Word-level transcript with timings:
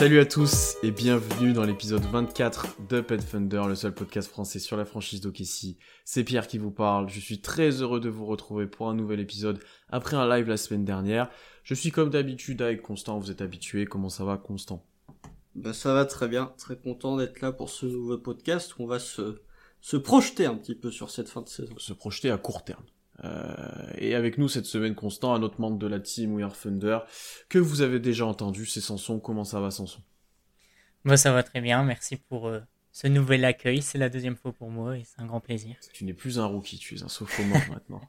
Salut 0.00 0.18
à 0.18 0.24
tous 0.24 0.78
et 0.82 0.92
bienvenue 0.92 1.52
dans 1.52 1.64
l'épisode 1.64 2.00
24 2.00 2.80
d'Up 2.88 3.10
and 3.12 3.18
Thunder, 3.18 3.64
le 3.68 3.74
seul 3.74 3.92
podcast 3.92 4.30
français 4.30 4.58
sur 4.58 4.78
la 4.78 4.86
franchise 4.86 5.20
d'Okessi. 5.20 5.76
C'est 6.06 6.24
Pierre 6.24 6.46
qui 6.46 6.56
vous 6.56 6.70
parle, 6.70 7.10
je 7.10 7.20
suis 7.20 7.42
très 7.42 7.82
heureux 7.82 8.00
de 8.00 8.08
vous 8.08 8.24
retrouver 8.24 8.66
pour 8.66 8.88
un 8.88 8.94
nouvel 8.94 9.20
épisode 9.20 9.60
après 9.90 10.16
un 10.16 10.26
live 10.26 10.48
la 10.48 10.56
semaine 10.56 10.86
dernière. 10.86 11.28
Je 11.64 11.74
suis 11.74 11.90
comme 11.90 12.08
d'habitude 12.08 12.62
avec 12.62 12.80
Constant, 12.80 13.18
vous 13.18 13.30
êtes 13.30 13.42
habitué, 13.42 13.84
comment 13.84 14.08
ça 14.08 14.24
va 14.24 14.38
Constant? 14.38 14.86
Bah 15.54 15.74
ça 15.74 15.92
va 15.92 16.06
très 16.06 16.28
bien, 16.28 16.54
très 16.56 16.78
content 16.78 17.18
d'être 17.18 17.42
là 17.42 17.52
pour 17.52 17.68
ce 17.68 17.84
nouveau 17.84 18.16
podcast 18.16 18.78
où 18.78 18.84
on 18.84 18.86
va 18.86 19.00
se, 19.00 19.42
se 19.82 19.98
projeter 19.98 20.46
un 20.46 20.54
petit 20.54 20.76
peu 20.76 20.90
sur 20.90 21.10
cette 21.10 21.28
fin 21.28 21.42
de 21.42 21.48
saison. 21.50 21.74
Se 21.76 21.92
projeter 21.92 22.30
à 22.30 22.38
court 22.38 22.64
terme. 22.64 22.86
Euh, 23.24 23.92
et 23.96 24.14
avec 24.14 24.38
nous 24.38 24.48
cette 24.48 24.66
semaine 24.66 24.94
Constant, 24.94 25.34
un 25.34 25.42
autre 25.42 25.60
membre 25.60 25.78
de 25.78 25.86
la 25.86 26.00
team 26.00 26.34
We 26.34 26.44
Are 26.44 26.56
Thunder, 26.56 27.00
que 27.48 27.58
vous 27.58 27.82
avez 27.82 28.00
déjà 28.00 28.26
entendu, 28.26 28.66
c'est 28.66 28.80
Sanson, 28.80 29.20
comment 29.20 29.44
ça 29.44 29.60
va 29.60 29.70
Sanson 29.70 30.00
Moi 31.04 31.16
ça 31.16 31.32
va 31.32 31.42
très 31.42 31.60
bien, 31.60 31.82
merci 31.82 32.16
pour 32.16 32.48
euh, 32.48 32.60
ce 32.92 33.06
nouvel 33.06 33.44
accueil, 33.44 33.82
c'est 33.82 33.98
la 33.98 34.08
deuxième 34.08 34.36
fois 34.36 34.52
pour 34.52 34.70
moi 34.70 34.96
et 34.96 35.04
c'est 35.04 35.20
un 35.20 35.26
grand 35.26 35.40
plaisir. 35.40 35.76
Tu 35.92 36.04
n'es 36.04 36.14
plus 36.14 36.38
un 36.38 36.46
rookie, 36.46 36.78
tu 36.78 36.96
es 36.96 37.02
un 37.02 37.08
sophomore 37.08 37.60
maintenant. 37.70 38.00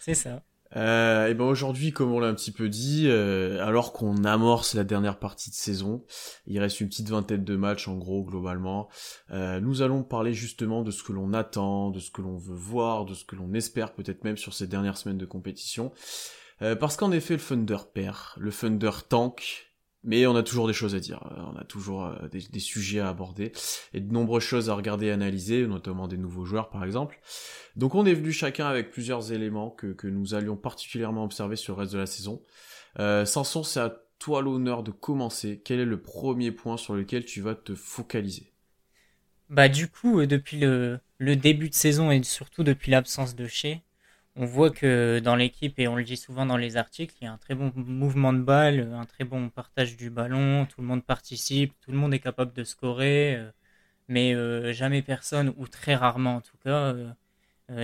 C'est 0.00 0.14
ça. 0.14 0.42
Euh, 0.76 1.28
et 1.28 1.34
ben 1.34 1.44
aujourd'hui, 1.44 1.92
comme 1.92 2.12
on 2.12 2.20
l'a 2.20 2.28
un 2.28 2.34
petit 2.34 2.52
peu 2.52 2.68
dit, 2.68 3.04
euh, 3.06 3.64
alors 3.64 3.92
qu'on 3.92 4.24
amorce 4.24 4.74
la 4.74 4.84
dernière 4.84 5.18
partie 5.18 5.50
de 5.50 5.54
saison, 5.54 6.04
il 6.46 6.58
reste 6.60 6.80
une 6.80 6.88
petite 6.88 7.08
vingtaine 7.08 7.44
de 7.44 7.56
matchs 7.56 7.88
en 7.88 7.96
gros 7.96 8.24
globalement. 8.24 8.88
Euh, 9.30 9.60
nous 9.60 9.82
allons 9.82 10.02
parler 10.02 10.34
justement 10.34 10.82
de 10.82 10.90
ce 10.90 11.02
que 11.02 11.12
l'on 11.12 11.32
attend, 11.32 11.90
de 11.90 12.00
ce 12.00 12.10
que 12.10 12.22
l'on 12.22 12.36
veut 12.36 12.54
voir, 12.54 13.04
de 13.04 13.14
ce 13.14 13.24
que 13.24 13.36
l'on 13.36 13.54
espère 13.54 13.94
peut-être 13.94 14.24
même 14.24 14.36
sur 14.36 14.54
ces 14.54 14.66
dernières 14.66 14.98
semaines 14.98 15.18
de 15.18 15.26
compétition. 15.26 15.92
Parce 16.80 16.96
qu'en 16.96 17.12
effet, 17.12 17.34
le 17.34 17.40
Thunder 17.40 17.76
perd, 17.94 18.16
le 18.36 18.50
Thunder 18.50 18.90
tank, 19.08 19.67
mais 20.04 20.26
on 20.26 20.36
a 20.36 20.42
toujours 20.42 20.66
des 20.66 20.72
choses 20.72 20.94
à 20.94 21.00
dire, 21.00 21.22
euh, 21.32 21.42
on 21.52 21.56
a 21.56 21.64
toujours 21.64 22.04
euh, 22.04 22.28
des, 22.28 22.60
sujets 22.60 23.00
à 23.00 23.08
aborder 23.08 23.52
et 23.92 24.00
de 24.00 24.12
nombreuses 24.12 24.42
choses 24.42 24.70
à 24.70 24.74
regarder 24.74 25.06
et 25.06 25.10
analyser, 25.10 25.66
notamment 25.66 26.08
des 26.08 26.16
nouveaux 26.16 26.44
joueurs 26.44 26.70
par 26.70 26.84
exemple. 26.84 27.20
Donc 27.76 27.94
on 27.94 28.06
est 28.06 28.14
venu 28.14 28.32
chacun 28.32 28.66
avec 28.66 28.90
plusieurs 28.90 29.32
éléments 29.32 29.70
que, 29.70 30.06
nous 30.08 30.34
allions 30.34 30.56
particulièrement 30.56 31.24
observer 31.24 31.56
sur 31.56 31.74
le 31.74 31.80
reste 31.80 31.92
de 31.92 31.98
la 31.98 32.06
saison. 32.06 32.42
Euh, 32.98 33.24
Samson, 33.24 33.62
c'est 33.62 33.80
à 33.80 34.02
toi 34.18 34.42
l'honneur 34.42 34.82
de 34.82 34.90
commencer. 34.90 35.62
Quel 35.64 35.80
est 35.80 35.84
le 35.84 36.00
premier 36.00 36.50
point 36.50 36.76
sur 36.76 36.94
lequel 36.94 37.24
tu 37.24 37.40
vas 37.40 37.54
te 37.54 37.74
focaliser? 37.74 38.52
Bah 39.48 39.68
du 39.68 39.88
coup, 39.88 40.20
euh, 40.20 40.26
depuis 40.26 40.58
le, 40.58 41.00
le 41.18 41.36
début 41.36 41.68
de 41.68 41.74
saison 41.74 42.10
et 42.10 42.22
surtout 42.22 42.64
depuis 42.64 42.90
l'absence 42.90 43.34
de 43.34 43.46
Shea, 43.46 43.80
on 44.38 44.46
voit 44.46 44.70
que 44.70 45.18
dans 45.18 45.34
l'équipe, 45.34 45.78
et 45.80 45.88
on 45.88 45.96
le 45.96 46.04
dit 46.04 46.16
souvent 46.16 46.46
dans 46.46 46.56
les 46.56 46.76
articles, 46.76 47.14
il 47.20 47.24
y 47.24 47.26
a 47.26 47.32
un 47.32 47.38
très 47.38 47.56
bon 47.56 47.72
mouvement 47.74 48.32
de 48.32 48.38
balle, 48.40 48.92
un 48.94 49.04
très 49.04 49.24
bon 49.24 49.50
partage 49.50 49.96
du 49.96 50.10
ballon, 50.10 50.64
tout 50.66 50.80
le 50.80 50.86
monde 50.86 51.04
participe, 51.04 51.74
tout 51.80 51.90
le 51.90 51.98
monde 51.98 52.14
est 52.14 52.20
capable 52.20 52.52
de 52.52 52.62
scorer, 52.62 53.34
euh, 53.36 53.50
mais 54.08 54.34
euh, 54.34 54.72
jamais 54.72 55.02
personne, 55.02 55.52
ou 55.56 55.66
très 55.66 55.96
rarement 55.96 56.36
en 56.36 56.40
tout 56.40 56.56
cas, 56.64 56.94
euh, 56.94 57.12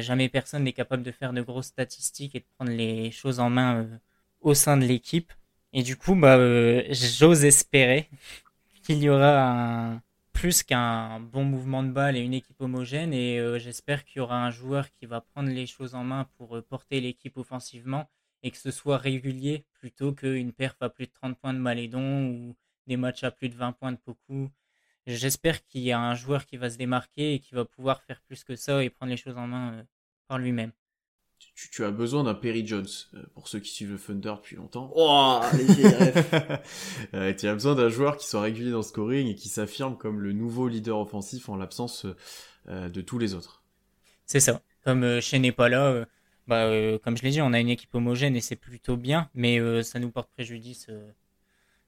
jamais 0.01 0.29
personne 0.29 0.65
n'est 0.65 0.73
capable 0.73 1.03
de 1.03 1.11
faire 1.11 1.33
de 1.33 1.43
grosses 1.43 1.67
statistiques 1.67 2.37
et 2.37 2.41
de 2.41 2.47
prendre 2.57 2.71
les 2.73 3.11
choses 3.11 3.41
en 3.41 3.51
main 3.51 3.89
au 4.41 4.55
sein 4.55 4.77
de 4.77 4.85
l'équipe. 4.85 5.33
Et 5.73 5.83
du 5.83 5.97
coup, 5.97 6.15
bah, 6.15 6.39
j'ose 6.93 7.45
espérer 7.45 8.09
qu'il 8.85 8.99
y 9.03 9.09
aura 9.11 9.93
un, 9.95 10.03
plus 10.35 10.63
qu'un 10.63 11.21
bon 11.21 11.45
mouvement 11.45 11.83
de 11.83 11.91
balle 11.91 12.17
et 12.17 12.21
une 12.21 12.35
équipe 12.35 12.61
homogène. 12.61 13.15
Et 13.15 13.39
euh, 13.39 13.59
j'espère 13.59 14.05
qu'il 14.05 14.19
y 14.19 14.21
aura 14.21 14.45
un 14.45 14.51
joueur 14.51 14.91
qui 14.91 15.07
va 15.07 15.23
prendre 15.23 15.49
les 15.49 15.67
choses 15.67 15.95
en 15.95 16.05
main 16.05 16.29
pour 16.37 16.57
euh, 16.57 16.63
porter 16.63 17.01
l'équipe 17.01 17.39
offensivement 17.39 18.11
et 18.43 18.51
que 18.51 18.59
ce 18.59 18.71
soit 18.71 18.99
régulier 18.99 19.65
plutôt 19.73 20.13
qu'une 20.13 20.53
perf 20.53 20.77
à 20.81 20.91
plus 20.91 21.07
de 21.07 21.13
30 21.13 21.39
points 21.39 21.55
de 21.55 21.59
Malédon 21.59 22.29
ou 22.29 22.57
des 22.87 22.99
matchs 22.99 23.25
à 23.25 23.31
plus 23.31 23.49
de 23.49 23.55
20 23.55 23.73
points 23.73 23.93
de 23.93 23.97
Poku. 23.97 24.51
J'espère 25.07 25.65
qu'il 25.65 25.83
y 25.83 25.93
a 25.93 26.01
un 26.01 26.15
joueur 26.15 26.45
qui 26.45 26.57
va 26.57 26.69
se 26.69 26.77
démarquer 26.77 27.35
et 27.35 27.39
qui 27.39 27.55
va 27.55 27.65
pouvoir 27.65 28.03
faire 28.03 28.21
plus 28.23 28.45
que 28.45 28.57
ça 28.57 28.83
et 28.85 28.91
prendre 28.91 29.11
les 29.11 29.17
choses 29.17 29.39
en 29.39 29.47
main 29.47 29.73
euh, 29.75 29.83
par 30.29 30.39
lui-même. 30.39 30.73
Tu, 31.39 31.71
tu 31.71 31.85
as 31.85 31.91
besoin 31.91 32.25
d'un 32.25 32.35
Perry 32.35 32.67
Jones, 32.67 32.87
euh, 33.15 33.23
pour 33.35 33.49
ceux 33.49 33.61
qui 33.61 33.71
suivent 33.71 33.93
le 33.93 33.99
Thunder 33.99 34.35
depuis 34.37 34.57
longtemps. 34.57 34.91
Oh, 34.95 35.41
les. 35.53 35.67
Euh, 37.15 37.33
tu 37.35 37.47
as 37.49 37.53
besoin 37.55 37.75
d'un 37.75 37.89
joueur 37.89 38.17
qui 38.17 38.27
soit 38.27 38.41
régulier 38.41 38.71
dans 38.71 38.79
le 38.79 38.83
scoring 38.83 39.29
et 39.29 39.35
qui 39.35 39.49
s'affirme 39.49 39.97
comme 39.97 40.21
le 40.21 40.33
nouveau 40.33 40.69
leader 40.69 40.99
offensif 40.99 41.49
en 41.49 41.57
l'absence 41.57 42.07
euh, 42.69 42.89
de 42.89 43.01
tous 43.01 43.19
les 43.19 43.35
autres. 43.35 43.63
C'est 44.27 44.41
ça. 44.41 44.63
Comme 44.85 45.03
euh, 45.05 45.21
Shea 45.21 45.39
n'est 45.39 45.53
pas 45.53 45.69
là, 45.69 45.87
euh, 45.87 46.05
bah, 46.47 46.65
euh, 46.67 46.99
comme 46.99 47.17
je 47.17 47.23
l'ai 47.23 47.31
dit, 47.31 47.41
on 47.43 47.53
a 47.53 47.61
une 47.61 47.69
équipe 47.69 47.95
homogène 47.95 48.37
et 48.37 48.41
c'est 48.41 48.57
plutôt 48.57 48.97
bien, 48.97 49.31
mais 49.35 49.59
euh, 49.61 49.83
ça 49.83 49.99
nous 49.99 50.11
porte 50.11 50.31
préjudice. 50.33 50.87
euh, 50.91 51.11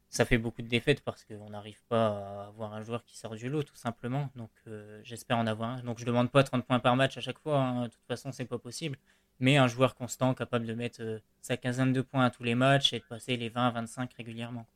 ça 0.09 0.25
fait 0.25 0.39
beaucoup 0.39 0.63
de 0.63 0.69
défaites 0.69 1.03
parce 1.03 1.25
qu'on 1.25 1.51
n'arrive 1.51 1.83
pas 1.89 2.09
à 2.09 2.47
avoir 2.49 2.73
un 2.75 2.83
joueur 2.83 3.05
qui 3.05 3.19
sort 3.19 3.35
du 3.37 3.49
lot, 3.49 3.63
tout 3.65 3.77
simplement. 3.77 4.31
Donc 4.37 4.51
euh, 4.69 5.01
j'espère 5.05 5.37
en 5.39 5.47
avoir 5.47 5.71
un. 5.71 5.83
Donc 5.83 5.99
je 5.99 6.05
demande 6.05 6.31
pas 6.31 6.43
30 6.45 6.65
points 6.67 6.79
par 6.81 6.97
match 6.97 7.17
à 7.19 7.21
chaque 7.21 7.39
fois, 7.39 7.59
hein. 7.61 7.83
de 7.85 7.89
toute 7.89 8.05
façon 8.09 8.33
c'est 8.33 8.45
pas 8.47 8.59
possible. 8.59 8.99
Mais 9.41 9.57
un 9.57 9.69
joueur 9.69 9.95
constant 9.95 10.35
capable 10.35 10.67
de 10.67 10.75
mettre 10.75 11.03
euh, 11.03 11.19
sa 11.43 11.57
quinzaine 11.57 11.93
de 11.93 12.01
points 12.01 12.25
à 12.25 12.31
tous 12.31 12.43
les 12.43 12.55
matchs 12.55 12.93
et 12.93 13.01
de 13.01 13.05
passer 13.05 13.37
les 13.37 13.51
20-25 13.51 14.09
régulièrement. 14.17 14.67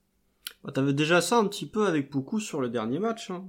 Bah, 0.63 0.73
T'avais 0.73 0.93
déjà 0.93 1.21
ça 1.21 1.39
un 1.39 1.47
petit 1.47 1.67
peu 1.67 1.87
avec 1.87 2.11
beaucoup 2.11 2.41
sur 2.41 2.61
le 2.61 2.69
dernier 2.69 2.99
match. 2.99 3.31
Hein. 3.31 3.45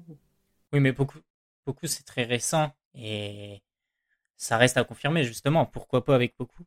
Oui, 0.74 0.80
mais 0.80 0.92
beaucoup, 0.92 1.20
beaucoup 1.66 1.88
c'est 1.88 2.04
très 2.04 2.24
récent 2.24 2.74
et 2.96 3.62
ça 4.38 4.58
reste 4.58 4.78
à 4.78 4.84
confirmer 4.84 5.24
justement. 5.24 5.66
Pourquoi 5.66 6.06
pas 6.06 6.16
avec 6.16 6.34
beaucoup 6.40 6.64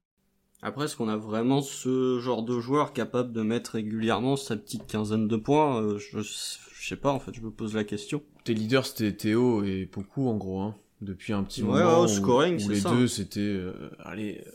Après, 0.62 0.84
est-ce 0.84 0.96
qu'on 0.96 1.08
a 1.08 1.16
vraiment 1.16 1.62
ce 1.62 2.20
genre 2.20 2.42
de 2.42 2.60
joueur 2.60 2.92
capable 2.92 3.32
de 3.32 3.42
mettre 3.42 3.72
régulièrement 3.72 4.36
sa 4.36 4.56
petite 4.56 4.86
quinzaine 4.86 5.26
de 5.26 5.36
points? 5.36 5.80
Euh, 5.82 5.98
je, 5.98 6.20
je 6.20 6.88
sais 6.88 6.96
pas, 6.96 7.12
en 7.12 7.18
fait, 7.18 7.34
je 7.34 7.40
me 7.40 7.50
pose 7.50 7.74
la 7.74 7.84
question. 7.84 8.22
Tes 8.44 8.52
leaders 8.52 8.84
c'était 8.86 9.16
Théo 9.16 9.64
et 9.64 9.86
beaucoup 9.86 10.28
en 10.28 10.36
gros, 10.36 10.60
hein, 10.60 10.76
depuis 11.04 11.32
un 11.32 11.44
petit 11.44 11.62
Ouais, 11.62 11.82
moment 11.82 12.02
ouais, 12.02 12.06
où, 12.06 12.08
scoring, 12.08 12.58
où 12.58 12.68
les 12.68 12.80
ça. 12.80 12.90
deux 12.90 13.08
c'était, 13.08 13.40
euh, 13.40 13.90
allez, 14.00 14.42
euh, 14.46 14.50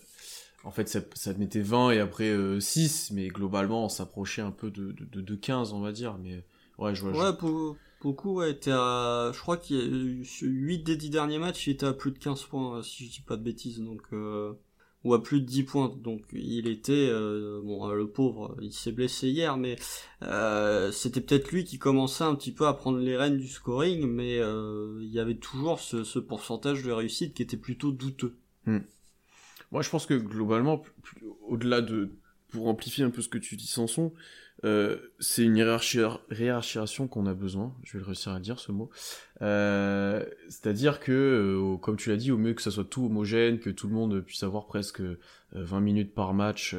en 0.63 0.71
fait 0.71 0.89
ça, 0.89 1.01
ça 1.15 1.33
mettait 1.35 1.61
20 1.61 1.91
et 1.91 1.99
après 1.99 2.29
euh, 2.29 2.59
6, 2.59 3.11
mais 3.11 3.27
globalement 3.29 3.85
on 3.85 3.89
s'approchait 3.89 4.41
un 4.43 4.51
peu 4.51 4.71
de, 4.71 4.91
de, 4.93 5.05
de, 5.05 5.21
de 5.21 5.35
15 5.35 5.73
on 5.73 5.81
va 5.81 5.91
dire, 5.93 6.17
mais 6.19 6.43
ouais 6.79 6.95
je 6.95 7.01
vois. 7.03 7.13
je- 7.13 7.21
Ouais, 7.21 7.35
pour, 7.35 7.79
beaucoup, 8.01 8.35
ouais, 8.35 8.51
était 8.51 8.71
à, 8.71 9.31
je 9.33 9.39
crois 9.39 9.57
qu'il 9.57 9.77
y 9.77 9.81
a 9.81 9.85
eu 9.85 10.25
8 10.41 10.79
des 10.83 10.95
10 10.95 11.09
derniers 11.09 11.39
matchs, 11.39 11.67
il 11.67 11.71
était 11.71 11.85
à 11.87 11.93
plus 11.93 12.11
de 12.11 12.19
15 12.19 12.43
points, 12.43 12.77
euh, 12.77 12.83
si 12.83 13.05
je 13.07 13.11
dis 13.11 13.21
pas 13.21 13.35
de 13.37 13.43
bêtises, 13.43 13.79
donc, 13.79 14.01
euh, 14.13 14.53
ou 15.03 15.13
à 15.13 15.23
plus 15.23 15.39
de 15.41 15.45
10 15.45 15.63
points, 15.63 15.95
donc 16.03 16.23
il 16.33 16.67
était, 16.67 17.07
euh, 17.09 17.61
bon, 17.63 17.89
euh, 17.89 17.95
le 17.95 18.09
pauvre, 18.09 18.57
il 18.61 18.73
s'est 18.73 18.91
blessé 18.91 19.29
hier, 19.29 19.55
mais, 19.55 19.77
euh, 20.23 20.91
c'était 20.91 21.21
peut-être 21.21 21.51
lui 21.51 21.63
qui 21.63 21.77
commençait 21.77 22.25
un 22.25 22.35
petit 22.35 22.51
peu 22.51 22.67
à 22.67 22.73
prendre 22.73 22.99
les 22.99 23.15
rênes 23.15 23.37
du 23.37 23.47
scoring, 23.47 24.05
mais, 24.07 24.39
euh, 24.39 24.99
il 25.01 25.09
y 25.09 25.19
avait 25.19 25.37
toujours 25.37 25.79
ce, 25.79 26.03
ce 26.03 26.19
pourcentage 26.19 26.83
de 26.83 26.91
réussite 26.91 27.33
qui 27.33 27.41
était 27.43 27.57
plutôt 27.57 27.91
douteux. 27.91 28.35
Moi, 29.71 29.81
je 29.81 29.89
pense 29.89 30.05
que 30.05 30.15
globalement, 30.15 30.83
au-delà 31.47 31.81
de, 31.81 32.09
pour 32.49 32.67
amplifier 32.67 33.03
un 33.03 33.09
peu 33.09 33.21
ce 33.21 33.29
que 33.29 33.37
tu 33.37 33.55
dis, 33.55 33.67
Sanson, 33.67 34.11
euh, 34.65 34.97
c'est 35.19 35.43
une 35.43 35.55
hiérarchi- 35.55 35.99
hiérarchisation 36.31 37.07
qu'on 37.07 37.25
a 37.27 37.33
besoin. 37.33 37.73
Je 37.83 37.93
vais 37.93 37.99
le 37.99 38.05
réussir 38.05 38.31
à 38.33 38.39
dire 38.39 38.59
ce 38.59 38.71
mot. 38.71 38.89
Euh, 39.41 40.25
C'est-à-dire 40.49 40.99
que, 40.99 41.11
euh, 41.11 41.77
comme 41.77 41.95
tu 41.97 42.09
l'as 42.09 42.17
dit, 42.17 42.31
au 42.31 42.37
mieux 42.37 42.53
que 42.53 42.61
ça 42.61 42.71
soit 42.71 42.83
tout 42.83 43.05
homogène, 43.05 43.59
que 43.59 43.69
tout 43.69 43.87
le 43.87 43.93
monde 43.93 44.19
puisse 44.21 44.43
avoir 44.43 44.65
presque 44.67 45.01
euh, 45.01 45.17
20 45.53 45.79
minutes 45.79 46.13
par 46.13 46.33
match, 46.33 46.75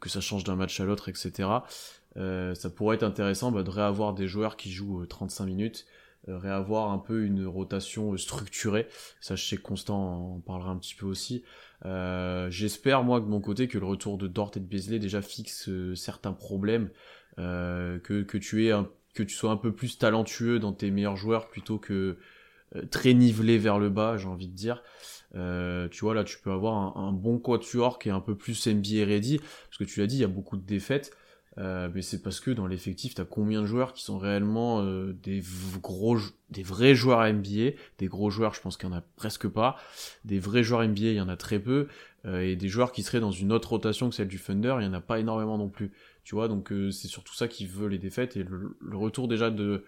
que 0.00 0.08
ça 0.08 0.20
change 0.20 0.44
d'un 0.44 0.56
match 0.56 0.78
à 0.80 0.84
l'autre, 0.84 1.08
etc. 1.08 1.48
Ça 2.14 2.70
pourrait 2.70 2.96
être 2.96 3.02
intéressant 3.04 3.52
bah, 3.52 3.62
de 3.62 3.70
réavoir 3.70 4.12
des 4.12 4.26
joueurs 4.28 4.56
qui 4.56 4.70
jouent 4.72 5.02
euh, 5.02 5.06
35 5.06 5.44
minutes, 5.46 5.86
réavoir 6.26 6.90
un 6.90 6.98
peu 6.98 7.24
une 7.24 7.46
rotation 7.46 8.12
euh, 8.12 8.16
structurée. 8.16 8.86
Ça, 9.20 9.36
je 9.36 9.44
sais 9.44 9.56
que 9.56 9.62
Constant 9.62 10.34
en 10.34 10.40
parlera 10.40 10.70
un 10.70 10.76
petit 10.76 10.94
peu 10.94 11.06
aussi. 11.06 11.44
Euh, 11.84 12.50
J'espère, 12.50 13.04
moi, 13.04 13.20
de 13.20 13.26
mon 13.26 13.40
côté, 13.40 13.68
que 13.68 13.78
le 13.78 13.86
retour 13.86 14.18
de 14.18 14.26
Dort 14.26 14.52
et 14.56 14.60
de 14.60 14.64
Beasley 14.64 14.98
déjà 14.98 15.22
fixe 15.22 15.68
euh, 15.68 15.94
certains 15.94 16.32
problèmes, 16.32 16.90
euh, 17.38 17.98
que, 18.00 18.22
que, 18.22 18.38
tu 18.38 18.70
un, 18.72 18.88
que 19.14 19.22
tu 19.22 19.34
sois 19.34 19.50
un 19.50 19.56
peu 19.56 19.72
plus 19.72 19.98
talentueux 19.98 20.58
dans 20.58 20.72
tes 20.72 20.90
meilleurs 20.90 21.16
joueurs 21.16 21.48
plutôt 21.48 21.78
que 21.78 22.18
euh, 22.76 22.84
très 22.90 23.14
nivelé 23.14 23.58
vers 23.58 23.78
le 23.78 23.90
bas, 23.90 24.16
j'ai 24.16 24.28
envie 24.28 24.48
de 24.48 24.54
dire. 24.54 24.82
Euh, 25.34 25.88
tu 25.88 26.00
vois, 26.00 26.14
là, 26.14 26.24
tu 26.24 26.38
peux 26.38 26.50
avoir 26.50 26.96
un, 26.98 27.08
un 27.08 27.12
bon 27.12 27.38
quatuor 27.38 27.98
qui 27.98 28.08
est 28.08 28.12
un 28.12 28.20
peu 28.20 28.36
plus 28.36 28.66
NBA 28.66 29.04
ready, 29.06 29.38
parce 29.38 29.78
que 29.78 29.84
tu 29.84 30.00
l'as 30.00 30.06
dit, 30.06 30.16
il 30.16 30.20
y 30.20 30.24
a 30.24 30.28
beaucoup 30.28 30.56
de 30.56 30.66
défaites. 30.66 31.12
Euh, 31.58 31.88
mais 31.92 32.02
c'est 32.02 32.22
parce 32.22 32.40
que 32.40 32.50
dans 32.50 32.66
l'effectif, 32.66 33.14
t'as 33.14 33.24
combien 33.24 33.62
de 33.62 33.66
joueurs 33.66 33.92
qui 33.92 34.04
sont 34.04 34.18
réellement 34.18 34.82
euh, 34.82 35.12
des 35.22 35.42
gros, 35.82 36.18
des 36.50 36.62
vrais 36.62 36.94
joueurs 36.94 37.20
NBA, 37.32 37.72
des 37.98 38.06
gros 38.06 38.30
joueurs, 38.30 38.54
je 38.54 38.60
pense 38.60 38.76
qu'il 38.76 38.88
y 38.88 38.92
en 38.92 38.96
a 38.96 39.02
presque 39.16 39.48
pas, 39.48 39.76
des 40.24 40.38
vrais 40.38 40.62
joueurs 40.62 40.86
NBA, 40.86 41.00
il 41.00 41.14
y 41.14 41.20
en 41.20 41.28
a 41.28 41.36
très 41.36 41.58
peu, 41.58 41.88
euh, 42.26 42.40
et 42.42 42.54
des 42.54 42.68
joueurs 42.68 42.92
qui 42.92 43.02
seraient 43.02 43.20
dans 43.20 43.32
une 43.32 43.50
autre 43.52 43.70
rotation 43.70 44.08
que 44.08 44.14
celle 44.14 44.28
du 44.28 44.38
Thunder, 44.38 44.76
il 44.78 44.84
y 44.84 44.88
en 44.88 44.94
a 44.94 45.00
pas 45.00 45.18
énormément 45.18 45.58
non 45.58 45.68
plus. 45.68 45.90
Tu 46.22 46.34
vois, 46.34 46.46
donc 46.46 46.72
c'est 46.92 47.08
surtout 47.08 47.34
ça 47.34 47.48
qui 47.48 47.66
veut 47.66 47.88
les 47.88 47.98
défaites 47.98 48.36
et 48.36 48.44
le, 48.44 48.76
retour 48.92 49.28
déjà 49.28 49.50
de 49.50 49.84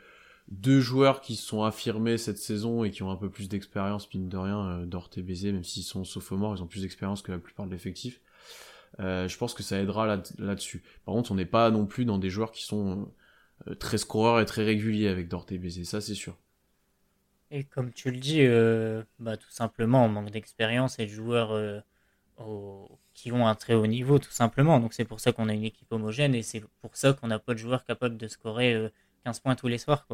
deux 0.48 0.80
joueurs 0.80 1.20
qui 1.20 1.36
sont 1.36 1.64
affirmés 1.64 2.16
cette 2.16 2.38
saison 2.38 2.82
et 2.82 2.90
qui 2.90 3.02
ont 3.02 3.10
un 3.10 3.16
peu 3.16 3.28
plus 3.28 3.48
d'expérience, 3.50 4.12
mine 4.14 4.30
de 4.30 4.38
rien, 4.38 4.84
Dort 4.86 5.10
et 5.18 5.22
Bézé, 5.22 5.52
même 5.52 5.64
s'ils 5.64 5.82
sont 5.82 6.02
sophomores, 6.02 6.56
ils 6.56 6.62
ont 6.62 6.66
plus 6.66 6.80
d'expérience 6.80 7.20
que 7.20 7.30
la 7.30 7.38
plupart 7.38 7.66
de 7.66 7.72
l'effectif. 7.72 8.20
Euh, 9.00 9.28
je 9.28 9.36
pense 9.38 9.54
que 9.54 9.62
ça 9.62 9.78
aidera 9.78 10.06
là-dessus. 10.38 10.82
Par 11.04 11.14
contre, 11.14 11.32
on 11.32 11.34
n'est 11.34 11.46
pas 11.46 11.70
non 11.70 11.86
plus 11.86 12.04
dans 12.04 12.18
des 12.18 12.30
joueurs 12.30 12.52
qui 12.52 12.64
sont 12.64 13.10
euh, 13.68 13.74
très 13.74 13.98
scoreurs 13.98 14.40
et 14.40 14.46
très 14.46 14.64
réguliers 14.64 15.08
avec 15.08 15.28
Dort 15.28 15.46
et 15.50 15.58
Bézé, 15.58 15.84
ça 15.84 16.00
c'est 16.00 16.14
sûr. 16.14 16.36
Et 17.50 17.64
comme 17.64 17.92
tu 17.92 18.10
le 18.10 18.18
dis, 18.18 18.42
euh, 18.42 19.02
bah, 19.18 19.36
tout 19.36 19.50
simplement, 19.50 20.04
on 20.04 20.08
manque 20.08 20.30
d'expérience 20.30 20.98
et 20.98 21.06
de 21.06 21.10
joueurs 21.10 21.82
qui 23.12 23.32
ont 23.32 23.46
un 23.46 23.54
très 23.54 23.74
haut 23.74 23.86
niveau, 23.86 24.18
tout 24.18 24.30
simplement. 24.30 24.80
Donc 24.80 24.94
c'est 24.94 25.04
pour 25.04 25.20
ça 25.20 25.32
qu'on 25.32 25.48
a 25.48 25.54
une 25.54 25.64
équipe 25.64 25.90
homogène 25.92 26.34
et 26.34 26.42
c'est 26.42 26.62
pour 26.80 26.96
ça 26.96 27.12
qu'on 27.12 27.26
n'a 27.26 27.38
pas 27.38 27.54
de 27.54 27.58
joueurs 27.58 27.84
capables 27.84 28.16
de 28.16 28.28
scorer 28.28 28.90
15 29.24 29.40
points 29.40 29.56
tous 29.56 29.68
les 29.68 29.78
soirs. 29.78 30.06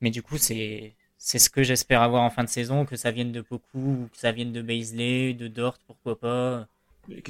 Mais 0.00 0.10
du 0.10 0.22
coup, 0.22 0.38
c'est 0.38 0.94
c'est 1.18 1.38
ce 1.40 1.50
que 1.50 1.62
j'espère 1.64 2.02
avoir 2.02 2.22
en 2.22 2.30
fin 2.30 2.44
de 2.44 2.48
saison, 2.48 2.86
que 2.86 2.96
ça 2.96 3.10
vienne 3.10 3.32
de 3.32 3.40
Poku, 3.40 4.08
que 4.12 4.16
ça 4.18 4.32
vienne 4.32 4.52
de 4.52 4.62
Baisley, 4.62 5.34
de 5.34 5.48
Dort, 5.48 5.78
pourquoi 5.86 6.18
pas. 6.18 6.68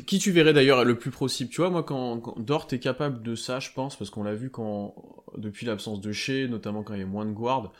Qui 0.07 0.19
tu 0.19 0.33
verrais 0.33 0.53
d'ailleurs 0.53 0.85
le 0.85 0.99
plus 0.99 1.11
possible? 1.11 1.51
Tu 1.51 1.61
vois, 1.61 1.71
moi, 1.71 1.85
quand, 1.85 2.39
Dort 2.41 2.67
est 2.73 2.81
capable 2.81 3.23
de 3.23 3.35
ça, 3.37 3.61
je 3.61 3.71
pense, 3.73 3.97
parce 3.97 4.11
qu'on 4.11 4.25
l'a 4.25 4.35
vu 4.35 4.51
quand, 4.51 4.95
depuis 5.37 5.67
l'absence 5.67 6.01
de 6.01 6.11
Shea, 6.11 6.49
notamment 6.49 6.83
quand 6.83 6.95
il 6.95 7.01
y 7.01 7.05
a 7.05 7.07
moins 7.07 7.27
de 7.27 7.33
guard, 7.33 7.73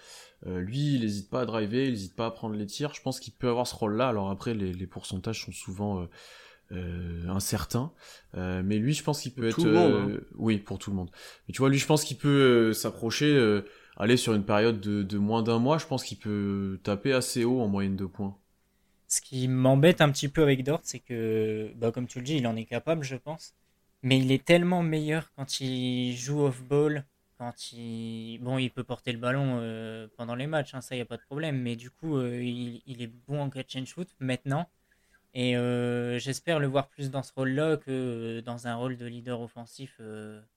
euh, 0.47 0.61
lui, 0.61 0.95
il 0.95 1.01
n'hésite 1.01 1.29
pas 1.29 1.41
à 1.41 1.47
driver, 1.47 1.87
il 1.87 1.91
n'hésite 1.91 2.15
pas 2.15 2.27
à 2.27 2.31
prendre 2.31 2.55
les 2.55 2.67
tirs. 2.67 2.95
Je 2.95 3.03
pense 3.03 3.19
qu'il 3.19 3.33
peut 3.33 3.49
avoir 3.49 3.67
ce 3.67 3.75
rôle-là. 3.75 4.09
Alors 4.09 4.31
après, 4.31 4.55
les, 4.55 4.73
les, 4.73 4.87
pourcentages 4.87 5.45
sont 5.45 5.51
souvent 5.51 6.03
euh, 6.03 6.07
euh, 6.73 7.29
incertains, 7.29 7.93
euh, 8.37 8.63
mais 8.65 8.79
lui, 8.79 8.95
je 8.95 9.03
pense 9.03 9.21
qu'il 9.21 9.33
peut 9.33 9.49
être, 9.49 9.61
monde, 9.67 10.13
hein. 10.13 10.21
oui, 10.37 10.59
pour 10.59 10.79
tout 10.79 10.91
le 10.91 10.97
monde. 10.97 11.11
Mais 11.49 11.53
tu 11.53 11.59
vois, 11.59 11.69
lui, 11.69 11.79
je 11.79 11.87
pense 11.87 12.05
qu'il 12.05 12.17
peut 12.17 12.73
s'approcher, 12.73 13.61
aller 13.97 14.17
sur 14.17 14.35
une 14.35 14.45
période 14.45 14.81
de, 14.81 15.03
de 15.03 15.19
moins 15.19 15.43
d'un 15.43 15.59
mois. 15.59 15.79
Je 15.79 15.87
pense 15.87 16.05
qu'il 16.05 16.19
peut 16.19 16.79
taper 16.85 17.13
assez 17.13 17.45
haut 17.45 17.61
en 17.61 17.67
moyenne 17.67 17.97
de 17.97 18.07
points. 18.07 18.37
Ce 19.09 19.23
qui 19.23 19.49
m'embête 19.49 20.03
un 20.03 20.11
petit 20.11 20.29
peu 20.29 20.43
avec 20.43 20.63
Dort, 20.63 20.81
c'est 20.83 20.99
que, 20.99 21.73
bah, 21.77 21.91
comme 21.91 22.07
tu 22.07 22.19
le 22.19 22.25
dis, 22.25 22.37
il 22.37 22.47
en 22.47 22.57
est 22.57 22.67
capable, 22.67 23.05
je 23.05 23.17
pense. 23.17 23.55
Mais 24.03 24.19
il 24.19 24.31
est 24.31 24.45
tellement 24.45 24.83
meilleur 24.83 25.33
quand 25.35 25.61
il 25.61 26.15
joue 26.15 26.43
off-ball, 26.43 27.05
quand 27.39 27.73
il... 27.73 28.39
Bon, 28.43 28.59
il 28.59 28.71
peut 28.71 28.85
porter 28.85 29.13
le 29.13 29.19
ballon 29.19 29.61
euh, 29.61 30.09
pendant 30.19 30.35
les 30.35 30.47
matchs, 30.47 30.75
hein, 30.75 30.83
ça, 30.83 30.95
il 30.95 30.99
n'y 30.99 31.03
a 31.03 31.07
pas 31.07 31.17
de 31.17 31.23
problème. 31.23 31.59
Mais 31.59 31.75
du 31.75 31.91
coup, 31.91 32.19
euh, 32.19 32.43
il, 32.43 33.03
est 33.03 33.11
bon 33.27 33.41
en 33.41 33.49
catch 33.49 33.77
and 33.77 33.87
shoot 33.87 34.09
maintenant. 34.21 34.69
Et 35.33 35.57
euh, 35.57 36.19
j'espère 36.19 36.59
le 36.59 36.67
voir 36.67 36.89
plus 36.89 37.11
dans 37.11 37.23
ce 37.23 37.33
rôle-là 37.33 37.79
que 37.79 38.41
dans 38.41 38.67
un 38.67 38.75
rôle 38.75 38.99
de 38.99 39.07
leader 39.07 39.41
offensif 39.41 40.01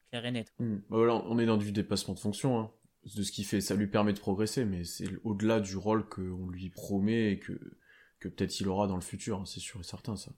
clair 0.09 0.25
et 0.25 0.31
net. 0.31 0.53
Hmm. 0.59 0.77
Bah, 0.89 0.97
on 1.25 1.39
est 1.39 1.45
dans 1.45 1.57
du 1.57 1.71
dépassement 1.71 2.13
de 2.15 2.19
fonction. 2.19 2.59
Hein, 2.59 2.71
de 3.15 3.23
ce 3.23 3.31
qu'il 3.31 3.45
fait, 3.45 3.61
ça 3.61 3.75
lui 3.75 3.87
permet 3.87 4.13
de 4.13 4.19
progresser, 4.19 4.65
mais 4.65 4.83
c'est 4.83 5.07
au-delà 5.23 5.61
du 5.61 5.77
rôle 5.77 6.05
qu'on 6.05 6.49
lui 6.49 6.69
promet 6.69 7.31
et 7.31 7.39
que 7.39 7.53
que 8.21 8.29
peut-être 8.29 8.57
il 8.61 8.69
aura 8.69 8.87
dans 8.87 8.95
le 8.95 9.01
futur, 9.01 9.39
hein, 9.39 9.43
c'est 9.45 9.59
sûr 9.59 9.81
et 9.81 9.83
certain 9.83 10.15
ça. 10.15 10.31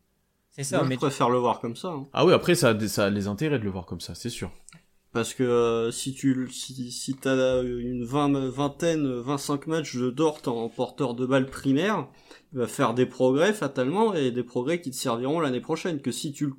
C'est 0.50 0.64
ça, 0.64 0.84
mais 0.84 0.96
je 0.96 1.00
préfère 1.00 1.30
le 1.30 1.38
voir 1.38 1.60
comme 1.60 1.76
ça. 1.76 1.90
Hein. 1.90 2.08
Ah 2.14 2.26
oui, 2.26 2.34
après 2.34 2.56
ça 2.56 2.70
a, 2.70 2.88
ça 2.88 3.06
a 3.06 3.10
les 3.10 3.28
intérêts 3.28 3.60
de 3.60 3.64
le 3.64 3.72
voir 3.72 3.86
comme 3.86 4.02
ça, 4.02 4.16
c'est 4.16 4.30
sûr. 4.30 4.52
Parce 5.12 5.36
que 5.36 5.44
euh, 5.44 5.92
si 5.92 6.16
tu 6.16 6.50
si, 6.52 6.92
si 6.92 7.14
t'as 7.14 7.62
une 7.64 8.04
vingtaine, 8.04 9.08
25 9.08 9.68
matchs 9.68 9.96
de 9.96 10.10
Dort 10.10 10.42
en 10.48 10.70
porteur 10.70 11.14
de 11.14 11.28
balle 11.28 11.46
primaire, 11.46 12.08
il 12.52 12.60
va 12.60 12.68
faire 12.68 12.96
des 12.96 13.06
progrès 13.06 13.54
fatalement 13.54 14.16
et 14.16 14.32
des 14.32 14.44
progrès 14.44 14.82
qui 14.82 14.90
te 14.90 14.96
serviront 14.96 15.40
l'année 15.40 15.62
prochaine. 15.62 16.02
Que 16.02 16.12
si 16.12 16.34
tu 16.34 16.48
le 16.48 16.54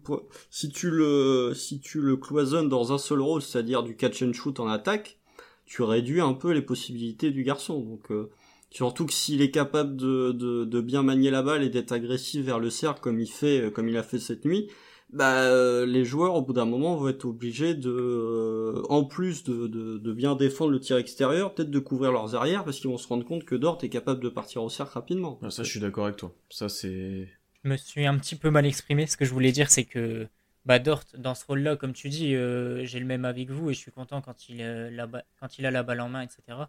si 0.51 0.69
tu 0.69 0.91
le 0.91 1.53
si 1.55 1.81
tu 1.81 2.01
le 2.01 2.17
cloisonnes 2.17 2.69
dans 2.69 2.93
un 2.93 2.99
seul 2.99 3.21
rôle, 3.21 3.43
c'est-à-dire 3.43 3.83
du 3.83 3.97
catch 3.97 4.23
and 4.23 4.33
shoot 4.35 4.61
en 4.61 4.69
attaque, 4.69 5.19
tu 5.67 5.83
réduis 5.83 6.21
un 6.21 6.35
peu 6.35 6.53
les 6.53 6.63
possibilités 6.63 7.33
du 7.33 7.43
garçon. 7.43 7.81
Donc 7.81 8.13
euh, 8.13 8.31
Surtout 8.75 9.07
que 9.07 9.13
s'il 9.13 9.41
est 9.41 9.53
capable 9.53 9.95
de, 9.95 10.33
de, 10.33 10.65
de, 10.65 10.81
bien 10.81 11.05
manier 11.05 11.31
la 11.31 11.43
balle 11.43 11.63
et 11.63 11.69
d'être 11.69 11.93
agressif 11.93 12.45
vers 12.45 12.59
le 12.59 12.71
cercle 12.71 13.01
comme 13.01 13.21
il 13.21 13.31
fait, 13.31 13.61
euh, 13.61 13.71
comme 13.71 13.89
il 13.89 13.97
a 13.97 14.03
fait 14.03 14.19
cette 14.19 14.45
nuit, 14.45 14.69
bah 15.13 15.45
euh, 15.45 15.87
les 15.87 16.05
joueurs 16.05 16.35
au 16.35 16.43
bout 16.43 16.55
d'un 16.55 16.65
moment 16.65 16.97
vont 16.97 17.07
être 17.07 17.25
obligés 17.25 17.75
de, 17.75 17.89
euh, 17.89 18.83
en 18.89 19.05
plus 19.05 19.45
de, 19.45 19.69
de, 19.69 19.99
de, 19.99 20.13
bien 20.13 20.35
défendre 20.35 20.73
le 20.73 20.81
tir 20.81 20.97
extérieur, 20.97 21.55
peut-être 21.55 21.71
de 21.71 21.79
couvrir 21.79 22.11
leurs 22.11 22.35
arrières 22.35 22.65
parce 22.65 22.81
qu'ils 22.81 22.91
vont 22.91 22.99
se 22.99 23.07
rendre 23.07 23.25
compte 23.25 23.45
que 23.45 23.55
Dort 23.55 23.79
est 23.85 23.89
capable 23.89 24.21
de 24.21 24.29
partir 24.29 24.65
au 24.65 24.69
cercle 24.69 24.95
rapidement. 24.95 25.39
Ah, 25.45 25.51
ça, 25.51 25.63
je 25.63 25.71
suis 25.71 25.79
d'accord 25.79 26.07
avec 26.07 26.17
toi. 26.17 26.35
Ça, 26.51 26.69
c'est. 26.69 27.29
Je 27.63 27.69
me 27.69 27.77
suis 27.77 28.07
un 28.07 28.19
petit 28.19 28.35
peu 28.35 28.51
mal 28.51 28.67
exprimé. 28.67 29.07
Ce 29.07 29.17
que 29.17 29.25
je 29.25 29.33
voulais 29.33 29.53
dire, 29.53 29.71
c'est 29.71 29.85
que 29.85 30.27
bah, 30.65 30.81
Dort, 30.81 31.05
dans 31.17 31.37
ce 31.37 31.47
rôle-là, 31.47 31.77
comme 31.77 31.93
tu 31.93 32.09
dis, 32.09 32.31
j'ai 32.31 32.99
le 32.99 33.07
même 33.07 33.25
avec 33.25 33.51
vous 33.51 33.71
et 33.71 33.73
je 33.73 33.79
suis 33.79 33.93
content 33.93 34.21
quand 34.21 34.49
il, 34.49 34.57
la 34.57 35.09
quand 35.39 35.59
il 35.61 35.65
a 35.65 35.71
la 35.71 35.85
balle 35.85 36.01
en 36.01 36.09
main, 36.09 36.23
etc. 36.23 36.65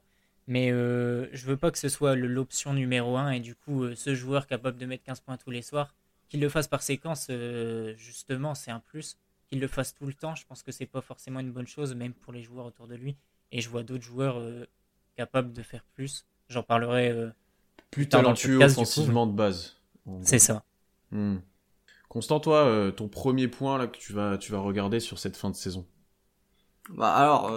Mais 0.47 0.71
euh, 0.71 1.27
je 1.33 1.45
veux 1.47 1.57
pas 1.57 1.71
que 1.71 1.77
ce 1.77 1.89
soit 1.89 2.15
l'option 2.15 2.74
numéro 2.74 3.18
1 3.18 3.31
et 3.31 3.39
du 3.39 3.56
coup, 3.56 3.83
euh, 3.83 3.95
ce 3.95 4.13
joueur 4.13 4.45
capable 4.45 4.77
de 4.77 4.86
mettre 4.86 5.03
15 5.03 5.21
points 5.21 5.38
tous 5.38 5.50
les 5.50 5.63
soirs, 5.63 5.95
qu'il 6.30 6.39
le 6.39 6.50
fasse 6.50 6.68
par 6.68 6.83
séquence, 6.83 7.27
euh, 7.30 7.95
justement, 7.97 8.53
c'est 8.53 8.71
un 8.71 8.80
plus. 8.80 9.18
Qu'il 9.47 9.59
le 9.59 9.68
fasse 9.68 9.94
tout 9.94 10.06
le 10.06 10.13
temps, 10.13 10.36
je 10.36 10.45
pense 10.45 10.63
que 10.63 10.71
c'est 10.71 10.86
pas 10.86 11.01
forcément 11.01 11.39
une 11.39 11.51
bonne 11.51 11.68
chose, 11.68 11.94
même 11.95 12.13
pour 12.13 12.33
les 12.33 12.42
joueurs 12.42 12.65
autour 12.65 12.88
de 12.88 12.95
lui. 12.95 13.15
Et 13.51 13.62
je 13.62 13.69
vois 13.69 13.83
d'autres 13.83 14.03
joueurs 14.03 14.38
euh, 14.39 14.68
capables 15.15 15.53
de 15.53 15.62
faire 15.62 15.83
plus. 15.95 16.25
J'en 16.47 16.63
parlerai 16.63 17.31
plus 17.89 18.07
talentueux 18.07 18.63
offensivement 18.63 19.25
de 19.25 19.33
base. 19.33 19.77
C'est 20.21 20.39
ça. 20.39 20.63
Hmm. 21.09 21.38
Constant, 22.07 22.39
toi, 22.39 22.92
ton 22.95 23.07
premier 23.07 23.47
point 23.47 23.80
là 23.80 23.88
que 23.88 23.97
tu 23.97 24.13
vas, 24.13 24.38
tu 24.38 24.51
vas 24.51 24.59
regarder 24.59 25.00
sur 25.00 25.18
cette 25.18 25.36
fin 25.36 25.50
de 25.50 25.56
saison? 25.56 25.88
Bah 26.89 27.15
alors, 27.15 27.51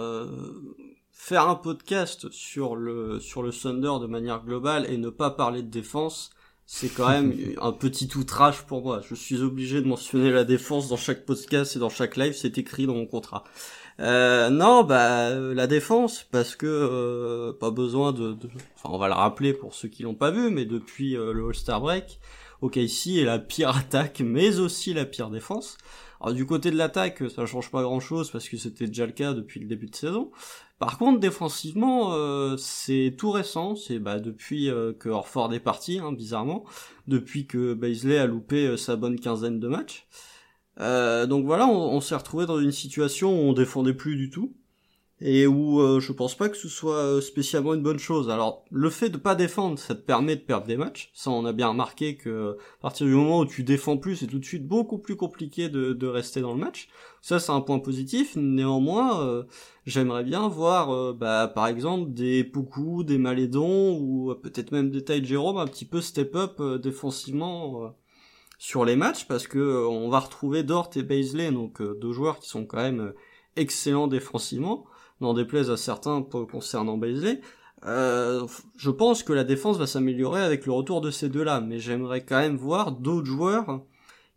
faire 1.19 1.49
un 1.49 1.55
podcast 1.55 2.31
sur 2.31 2.77
le 2.77 3.19
sur 3.19 3.43
le 3.43 3.51
Thunder 3.51 3.91
de 4.01 4.07
manière 4.07 4.41
globale 4.41 4.85
et 4.89 4.97
ne 4.97 5.09
pas 5.09 5.29
parler 5.29 5.61
de 5.61 5.67
défense, 5.67 6.29
c'est 6.65 6.87
quand 6.87 7.09
même 7.09 7.35
un 7.61 7.73
petit 7.73 8.09
outrage 8.15 8.65
pour 8.65 8.81
moi. 8.81 9.01
Je 9.07 9.15
suis 9.15 9.41
obligé 9.41 9.81
de 9.81 9.87
mentionner 9.87 10.31
la 10.31 10.45
défense 10.45 10.87
dans 10.87 10.95
chaque 10.95 11.25
podcast 11.25 11.75
et 11.75 11.79
dans 11.79 11.89
chaque 11.89 12.15
live, 12.15 12.33
c'est 12.33 12.57
écrit 12.57 12.87
dans 12.87 12.93
mon 12.93 13.05
contrat. 13.05 13.43
Euh, 13.99 14.49
non, 14.49 14.85
bah 14.85 15.31
la 15.37 15.67
défense 15.67 16.25
parce 16.31 16.55
que 16.55 16.65
euh, 16.65 17.51
pas 17.51 17.69
besoin 17.69 18.13
de, 18.13 18.37
enfin 18.77 18.89
on 18.93 18.97
va 18.97 19.09
le 19.09 19.13
rappeler 19.13 19.53
pour 19.53 19.75
ceux 19.75 19.89
qui 19.89 20.03
l'ont 20.03 20.15
pas 20.15 20.31
vu, 20.31 20.49
mais 20.49 20.63
depuis 20.63 21.17
euh, 21.17 21.33
le 21.33 21.45
All-Star 21.49 21.81
break, 21.81 22.21
OKC 22.61 23.17
est 23.17 23.25
la 23.25 23.39
pire 23.39 23.69
attaque, 23.77 24.21
mais 24.25 24.59
aussi 24.59 24.93
la 24.93 25.03
pire 25.03 25.29
défense. 25.29 25.77
Alors 26.21 26.33
du 26.33 26.45
côté 26.45 26.69
de 26.69 26.75
l'attaque, 26.77 27.23
ça 27.33 27.45
change 27.45 27.71
pas 27.71 27.81
grand 27.81 27.99
chose 27.99 28.29
parce 28.29 28.49
que 28.49 28.57
c'était 28.57 28.87
déjà 28.87 29.05
le 29.05 29.13
cas 29.13 29.33
depuis 29.33 29.59
le 29.59 29.67
début 29.67 29.87
de 29.87 29.95
saison. 29.95 30.31
Par 30.77 30.97
contre, 30.97 31.19
défensivement, 31.19 32.13
euh, 32.13 32.57
c'est 32.57 33.15
tout 33.17 33.31
récent, 33.31 33.75
c'est 33.75 33.99
bah, 33.99 34.19
depuis 34.19 34.69
euh, 34.69 34.93
que 34.93 35.09
Orford 35.09 35.53
est 35.53 35.59
parti, 35.59 35.99
hein, 35.99 36.11
bizarrement, 36.11 36.65
depuis 37.07 37.47
que 37.47 37.73
Baisley 37.73 38.17
a 38.17 38.27
loupé 38.27 38.65
euh, 38.67 38.77
sa 38.77 38.95
bonne 38.95 39.19
quinzaine 39.19 39.59
de 39.59 39.67
matchs. 39.67 40.07
donc 40.77 41.45
voilà, 41.45 41.67
on 41.67 41.99
s'est 42.01 42.15
retrouvé 42.15 42.45
dans 42.45 42.59
une 42.59 42.71
situation 42.71 43.31
où 43.31 43.49
on 43.49 43.53
défendait 43.53 43.93
plus 43.93 44.15
du 44.15 44.29
tout 44.29 44.53
et 45.21 45.47
où 45.47 45.81
euh, 45.81 45.99
je 45.99 46.13
pense 46.13 46.35
pas 46.35 46.47
que 46.47 46.55
ce 46.55 46.69
soit 46.69 46.95
euh, 46.95 47.21
spécialement 47.21 47.73
une 47.73 47.83
bonne 47.83 47.99
chose. 47.99 48.29
Alors 48.29 48.63
le 48.71 48.89
fait 48.89 49.09
de 49.09 49.17
pas 49.17 49.35
défendre, 49.35 49.77
ça 49.77 49.95
te 49.95 50.01
permet 50.01 50.35
de 50.35 50.41
perdre 50.41 50.67
des 50.67 50.77
matchs. 50.77 51.11
Ça, 51.13 51.29
on 51.31 51.45
a 51.45 51.51
bien 51.51 51.67
remarqué 51.67 52.15
que 52.15 52.57
à 52.79 52.81
partir 52.81 53.05
du 53.05 53.13
moment 53.13 53.39
où 53.39 53.45
tu 53.45 53.63
défends 53.63 53.97
plus, 53.97 54.17
c'est 54.17 54.27
tout 54.27 54.39
de 54.39 54.45
suite 54.45 54.65
beaucoup 54.65 54.97
plus 54.97 55.17
compliqué 55.17 55.69
de, 55.69 55.93
de 55.93 56.07
rester 56.07 56.41
dans 56.41 56.53
le 56.53 56.59
match. 56.59 56.89
Ça, 57.21 57.39
c'est 57.39 57.51
un 57.51 57.59
point 57.59 57.79
positif. 57.79 58.37
Néanmoins, 58.37 59.21
euh, 59.21 59.43
j'aimerais 59.85 60.23
bien 60.23 60.47
voir, 60.47 61.13
bah, 61.13 61.51
par 61.53 61.67
exemple, 61.67 62.13
des 62.13 62.45
Poukou, 62.45 63.03
des 63.03 63.17
Malédons 63.17 63.99
ou 63.99 64.33
peut-être 64.41 64.71
même 64.71 64.89
des 64.89 65.03
Ty 65.03 65.23
Jérôme 65.23 65.57
un 65.57 65.67
petit 65.67 65.85
peu 65.85 65.99
step 65.99 66.35
up 66.35 66.61
défensivement 66.81 67.93
sur 68.57 68.85
les 68.85 68.95
matchs 68.95 69.25
parce 69.25 69.47
que 69.47 69.85
on 69.87 70.09
va 70.09 70.19
retrouver 70.19 70.63
Dort 70.63 70.91
et 70.95 71.03
Baisley, 71.03 71.51
donc 71.51 71.81
deux 71.81 72.13
joueurs 72.13 72.39
qui 72.39 72.47
sont 72.47 72.65
quand 72.65 72.77
même 72.77 73.13
excellents 73.57 74.07
défensivement 74.07 74.85
n'en 75.21 75.33
déplaise 75.33 75.69
à 75.69 75.77
certains 75.77 76.21
concernant 76.21 76.97
Baisley. 76.97 77.41
Euh, 77.85 78.45
je 78.75 78.89
pense 78.89 79.23
que 79.23 79.33
la 79.33 79.43
défense 79.43 79.77
va 79.77 79.87
s'améliorer 79.87 80.41
avec 80.41 80.65
le 80.65 80.73
retour 80.73 81.01
de 81.01 81.11
ces 81.11 81.29
deux-là, 81.29 81.61
mais 81.61 81.79
j'aimerais 81.79 82.25
quand 82.25 82.39
même 82.39 82.57
voir 82.57 82.91
d'autres 82.91 83.27
joueurs 83.27 83.81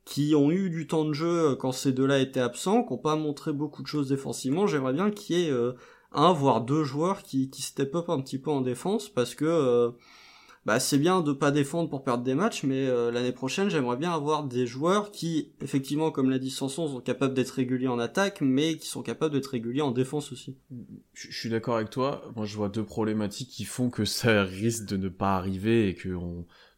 qui 0.04 0.34
ont 0.34 0.50
eu 0.50 0.70
du 0.70 0.86
temps 0.86 1.04
de 1.04 1.12
jeu 1.12 1.54
quand 1.56 1.72
ces 1.72 1.92
deux-là 1.92 2.18
étaient 2.18 2.40
absents, 2.40 2.82
qui 2.84 2.92
n'ont 2.92 2.98
pas 2.98 3.16
montré 3.16 3.52
beaucoup 3.52 3.82
de 3.82 3.86
choses 3.86 4.08
défensivement. 4.08 4.66
J'aimerais 4.66 4.92
bien 4.92 5.10
qu'il 5.10 5.36
y 5.36 5.46
ait 5.46 5.50
euh, 5.50 5.72
un 6.12 6.32
voire 6.32 6.60
deux 6.60 6.84
joueurs 6.84 7.22
qui, 7.22 7.50
qui 7.50 7.62
step 7.62 7.94
up 7.94 8.08
un 8.08 8.20
petit 8.20 8.38
peu 8.38 8.50
en 8.50 8.60
défense, 8.60 9.08
parce 9.08 9.34
que 9.34 9.44
euh, 9.44 9.90
bah 10.64 10.78
c'est 10.78 10.99
bien 10.99 11.21
de 11.21 11.33
pas 11.33 11.50
défendre 11.50 11.90
pour 11.90 12.04
perdre 12.04 12.23
des 12.23 12.35
matchs, 12.35 12.62
mais 12.62 12.87
euh, 12.87 13.11
l'année 13.11 13.33
prochaine 13.33 13.69
j'aimerais 13.69 13.97
bien 13.97 14.12
avoir 14.12 14.45
des 14.45 14.66
joueurs 14.66 15.11
qui, 15.11 15.52
effectivement, 15.61 16.11
comme 16.11 16.31
l'a 16.31 16.38
dit 16.38 16.50
Sanson, 16.50 16.87
sont 16.87 17.00
capables 17.00 17.35
d'être 17.35 17.50
réguliers 17.50 17.88
en 17.88 17.99
attaque, 17.99 18.40
mais 18.40 18.76
qui 18.76 18.87
sont 18.87 19.02
capables 19.02 19.35
d'être 19.35 19.49
réguliers 19.49 19.83
en 19.83 19.90
défense 19.90 20.31
aussi. 20.33 20.57
Je 21.14 21.37
suis 21.37 21.50
d'accord 21.50 21.76
avec 21.76 21.90
toi. 21.90 22.31
Moi, 22.37 22.47
je 22.47 22.57
vois 22.57 22.69
deux 22.69 22.85
problématiques 22.85 23.49
qui 23.49 23.64
font 23.64 23.90
que 23.90 24.04
ça 24.04 24.45
risque 24.45 24.85
de 24.87 24.97
ne 24.97 25.09
pas 25.09 25.37
arriver 25.37 25.88
et 25.88 25.95
que 25.95 26.16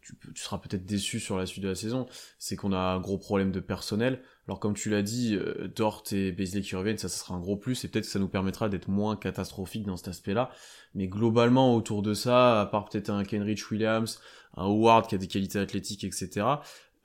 tu 0.03 0.15
seras 0.35 0.59
peut-être 0.59 0.85
déçu 0.85 1.21
sur 1.21 1.37
la 1.37 1.47
suite 1.47 1.63
de 1.63 1.69
la 1.69 1.75
saison. 1.75 2.07
C'est 2.39 2.57
qu'on 2.57 2.73
a 2.73 2.79
un 2.79 3.01
gros 3.01 3.19
problème 3.19 3.53
de 3.53 3.61
personnel. 3.61 4.23
Alors 4.47 4.61
comme 4.61 4.75
tu 4.75 4.91
l'as 4.91 5.03
dit, 5.03 5.37
euh, 5.37 5.69
Dort 5.75 6.05
et 6.13 6.33
Beasley 6.33 6.61
qui 6.61 6.77
reviennent, 6.77 6.99
ça, 6.99 7.09
ça 7.09 7.25
sera 7.25 7.35
un 7.35 7.41
gros 7.41 7.57
plus 7.57 7.85
et 7.85 7.89
peut-être 7.89 8.05
que 8.05 8.11
ça 8.11 8.19
nous 8.19 8.29
permettra 8.29 8.69
d'être 8.69 8.89
moins 8.89 9.17
catastrophique 9.17 9.87
dans 9.87 9.97
cet 9.97 10.09
aspect-là. 10.09 10.51
Mais 10.95 11.09
globalement, 11.09 11.75
autour 11.75 12.03
de 12.03 12.15
ça, 12.15 12.61
à 12.61 12.67
part 12.67 12.89
peut-être 12.89 13.11
un 13.11 13.25
Kenrich 13.25 13.71
Williams, 13.71 14.21
un 14.57 14.65
Howard 14.65 15.07
qui 15.07 15.15
a 15.15 15.19
des 15.19 15.29
qualités 15.29 15.59
athlétiques, 15.59 16.05
etc., 16.05 16.47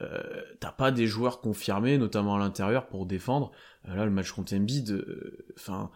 euh, 0.01 0.21
t'as 0.59 0.71
pas 0.71 0.91
des 0.91 1.07
joueurs 1.07 1.41
confirmés, 1.41 1.97
notamment 1.97 2.35
à 2.35 2.39
l'intérieur, 2.39 2.87
pour 2.87 3.05
défendre. 3.05 3.51
Euh, 3.87 3.95
là, 3.95 4.05
le 4.05 4.11
match 4.11 4.31
contre 4.31 4.55
Embiid, 4.55 4.91
euh, 4.91 5.45
enfin... 5.57 5.89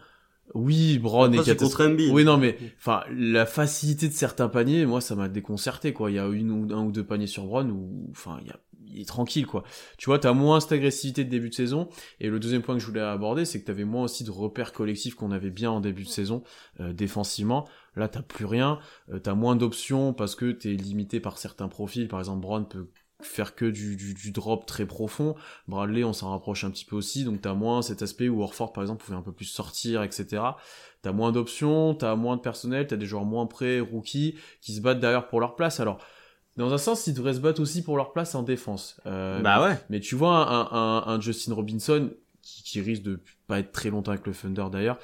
oui, 0.54 0.98
Brown 0.98 1.32
est 1.32 1.42
Embiid. 1.80 2.12
Oui, 2.12 2.24
non, 2.24 2.36
mais 2.36 2.58
enfin, 2.76 3.02
la 3.10 3.46
facilité 3.46 4.08
de 4.08 4.12
certains 4.12 4.48
paniers, 4.48 4.84
moi, 4.84 5.00
ça 5.00 5.14
m'a 5.14 5.28
déconcerté, 5.28 5.94
quoi. 5.94 6.10
Il 6.10 6.14
y 6.14 6.18
a 6.18 6.26
une 6.26 6.50
ou 6.50 6.74
un 6.74 6.84
ou 6.84 6.92
deux 6.92 7.04
paniers 7.04 7.26
sur 7.26 7.44
Brown 7.46 7.70
où, 7.70 8.08
enfin, 8.10 8.38
il 8.42 8.48
y 8.48 8.50
a 8.50 8.60
il 8.94 9.02
est 9.02 9.08
tranquille 9.08 9.46
quoi. 9.46 9.64
Tu 9.98 10.06
vois, 10.06 10.18
t'as 10.18 10.32
moins 10.32 10.60
cette 10.60 10.72
agressivité 10.72 11.24
de 11.24 11.30
début 11.30 11.50
de 11.50 11.54
saison. 11.54 11.88
Et 12.20 12.28
le 12.28 12.38
deuxième 12.38 12.62
point 12.62 12.74
que 12.74 12.80
je 12.80 12.86
voulais 12.86 13.00
aborder, 13.00 13.44
c'est 13.44 13.60
que 13.60 13.66
t'avais 13.66 13.84
moins 13.84 14.04
aussi 14.04 14.24
de 14.24 14.30
repères 14.30 14.72
collectifs 14.72 15.14
qu'on 15.14 15.30
avait 15.30 15.50
bien 15.50 15.70
en 15.70 15.80
début 15.80 16.04
de 16.04 16.08
saison 16.08 16.42
euh, 16.80 16.92
défensivement. 16.92 17.68
Là, 17.96 18.08
t'as 18.08 18.22
plus 18.22 18.44
rien. 18.44 18.78
Euh, 19.12 19.18
t'as 19.18 19.34
moins 19.34 19.56
d'options 19.56 20.12
parce 20.12 20.34
que 20.34 20.52
t'es 20.52 20.72
limité 20.72 21.20
par 21.20 21.38
certains 21.38 21.68
profils. 21.68 22.08
Par 22.08 22.18
exemple, 22.18 22.40
Brown 22.40 22.66
peut 22.66 22.88
faire 23.22 23.54
que 23.54 23.64
du, 23.64 23.96
du, 23.96 24.14
du 24.14 24.30
drop 24.30 24.66
très 24.66 24.86
profond. 24.86 25.34
Bradley, 25.68 26.04
on 26.04 26.12
s'en 26.12 26.30
rapproche 26.30 26.64
un 26.64 26.70
petit 26.70 26.84
peu 26.84 26.96
aussi. 26.96 27.24
Donc 27.24 27.40
t'as 27.40 27.54
moins 27.54 27.82
cet 27.82 28.02
aspect 28.02 28.28
où 28.28 28.42
Orford, 28.42 28.72
par 28.72 28.82
exemple, 28.82 29.04
pouvait 29.04 29.16
un 29.16 29.22
peu 29.22 29.32
plus 29.32 29.46
sortir, 29.46 30.02
etc. 30.02 30.42
T'as 31.02 31.12
moins 31.12 31.32
d'options, 31.32 31.94
t'as 31.94 32.14
moins 32.16 32.36
de 32.36 32.40
personnel, 32.40 32.86
t'as 32.86 32.96
des 32.96 33.06
joueurs 33.06 33.24
moins 33.24 33.46
prêts, 33.46 33.80
rookies, 33.80 34.36
qui 34.60 34.74
se 34.74 34.80
battent 34.80 35.00
derrière 35.00 35.28
pour 35.28 35.40
leur 35.40 35.54
place. 35.54 35.80
Alors, 35.80 35.98
dans 36.56 36.72
un 36.72 36.78
sens, 36.78 37.06
ils 37.06 37.14
devraient 37.14 37.34
se 37.34 37.40
battre 37.40 37.60
aussi 37.60 37.82
pour 37.82 37.96
leur 37.96 38.12
place 38.12 38.34
en 38.34 38.42
défense. 38.42 39.00
Euh, 39.06 39.40
Bah 39.40 39.62
ouais. 39.62 39.76
mais 39.90 40.00
tu 40.00 40.14
vois, 40.14 40.48
un, 40.48 40.68
un, 40.72 41.14
un 41.14 41.20
Justin 41.20 41.54
Robinson, 41.54 42.10
qui, 42.42 42.62
qui 42.62 42.80
risque 42.80 43.02
de 43.02 43.20
pas 43.46 43.58
être 43.58 43.72
très 43.72 43.90
longtemps 43.90 44.12
avec 44.12 44.26
le 44.26 44.32
Thunder 44.34 44.66
d'ailleurs, 44.70 44.98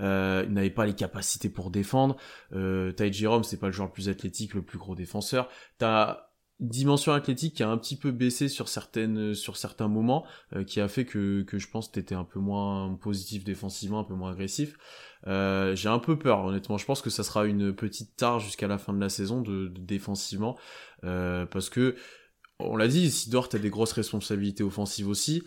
euh, 0.00 0.44
il 0.46 0.52
n'avait 0.52 0.70
pas 0.70 0.86
les 0.86 0.94
capacités 0.94 1.48
pour 1.48 1.70
défendre. 1.70 2.16
Euh, 2.54 2.92
Ty 2.92 3.12
Jerome, 3.12 3.44
c'est 3.44 3.58
pas 3.58 3.66
le 3.66 3.72
joueur 3.72 3.88
le 3.88 3.92
plus 3.92 4.08
athlétique, 4.08 4.54
le 4.54 4.62
plus 4.62 4.78
gros 4.78 4.94
défenseur. 4.94 5.48
T'as 5.78 6.22
une 6.58 6.68
dimension 6.68 7.12
athlétique 7.12 7.54
qui 7.54 7.62
a 7.62 7.68
un 7.68 7.76
petit 7.76 7.96
peu 7.96 8.10
baissé 8.12 8.48
sur 8.48 8.68
certaines 8.68 9.34
sur 9.34 9.58
certains 9.58 9.88
moments 9.88 10.24
euh, 10.54 10.64
qui 10.64 10.80
a 10.80 10.88
fait 10.88 11.04
que 11.04 11.42
que 11.42 11.58
je 11.58 11.68
pense 11.68 11.88
que 11.88 11.92
t'étais 11.92 12.14
un 12.14 12.24
peu 12.24 12.38
moins 12.40 12.94
positif 12.94 13.44
défensivement 13.44 14.00
un 14.00 14.04
peu 14.04 14.14
moins 14.14 14.32
agressif 14.32 14.78
euh, 15.26 15.74
j'ai 15.74 15.88
un 15.88 15.98
peu 15.98 16.18
peur 16.18 16.44
honnêtement 16.44 16.78
je 16.78 16.84
pense 16.84 17.02
que 17.02 17.10
ça 17.10 17.22
sera 17.22 17.46
une 17.46 17.74
petite 17.74 18.16
tare 18.16 18.38
jusqu'à 18.38 18.66
la 18.66 18.78
fin 18.78 18.92
de 18.92 19.00
la 19.00 19.08
saison 19.08 19.40
de, 19.40 19.68
défensivement 19.78 20.56
euh, 21.04 21.46
parce 21.46 21.70
que 21.70 21.96
on 22.58 22.76
l'a 22.76 22.88
dit 22.88 23.10
Sidor 23.10 23.48
a 23.52 23.58
des 23.58 23.70
grosses 23.70 23.92
responsabilités 23.92 24.62
offensives 24.62 25.08
aussi 25.08 25.42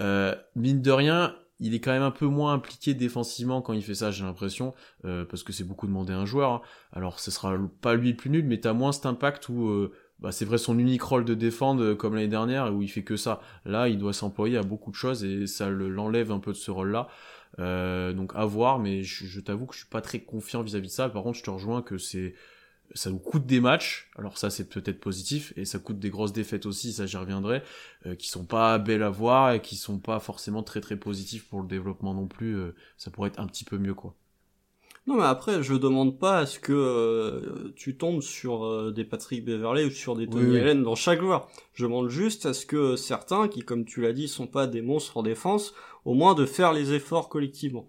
euh, 0.00 0.34
mine 0.56 0.82
de 0.82 0.90
rien 0.90 1.34
il 1.60 1.74
est 1.74 1.80
quand 1.80 1.92
même 1.92 2.02
un 2.02 2.10
peu 2.10 2.26
moins 2.26 2.52
impliqué 2.52 2.94
défensivement 2.94 3.62
quand 3.62 3.72
il 3.74 3.82
fait 3.82 3.94
ça, 3.94 4.10
j'ai 4.10 4.24
l'impression, 4.24 4.74
parce 5.02 5.44
que 5.44 5.52
c'est 5.52 5.62
beaucoup 5.62 5.86
demandé 5.86 6.12
à 6.12 6.18
un 6.18 6.26
joueur. 6.26 6.50
hein. 6.50 6.62
Alors, 6.92 7.20
ce 7.20 7.30
sera 7.30 7.56
pas 7.80 7.94
lui 7.94 8.12
plus 8.12 8.28
nul, 8.28 8.44
mais 8.44 8.58
t'as 8.58 8.72
moins 8.72 8.90
cet 8.90 9.06
impact 9.06 9.48
où, 9.48 9.88
bah, 10.18 10.32
c'est 10.32 10.44
vrai 10.44 10.58
son 10.58 10.78
unique 10.78 11.02
rôle 11.02 11.24
de 11.24 11.34
défendre 11.34 11.94
comme 11.94 12.14
l'année 12.14 12.28
dernière, 12.28 12.74
où 12.74 12.82
il 12.82 12.88
fait 12.88 13.04
que 13.04 13.16
ça. 13.16 13.40
Là, 13.64 13.88
il 13.88 13.98
doit 13.98 14.12
s'employer 14.12 14.56
à 14.56 14.62
beaucoup 14.62 14.90
de 14.90 14.96
choses 14.96 15.24
et 15.24 15.46
ça 15.46 15.68
le- 15.68 15.88
l'enlève 15.88 16.32
un 16.32 16.38
peu 16.38 16.52
de 16.52 16.56
ce 16.56 16.70
rôle-là. 16.70 17.08
Euh, 17.60 18.12
donc 18.12 18.32
à 18.34 18.44
voir, 18.44 18.78
mais 18.78 19.02
je, 19.02 19.26
je 19.26 19.40
t'avoue 19.40 19.66
que 19.66 19.74
je 19.74 19.80
suis 19.80 19.88
pas 19.88 20.00
très 20.00 20.20
confiant 20.20 20.62
vis-à-vis 20.62 20.88
de 20.88 20.92
ça. 20.92 21.08
Par 21.08 21.22
contre, 21.22 21.38
je 21.38 21.44
te 21.44 21.50
rejoins 21.50 21.82
que 21.82 21.98
c'est 21.98 22.34
ça 22.94 23.10
nous 23.10 23.18
coûte 23.18 23.46
des 23.46 23.60
matchs, 23.60 24.10
alors 24.16 24.38
ça 24.38 24.50
c'est 24.50 24.68
peut-être 24.68 25.00
positif, 25.00 25.52
et 25.56 25.64
ça 25.64 25.78
coûte 25.78 25.98
des 25.98 26.10
grosses 26.10 26.32
défaites 26.32 26.66
aussi, 26.66 26.92
ça 26.92 27.06
j'y 27.06 27.16
reviendrai, 27.16 27.62
euh, 28.06 28.14
qui 28.14 28.28
sont 28.28 28.44
pas 28.44 28.78
belles 28.78 29.02
à 29.02 29.10
voir 29.10 29.52
et 29.52 29.62
qui 29.62 29.76
sont 29.76 29.98
pas 29.98 30.20
forcément 30.20 30.62
très 30.62 30.80
très 30.80 30.96
positifs 30.96 31.48
pour 31.48 31.62
le 31.62 31.66
développement 31.68 32.14
non 32.14 32.28
plus, 32.28 32.56
euh, 32.56 32.74
ça 32.98 33.10
pourrait 33.10 33.30
être 33.30 33.40
un 33.40 33.46
petit 33.46 33.64
peu 33.64 33.78
mieux 33.78 33.94
quoi. 33.94 34.14
Non, 35.06 35.16
mais 35.16 35.24
après, 35.24 35.62
je 35.62 35.74
demande 35.74 36.18
pas 36.18 36.38
à 36.38 36.46
ce 36.46 36.58
que 36.58 36.72
euh, 36.72 37.72
tu 37.76 37.96
tombes 37.98 38.22
sur 38.22 38.64
euh, 38.64 38.90
des 38.90 39.04
Patrick 39.04 39.44
Beverley 39.44 39.84
ou 39.84 39.90
sur 39.90 40.16
des 40.16 40.26
Tony 40.26 40.44
Oui, 40.46 40.50
oui. 40.52 40.60
Allen 40.60 40.82
dans 40.82 40.94
chaque 40.94 41.20
joueur. 41.20 41.46
Je 41.74 41.84
demande 41.84 42.08
juste 42.08 42.46
à 42.46 42.54
ce 42.54 42.64
que 42.64 42.96
certains, 42.96 43.48
qui, 43.48 43.60
comme 43.60 43.84
tu 43.84 44.00
l'as 44.00 44.14
dit, 44.14 44.28
sont 44.28 44.46
pas 44.46 44.66
des 44.66 44.80
monstres 44.80 45.18
en 45.18 45.22
défense, 45.22 45.74
au 46.06 46.14
moins 46.14 46.34
de 46.34 46.46
faire 46.46 46.72
les 46.72 46.94
efforts 46.94 47.28
collectivement. 47.28 47.86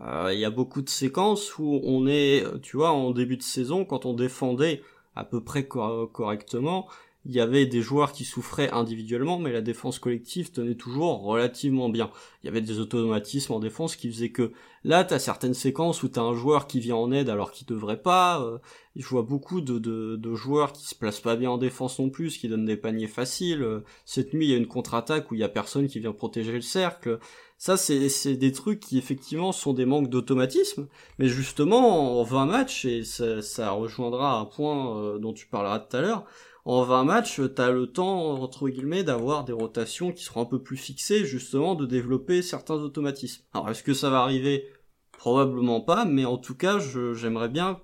Euh, 0.00 0.30
Il 0.32 0.38
y 0.38 0.44
a 0.44 0.50
beaucoup 0.50 0.80
de 0.82 0.88
séquences 0.88 1.58
où 1.58 1.80
on 1.82 2.06
est, 2.06 2.44
tu 2.62 2.76
vois, 2.76 2.90
en 2.92 3.10
début 3.10 3.36
de 3.36 3.42
saison, 3.42 3.84
quand 3.84 4.06
on 4.06 4.14
défendait 4.14 4.80
à 5.16 5.24
peu 5.24 5.42
près 5.42 5.66
cor- 5.66 6.10
correctement, 6.12 6.88
il 7.26 7.32
y 7.32 7.40
avait 7.40 7.66
des 7.66 7.82
joueurs 7.82 8.12
qui 8.12 8.24
souffraient 8.24 8.70
individuellement, 8.70 9.38
mais 9.38 9.52
la 9.52 9.62
défense 9.62 9.98
collective 9.98 10.50
tenait 10.52 10.74
toujours 10.74 11.22
relativement 11.22 11.88
bien. 11.88 12.10
Il 12.42 12.46
y 12.46 12.48
avait 12.48 12.60
des 12.60 12.78
automatismes 12.78 13.52
en 13.54 13.60
défense 13.60 13.96
qui 13.96 14.10
faisaient 14.10 14.30
que 14.30 14.52
Là, 14.86 15.02
t'as 15.02 15.18
certaines 15.18 15.54
séquences 15.54 16.02
où 16.02 16.08
t'as 16.08 16.20
un 16.20 16.34
joueur 16.34 16.66
qui 16.66 16.78
vient 16.78 16.96
en 16.96 17.10
aide 17.10 17.30
alors 17.30 17.52
qu'il 17.52 17.66
devrait 17.66 18.02
pas. 18.02 18.42
euh, 18.42 18.58
je 18.96 19.06
vois 19.08 19.22
beaucoup 19.22 19.62
de, 19.62 19.78
de, 19.78 20.34
joueurs 20.34 20.72
qui 20.72 20.86
se 20.86 20.94
placent 20.94 21.20
pas 21.20 21.36
bien 21.36 21.50
en 21.50 21.58
défense 21.58 21.98
non 21.98 22.10
plus, 22.10 22.36
qui 22.36 22.48
donnent 22.48 22.66
des 22.66 22.76
paniers 22.76 23.06
faciles. 23.08 23.62
Euh, 23.62 23.80
Cette 24.04 24.34
nuit, 24.34 24.46
il 24.46 24.50
y 24.50 24.54
a 24.54 24.58
une 24.58 24.66
contre-attaque 24.66 25.30
où 25.30 25.34
il 25.34 25.40
y 25.40 25.44
a 25.44 25.48
personne 25.48 25.88
qui 25.88 26.00
vient 26.00 26.12
protéger 26.12 26.52
le 26.52 26.60
cercle. 26.60 27.18
Ça, 27.56 27.78
c'est 27.78 28.36
des 28.36 28.52
trucs 28.52 28.80
qui 28.80 28.98
effectivement 28.98 29.52
sont 29.52 29.72
des 29.72 29.86
manques 29.86 30.10
d'automatisme. 30.10 30.86
Mais 31.18 31.28
justement, 31.28 32.20
en 32.20 32.22
20 32.22 32.44
matchs, 32.44 32.84
et 32.84 33.04
ça, 33.04 33.40
ça 33.40 33.70
rejoindra 33.70 34.38
un 34.38 34.44
point 34.44 34.98
euh, 34.98 35.18
dont 35.18 35.32
tu 35.32 35.46
parleras 35.46 35.78
tout 35.78 35.96
à 35.96 36.02
l'heure, 36.02 36.26
en 36.64 36.82
20 36.82 37.04
matchs, 37.04 37.40
t'as 37.54 37.70
le 37.70 37.86
temps, 37.86 38.42
entre 38.42 38.68
guillemets, 38.68 39.04
d'avoir 39.04 39.44
des 39.44 39.52
rotations 39.52 40.12
qui 40.12 40.24
seront 40.24 40.42
un 40.42 40.46
peu 40.46 40.62
plus 40.62 40.78
fixées, 40.78 41.26
justement, 41.26 41.74
de 41.74 41.84
développer 41.84 42.40
certains 42.40 42.76
automatismes. 42.76 43.44
Alors, 43.52 43.70
est-ce 43.70 43.82
que 43.82 43.92
ça 43.92 44.08
va 44.08 44.20
arriver? 44.20 44.66
Probablement 45.12 45.80
pas, 45.80 46.04
mais 46.06 46.24
en 46.24 46.38
tout 46.38 46.54
cas, 46.54 46.78
j'aimerais 46.78 47.50
bien, 47.50 47.80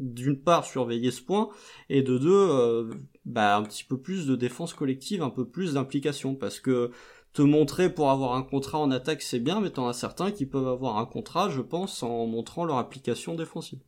d'une 0.00 0.42
part, 0.42 0.64
surveiller 0.64 1.12
ce 1.12 1.22
point, 1.22 1.48
et 1.88 2.02
de 2.02 2.18
deux, 2.18 2.48
euh, 2.50 2.90
bah, 3.24 3.56
un 3.56 3.62
petit 3.62 3.84
peu 3.84 4.00
plus 4.00 4.26
de 4.26 4.34
défense 4.34 4.74
collective, 4.74 5.22
un 5.22 5.30
peu 5.30 5.48
plus 5.48 5.74
d'implication, 5.74 6.34
parce 6.34 6.58
que 6.58 6.90
te 7.32 7.42
montrer 7.42 7.92
pour 7.92 8.10
avoir 8.10 8.34
un 8.34 8.42
contrat 8.42 8.78
en 8.78 8.90
attaque, 8.90 9.22
c'est 9.22 9.38
bien, 9.38 9.60
mais 9.60 9.70
t'en 9.70 9.86
as 9.86 9.92
certains 9.92 10.32
qui 10.32 10.46
peuvent 10.46 10.66
avoir 10.66 10.98
un 10.98 11.06
contrat, 11.06 11.50
je 11.50 11.60
pense, 11.60 12.02
en 12.02 12.26
montrant 12.26 12.64
leur 12.64 12.78
application 12.78 13.34
défensive. 13.34 13.80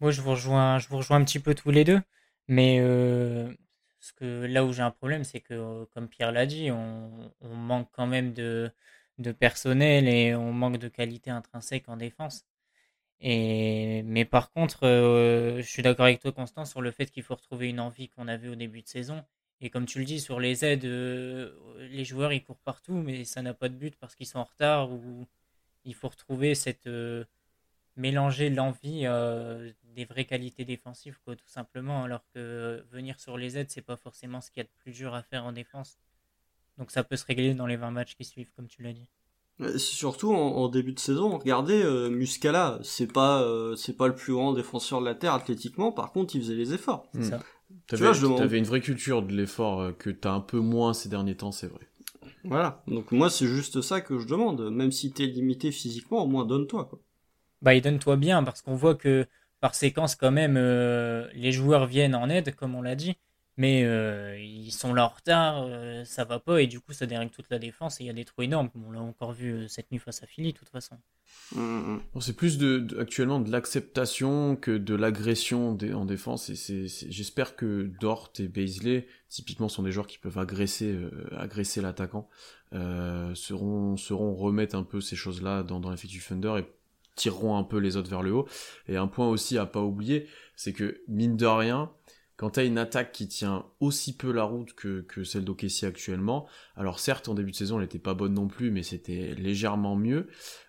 Moi, 0.00 0.10
je 0.10 0.22
vous 0.22 0.30
rejoins, 0.30 0.78
je 0.78 0.88
vous 0.88 0.98
rejoins 0.98 1.18
un 1.18 1.24
petit 1.24 1.40
peu 1.40 1.54
tous 1.54 1.70
les 1.70 1.84
deux, 1.84 2.00
mais 2.48 2.78
euh, 2.80 3.52
ce 4.00 4.12
que 4.12 4.46
là 4.46 4.64
où 4.64 4.72
j'ai 4.72 4.82
un 4.82 4.90
problème, 4.90 5.24
c'est 5.24 5.40
que, 5.40 5.54
euh, 5.54 5.86
comme 5.92 6.08
Pierre 6.08 6.32
l'a 6.32 6.46
dit, 6.46 6.70
on, 6.70 7.32
manque 7.42 7.88
quand 7.92 8.06
même 8.06 8.32
de, 8.32 8.72
personnel 9.38 10.08
et 10.08 10.34
on 10.34 10.52
manque 10.52 10.78
de 10.78 10.88
qualité 10.88 11.30
intrinsèque 11.30 11.88
en 11.88 11.96
défense. 11.96 12.44
Et, 13.20 14.02
mais 14.04 14.24
par 14.24 14.52
contre, 14.52 14.86
euh, 14.86 15.58
je 15.62 15.68
suis 15.68 15.82
d'accord 15.82 16.06
avec 16.06 16.20
toi, 16.20 16.32
Constant, 16.32 16.64
sur 16.64 16.82
le 16.82 16.90
fait 16.90 17.06
qu'il 17.10 17.22
faut 17.22 17.34
retrouver 17.34 17.68
une 17.70 17.80
envie 17.80 18.08
qu'on 18.08 18.28
avait 18.28 18.48
au 18.48 18.56
début 18.56 18.82
de 18.82 18.88
saison. 18.88 19.24
Et 19.60 19.70
comme 19.70 19.86
tu 19.86 19.98
le 20.00 20.04
dis, 20.04 20.20
sur 20.20 20.40
les 20.40 20.64
aides, 20.64 20.84
les 20.84 22.04
joueurs 22.04 22.32
ils 22.32 22.42
courent 22.44 22.58
partout, 22.58 22.94
mais 22.94 23.24
ça 23.24 23.42
n'a 23.42 23.54
pas 23.54 23.68
de 23.70 23.74
but 23.74 23.96
parce 23.96 24.14
qu'ils 24.14 24.26
sont 24.26 24.38
en 24.38 24.44
retard 24.44 24.92
ou 24.92 25.26
il 25.84 25.94
faut 25.94 26.08
retrouver 26.08 26.54
cette 26.54 26.88
mélanger 27.96 28.50
l'envie 28.50 29.02
euh, 29.04 29.70
des 29.94 30.04
vraies 30.04 30.24
qualités 30.26 30.64
défensives, 30.64 31.18
quoi, 31.24 31.36
tout 31.36 31.48
simplement. 31.48 32.04
Alors 32.04 32.22
que 32.34 32.84
venir 32.90 33.18
sur 33.20 33.36
les 33.38 33.56
aides, 33.58 33.70
c'est 33.70 33.82
pas 33.82 33.96
forcément 33.96 34.40
ce 34.40 34.50
qu'il 34.50 34.60
y 34.62 34.64
a 34.66 34.68
de 34.68 34.82
plus 34.82 34.92
dur 34.92 35.14
à 35.14 35.22
faire 35.22 35.44
en 35.44 35.52
défense. 35.52 35.98
Donc 36.78 36.90
ça 36.90 37.02
peut 37.04 37.16
se 37.16 37.24
régler 37.24 37.54
dans 37.54 37.66
les 37.66 37.76
20 37.76 37.90
matchs 37.90 38.14
qui 38.16 38.24
suivent, 38.24 38.50
comme 38.54 38.68
tu 38.68 38.82
l'as 38.82 38.92
dit. 38.92 39.08
Euh, 39.62 39.78
Surtout 39.78 40.34
en, 40.34 40.38
en 40.56 40.68
début 40.68 40.92
de 40.92 40.98
saison, 40.98 41.38
regardez 41.38 41.82
euh, 41.82 42.10
Muscala, 42.10 42.78
c'est 42.82 43.10
pas 43.10 43.42
euh, 43.42 43.74
c'est 43.76 43.94
pas 43.96 44.06
le 44.08 44.14
plus 44.14 44.34
grand 44.34 44.52
défenseur 44.52 45.00
de 45.00 45.06
la 45.06 45.14
terre 45.14 45.32
athlétiquement, 45.32 45.92
par 45.92 46.12
contre 46.12 46.36
il 46.36 46.42
faisait 46.42 46.54
les 46.54 46.74
efforts. 46.74 47.08
C'est 47.14 47.20
Hmm. 47.20 47.22
ça. 47.22 47.38
Vois, 47.96 48.12
je 48.12 48.22
demande- 48.22 48.38
t'avais 48.38 48.58
une 48.58 48.64
vraie 48.64 48.80
culture 48.82 49.22
de 49.22 49.32
l'effort 49.34 49.80
euh, 49.80 49.92
que 49.92 50.10
t'as 50.10 50.32
un 50.32 50.40
peu 50.40 50.58
moins 50.60 50.92
ces 50.92 51.08
derniers 51.08 51.36
temps, 51.36 51.52
c'est 51.52 51.66
vrai. 51.68 51.88
Voilà. 52.44 52.82
Donc 52.86 53.10
moi 53.12 53.30
c'est 53.30 53.46
juste 53.46 53.80
ça 53.80 54.02
que 54.02 54.18
je 54.18 54.26
demande, 54.26 54.70
même 54.70 54.92
si 54.92 55.10
t'es 55.10 55.24
limité 55.26 55.72
physiquement, 55.72 56.22
au 56.22 56.26
moins 56.26 56.44
donne-toi 56.44 56.84
quoi. 56.84 57.00
Bah, 57.62 57.74
il 57.74 57.82
donne-toi 57.82 58.16
bien 58.16 58.42
parce 58.44 58.62
qu'on 58.62 58.74
voit 58.74 58.94
que 58.94 59.26
par 59.60 59.74
séquence, 59.74 60.14
quand 60.16 60.30
même, 60.30 60.56
euh, 60.56 61.28
les 61.34 61.52
joueurs 61.52 61.86
viennent 61.86 62.14
en 62.14 62.28
aide, 62.28 62.54
comme 62.54 62.74
on 62.74 62.82
l'a 62.82 62.94
dit, 62.94 63.16
mais 63.56 63.84
euh, 63.84 64.38
ils 64.38 64.70
sont 64.72 64.92
là 64.94 65.06
en 65.06 65.08
retard, 65.08 65.62
euh, 65.66 66.04
ça 66.04 66.24
va 66.24 66.38
pas, 66.40 66.60
et 66.62 66.66
du 66.66 66.80
coup 66.80 66.92
ça 66.92 67.06
dérègle 67.06 67.30
toute 67.32 67.50
la 67.50 67.58
défense, 67.58 68.00
et 68.00 68.04
il 68.04 68.06
y 68.06 68.10
a 68.10 68.12
des 68.12 68.24
trous 68.24 68.42
énormes, 68.42 68.70
comme 68.70 68.84
on 68.84 68.92
l'a 68.92 69.00
encore 69.00 69.32
vu 69.32 69.52
euh, 69.52 69.68
cette 69.68 69.90
nuit 69.90 69.98
face 69.98 70.22
à 70.22 70.26
Philly, 70.26 70.52
de 70.52 70.58
toute 70.58 70.68
façon. 70.68 70.98
Mm, 71.54 71.60
mm. 71.60 72.00
Bon, 72.14 72.20
c'est 72.20 72.32
plus 72.34 72.58
de, 72.58 72.78
de- 72.78 72.98
actuellement 72.98 73.40
de 73.40 73.50
l'acceptation 73.50 74.56
que 74.56 74.72
de 74.76 74.94
l'agression 74.94 75.70
en 75.94 76.04
défense. 76.04 76.50
Et 76.50 76.86
j'espère 77.08 77.56
que 77.56 77.84
Dort 78.00 78.32
et 78.38 78.48
Baisley, 78.48 79.06
typiquement, 79.28 79.68
sont 79.68 79.82
des 79.82 79.92
joueurs 79.92 80.06
qui 80.06 80.18
peuvent 80.18 80.38
agresser, 80.38 80.92
euh, 80.92 81.10
agresser 81.36 81.80
l'attaquant, 81.80 82.28
euh, 82.72 83.34
seront, 83.34 83.96
seront 83.96 84.34
remettre 84.34 84.74
un 84.74 84.82
peu 84.82 85.00
ces 85.00 85.16
choses-là 85.16 85.62
dans, 85.62 85.78
dans 85.80 85.90
l'effectif 85.90 86.28
Thunder 86.28 86.54
et 86.58 86.64
tireront 87.16 87.56
un 87.56 87.64
peu 87.64 87.78
les 87.78 87.96
autres 87.96 88.10
vers 88.10 88.22
le 88.22 88.32
haut. 88.32 88.46
Et 88.88 88.96
un 88.96 89.06
point 89.08 89.28
aussi 89.28 89.58
à 89.58 89.66
pas 89.66 89.82
oublier, 89.82 90.28
c'est 90.54 90.72
que 90.72 91.00
mine 91.08 91.36
de 91.36 91.46
rien, 91.46 91.90
quand 92.36 92.50
t'as 92.50 92.64
une 92.66 92.76
attaque 92.78 93.12
qui 93.12 93.26
tient 93.28 93.64
aussi 93.80 94.14
peu 94.14 94.30
la 94.30 94.44
route 94.44 94.74
que, 94.74 95.00
que 95.00 95.24
celle 95.24 95.44
d'OKC 95.44 95.84
actuellement, 95.84 96.46
alors 96.76 96.98
certes 97.00 97.28
en 97.28 97.34
début 97.34 97.50
de 97.50 97.56
saison 97.56 97.78
elle 97.78 97.86
était 97.86 97.98
pas 97.98 98.14
bonne 98.14 98.34
non 98.34 98.46
plus, 98.46 98.70
mais 98.70 98.82
c'était 98.82 99.34
légèrement 99.38 99.96
mieux. 99.96 100.28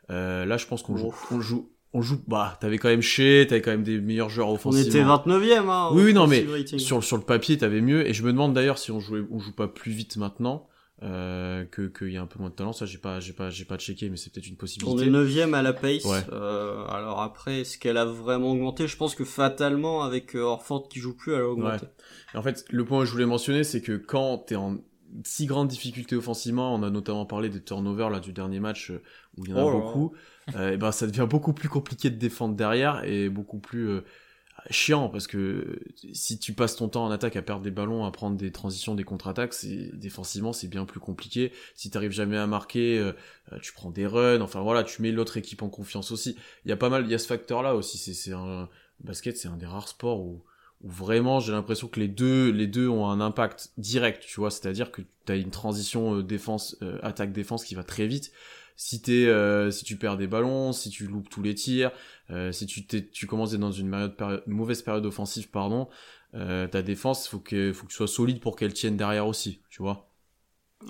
Euh, 0.10 0.46
là 0.46 0.56
je 0.58 0.66
pense 0.66 0.82
qu'on 0.82 0.96
joue, 0.96 1.13
on 1.32 1.42
joue, 1.42 1.70
on 1.94 2.01
joue, 2.01 2.22
bah 2.27 2.58
t'avais 2.62 2.77
quand 2.77 2.88
même 2.88 3.01
Shea, 3.01 3.46
t'avais 3.48 3.62
quand 3.62 3.72
même 3.72 3.84
des 3.84 4.00
meilleurs 4.00 4.30
joueurs 4.30 4.48
On 4.48 4.54
offensivement. 4.54 4.88
était 4.88 5.04
29ème, 5.30 5.68
hein. 5.70 5.89
Oui, 5.92 6.04
oui, 6.06 6.13
non, 6.13 6.25
mais 6.27 6.46
rating. 6.50 6.80
sur, 6.80 7.04
sur 7.04 7.18
le 7.18 7.24
papier 7.24 7.58
t'avais 7.58 7.82
mieux, 7.82 8.08
et 8.08 8.13
je 8.13 8.24
me 8.24 8.32
demande 8.32 8.54
d'ailleurs 8.54 8.77
si 8.77 8.92
on 8.92 9.01
jouait, 9.01 9.22
on 9.30 9.39
joue 9.39 9.54
pas 9.54 9.68
plus 9.68 9.92
vite 9.92 10.16
maintenant. 10.16 10.70
Euh, 11.04 11.63
que 11.66 11.84
qu'il 11.84 12.12
y 12.12 12.18
a 12.18 12.24
un 12.24 12.25
peu 12.25 12.39
moins 12.39 12.50
de 12.50 12.56
talent 12.56 12.74
ça 12.74 12.88
j'ai 12.88 12.98
pas 12.98 13.20
j'ai 13.20 13.34
pas 13.34 13.51
j'ai 13.51 13.66
pas 13.66 13.77
checké 13.77 14.10
mais 14.10 14.18
c'est 14.18 14.34
peut-être 14.34 14.48
une 14.48 14.56
On 14.56 14.58
possibilité 14.58 15.06
est 15.06 15.12
9ème 15.12 15.54
à 15.54 15.62
la 15.62 15.72
pace. 15.72 16.04
Ouais. 16.06 16.24
Euh, 16.32 16.88
alors 16.88 17.22
après, 17.22 17.62
est-ce 17.62 17.77
qu'elle 17.77 17.98
a 17.98 18.06
vraiment 18.06 18.54
augmenté? 18.54 18.88
Je 18.88 18.98
pense 18.98 19.13
que 19.13 19.24
fatalement, 19.24 20.01
avec 20.01 20.36
euh, 20.36 20.39
Orford 20.39 20.89
qui 20.89 20.98
joue 21.00 21.16
plus, 21.16 21.34
elle 21.34 21.42
a 21.42 21.48
augmenté. 21.48 21.86
En 22.34 22.42
fait, 22.42 22.66
le 22.72 22.84
point 22.84 23.01
que 23.01 23.06
je 23.06 23.12
voulais 23.12 23.27
mentionner, 23.27 23.63
c'est 23.63 23.84
que 23.84 23.96
quand 23.96 24.39
t'es 24.39 24.56
en 24.56 24.80
si 25.24 25.46
grande 25.46 25.68
difficulté 25.68 26.16
offensivement, 26.16 26.74
on 26.74 26.84
a 26.84 26.89
notamment 26.89 27.25
parlé 27.25 27.50
des 27.50 27.62
turnovers 27.62 28.10
là 28.10 28.20
du 28.20 28.34
dernier 28.34 28.60
match 28.60 28.92
euh, 28.92 29.01
où 29.38 29.46
il 29.46 29.51
y 29.51 29.54
en 29.54 29.58
a 29.58 29.63
Oh 29.63 29.82
beaucoup, 29.82 30.13
euh, 30.56 30.74
et 30.74 30.77
ben 30.77 30.92
ça 30.92 31.08
devient 31.08 31.27
beaucoup 31.30 31.54
plus 31.54 31.70
compliqué 31.70 32.10
de 32.10 32.18
défendre 32.18 32.56
derrière 32.56 33.04
et 33.04 33.30
beaucoup 33.30 33.60
plus 33.60 33.89
euh, 33.89 34.01
chiant 34.69 35.09
parce 35.09 35.27
que 35.27 35.79
si 36.13 36.39
tu 36.39 36.53
passes 36.53 36.75
ton 36.75 36.89
temps 36.89 37.05
en 37.05 37.12
attaque 37.12 37.36
à 37.36 37.41
perdre 37.41 37.62
des 37.62 37.71
ballons, 37.71 38.05
à 38.05 38.12
prendre 38.12 38.38
des 38.38 38.51
transitions, 38.51 38.95
des 38.95 39.03
contre-attaques, 39.03 39.53
c'est 39.53 39.97
défensivement 39.97 40.53
c'est 40.53 40.67
bien 40.67 40.86
plus 40.86 41.00
compliqué. 41.00 41.51
Si 41.75 41.89
t'arrives 41.89 42.12
jamais 42.12 42.38
à 42.38 42.47
marquer, 42.47 42.97
euh, 42.97 43.13
euh, 43.53 43.59
tu 43.62 43.74
prends 43.74 43.91
des 43.91 44.05
runs, 44.05 44.41
enfin 44.41 44.62
voilà, 44.62 44.83
tu 44.83 45.01
mets 45.01 45.12
l'autre 45.12 45.38
équipe 45.38 45.62
en 45.62 45.69
confiance 45.69 46.12
aussi. 46.12 46.38
Il 46.65 46.69
y 46.69 46.71
a 46.71 46.77
pas 46.77 46.89
mal, 46.89 47.05
il 47.05 47.12
y 47.12 47.15
a 47.15 47.19
ce 47.19 47.27
facteur 47.27 47.62
là 47.63 47.75
aussi. 47.75 47.97
C'est 47.97 48.33
un 48.33 48.69
basket, 49.00 49.38
c'est 49.38 49.47
un 49.47 49.57
des 49.57 49.65
rares 49.65 49.88
sports 49.88 50.19
où 50.19 50.43
vraiment 50.83 51.39
j'ai 51.39 51.51
l'impression 51.51 51.88
que 51.88 52.00
les 52.00 52.07
deux 52.07 52.51
les 52.51 52.67
deux 52.67 52.88
ont 52.88 53.09
un 53.09 53.19
impact 53.19 53.71
direct 53.77 54.24
tu 54.27 54.39
vois 54.39 54.51
c'est 54.51 54.67
à 54.67 54.71
dire 54.71 54.91
que 54.91 55.01
tu 55.25 55.31
as 55.31 55.36
une 55.36 55.50
transition 55.50 56.17
euh, 56.17 56.24
défense 56.24 56.77
euh, 56.83 57.00
qui 57.65 57.75
va 57.75 57.83
très 57.83 58.05
vite 58.05 58.31
si 58.77 59.01
t'es 59.01 59.25
euh, 59.25 59.69
si 59.72 59.84
tu 59.84 59.98
perds 59.98 60.15
des 60.17 60.27
ballons 60.27 60.72
si 60.72 60.89
tu 60.89 61.05
loupes 61.07 61.29
tous 61.29 61.41
les 61.43 61.55
tirs 61.55 61.91
euh, 62.29 62.53
si 62.53 62.65
tu 62.65 62.86
t'es 62.88 63.05
tu 63.05 63.27
commences 63.27 63.53
dans 63.53 63.72
une 63.72 63.89
période, 64.15 64.43
mauvaise 64.48 64.81
période 64.84 65.05
offensive 65.05 65.50
pardon 65.50 65.89
euh, 66.36 66.67
ta 66.67 66.81
défense 66.81 67.27
faut 67.27 67.39
que 67.39 67.74
faut 67.74 67.86
que 67.86 67.91
tu 67.91 67.98
sois 67.98 68.07
solide 68.07 68.39
pour 68.39 68.55
qu'elle 68.55 68.74
tienne 68.74 68.96
derrière 68.96 69.27
aussi 69.27 69.62
tu 69.69 69.81
vois 69.81 70.10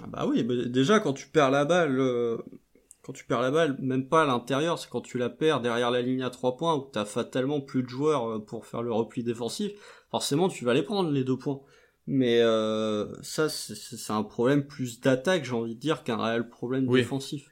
Ah 0.04 0.08
bah 0.08 0.26
oui, 0.28 0.44
bah 0.44 0.54
déjà 0.66 1.00
quand 1.00 1.14
tu 1.14 1.28
perds 1.28 1.50
la 1.52 1.64
balle, 1.66 1.98
quand 3.02 3.14
tu 3.14 3.24
perds 3.26 3.42
la 3.42 3.52
balle, 3.52 3.78
même 3.80 4.10
pas 4.10 4.24
à 4.24 4.26
l'intérieur, 4.26 4.78
c'est 4.80 4.90
quand 4.90 5.00
tu 5.02 5.18
la 5.18 5.30
perds 5.30 5.62
derrière 5.62 5.92
la 5.92 6.02
ligne 6.02 6.24
à 6.24 6.30
trois 6.30 6.58
points 6.58 6.76
où 6.76 6.90
t'as 6.92 7.06
fatalement 7.06 7.62
plus 7.62 7.84
de 7.84 7.88
joueurs 7.88 8.44
pour 8.46 8.66
faire 8.66 8.82
le 8.82 8.92
repli 8.92 9.24
défensif. 9.24 9.72
Forcément, 10.12 10.50
tu 10.50 10.66
vas 10.66 10.74
les 10.74 10.84
prendre 10.84 11.10
les 11.10 11.24
deux 11.24 11.38
points. 11.38 11.62
Mais 12.06 12.42
euh, 12.42 13.08
ça, 13.22 13.48
c'est- 13.50 13.76
c'est 13.76 14.14
un 14.14 14.24
problème 14.24 14.66
plus 14.68 15.00
d'attaque, 15.00 15.46
j'ai 15.46 15.54
envie 15.54 15.76
de 15.76 15.80
dire, 15.80 16.04
qu'un 16.04 16.18
réel 16.22 16.50
problème 16.50 16.86
Oui. 16.88 17.00
défensif. 17.02 17.48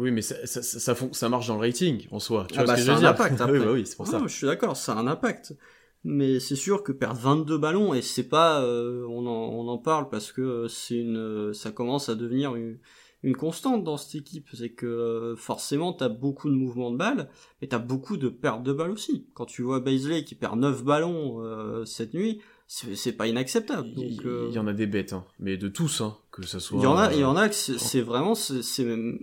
Oui 0.00 0.10
mais 0.10 0.22
ça 0.22 0.34
ça, 0.46 0.62
ça, 0.62 0.94
ça, 1.12 1.28
marche 1.28 1.46
dans 1.48 1.54
le 1.54 1.60
rating 1.60 2.06
en 2.10 2.18
soi 2.18 2.46
tu 2.50 2.58
Ah 2.58 2.64
vois 2.64 2.74
bah, 2.74 2.76
ce 2.76 2.82
que 2.82 2.86
c'est 2.86 2.86
je 2.86 2.90
veux 2.92 2.96
un 2.96 3.00
dire? 3.00 3.10
impact, 3.10 3.40
après. 3.40 3.58
oui 3.58 3.64
bah 3.64 3.72
oui 3.72 3.86
c'est 3.86 3.96
pour 3.96 4.06
Ah, 4.08 4.10
ça 4.12 4.22
je 4.26 4.34
suis 4.34 4.46
d'accord, 4.46 4.76
ça 4.76 4.92
a 4.94 4.96
un 4.96 5.06
impact. 5.06 5.54
Mais 6.02 6.40
c'est 6.40 6.56
sûr 6.56 6.82
que 6.82 6.92
perdre 6.92 7.20
22 7.20 7.58
ballons 7.58 7.92
et 7.92 8.00
c'est 8.00 8.28
pas, 8.28 8.62
euh, 8.62 9.04
on, 9.10 9.26
en, 9.26 9.30
on 9.30 9.68
en 9.68 9.76
parle 9.76 10.08
parce 10.08 10.32
que 10.32 10.40
euh, 10.40 10.68
c'est 10.68 10.96
une, 10.96 11.18
euh, 11.18 11.52
ça 11.52 11.72
commence 11.72 12.08
à 12.08 12.14
devenir 12.14 12.54
une, 12.56 12.78
une 13.22 13.36
constante 13.36 13.84
dans 13.84 13.98
cette 13.98 14.14
équipe. 14.14 14.46
C'est 14.54 14.70
que 14.70 14.86
euh, 14.86 15.36
forcément 15.36 15.92
t'as 15.92 16.08
beaucoup 16.08 16.48
de 16.48 16.54
mouvements 16.54 16.90
de 16.90 16.96
balles, 16.96 17.28
mais 17.60 17.68
t'as 17.68 17.78
beaucoup 17.78 18.16
de 18.16 18.30
pertes 18.30 18.62
de 18.62 18.72
balles 18.72 18.92
aussi. 18.92 19.26
Quand 19.34 19.44
tu 19.44 19.60
vois 19.60 19.80
Baisley 19.80 20.24
qui 20.24 20.34
perd 20.34 20.58
9 20.58 20.84
ballons 20.84 21.44
euh, 21.44 21.84
cette 21.84 22.14
nuit, 22.14 22.40
c'est 22.66 23.12
pas 23.12 23.26
inacceptable. 23.26 23.88
il, 23.94 24.16
Donc, 24.16 24.24
euh, 24.26 24.46
il 24.48 24.54
y 24.54 24.58
en 24.58 24.68
a 24.68 24.72
des 24.72 24.86
bêtes 24.86 25.12
hein 25.12 25.26
mais 25.38 25.58
de 25.58 25.68
tous 25.68 26.00
hein 26.00 26.16
que 26.32 26.46
ça 26.46 26.60
soit 26.60 26.78
il 26.78 26.84
y 26.84 26.86
en 26.86 26.96
a, 26.96 27.12
il 27.12 27.20
y 27.20 27.24
en 27.24 27.36
a 27.36 27.50
que 27.50 27.54
c'est 27.54 28.00
vraiment, 28.00 28.34
c'est 28.34 28.62
c'est 28.62 28.84
même, 28.84 29.18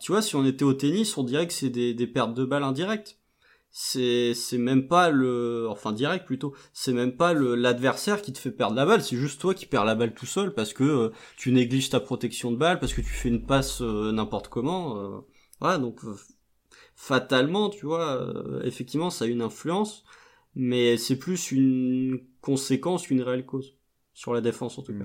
tu 0.00 0.12
vois, 0.12 0.22
si 0.22 0.36
on 0.36 0.44
était 0.44 0.64
au 0.64 0.74
tennis, 0.74 1.16
on 1.16 1.24
dirait 1.24 1.46
que 1.46 1.52
c'est 1.52 1.70
des, 1.70 1.94
des 1.94 2.06
pertes 2.06 2.34
de 2.34 2.44
balles 2.44 2.64
indirectes. 2.64 3.18
C'est, 3.70 4.32
c'est 4.32 4.56
même 4.56 4.88
pas 4.88 5.10
le, 5.10 5.66
enfin 5.68 5.92
direct 5.92 6.24
plutôt, 6.24 6.54
c'est 6.72 6.94
même 6.94 7.14
pas 7.14 7.34
le, 7.34 7.54
l'adversaire 7.56 8.22
qui 8.22 8.32
te 8.32 8.38
fait 8.38 8.50
perdre 8.50 8.74
la 8.74 8.86
balle, 8.86 9.02
c'est 9.02 9.16
juste 9.16 9.38
toi 9.38 9.52
qui 9.52 9.66
perds 9.66 9.84
la 9.84 9.94
balle 9.94 10.14
tout 10.14 10.24
seul 10.24 10.54
parce 10.54 10.72
que 10.72 10.82
euh, 10.82 11.10
tu 11.36 11.52
négliges 11.52 11.90
ta 11.90 12.00
protection 12.00 12.50
de 12.50 12.56
balle, 12.56 12.78
parce 12.80 12.94
que 12.94 13.02
tu 13.02 13.08
fais 13.08 13.28
une 13.28 13.44
passe 13.44 13.82
euh, 13.82 14.12
n'importe 14.12 14.48
comment. 14.48 14.98
euh, 14.98 15.18
voilà, 15.60 15.76
donc 15.76 16.00
fatalement, 16.94 17.68
tu 17.68 17.84
vois, 17.84 18.32
effectivement, 18.64 19.10
ça 19.10 19.26
a 19.26 19.28
une 19.28 19.42
influence, 19.42 20.04
mais 20.54 20.96
c'est 20.96 21.18
plus 21.18 21.52
une 21.52 22.20
conséquence 22.40 23.06
qu'une 23.06 23.20
réelle 23.20 23.44
cause 23.44 23.76
sur 24.14 24.32
la 24.32 24.40
défense 24.40 24.78
en 24.78 24.82
tout 24.82 24.94
cas. 24.94 25.04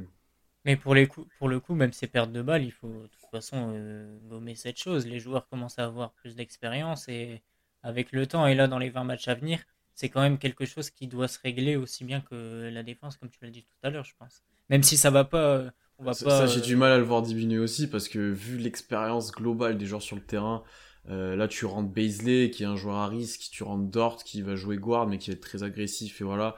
Mais 0.63 0.77
pour, 0.77 0.95
les 0.95 1.07
coups, 1.07 1.27
pour 1.39 1.49
le 1.49 1.59
coup, 1.59 1.73
même 1.73 1.91
ces 1.91 2.07
pertes 2.07 2.31
de 2.31 2.41
balles, 2.41 2.63
il 2.63 2.71
faut 2.71 3.03
toute 3.31 3.41
façon 3.41 3.71
euh, 3.75 4.17
gommer 4.29 4.55
cette 4.55 4.77
chose. 4.79 5.05
Les 5.07 5.19
joueurs 5.19 5.47
commencent 5.47 5.79
à 5.79 5.85
avoir 5.85 6.11
plus 6.13 6.35
d'expérience 6.35 7.07
et 7.07 7.41
avec 7.83 8.11
le 8.11 8.27
temps, 8.27 8.45
et 8.47 8.55
là 8.55 8.67
dans 8.67 8.79
les 8.79 8.89
20 8.89 9.03
matchs 9.03 9.27
à 9.27 9.35
venir, 9.35 9.59
c'est 9.93 10.09
quand 10.09 10.21
même 10.21 10.37
quelque 10.37 10.65
chose 10.65 10.89
qui 10.89 11.07
doit 11.07 11.27
se 11.27 11.39
régler 11.39 11.75
aussi 11.75 12.03
bien 12.03 12.21
que 12.21 12.69
la 12.71 12.83
défense, 12.83 13.17
comme 13.17 13.29
tu 13.29 13.39
l'as 13.41 13.49
dit 13.51 13.63
tout 13.63 13.87
à 13.87 13.89
l'heure, 13.89 14.05
je 14.05 14.13
pense. 14.17 14.43
Même 14.69 14.83
si 14.83 14.97
ça 14.97 15.09
va 15.09 15.23
pas, 15.25 15.57
euh, 15.57 15.71
on 15.97 16.03
va 16.03 16.13
Ça, 16.13 16.25
pas. 16.25 16.37
ça, 16.39 16.47
j'ai 16.47 16.59
euh, 16.59 16.63
du 16.63 16.75
mal 16.75 16.91
à 16.91 16.97
le 16.97 17.03
voir 17.03 17.21
diminuer 17.21 17.59
aussi 17.59 17.87
parce 17.89 18.07
que 18.07 18.19
vu 18.19 18.57
l'expérience 18.57 19.31
globale 19.31 19.77
des 19.77 19.85
joueurs 19.85 20.01
sur 20.01 20.15
le 20.15 20.21
terrain, 20.23 20.63
euh, 21.09 21.35
là 21.35 21.47
tu 21.47 21.65
rentres 21.65 21.89
Baisley 21.89 22.51
qui 22.51 22.63
est 22.63 22.67
un 22.67 22.75
joueur 22.75 22.97
à 22.97 23.07
risque, 23.07 23.49
tu 23.51 23.63
rentres 23.63 23.89
Dort 23.89 24.23
qui 24.23 24.41
va 24.41 24.55
jouer 24.55 24.77
guard 24.77 25.07
mais 25.07 25.17
qui 25.17 25.29
va 25.29 25.33
être 25.33 25.41
très 25.41 25.63
agressif 25.63 26.21
et 26.21 26.23
voilà. 26.23 26.55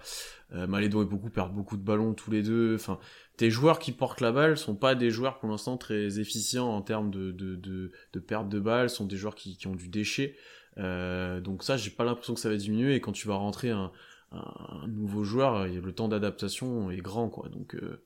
Euh, 0.53 0.67
et 0.79 0.89
beaucoup 0.89 1.29
perdent 1.29 1.53
beaucoup 1.53 1.77
de 1.77 1.83
ballons 1.83 2.13
tous 2.13 2.29
les 2.29 2.43
deux. 2.43 2.75
Enfin, 2.75 2.99
tes 3.37 3.49
joueurs 3.49 3.79
qui 3.79 3.91
portent 3.91 4.21
la 4.21 4.31
balle 4.31 4.57
sont 4.57 4.75
pas 4.75 4.95
des 4.95 5.09
joueurs 5.09 5.39
pour 5.39 5.49
l'instant 5.49 5.77
très 5.77 6.19
efficients 6.19 6.67
en 6.67 6.81
termes 6.81 7.09
de, 7.09 7.31
de, 7.31 7.55
de, 7.55 8.19
perte 8.19 8.49
de 8.49 8.59
balles, 8.59 8.89
sont 8.89 9.05
des 9.05 9.17
joueurs 9.17 9.35
qui, 9.35 9.57
qui 9.57 9.67
ont 9.67 9.75
du 9.75 9.87
déchet. 9.87 10.35
Euh, 10.77 11.39
donc 11.39 11.63
ça, 11.63 11.77
j'ai 11.77 11.89
pas 11.89 12.03
l'impression 12.03 12.33
que 12.33 12.39
ça 12.39 12.49
va 12.49 12.55
diminuer 12.55 12.95
et 12.95 12.99
quand 12.99 13.11
tu 13.11 13.27
vas 13.27 13.35
rentrer 13.35 13.71
un, 13.71 13.91
un, 14.31 14.87
nouveau 14.87 15.23
joueur, 15.23 15.55
a 15.55 15.67
le 15.67 15.91
temps 15.93 16.07
d'adaptation 16.07 16.91
est 16.91 16.97
grand 16.97 17.29
quoi. 17.29 17.49
Donc 17.49 17.75
euh, 17.75 18.03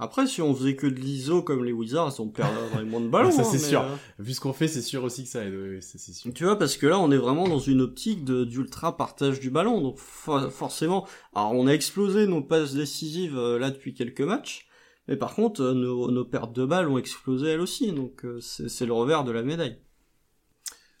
Après, 0.00 0.26
si 0.26 0.42
on 0.42 0.52
faisait 0.52 0.74
que 0.74 0.86
de 0.88 0.96
l'ISO 0.96 1.42
comme 1.42 1.64
les 1.64 1.70
Wizards, 1.72 2.18
on 2.18 2.28
perdrait 2.28 2.84
moins 2.84 3.00
de 3.00 3.08
ballons. 3.08 3.30
Ça, 3.30 3.42
hein, 3.42 3.44
c'est 3.44 3.58
sûr. 3.60 3.82
euh, 3.82 3.94
Vu 4.18 4.34
ce 4.34 4.40
qu'on 4.40 4.52
fait, 4.52 4.66
c'est 4.66 4.82
sûr 4.82 5.04
aussi 5.04 5.22
que 5.22 5.28
ça 5.28 5.44
aide, 5.44 5.54
oui, 5.54 5.78
c'est 5.80 5.98
c'est 5.98 6.12
sûr. 6.12 6.32
Tu 6.34 6.44
vois, 6.44 6.58
parce 6.58 6.76
que 6.76 6.86
là, 6.88 6.98
on 6.98 7.10
est 7.12 7.16
vraiment 7.16 7.46
dans 7.48 7.60
une 7.60 7.80
optique 7.80 8.24
de- 8.24 8.44
d'ultra 8.44 8.96
partage 8.96 9.38
du 9.38 9.48
ballon. 9.50 9.80
Donc, 9.80 9.98
for- 9.98 10.50
forcément, 10.52 11.06
alors 11.36 11.52
on 11.52 11.68
a 11.68 11.72
explosé 11.72 12.26
nos 12.26 12.42
passes 12.42 12.74
décisives 12.74 13.38
euh, 13.38 13.58
là 13.60 13.70
depuis 13.70 13.94
quelques 13.94 14.22
matchs. 14.22 14.66
Mais 15.06 15.16
par 15.16 15.36
contre, 15.36 15.62
euh, 15.62 15.72
nos, 15.74 16.10
nos 16.10 16.24
pertes 16.24 16.52
de 16.52 16.64
balles 16.66 16.88
ont 16.88 16.98
explosé 16.98 17.50
elles 17.50 17.60
aussi. 17.60 17.92
Donc, 17.92 18.26
c'est 18.40 18.68
c'est 18.68 18.86
le 18.86 18.92
revers 18.92 19.22
de 19.22 19.30
la 19.30 19.44
médaille. 19.44 19.78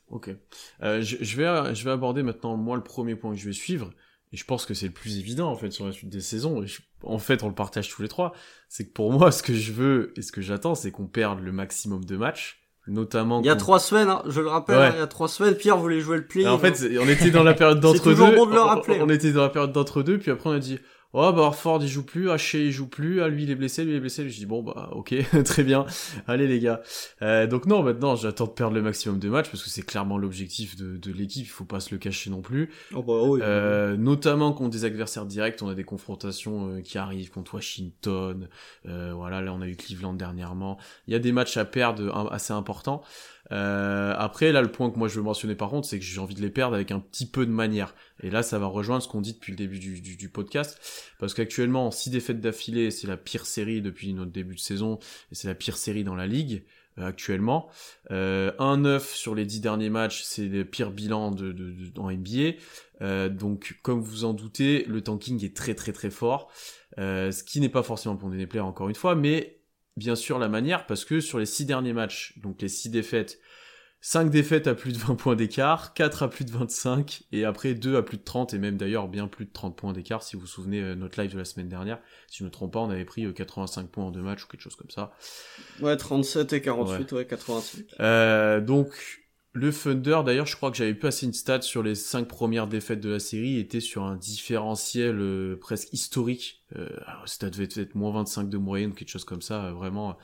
Ok. 0.08 0.30
Je, 0.80 1.16
je 1.20 1.36
vais, 1.36 1.74
je 1.74 1.84
vais 1.84 1.90
aborder 1.90 2.22
maintenant, 2.22 2.56
moi, 2.56 2.76
le 2.76 2.84
premier 2.84 3.16
point 3.16 3.32
que 3.34 3.40
je 3.40 3.46
vais 3.46 3.52
suivre. 3.52 3.90
Et 4.32 4.36
je 4.36 4.44
pense 4.44 4.66
que 4.66 4.74
c'est 4.74 4.86
le 4.86 4.92
plus 4.92 5.18
évident, 5.18 5.48
en 5.50 5.56
fait, 5.56 5.70
sur 5.70 5.86
la 5.86 5.92
suite 5.92 6.10
des 6.10 6.20
saisons. 6.20 6.62
Et 6.62 6.66
je- 6.66 6.80
en 7.04 7.18
fait, 7.18 7.42
on 7.42 7.48
le 7.48 7.54
partage 7.54 7.88
tous 7.88 8.02
les 8.02 8.08
trois. 8.08 8.32
C'est 8.68 8.86
que 8.88 8.92
pour 8.92 9.12
moi, 9.12 9.30
ce 9.32 9.42
que 9.42 9.54
je 9.54 9.72
veux 9.72 10.12
et 10.16 10.22
ce 10.22 10.32
que 10.32 10.40
j'attends, 10.42 10.74
c'est 10.74 10.90
qu'on 10.90 11.06
perde 11.06 11.40
le 11.40 11.52
maximum 11.52 12.04
de 12.04 12.16
matchs. 12.16 12.62
Notamment. 12.88 13.40
Il 13.40 13.46
y 13.46 13.50
a 13.50 13.56
trois 13.56 13.80
semaines, 13.80 14.08
hein, 14.08 14.22
je 14.28 14.40
le 14.40 14.46
rappelle, 14.46 14.78
Ouais. 14.78 14.84
hein, 14.86 14.92
il 14.94 14.98
y 15.00 15.02
a 15.02 15.08
trois 15.08 15.26
semaines, 15.26 15.56
Pierre 15.56 15.76
voulait 15.76 15.98
jouer 16.00 16.18
le 16.18 16.24
play. 16.26 16.46
En 16.46 16.56
fait, 16.56 16.84
on 17.00 17.08
était 17.08 17.30
dans 17.32 17.42
la 17.42 17.54
période 17.54 17.80
d'entre 17.80 18.04
deux. 18.10 18.14
bon 18.14 18.46
de 18.46 18.52
le 18.52 18.60
rappeler. 18.60 18.98
On, 19.00 19.06
on 19.06 19.10
était 19.10 19.32
dans 19.32 19.42
la 19.42 19.48
période 19.48 19.72
d'entre 19.72 20.04
deux, 20.04 20.18
puis 20.18 20.30
après 20.30 20.50
on 20.50 20.52
a 20.52 20.60
dit, 20.60 20.78
oh 21.12 21.32
bah 21.32 21.50
Ford 21.52 21.82
il 21.82 21.88
joue 21.88 22.04
plus, 22.04 22.30
Haché 22.30 22.66
il 22.66 22.72
joue 22.72 22.88
plus, 22.88 23.22
ah 23.22 23.28
lui 23.28 23.44
il 23.44 23.50
est 23.50 23.54
blessé, 23.54 23.84
lui 23.84 23.92
il 23.92 23.96
est 23.96 24.00
blessé. 24.00 24.28
Je 24.28 24.36
dis 24.36 24.46
bon 24.46 24.62
bah 24.62 24.90
ok, 24.92 25.14
très 25.44 25.62
bien, 25.64 25.86
allez 26.26 26.46
les 26.46 26.60
gars. 26.60 26.80
Euh, 27.22 27.46
donc 27.46 27.66
non, 27.66 27.82
maintenant 27.82 28.16
j'attends 28.16 28.46
de 28.46 28.50
perdre 28.50 28.74
le 28.74 28.82
maximum 28.82 29.18
de 29.18 29.28
matchs 29.28 29.50
parce 29.50 29.62
que 29.62 29.70
c'est 29.70 29.82
clairement 29.82 30.18
l'objectif 30.18 30.76
de, 30.76 30.96
de 30.96 31.12
l'équipe, 31.12 31.46
il 31.46 31.50
faut 31.50 31.64
pas 31.64 31.80
se 31.80 31.92
le 31.94 31.98
cacher 31.98 32.30
non 32.30 32.42
plus. 32.42 32.70
Oh, 32.94 33.02
bah, 33.02 33.14
oui. 33.22 33.40
Euh, 33.42 33.96
notamment 33.96 34.52
contre 34.52 34.70
des 34.70 34.84
adversaires 34.84 35.26
directs, 35.26 35.60
on 35.62 35.68
a 35.68 35.74
des 35.74 35.84
confrontations 35.84 36.68
euh, 36.70 36.80
qui 36.80 36.98
arrivent 36.98 37.30
contre 37.30 37.54
Washington. 37.54 38.48
euh, 38.86 39.12
voilà, 39.14 39.40
là 39.40 39.52
on 39.52 39.60
a 39.60 39.68
eu 39.68 39.76
Cleveland 39.76 40.14
dernièrement. 40.14 40.78
Il 41.06 41.12
y 41.12 41.16
a 41.16 41.18
des 41.18 41.32
matchs 41.32 41.56
à 41.56 41.64
perdre 41.64 42.02
euh, 42.04 42.28
assez 42.30 42.52
importants. 42.52 43.02
Euh, 43.52 44.14
après, 44.16 44.52
là, 44.52 44.62
le 44.62 44.70
point 44.70 44.90
que 44.90 44.98
moi 44.98 45.08
je 45.08 45.16
veux 45.16 45.22
mentionner 45.22 45.54
par 45.54 45.70
contre, 45.70 45.86
c'est 45.86 45.98
que 45.98 46.04
j'ai 46.04 46.18
envie 46.18 46.34
de 46.34 46.42
les 46.42 46.50
perdre 46.50 46.74
avec 46.74 46.90
un 46.90 47.00
petit 47.00 47.26
peu 47.26 47.46
de 47.46 47.50
manière. 47.50 47.94
Et 48.22 48.30
là, 48.30 48.42
ça 48.42 48.58
va 48.58 48.66
rejoindre 48.66 49.02
ce 49.02 49.08
qu'on 49.08 49.20
dit 49.20 49.34
depuis 49.34 49.52
le 49.52 49.56
début 49.56 49.78
du, 49.78 50.00
du, 50.00 50.16
du 50.16 50.28
podcast, 50.28 50.78
parce 51.18 51.34
qu'actuellement, 51.34 51.90
six 51.90 52.10
défaites 52.10 52.40
d'affilée, 52.40 52.90
c'est 52.90 53.06
la 53.06 53.16
pire 53.16 53.46
série 53.46 53.82
depuis 53.82 54.12
notre 54.12 54.32
début 54.32 54.54
de 54.54 54.60
saison, 54.60 54.98
et 55.30 55.34
c'est 55.34 55.48
la 55.48 55.54
pire 55.54 55.76
série 55.76 56.04
dans 56.04 56.16
la 56.16 56.26
ligue 56.26 56.64
euh, 56.98 57.06
actuellement. 57.06 57.68
Euh, 58.10 58.52
1-9 58.58 59.00
sur 59.14 59.34
les 59.34 59.44
10 59.44 59.60
derniers 59.60 59.90
matchs, 59.90 60.22
c'est 60.24 60.46
le 60.46 60.64
pire 60.64 60.90
bilan 60.90 61.30
de, 61.30 61.52
de, 61.52 61.70
de 61.70 62.00
en 62.00 62.10
NBA. 62.10 62.56
Euh, 63.02 63.28
donc, 63.28 63.78
comme 63.82 64.00
vous 64.00 64.24
en 64.24 64.32
doutez, 64.32 64.84
le 64.84 65.00
tanking 65.02 65.44
est 65.44 65.54
très 65.54 65.74
très 65.74 65.92
très 65.92 66.10
fort, 66.10 66.50
euh, 66.98 67.30
ce 67.30 67.44
qui 67.44 67.60
n'est 67.60 67.68
pas 67.68 67.82
forcément 67.82 68.16
pour 68.16 68.30
des 68.30 68.46
encore 68.60 68.88
une 68.88 68.94
fois, 68.94 69.14
mais 69.14 69.55
bien 69.96 70.14
sûr 70.14 70.38
la 70.38 70.48
manière, 70.48 70.86
parce 70.86 71.04
que 71.04 71.20
sur 71.20 71.38
les 71.38 71.46
6 71.46 71.66
derniers 71.66 71.92
matchs, 71.92 72.38
donc 72.38 72.60
les 72.60 72.68
6 72.68 72.90
défaites, 72.90 73.38
5 74.02 74.30
défaites 74.30 74.66
à 74.66 74.74
plus 74.74 74.92
de 74.92 74.98
20 74.98 75.14
points 75.16 75.36
d'écart, 75.36 75.94
4 75.94 76.22
à 76.22 76.30
plus 76.30 76.44
de 76.44 76.50
25, 76.52 77.22
et 77.32 77.44
après 77.44 77.74
2 77.74 77.96
à 77.96 78.02
plus 78.02 78.18
de 78.18 78.22
30, 78.22 78.54
et 78.54 78.58
même 78.58 78.76
d'ailleurs 78.76 79.08
bien 79.08 79.26
plus 79.26 79.46
de 79.46 79.52
30 79.52 79.76
points 79.76 79.92
d'écart, 79.92 80.22
si 80.22 80.36
vous 80.36 80.42
vous 80.42 80.46
souvenez 80.46 80.80
euh, 80.80 80.94
notre 80.94 81.20
live 81.20 81.32
de 81.32 81.38
la 81.38 81.44
semaine 81.44 81.68
dernière, 81.68 81.98
si 82.28 82.38
je 82.38 82.44
ne 82.44 82.48
me 82.48 82.52
trompe 82.52 82.74
pas, 82.74 82.80
on 82.80 82.90
avait 82.90 83.04
pris 83.04 83.32
85 83.32 83.88
points 83.88 84.04
en 84.04 84.10
deux 84.10 84.22
matchs 84.22 84.44
ou 84.44 84.48
quelque 84.48 84.60
chose 84.60 84.76
comme 84.76 84.90
ça. 84.90 85.12
Ouais, 85.80 85.96
37 85.96 86.52
et 86.52 86.60
48, 86.60 87.12
ouais, 87.12 87.18
ouais 87.18 87.26
85. 87.26 87.84
Euh, 88.00 88.60
donc, 88.60 89.25
le 89.56 89.72
Thunder, 89.72 90.20
d'ailleurs, 90.24 90.46
je 90.46 90.56
crois 90.56 90.70
que 90.70 90.76
j'avais 90.76 90.94
passé 90.94 91.26
une 91.26 91.32
stat 91.32 91.62
sur 91.62 91.82
les 91.82 91.94
5 91.94 92.28
premières 92.28 92.68
défaites 92.68 93.00
de 93.00 93.10
la 93.10 93.18
série, 93.18 93.58
était 93.58 93.80
sur 93.80 94.04
un 94.04 94.16
différentiel 94.16 95.18
euh, 95.18 95.56
presque 95.60 95.92
historique. 95.92 96.62
Euh, 96.76 96.88
alors, 97.06 97.28
ça 97.28 97.50
devait 97.50 97.68
être 97.76 97.94
moins 97.94 98.12
25 98.12 98.48
de 98.48 98.58
moyenne, 98.58 98.94
quelque 98.94 99.10
chose 99.10 99.24
comme 99.24 99.42
ça, 99.42 99.72
vraiment... 99.72 100.16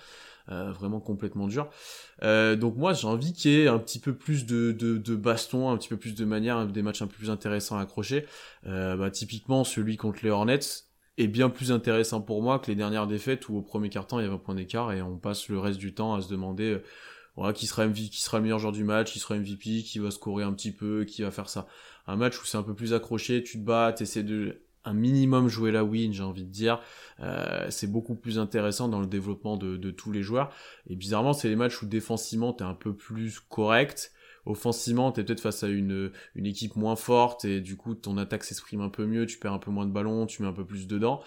Euh, 0.51 0.73
vraiment 0.73 0.99
complètement 0.99 1.47
dur. 1.47 1.71
Euh, 2.25 2.57
donc 2.57 2.77
moi 2.77 2.95
j'ai 2.95 3.07
envie 3.07 3.33
qu'il 3.33 3.53
y 3.53 3.61
ait 3.61 3.68
un 3.68 3.79
petit 3.79 4.01
peu 4.01 4.12
plus 4.12 4.45
de, 4.45 4.73
de, 4.73 4.99
de, 4.99 5.14
baston, 5.14 5.71
un 5.71 5.77
petit 5.77 5.88
peu 5.88 5.97
plus 5.97 6.16
de 6.16 6.25
manière, 6.25 6.66
des 6.66 6.83
matchs 6.83 7.01
un 7.01 7.07
peu 7.07 7.14
plus 7.14 7.31
intéressants 7.31 7.79
à 7.79 7.83
accrocher. 7.83 8.27
Euh, 8.66 8.97
bah, 8.97 9.12
typiquement 9.12 9.62
celui 9.62 9.97
contre 9.97 10.18
les 10.25 10.31
Hornets 10.31 10.59
est 11.16 11.29
bien 11.29 11.49
plus 11.49 11.71
intéressant 11.71 12.21
pour 12.21 12.42
moi 12.42 12.59
que 12.59 12.66
les 12.66 12.75
dernières 12.75 13.07
défaites 13.07 13.49
où 13.49 13.57
au 13.57 13.62
premier 13.62 13.88
quart-temps 13.88 14.18
il 14.18 14.23
y 14.23 14.27
avait 14.27 14.35
un 14.35 14.38
point 14.38 14.57
d'écart 14.57 14.92
et 14.92 15.01
on 15.01 15.16
passe 15.16 15.49
le 15.49 15.61
reste 15.61 15.79
du 15.79 15.95
temps 15.95 16.14
à 16.14 16.23
se 16.23 16.29
demander 16.29 16.73
euh, 16.73 16.83
voilà, 17.37 17.53
qui 17.53 17.66
sera 17.66 17.87
MVP, 17.87 18.09
qui 18.09 18.21
sera 18.21 18.38
le 18.38 18.42
meilleur 18.42 18.59
joueur 18.59 18.73
du 18.73 18.85
match, 18.85 19.12
qui 19.12 19.18
sera 19.18 19.37
MVP, 19.37 19.83
qui 19.83 19.99
va 19.99 20.11
scorer 20.11 20.45
un 20.45 20.53
petit 20.53 20.73
peu, 20.73 21.05
qui 21.05 21.23
va 21.23 21.31
faire 21.31 21.49
ça. 21.49 21.66
Un 22.07 22.16
match 22.16 22.40
où 22.40 22.45
c'est 22.45 22.59
un 22.59 22.62
peu 22.62 22.75
plus 22.75 22.92
accroché, 22.95 23.42
tu 23.42 23.59
te 23.59 23.64
bats, 23.64 23.92
t'essaies 23.92 24.23
de 24.23 24.62
un 24.85 24.95
minimum 24.95 25.49
jouer 25.49 25.71
la 25.71 25.85
win, 25.85 26.12
j'ai 26.12 26.23
envie 26.23 26.45
de 26.45 26.51
dire. 26.51 26.81
Euh, 27.21 27.66
c'est 27.71 27.87
beaucoup 27.87 28.14
plus 28.14 28.38
intéressant 28.38 28.88
dans 28.88 29.01
le 29.01 29.07
développement 29.07 29.57
de, 29.57 29.90
tous 29.90 30.12
les 30.12 30.23
joueurs. 30.23 30.51
Et 30.88 30.97
bizarrement, 30.97 31.33
c'est 31.33 31.49
les 31.49 31.57
matchs 31.57 31.83
où 31.83 31.87
défensivement, 31.87 32.53
t'es 32.53 32.64
un 32.64 32.75
peu 32.75 32.95
plus 32.95 33.40
correct. 33.40 34.12
Offensivement, 34.45 35.12
t'es 35.12 35.23
peut-être 35.23 35.40
face 35.40 35.62
à 35.62 35.68
une, 35.68 36.11
une 36.35 36.47
équipe 36.47 36.75
moins 36.75 36.97
forte 36.97 37.45
et 37.45 37.61
du 37.61 37.77
coup, 37.77 37.95
ton 37.95 38.18
attaque 38.18 38.42
s'exprime 38.42 38.81
un 38.81 38.88
peu 38.88 39.07
mieux, 39.07 39.25
tu 39.25 39.38
perds 39.38 39.53
un 39.53 39.61
peu 39.61 39.71
moins 39.71 39.87
de 39.87 39.92
ballons, 39.92 40.27
tu 40.27 40.42
mets 40.42 40.49
un 40.49 40.53
peu 40.53 40.66
plus 40.66 40.88
dedans. 40.88 41.23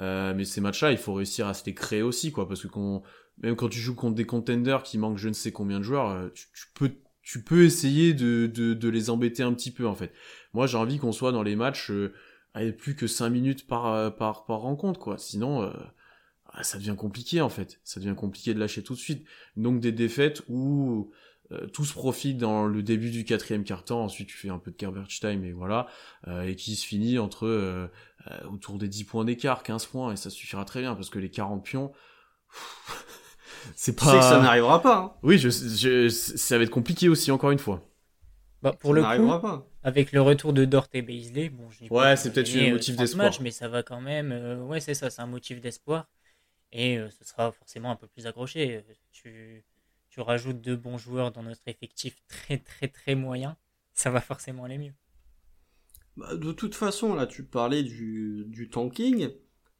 Euh, 0.00 0.32
mais 0.34 0.44
ces 0.44 0.62
matchs-là, 0.62 0.90
il 0.90 0.98
faut 0.98 1.12
réussir 1.12 1.46
à 1.46 1.52
se 1.52 1.64
les 1.66 1.74
créer 1.74 2.02
aussi, 2.02 2.32
quoi, 2.32 2.48
parce 2.48 2.62
que 2.62 2.68
quand, 2.68 3.02
même 3.38 3.56
quand 3.56 3.68
tu 3.68 3.78
joues 3.78 3.94
contre 3.94 4.14
des 4.14 4.26
contenders 4.26 4.82
qui 4.82 4.98
manquent 4.98 5.18
je 5.18 5.28
ne 5.28 5.34
sais 5.34 5.52
combien 5.52 5.78
de 5.78 5.84
joueurs, 5.84 6.10
euh, 6.10 6.28
tu, 6.34 6.46
peux 6.74 6.92
tu 7.22 7.42
peux 7.42 7.64
essayer 7.64 8.14
de, 8.14 8.46
de, 8.46 8.74
de, 8.74 8.88
les 8.88 9.10
embêter 9.10 9.42
un 9.42 9.52
petit 9.54 9.70
peu 9.70 9.86
en 9.86 9.94
fait. 9.94 10.12
Moi 10.52 10.66
j'ai 10.66 10.76
envie 10.76 10.98
qu'on 10.98 11.12
soit 11.12 11.32
dans 11.32 11.42
les 11.42 11.56
matchs 11.56 11.90
euh, 11.90 12.12
avec 12.54 12.76
plus 12.76 12.94
que 12.94 13.06
5 13.06 13.28
minutes 13.30 13.66
par, 13.66 13.86
euh, 13.86 14.10
par, 14.10 14.46
par 14.46 14.60
rencontre, 14.60 15.00
quoi. 15.00 15.18
Sinon, 15.18 15.62
euh, 15.62 15.72
ah, 16.46 16.62
ça 16.62 16.78
devient 16.78 16.94
compliqué, 16.96 17.40
en 17.40 17.48
fait. 17.48 17.80
Ça 17.84 18.00
devient 18.00 18.14
compliqué 18.16 18.54
de 18.54 18.60
lâcher 18.60 18.82
tout 18.82 18.94
de 18.94 18.98
suite. 18.98 19.26
Donc, 19.56 19.80
des 19.80 19.92
défaites 19.92 20.42
où 20.48 21.12
euh, 21.50 21.66
tout 21.66 21.84
se 21.84 21.92
profite 21.92 22.38
dans 22.38 22.66
le 22.66 22.82
début 22.82 23.10
du 23.10 23.24
quatrième 23.24 23.64
quart-temps, 23.64 24.04
ensuite 24.04 24.28
tu 24.28 24.36
fais 24.36 24.48
un 24.48 24.58
peu 24.58 24.70
de 24.70 24.76
garbage 24.76 25.20
time, 25.20 25.44
et 25.44 25.52
voilà, 25.52 25.88
euh, 26.28 26.42
et 26.42 26.56
qui 26.56 26.76
se 26.76 26.86
finit 26.86 27.18
entre 27.18 27.90
autour 28.50 28.78
des 28.78 28.88
10 28.88 29.04
points 29.04 29.24
d'écart, 29.24 29.62
15 29.62 29.86
points, 29.86 30.12
et 30.12 30.16
ça 30.16 30.30
suffira 30.30 30.64
très 30.64 30.80
bien, 30.80 30.94
parce 30.94 31.10
que 31.10 31.18
les 31.18 31.30
40 31.30 31.62
pions... 31.64 31.92
c'est 33.76 33.96
pas... 33.96 34.04
Tu 34.04 34.10
sais 34.10 34.18
que 34.18 34.24
ça 34.24 34.40
n'arrivera 34.40 34.82
pas. 34.82 34.96
Hein. 34.98 35.12
Oui, 35.22 35.38
je, 35.38 35.48
je, 35.48 36.08
ça 36.08 36.58
va 36.58 36.64
être 36.64 36.70
compliqué 36.70 37.08
aussi, 37.08 37.30
encore 37.30 37.50
une 37.50 37.58
fois. 37.58 37.82
Bah, 38.62 38.72
pour 38.72 38.92
ça 38.92 38.94
le 38.94 39.02
n'arrivera 39.02 39.38
coup, 39.38 39.40
pas. 39.40 39.66
avec 39.82 40.12
le 40.12 40.20
retour 40.22 40.52
de 40.52 40.64
Dort 40.64 40.88
et 40.92 41.02
Beasley, 41.02 41.48
bon, 41.50 41.70
je 41.70 41.88
Ouais, 41.90 42.16
pas 42.16 42.16
c'est 42.16 42.32
peut-être 42.32 42.54
un 42.56 42.66
euh, 42.66 42.68
motif 42.68 42.96
30 42.96 42.96
d'espoir. 42.96 43.32
mais 43.40 43.50
ça 43.50 43.68
va 43.68 43.82
quand 43.82 44.00
même. 44.00 44.32
euh, 44.32 44.62
ouais, 44.64 44.80
c'est 44.80 44.94
ça, 44.94 45.10
c'est 45.10 45.22
un 45.22 45.26
motif 45.26 45.60
d'espoir. 45.60 46.08
Et 46.72 46.98
euh, 46.98 47.10
ce 47.10 47.24
sera 47.24 47.52
forcément 47.52 47.90
un 47.92 47.96
peu 47.96 48.08
plus 48.08 48.26
accroché. 48.26 48.84
Tu, 49.12 49.64
tu 50.10 50.20
rajoutes 50.20 50.60
deux 50.60 50.76
bons 50.76 50.98
joueurs 50.98 51.32
dans 51.32 51.42
notre 51.44 51.62
effectif 51.68 52.22
très 52.28 52.58
très 52.58 52.88
très 52.88 53.14
moyen, 53.16 53.56
ça 53.94 54.10
va 54.10 54.20
forcément 54.20 54.64
aller 54.64 54.78
mieux. 54.78 54.94
Bah, 56.16 56.36
de 56.36 56.52
toute 56.52 56.74
façon, 56.74 57.14
là, 57.14 57.26
tu 57.26 57.44
parlais 57.44 57.82
du, 57.82 58.44
du 58.48 58.68
tanking. 58.68 59.30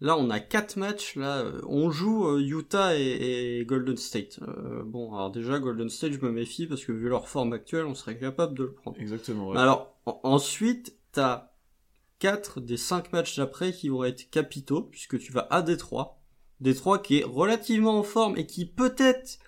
Là, 0.04 0.18
on 0.18 0.28
a 0.28 0.38
quatre 0.38 0.76
matchs. 0.76 1.16
Là, 1.16 1.38
euh, 1.38 1.62
on 1.66 1.90
joue 1.90 2.28
euh, 2.28 2.38
Utah 2.38 2.94
et, 2.94 3.60
et 3.60 3.64
Golden 3.64 3.96
State. 3.96 4.38
Euh, 4.42 4.82
bon, 4.84 5.14
alors 5.14 5.30
déjà 5.30 5.58
Golden 5.58 5.88
State, 5.88 6.12
je 6.12 6.20
me 6.20 6.30
méfie 6.30 6.66
parce 6.66 6.84
que 6.84 6.92
vu 6.92 7.08
leur 7.08 7.26
forme 7.26 7.54
actuelle, 7.54 7.86
on 7.86 7.94
serait 7.94 8.18
capable 8.18 8.52
de 8.58 8.64
le 8.64 8.72
prendre. 8.74 9.00
Exactement, 9.00 9.48
ouais. 9.48 9.58
Alors, 9.58 9.96
en- 10.04 10.20
ensuite, 10.24 10.94
t'as 11.12 11.52
quatre 12.18 12.60
des 12.60 12.76
cinq 12.76 13.14
matchs 13.14 13.38
d'après 13.38 13.72
qui 13.72 13.88
vont 13.88 14.04
être 14.04 14.28
capitaux 14.30 14.82
puisque 14.82 15.18
tu 15.18 15.32
vas 15.32 15.46
à 15.50 15.62
Détroit. 15.62 16.20
Détroit 16.60 16.98
qui 16.98 17.20
est 17.20 17.24
relativement 17.24 17.98
en 17.98 18.02
forme 18.02 18.36
et 18.36 18.44
qui 18.44 18.66
peut-être 18.66 19.38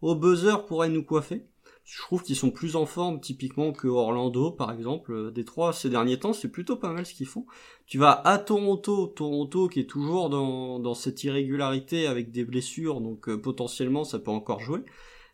au 0.00 0.14
buzzer 0.14 0.64
pourrait 0.66 0.88
nous 0.88 1.04
coiffer. 1.04 1.46
Je 1.86 2.02
trouve 2.02 2.24
qu'ils 2.24 2.34
sont 2.34 2.50
plus 2.50 2.74
en 2.74 2.84
forme 2.84 3.20
typiquement 3.20 3.72
que 3.72 3.86
Orlando 3.86 4.50
par 4.50 4.72
exemple. 4.72 5.12
Euh, 5.12 5.30
Détroit 5.30 5.72
ces 5.72 5.88
derniers 5.88 6.18
temps 6.18 6.32
c'est 6.32 6.48
plutôt 6.48 6.74
pas 6.74 6.92
mal 6.92 7.06
ce 7.06 7.14
qu'ils 7.14 7.28
font. 7.28 7.46
Tu 7.86 7.96
vas 7.96 8.10
à 8.10 8.38
Toronto, 8.38 9.06
Toronto 9.06 9.68
qui 9.68 9.80
est 9.80 9.88
toujours 9.88 10.28
dans, 10.28 10.80
dans 10.80 10.94
cette 10.94 11.22
irrégularité 11.22 12.08
avec 12.08 12.32
des 12.32 12.44
blessures 12.44 13.00
donc 13.00 13.28
euh, 13.28 13.40
potentiellement 13.40 14.02
ça 14.02 14.18
peut 14.18 14.32
encore 14.32 14.58
jouer. 14.58 14.80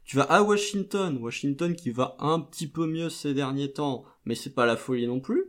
Tu 0.04 0.16
vas 0.18 0.24
à 0.24 0.42
Washington, 0.42 1.16
Washington 1.22 1.74
qui 1.74 1.90
va 1.90 2.16
un 2.18 2.38
petit 2.40 2.66
peu 2.66 2.86
mieux 2.86 3.08
ces 3.08 3.32
derniers 3.32 3.72
temps 3.72 4.04
mais 4.26 4.34
c'est 4.34 4.54
pas 4.54 4.66
la 4.66 4.76
folie 4.76 5.06
non 5.06 5.20
plus. 5.20 5.46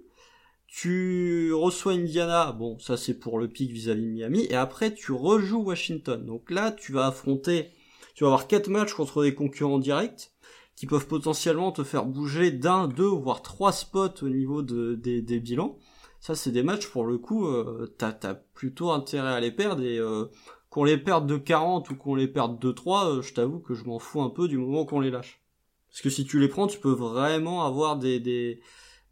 Tu 0.68 1.52
reçois 1.54 1.94
Indiana, 1.94 2.54
bon 2.54 2.80
ça 2.80 2.96
c'est 2.96 3.20
pour 3.20 3.39
le 3.39 3.50
pic 3.50 3.72
vis-à-vis 3.72 4.06
de 4.06 4.12
Miami 4.12 4.48
et 4.50 4.56
après 4.56 4.94
tu 4.94 5.12
rejoues 5.12 5.63
Washington. 5.63 6.26
Donc 6.26 6.50
là 6.50 6.72
tu 6.72 6.94
vas 6.94 7.08
affronter, 7.08 7.72
tu 8.16 8.24
vas 8.24 8.30
avoir 8.30 8.48
quatre 8.48 8.70
matchs 8.70 8.94
contre 8.94 9.22
des 9.22 9.36
concurrents 9.36 9.80
directs 9.80 10.33
qui 10.76 10.88
peuvent 10.88 11.08
potentiellement 11.08 11.72
te 11.72 11.84
faire 11.84 12.06
bouger 12.06 12.52
d'un, 12.52 12.88
deux, 12.88 13.08
voire 13.08 13.42
trois 13.42 13.72
spots 13.72 14.24
au 14.24 14.30
niveau 14.30 14.62
de, 14.62 14.96
des, 14.96 15.40
bilans. 15.40 15.78
Ça, 16.20 16.36
c'est 16.36 16.52
des 16.52 16.64
matchs, 16.64 16.88
pour 16.88 17.06
le 17.06 17.18
coup, 17.18 17.48
euh, 17.48 17.94
t'as, 17.98 18.14
t'as 18.14 18.34
plutôt 18.34 18.92
intérêt 18.92 19.34
à 19.34 19.40
les 19.40 19.52
perdre, 19.52 19.84
et 19.84 20.00
euh, 20.00 20.26
qu'on 20.70 20.84
les 20.84 20.98
perde 20.98 21.28
de 21.28 21.38
40 21.38 21.90
ou 21.90 21.96
qu'on 21.96 22.16
les 22.16 22.28
perde 22.28 22.60
de 22.60 22.72
3, 22.72 23.10
euh, 23.10 23.22
je 23.22 23.34
t'avoue 23.34 23.60
que 23.60 23.74
je 23.74 23.86
m'en 23.86 24.00
fous 24.00 24.22
un 24.22 24.30
peu 24.30 24.48
du 24.48 24.58
moment 24.58 24.86
qu'on 24.86 25.00
les 25.00 25.12
lâche. 25.12 25.44
Parce 25.90 26.02
que 26.02 26.10
si 26.10 26.26
tu 26.26 26.40
les 26.40 26.48
prends, 26.48 26.66
tu 26.66 26.80
peux 26.80 26.94
vraiment 26.94 27.66
avoir 27.66 27.98
des, 27.98 28.20
des, 28.20 28.60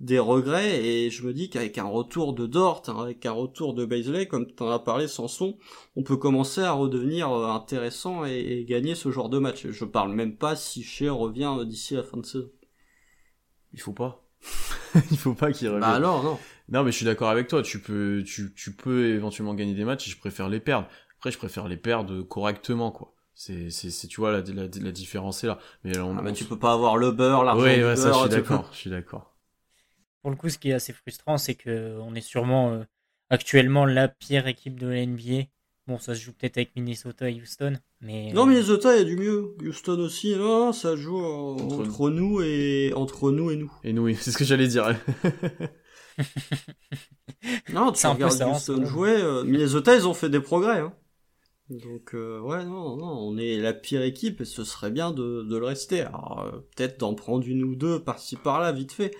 des 0.01 0.19
regrets, 0.19 0.83
et 0.83 1.09
je 1.11 1.23
me 1.25 1.31
dis 1.31 1.49
qu'avec 1.49 1.77
un 1.77 1.85
retour 1.85 2.33
de 2.33 2.45
Dort, 2.47 2.81
hein, 2.87 2.97
avec 3.01 3.25
un 3.25 3.31
retour 3.31 3.73
de 3.73 3.85
Baisley, 3.85 4.25
comme 4.27 4.45
tu 4.47 4.61
en 4.63 4.69
as 4.69 4.79
parlé, 4.79 5.07
Sanson, 5.07 5.57
on 5.95 6.03
peut 6.03 6.17
commencer 6.17 6.61
à 6.61 6.71
redevenir 6.73 7.31
euh, 7.31 7.47
intéressant 7.47 8.25
et, 8.25 8.31
et 8.39 8.65
gagner 8.65 8.95
ce 8.95 9.11
genre 9.11 9.29
de 9.29 9.37
match. 9.39 9.67
Je 9.69 9.85
parle 9.85 10.11
même 10.13 10.35
pas 10.35 10.55
si 10.55 10.83
Shea 10.83 11.09
revient 11.11 11.53
euh, 11.59 11.65
d'ici 11.65 11.93
la 11.93 12.03
fin 12.03 12.17
de 12.17 12.25
saison. 12.25 12.49
Il 13.73 13.79
faut 13.79 13.93
pas. 13.93 14.25
Il 15.11 15.17
faut 15.17 15.33
pas 15.35 15.51
qu'il 15.51 15.67
revienne. 15.67 15.81
Bah 15.81 15.93
alors, 15.93 16.23
non. 16.23 16.37
Non, 16.69 16.83
mais 16.83 16.91
je 16.91 16.97
suis 16.97 17.05
d'accord 17.05 17.29
avec 17.29 17.47
toi. 17.47 17.61
Tu 17.61 17.79
peux, 17.79 18.23
tu, 18.25 18.53
tu 18.53 18.75
peux 18.75 19.05
éventuellement 19.13 19.53
gagner 19.53 19.73
des 19.73 19.85
matchs 19.85 20.07
et 20.07 20.11
je 20.11 20.17
préfère 20.17 20.49
les 20.49 20.59
perdre. 20.59 20.87
Après, 21.19 21.31
je 21.31 21.37
préfère 21.37 21.67
les 21.67 21.77
perdre 21.77 22.21
correctement, 22.23 22.91
quoi. 22.91 23.13
C'est, 23.35 23.69
c'est, 23.69 23.89
c'est 23.91 24.07
tu 24.07 24.19
vois, 24.19 24.31
la, 24.31 24.41
la, 24.41 24.63
la 24.63 24.91
différence 24.91 25.43
est 25.43 25.47
là. 25.47 25.59
Mais 25.83 25.97
on, 25.99 26.17
Ah, 26.17 26.23
on- 26.25 26.33
tu 26.33 26.43
peux 26.45 26.59
pas 26.59 26.73
avoir 26.73 26.97
le 26.97 27.11
beurre, 27.11 27.43
l'argent 27.43 27.63
Ouais, 27.63 27.77
du 27.77 27.83
ouais, 27.85 27.95
ça, 27.95 28.11
je 28.11 28.17
suis 28.17 28.29
peux- 28.29 28.35
d'accord. 28.35 28.69
Je 28.73 28.77
suis 28.77 28.89
d'accord. 28.89 29.33
Pour 30.21 30.31
le 30.31 30.37
coup, 30.37 30.49
ce 30.49 30.57
qui 30.57 30.69
est 30.69 30.73
assez 30.73 30.93
frustrant, 30.93 31.37
c'est 31.37 31.55
que 31.55 31.97
on 32.01 32.13
est 32.15 32.21
sûrement 32.21 32.71
euh, 32.73 32.83
actuellement 33.29 33.85
la 33.85 34.07
pire 34.07 34.47
équipe 34.47 34.79
de 34.79 34.87
la 34.87 35.05
NBA. 35.05 35.45
Bon, 35.87 35.97
ça 35.97 36.13
se 36.13 36.21
joue 36.21 36.31
peut-être 36.33 36.57
avec 36.57 36.75
Minnesota 36.75 37.29
et 37.29 37.41
Houston, 37.41 37.73
mais 38.01 38.31
Non, 38.33 38.43
euh, 38.43 38.51
Minnesota, 38.51 38.95
il 38.95 38.99
y 38.99 39.01
a 39.01 39.03
du 39.03 39.17
mieux. 39.17 39.55
Houston 39.61 39.99
aussi, 39.99 40.35
non, 40.35 40.73
ça 40.73 40.95
joue 40.95 41.19
euh, 41.19 41.53
Entre 41.63 41.79
entre, 41.79 42.09
nous 42.11 42.41
et 42.41 42.93
entre 42.95 43.31
nous 43.31 43.49
et 43.49 43.55
nous. 43.55 43.71
Et 43.83 43.93
nous, 43.93 44.03
oui, 44.03 44.15
c'est 44.19 44.31
ce 44.31 44.37
que 44.37 44.45
j'allais 44.45 44.67
dire. 44.67 44.95
Non, 47.73 47.91
tu 47.91 47.99
C'est 47.99 48.07
un 48.07 48.15
peu 48.15 48.25
regardes 48.25 48.37
ça, 48.37 48.47
en 48.47 48.51
Houston 48.55 48.85
jouer. 48.85 49.09
euh, 49.09 49.43
Minnesota, 49.43 49.95
ils 49.95 50.07
ont 50.07 50.13
fait 50.13 50.29
des 50.29 50.39
progrès. 50.39 50.79
Hein. 50.79 50.93
Donc, 51.69 52.13
euh, 52.13 52.39
ouais, 52.41 52.63
non, 52.65 52.97
non, 52.97 53.07
on 53.07 53.37
est 53.37 53.57
la 53.57 53.73
pire 53.73 54.01
équipe 54.03 54.41
et 54.41 54.45
ce 54.45 54.63
serait 54.63 54.91
bien 54.91 55.11
de, 55.11 55.41
de 55.43 55.57
le 55.57 55.65
rester. 55.65 56.01
Alors, 56.01 56.41
euh, 56.45 56.59
peut-être 56.75 56.99
d'en 56.99 57.15
prendre 57.15 57.47
une 57.47 57.63
ou 57.63 57.75
deux 57.75 58.03
par-ci 58.03 58.35
par-là, 58.35 58.71
vite 58.73 58.91
fait. 58.91 59.15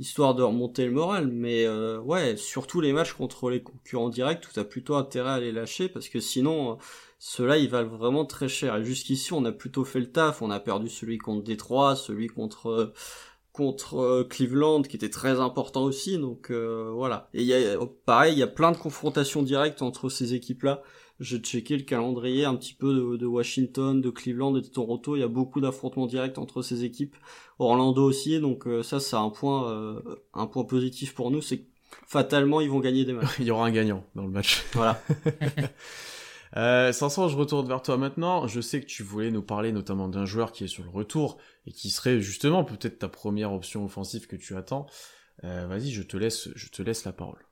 Histoire 0.00 0.34
de 0.34 0.42
remonter 0.42 0.86
le 0.86 0.92
moral. 0.92 1.28
Mais 1.28 1.64
euh, 1.66 2.00
ouais, 2.00 2.36
surtout 2.36 2.80
les 2.80 2.92
matchs 2.92 3.12
contre 3.12 3.50
les 3.50 3.62
concurrents 3.62 4.08
directs 4.08 4.46
où 4.48 4.52
t'as 4.52 4.64
plutôt 4.64 4.96
intérêt 4.96 5.30
à 5.30 5.40
les 5.40 5.52
lâcher 5.52 5.88
parce 5.88 6.08
que 6.08 6.18
sinon, 6.18 6.78
ceux-là, 7.18 7.58
ils 7.58 7.70
valent 7.70 7.96
vraiment 7.96 8.24
très 8.24 8.48
cher. 8.48 8.76
Et 8.76 8.84
jusqu'ici, 8.84 9.32
on 9.32 9.44
a 9.44 9.52
plutôt 9.52 9.84
fait 9.84 10.00
le 10.00 10.10
taf. 10.10 10.42
On 10.42 10.50
a 10.50 10.58
perdu 10.58 10.88
celui 10.88 11.18
contre 11.18 11.44
Détroit, 11.44 11.94
celui 11.94 12.26
contre 12.26 12.92
contre 13.52 14.22
Cleveland 14.30 14.82
qui 14.82 14.96
était 14.96 15.10
très 15.10 15.40
important 15.40 15.82
aussi. 15.82 16.18
Donc 16.18 16.50
voilà. 16.50 17.28
Et 17.34 17.42
il 17.42 17.46
y 17.46 17.54
a 17.54 17.78
pareil, 18.06 18.34
il 18.34 18.38
y 18.38 18.42
a 18.42 18.46
plein 18.46 18.72
de 18.72 18.76
confrontations 18.76 19.42
directes 19.42 19.82
entre 19.82 20.08
ces 20.08 20.34
équipes-là. 20.34 20.82
J'ai 21.20 21.38
checké 21.38 21.76
le 21.76 21.82
calendrier 21.82 22.46
un 22.46 22.56
petit 22.56 22.72
peu 22.72 23.18
de, 23.18 23.26
Washington, 23.26 24.00
de 24.00 24.08
Cleveland 24.08 24.56
et 24.56 24.62
de 24.62 24.66
Toronto. 24.66 25.16
Il 25.16 25.20
y 25.20 25.22
a 25.22 25.28
beaucoup 25.28 25.60
d'affrontements 25.60 26.06
directs 26.06 26.38
entre 26.38 26.62
ces 26.62 26.84
équipes. 26.84 27.14
Orlando 27.58 28.02
aussi, 28.02 28.40
donc 28.40 28.66
euh, 28.66 28.82
ça, 28.82 29.00
c'est 29.00 29.16
un 29.16 29.28
point, 29.28 29.70
euh, 29.70 30.00
un 30.32 30.46
point 30.46 30.64
positif 30.64 31.14
pour 31.14 31.30
nous, 31.30 31.42
c'est 31.42 31.58
que 31.58 31.70
fatalement 32.06 32.62
ils 32.62 32.70
vont 32.70 32.80
gagner 32.80 33.04
des 33.04 33.12
matchs. 33.12 33.28
Il 33.38 33.44
y 33.44 33.50
aura 33.50 33.66
un 33.66 33.70
gagnant 33.70 34.02
dans 34.14 34.22
le 34.22 34.30
match. 34.30 34.64
Voilà. 34.72 35.02
euh, 36.56 36.92
Sanson, 36.92 37.28
je 37.28 37.36
retourne 37.36 37.68
vers 37.68 37.82
toi 37.82 37.98
maintenant. 37.98 38.46
Je 38.46 38.62
sais 38.62 38.80
que 38.80 38.86
tu 38.86 39.02
voulais 39.02 39.30
nous 39.30 39.42
parler 39.42 39.72
notamment 39.72 40.08
d'un 40.08 40.24
joueur 40.24 40.52
qui 40.52 40.64
est 40.64 40.68
sur 40.68 40.84
le 40.84 40.90
retour 40.90 41.36
et 41.66 41.72
qui 41.72 41.90
serait 41.90 42.20
justement 42.20 42.64
peut-être 42.64 42.98
ta 42.98 43.08
première 43.08 43.52
option 43.52 43.84
offensive 43.84 44.26
que 44.26 44.36
tu 44.36 44.56
attends. 44.56 44.86
Euh, 45.44 45.66
Vas-y, 45.66 45.90
je 45.90 46.02
te 46.02 46.16
laisse, 46.16 46.48
je 46.54 46.68
te 46.68 46.82
laisse 46.82 47.04
la 47.04 47.12
parole. 47.12 47.44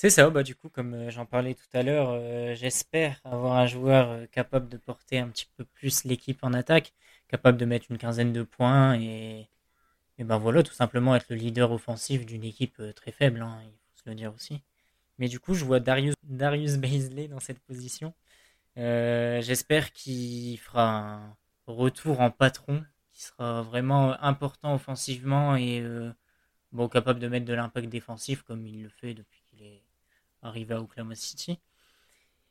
C'est 0.00 0.10
ça, 0.10 0.30
bah 0.30 0.44
du 0.44 0.54
coup, 0.54 0.68
comme 0.68 0.94
euh, 0.94 1.10
j'en 1.10 1.26
parlais 1.26 1.54
tout 1.54 1.66
à 1.72 1.82
l'heure, 1.82 2.10
euh, 2.12 2.54
j'espère 2.54 3.20
avoir 3.24 3.54
un 3.58 3.66
joueur 3.66 4.10
euh, 4.10 4.26
capable 4.26 4.68
de 4.68 4.76
porter 4.76 5.18
un 5.18 5.28
petit 5.28 5.48
peu 5.56 5.64
plus 5.64 6.04
l'équipe 6.04 6.38
en 6.44 6.52
attaque, 6.52 6.94
capable 7.26 7.58
de 7.58 7.64
mettre 7.64 7.86
une 7.90 7.98
quinzaine 7.98 8.32
de 8.32 8.44
points 8.44 8.94
et, 9.00 9.48
ben 10.20 10.38
voilà, 10.38 10.62
tout 10.62 10.72
simplement 10.72 11.16
être 11.16 11.28
le 11.30 11.36
leader 11.36 11.72
offensif 11.72 12.26
d'une 12.26 12.44
équipe 12.44 12.80
très 12.94 13.12
faible, 13.12 13.42
hein, 13.42 13.60
il 13.64 13.72
faut 13.72 14.04
se 14.04 14.08
le 14.08 14.14
dire 14.14 14.32
aussi. 14.34 14.62
Mais 15.18 15.28
du 15.28 15.40
coup, 15.40 15.54
je 15.54 15.64
vois 15.64 15.80
Darius, 15.80 16.14
Darius 16.24 16.76
Baisley 16.76 17.28
dans 17.28 17.40
cette 17.40 17.60
position. 17.60 18.14
j'espère 18.76 19.92
qu'il 19.92 20.58
fera 20.58 20.84
un 21.16 21.36
retour 21.66 22.20
en 22.20 22.30
patron, 22.30 22.84
qui 23.12 23.22
sera 23.24 23.62
vraiment 23.62 24.20
important 24.22 24.74
offensivement 24.74 25.56
et 25.56 25.84
bon, 26.72 26.88
capable 26.88 27.20
de 27.20 27.28
mettre 27.28 27.46
de 27.46 27.54
l'impact 27.54 27.88
défensif 27.88 28.42
comme 28.42 28.66
il 28.66 28.82
le 28.84 28.88
fait 28.90 29.14
depuis 29.14 29.37
arrivé 30.42 30.74
à 30.74 30.80
Oklahoma 30.80 31.14
City. 31.14 31.58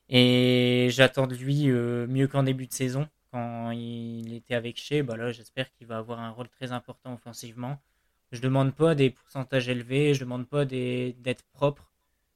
Et 0.08 0.88
j'attends 0.90 1.26
de 1.26 1.34
lui 1.34 1.70
euh, 1.70 2.06
mieux 2.06 2.28
qu'en 2.28 2.42
début 2.42 2.66
de 2.66 2.72
saison, 2.72 3.08
quand 3.30 3.70
il 3.72 4.32
était 4.34 4.54
avec 4.54 4.78
Shea. 4.78 5.02
Bah 5.02 5.16
là, 5.16 5.32
j'espère 5.32 5.70
qu'il 5.72 5.86
va 5.86 5.98
avoir 5.98 6.20
un 6.20 6.30
rôle 6.30 6.48
très 6.48 6.72
important 6.72 7.14
offensivement. 7.14 7.78
Je 8.32 8.40
demande 8.40 8.74
pas 8.74 8.94
des 8.94 9.10
pourcentages 9.10 9.68
élevés, 9.68 10.14
je 10.14 10.20
demande 10.20 10.48
pas 10.48 10.64
d'être 10.64 11.44
propre. 11.52 11.92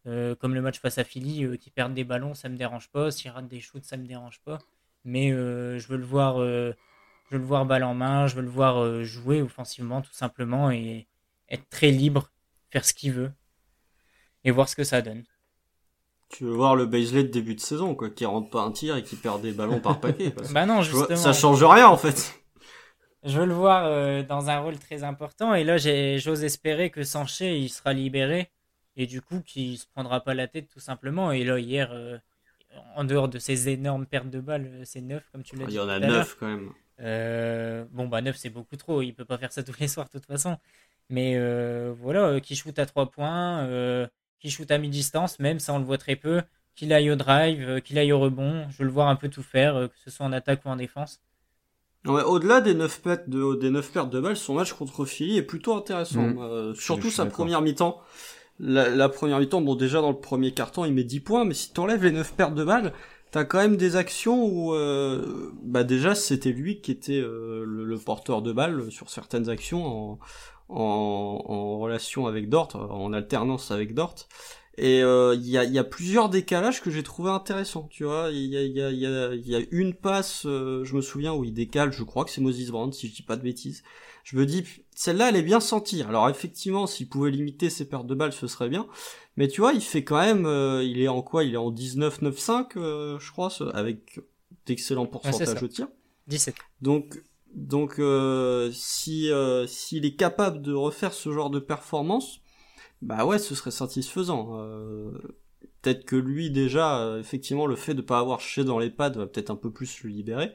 Euh, 0.07 0.35
comme 0.35 0.55
le 0.55 0.61
match 0.61 0.81
face 0.81 0.99
à 0.99 1.05
Philly, 1.05 1.45
euh, 1.45 1.57
qui 1.57 1.71
perdent 1.71 1.95
des 1.95 2.05
ballons, 2.05 2.35
ça 2.35 2.49
me 2.49 2.57
dérange 2.57 2.91
pas. 2.91 3.11
S'il 3.11 3.31
rate 3.31 3.49
des 3.49 3.61
shoots, 3.61 3.85
ça 3.85 3.97
me 3.97 4.07
dérange 4.07 4.41
pas. 4.41 4.59
Mais 5.05 5.31
je 5.31 5.87
veux 5.89 5.97
le 5.97 6.05
voir, 6.05 6.39
je 6.39 6.75
veux 7.31 7.39
le 7.39 7.45
voir 7.45 7.67
balle 7.67 7.83
en 7.83 7.95
main, 7.95 8.29
je 8.29 8.37
veux 8.37 8.43
le 8.43 8.49
voir 8.49 9.03
jouer 9.03 9.43
offensivement 9.43 10.01
tout 10.01 10.13
simplement 10.13 10.71
et 10.71 11.09
être 11.49 11.69
très 11.71 11.91
libre, 11.91 12.31
faire 12.71 12.85
ce 12.85 12.95
qu'il 12.95 13.13
veut 13.13 13.33
et 14.45 14.51
voir 14.51 14.69
ce 14.69 14.77
que 14.77 14.85
ça 14.85 15.03
donne. 15.03 15.25
Tu 16.33 16.45
veux 16.45 16.55
voir 16.55 16.77
le 16.77 16.87
Baisley 16.87 17.25
de 17.25 17.29
début 17.29 17.55
de 17.55 17.61
saison, 17.61 17.95
quoi, 17.95 18.09
qui 18.09 18.25
rentre 18.25 18.49
pas 18.49 18.63
un 18.63 18.73
tir 18.73 18.97
et 18.97 19.03
qui 19.03 19.17
perd 19.17 19.43
des 19.43 19.53
ballons 19.53 19.81
par 19.81 20.01
paquet. 20.01 20.35
bah 20.51 20.65
non, 20.65 20.81
justement. 20.81 21.15
ça 21.15 21.35
change 21.35 21.63
rien, 21.63 21.89
en 21.89 21.99
fait. 21.99 22.43
Je 23.23 23.39
veux 23.39 23.47
le 23.47 23.53
voir 23.53 23.85
euh, 23.85 24.23
dans 24.23 24.49
un 24.49 24.59
rôle 24.59 24.79
très 24.79 25.05
important. 25.05 25.55
Et 25.55 25.63
là, 25.63 25.77
j'ose 25.77 26.43
espérer 26.43 26.91
que 26.91 27.05
Sanché, 27.05 27.59
il 27.59 27.69
sera 27.69 27.93
libéré. 27.93 28.51
Et 28.97 29.07
du 29.07 29.21
coup, 29.21 29.41
qu'il 29.41 29.79
se 29.79 29.87
prendra 29.87 30.21
pas 30.21 30.33
la 30.33 30.49
tête, 30.49 30.69
tout 30.69 30.81
simplement. 30.81 31.33
Et 31.33 31.45
là, 31.45 31.59
hier, 31.59 31.91
euh, 31.93 32.17
en 32.97 33.05
dehors 33.05 33.29
de 33.29 33.39
ces 33.39 33.69
énormes 33.69 34.07
pertes 34.07 34.31
de 34.31 34.41
balles, 34.41 34.71
euh, 34.73 34.83
c'est 34.85 35.03
neuf, 35.03 35.29
comme 35.33 35.43
tu 35.43 35.57
l'as 35.57 35.67
dit. 35.67 35.75
Il 35.75 35.77
y 35.77 35.81
en 35.81 35.89
a 35.89 35.99
neuf, 36.01 36.37
quand 36.41 36.47
même. 36.49 36.73
bon, 37.93 38.09
bah, 38.09 38.23
neuf, 38.23 38.37
c'est 38.37 38.51
beaucoup 38.51 38.77
trop. 38.77 39.03
Il 39.03 39.13
peut 39.15 39.27
pas 39.27 39.37
faire 39.37 39.53
ça 39.53 39.63
tous 39.63 39.79
les 39.79 39.89
soirs, 39.89 40.07
de 40.07 40.13
toute 40.13 40.27
façon. 40.27 40.57
Mais 41.11 41.39
voilà, 41.93 42.41
qui 42.41 42.57
shoot 42.57 42.79
à 42.79 42.87
trois 42.87 43.11
points 43.11 44.09
qui 44.43 44.51
shoot 44.51 44.71
à 44.71 44.79
mi-distance, 44.79 45.39
même 45.39 45.61
ça 45.61 45.73
on 45.73 45.79
le 45.79 45.85
voit 45.85 45.99
très 45.99 46.17
peu, 46.17 46.43
qu'il 46.75 46.93
aille 46.93 47.11
au 47.11 47.17
drive, 47.17 47.65
euh, 47.67 47.81
qu'il 47.81 47.97
aille 47.99 48.13
au 48.13 48.19
rebond. 48.19 48.67
Je 48.71 48.79
veux 48.79 48.85
le 48.85 48.91
voir 48.91 49.09
un 49.09 49.17
peu 49.17 49.29
tout 49.29 49.43
faire, 49.43 49.77
euh, 49.77 49.87
que 49.87 49.95
ce 50.05 50.11
soit 50.11 50.27
en 50.27 50.33
attaque 50.33 50.63
ou 50.65 50.69
en 50.69 50.77
défense. 50.77 51.21
Ouais, 52.05 52.23
au-delà 52.23 52.61
des 52.61 52.75
9 52.75 53.01
pertes 53.01 53.29
de, 53.29 53.55
des 53.55 53.71
9 53.71 53.93
pertes 53.93 54.11
de 54.11 54.21
balles, 54.21 54.37
son 54.37 54.55
match 54.55 54.73
contre 54.73 55.05
Philly 55.05 55.39
est 55.39 55.43
plutôt 55.43 55.75
intéressant. 55.75 56.23
Mm. 56.23 56.39
Euh, 56.41 56.75
surtout 56.75 57.11
sa 57.11 57.27
première 57.27 57.63
mi-temps. 57.63 58.01
La, 58.59 59.09
première 59.09 59.39
mi-temps, 59.39 59.61
bon 59.61 59.77
déjà 59.77 60.01
dans 60.01 60.11
le 60.11 60.19
premier 60.19 60.53
carton 60.53 60.85
il 60.85 60.93
met 60.93 61.05
10 61.05 61.21
points, 61.21 61.45
mais 61.45 61.55
si 61.55 61.73
t'enlèves 61.73 62.05
les 62.05 62.11
9 62.11 62.35
pertes 62.35 62.55
de 62.55 62.65
balles, 62.65 62.93
t'as 63.31 63.45
quand 63.45 63.59
même 63.59 63.77
des 63.77 63.97
actions 63.97 64.45
où 64.45 64.75
bah 65.65 65.83
déjà 65.83 66.15
c'était 66.15 66.53
lui 66.53 66.81
qui 66.81 66.93
était 66.93 67.21
le, 67.21 67.99
porteur 68.05 68.41
de 68.41 68.53
balles 68.53 68.93
sur 68.93 69.11
certaines 69.11 69.49
actions 69.49 69.85
en, 69.85 70.19
en, 70.69 71.79
relation 71.79 72.27
avec 72.27 72.49
Dort, 72.49 72.77
en 72.77 73.13
alternance 73.13 73.71
avec 73.71 73.95
Dort. 73.95 74.27
Et 74.79 74.99
il 74.99 75.03
euh, 75.03 75.35
y, 75.35 75.59
a, 75.59 75.65
y, 75.65 75.79
a, 75.79 75.85
plusieurs 75.85 76.31
décalages 76.31 76.81
que 76.81 76.91
j'ai 76.91 77.03
trouvé 77.03 77.31
intéressants, 77.31 77.89
tu 77.91 78.05
vois. 78.05 78.31
Il 78.33 78.47
y 78.47 78.57
a, 78.57 78.63
y, 78.63 78.81
a, 78.81 78.91
y, 78.91 79.07
a, 79.07 79.35
y 79.35 79.55
a 79.55 79.61
une 79.71 79.93
passe, 79.93 80.47
euh, 80.47 80.83
je 80.85 80.97
me 80.97 81.03
souviens, 81.03 81.35
où 81.35 81.45
il 81.45 81.53
décale, 81.53 81.93
je 81.93 82.03
crois 82.03 82.25
que 82.25 82.31
c'est 82.31 82.41
Moses 82.41 82.71
Brown, 82.71 82.91
si 82.91 83.09
je 83.09 83.15
dis 83.15 83.23
pas 83.23 83.37
de 83.37 83.43
bêtises. 83.43 83.83
Je 84.25 84.37
me 84.37 84.47
dis, 84.47 84.65
celle-là, 84.95 85.29
elle 85.29 85.37
est 85.37 85.43
bien 85.43 85.61
sentie. 85.61 86.03
Alors 86.03 86.29
effectivement, 86.31 86.87
s'il 86.87 87.09
pouvait 87.09 87.31
limiter 87.31 87.69
ses 87.69 87.87
pertes 87.87 88.07
de 88.07 88.15
balles, 88.15 88.33
ce 88.33 88.47
serait 88.47 88.71
bien. 88.71 88.87
Mais 89.37 89.49
tu 89.49 89.61
vois, 89.61 89.75
il 89.75 89.83
fait 89.83 90.05
quand 90.05 90.21
même, 90.21 90.47
euh, 90.47 90.83
il 90.83 91.01
est 91.03 91.09
en 91.09 91.21
quoi? 91.21 91.45
Il 91.45 91.53
est 91.53 91.59
en 91.59 91.71
19-9-5, 91.71 93.19
je 93.19 93.31
crois, 93.31 93.51
avec 93.75 94.21
d'excellents 94.65 95.07
pourcentages 95.07 95.61
de 95.61 95.67
tir. 95.67 95.89
17. 96.29 96.55
Donc 96.81 97.23
donc 97.55 97.99
euh, 97.99 98.71
si 98.73 99.31
euh, 99.31 99.67
s'il 99.67 100.05
est 100.07 100.15
capable 100.17 100.63
de 100.63 100.73
refaire 100.73 101.13
ce 101.13 101.31
genre 101.33 101.51
de 101.51 101.59
performance, 101.59 102.41
bah 103.03 103.27
ouais, 103.27 103.39
ce 103.39 103.55
serait 103.55 103.71
satisfaisant. 103.71 104.59
Euh, 104.61 105.11
peut-être 105.83 106.05
que 106.05 106.17
lui 106.17 106.51
déjà, 106.51 107.17
effectivement, 107.19 107.67
le 107.67 107.77
fait 107.77 107.95
de 107.95 108.03
pas 108.03 108.19
avoir 108.19 108.41
ché 108.41 108.65
dans 108.65 108.79
les 108.79 108.91
pads 108.91 109.11
va 109.11 109.27
peut-être 109.27 109.51
un 109.51 109.57
peu 109.57 109.71
plus 109.71 110.03
le 110.05 110.11
libérer. 110.11 110.53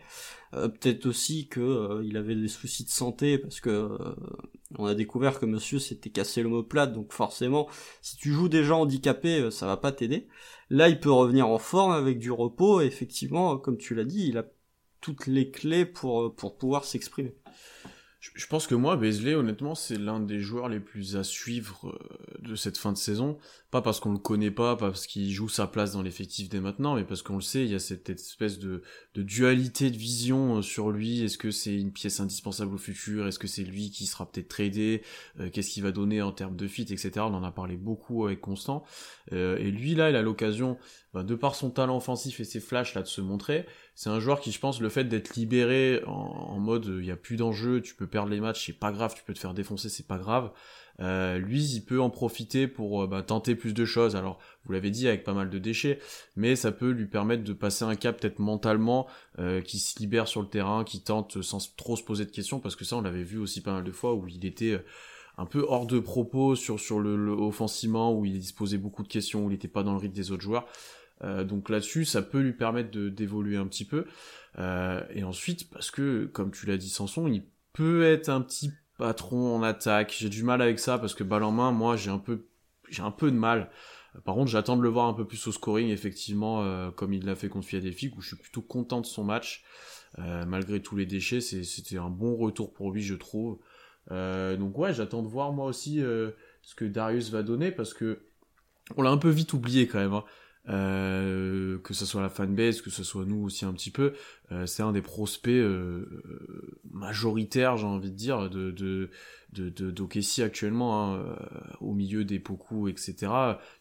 peut-être 0.51 1.05
aussi 1.05 1.47
que 1.49 2.01
il 2.03 2.17
avait 2.17 2.35
des 2.35 2.47
soucis 2.47 2.85
de 2.85 2.89
santé 2.89 3.37
parce 3.37 3.59
que 3.59 3.89
on 4.77 4.85
a 4.85 4.95
découvert 4.95 5.39
que 5.39 5.45
Monsieur 5.45 5.79
s'était 5.79 6.09
cassé 6.09 6.41
l'omoplate, 6.41 6.93
donc 6.93 7.11
forcément, 7.13 7.67
si 8.01 8.17
tu 8.17 8.31
joues 8.31 8.49
déjà 8.49 8.75
handicapé, 8.75 9.51
ça 9.51 9.67
va 9.67 9.77
pas 9.77 9.91
t'aider. 9.91 10.27
Là, 10.69 10.89
il 10.89 10.99
peut 10.99 11.11
revenir 11.11 11.47
en 11.47 11.59
forme 11.59 11.91
avec 11.91 12.19
du 12.19 12.31
repos. 12.31 12.81
Et 12.81 12.85
effectivement, 12.85 13.57
comme 13.57 13.77
tu 13.77 13.95
l'as 13.95 14.03
dit, 14.05 14.27
il 14.27 14.37
a 14.37 14.45
toutes 15.07 15.27
les 15.27 15.51
clés 15.51 15.85
pour, 15.85 16.21
euh, 16.21 16.35
pour 16.35 16.57
pouvoir 16.57 16.83
s'exprimer. 16.83 17.33
Je 18.19 18.45
pense 18.47 18.67
que 18.67 18.75
moi, 18.75 18.97
Beasley, 18.97 19.35
honnêtement, 19.35 19.73
c'est 19.73 19.97
l'un 19.97 20.19
des 20.19 20.39
joueurs 20.39 20.67
les 20.67 20.81
plus 20.81 21.15
à 21.15 21.23
suivre 21.23 21.87
euh, 21.87 22.49
de 22.49 22.55
cette 22.55 22.77
fin 22.77 22.91
de 22.91 22.97
saison. 22.97 23.37
Pas 23.71 23.81
parce 23.81 24.01
qu'on 24.01 24.11
le 24.11 24.17
connaît 24.17 24.51
pas, 24.51 24.75
pas 24.75 24.87
parce 24.87 25.07
qu'il 25.07 25.31
joue 25.31 25.47
sa 25.47 25.65
place 25.65 25.93
dans 25.93 26.01
l'effectif 26.01 26.49
dès 26.49 26.59
maintenant, 26.59 26.95
mais 26.95 27.05
parce 27.05 27.21
qu'on 27.21 27.35
le 27.35 27.41
sait, 27.41 27.63
il 27.63 27.71
y 27.71 27.75
a 27.75 27.79
cette 27.79 28.09
espèce 28.09 28.59
de, 28.59 28.81
dualité 29.15 29.91
de 29.91 29.97
vision 29.97 30.57
euh, 30.57 30.61
sur 30.61 30.91
lui. 30.91 31.23
Est-ce 31.23 31.37
que 31.37 31.51
c'est 31.51 31.75
une 31.75 31.93
pièce 31.93 32.19
indispensable 32.19 32.73
au 32.73 32.77
futur? 32.77 33.27
Est-ce 33.27 33.39
que 33.39 33.47
c'est 33.47 33.63
lui 33.63 33.91
qui 33.91 34.07
sera 34.07 34.29
peut-être 34.29 34.49
tradé? 34.49 35.03
Qu'est-ce 35.53 35.69
qu'il 35.69 35.83
va 35.83 35.91
donner 35.91 36.21
en 36.21 36.33
termes 36.33 36.57
de 36.57 36.67
fit, 36.67 36.81
etc. 36.81 37.11
On 37.19 37.33
en 37.33 37.43
a 37.43 37.51
parlé 37.51 37.77
beaucoup 37.77 38.25
avec 38.25 38.41
Constant. 38.41 38.83
et 39.31 39.71
lui, 39.71 39.95
là, 39.95 40.09
il 40.09 40.15
a 40.15 40.21
l'occasion, 40.21 40.77
bah, 41.13 41.23
de 41.23 41.35
par 41.35 41.55
son 41.55 41.69
talent 41.69 41.97
offensif 41.97 42.39
et 42.39 42.43
ses 42.43 42.59
flashs, 42.59 42.93
là, 42.93 43.01
de 43.01 43.07
se 43.07 43.21
montrer 43.21 43.65
c'est 43.97 44.11
un 44.11 44.19
joueur 44.19 44.41
qui, 44.41 44.51
je 44.51 44.59
pense, 44.59 44.79
le 44.79 44.89
fait 44.89 45.05
d'être 45.05 45.35
libéré 45.35 46.03
en, 46.05 46.59
mode 46.59 46.85
il 46.85 47.01
n'y 47.01 47.09
a 47.09 47.15
plus 47.15 47.35
d'enjeu, 47.35 47.81
tu 47.81 47.95
peux 47.95 48.05
perdre 48.05 48.29
les 48.29 48.39
matchs, 48.39 48.67
c'est 48.67 48.73
pas 48.73 48.91
grave, 48.91 49.15
tu 49.15 49.23
peux 49.23 49.33
te 49.33 49.39
faire 49.39 49.55
défoncer, 49.55 49.89
c'est 49.89 50.05
pas 50.05 50.19
grave. 50.19 50.51
Euh, 50.99 51.39
lui, 51.39 51.63
il 51.63 51.81
peut 51.81 51.99
en 51.99 52.11
profiter 52.11 52.67
pour 52.67 53.01
euh, 53.01 53.07
bah, 53.07 53.23
tenter 53.23 53.55
plus 53.55 53.73
de 53.73 53.85
choses. 53.85 54.15
Alors, 54.15 54.37
vous 54.65 54.71
l'avez 54.71 54.91
dit, 54.91 55.07
avec 55.07 55.23
pas 55.23 55.33
mal 55.33 55.49
de 55.49 55.57
déchets, 55.57 55.97
mais 56.35 56.55
ça 56.55 56.71
peut 56.71 56.91
lui 56.91 57.07
permettre 57.07 57.43
de 57.43 57.53
passer 57.53 57.85
un 57.85 57.95
cap 57.95 58.21
peut-être 58.21 58.37
mentalement, 58.37 59.07
euh, 59.39 59.61
qui 59.61 59.79
se 59.79 59.97
libère 59.97 60.27
sur 60.27 60.43
le 60.43 60.47
terrain, 60.47 60.83
qui 60.83 61.01
tente 61.01 61.41
sans 61.41 61.75
trop 61.75 61.95
se 61.95 62.03
poser 62.03 62.25
de 62.25 62.31
questions, 62.31 62.59
parce 62.59 62.75
que 62.75 62.85
ça, 62.85 62.97
on 62.97 63.01
l'avait 63.01 63.23
vu 63.23 63.39
aussi 63.39 63.61
pas 63.61 63.73
mal 63.73 63.83
de 63.83 63.91
fois 63.91 64.13
où 64.13 64.27
il 64.27 64.45
était 64.45 64.79
un 65.37 65.45
peu 65.45 65.65
hors 65.67 65.85
de 65.85 65.99
propos 65.99 66.55
sur 66.55 66.79
sur 66.79 66.99
le, 66.99 67.15
le 67.15 67.31
offensivement, 67.31 68.13
où 68.13 68.25
il 68.25 68.39
disposait 68.39 68.77
beaucoup 68.77 69.03
de 69.03 69.07
questions, 69.07 69.45
où 69.45 69.49
il 69.49 69.53
n'était 69.53 69.67
pas 69.67 69.83
dans 69.83 69.93
le 69.93 69.99
rythme 69.99 70.15
des 70.15 70.31
autres 70.31 70.43
joueurs. 70.43 70.67
Euh, 71.23 71.43
donc 71.43 71.69
là-dessus, 71.69 72.05
ça 72.05 72.21
peut 72.21 72.39
lui 72.39 72.53
permettre 72.53 72.91
de 72.91 73.09
d'évoluer 73.09 73.57
un 73.57 73.67
petit 73.67 73.85
peu. 73.85 74.05
Euh, 74.59 75.03
et 75.11 75.23
ensuite, 75.23 75.69
parce 75.69 75.91
que, 75.91 76.25
comme 76.25 76.51
tu 76.51 76.65
l'as 76.65 76.77
dit 76.77 76.89
Sanson, 76.89 77.27
il 77.27 77.43
peut 77.73 78.03
être 78.03 78.29
un 78.29 78.41
petit 78.41 78.71
patron 78.97 79.55
en 79.55 79.63
attaque. 79.63 80.15
J'ai 80.17 80.29
du 80.29 80.43
mal 80.43 80.61
avec 80.61 80.79
ça 80.79 80.97
parce 80.97 81.13
que 81.13 81.23
balle 81.23 81.43
en 81.43 81.51
main, 81.51 81.71
moi, 81.71 81.95
j'ai 81.95 82.09
un 82.09 82.19
peu, 82.19 82.47
j'ai 82.89 83.03
un 83.03 83.11
peu 83.11 83.31
de 83.31 83.37
mal. 83.37 83.69
Par 84.25 84.33
contre, 84.33 84.49
j'attends 84.49 84.77
de 84.77 84.81
le 84.81 84.89
voir 84.89 85.05
un 85.07 85.13
peu 85.13 85.25
plus 85.25 85.45
au 85.47 85.51
scoring, 85.51 85.89
effectivement, 85.89 86.63
euh, 86.63 86.89
comme 86.89 87.13
il 87.13 87.23
l'a 87.25 87.35
fait 87.35 87.49
contre 87.49 87.67
Philadelphie, 87.67 88.11
où 88.17 88.21
je 88.21 88.29
suis 88.29 88.37
plutôt 88.37 88.63
content 88.63 89.01
de 89.01 89.05
son 89.05 89.23
match. 89.23 89.63
malgré 90.17 90.81
tous 90.81 90.95
les 90.95 91.05
déchets, 91.05 91.41
c'était 91.41 91.97
un 91.97 92.09
bon 92.09 92.35
retour 92.35 92.73
pour 92.73 92.91
lui, 92.91 93.03
je 93.03 93.13
trouve. 93.13 93.59
Donc 94.09 94.77
ouais, 94.77 94.93
j'attends 94.93 95.21
de 95.21 95.27
voir 95.27 95.51
moi 95.53 95.65
aussi 95.65 95.97
ce 95.97 96.75
que 96.75 96.85
Darius 96.85 97.29
va 97.29 97.43
donner 97.43 97.71
parce 97.71 97.93
que 97.93 98.19
on 98.95 99.01
l'a 99.01 99.09
un 99.09 99.17
peu 99.17 99.29
vite 99.29 99.53
oublié 99.53 99.87
quand 99.87 99.99
même. 99.99 100.13
Hein. 100.13 100.23
Euh, 100.69 101.77
que 101.79 101.93
ce 101.93 102.05
soit 102.05 102.21
la 102.21 102.27
fanbase, 102.27 102.81
que 102.81 102.89
ce 102.89 103.01
soit 103.01 103.23
nous 103.23 103.41
aussi 103.45 103.63
un 103.63 103.71
petit 103.71 103.89
peu, 103.89 104.11
euh, 104.51 104.65
c'est 104.65 104.83
un 104.83 104.91
des 104.91 105.01
prospects 105.01 105.53
euh, 105.53 106.05
majoritaires, 106.91 107.77
j'ai 107.77 107.85
envie 107.85 108.11
de 108.11 108.17
dire, 108.17 108.49
de 108.49 108.71
de 108.71 109.09
de, 109.53 109.69
de 109.69 110.43
actuellement, 110.43 111.15
hein, 111.15 111.37
au 111.79 111.93
milieu 111.93 112.25
des 112.25 112.37
Poku, 112.37 112.89
etc. 112.89 113.15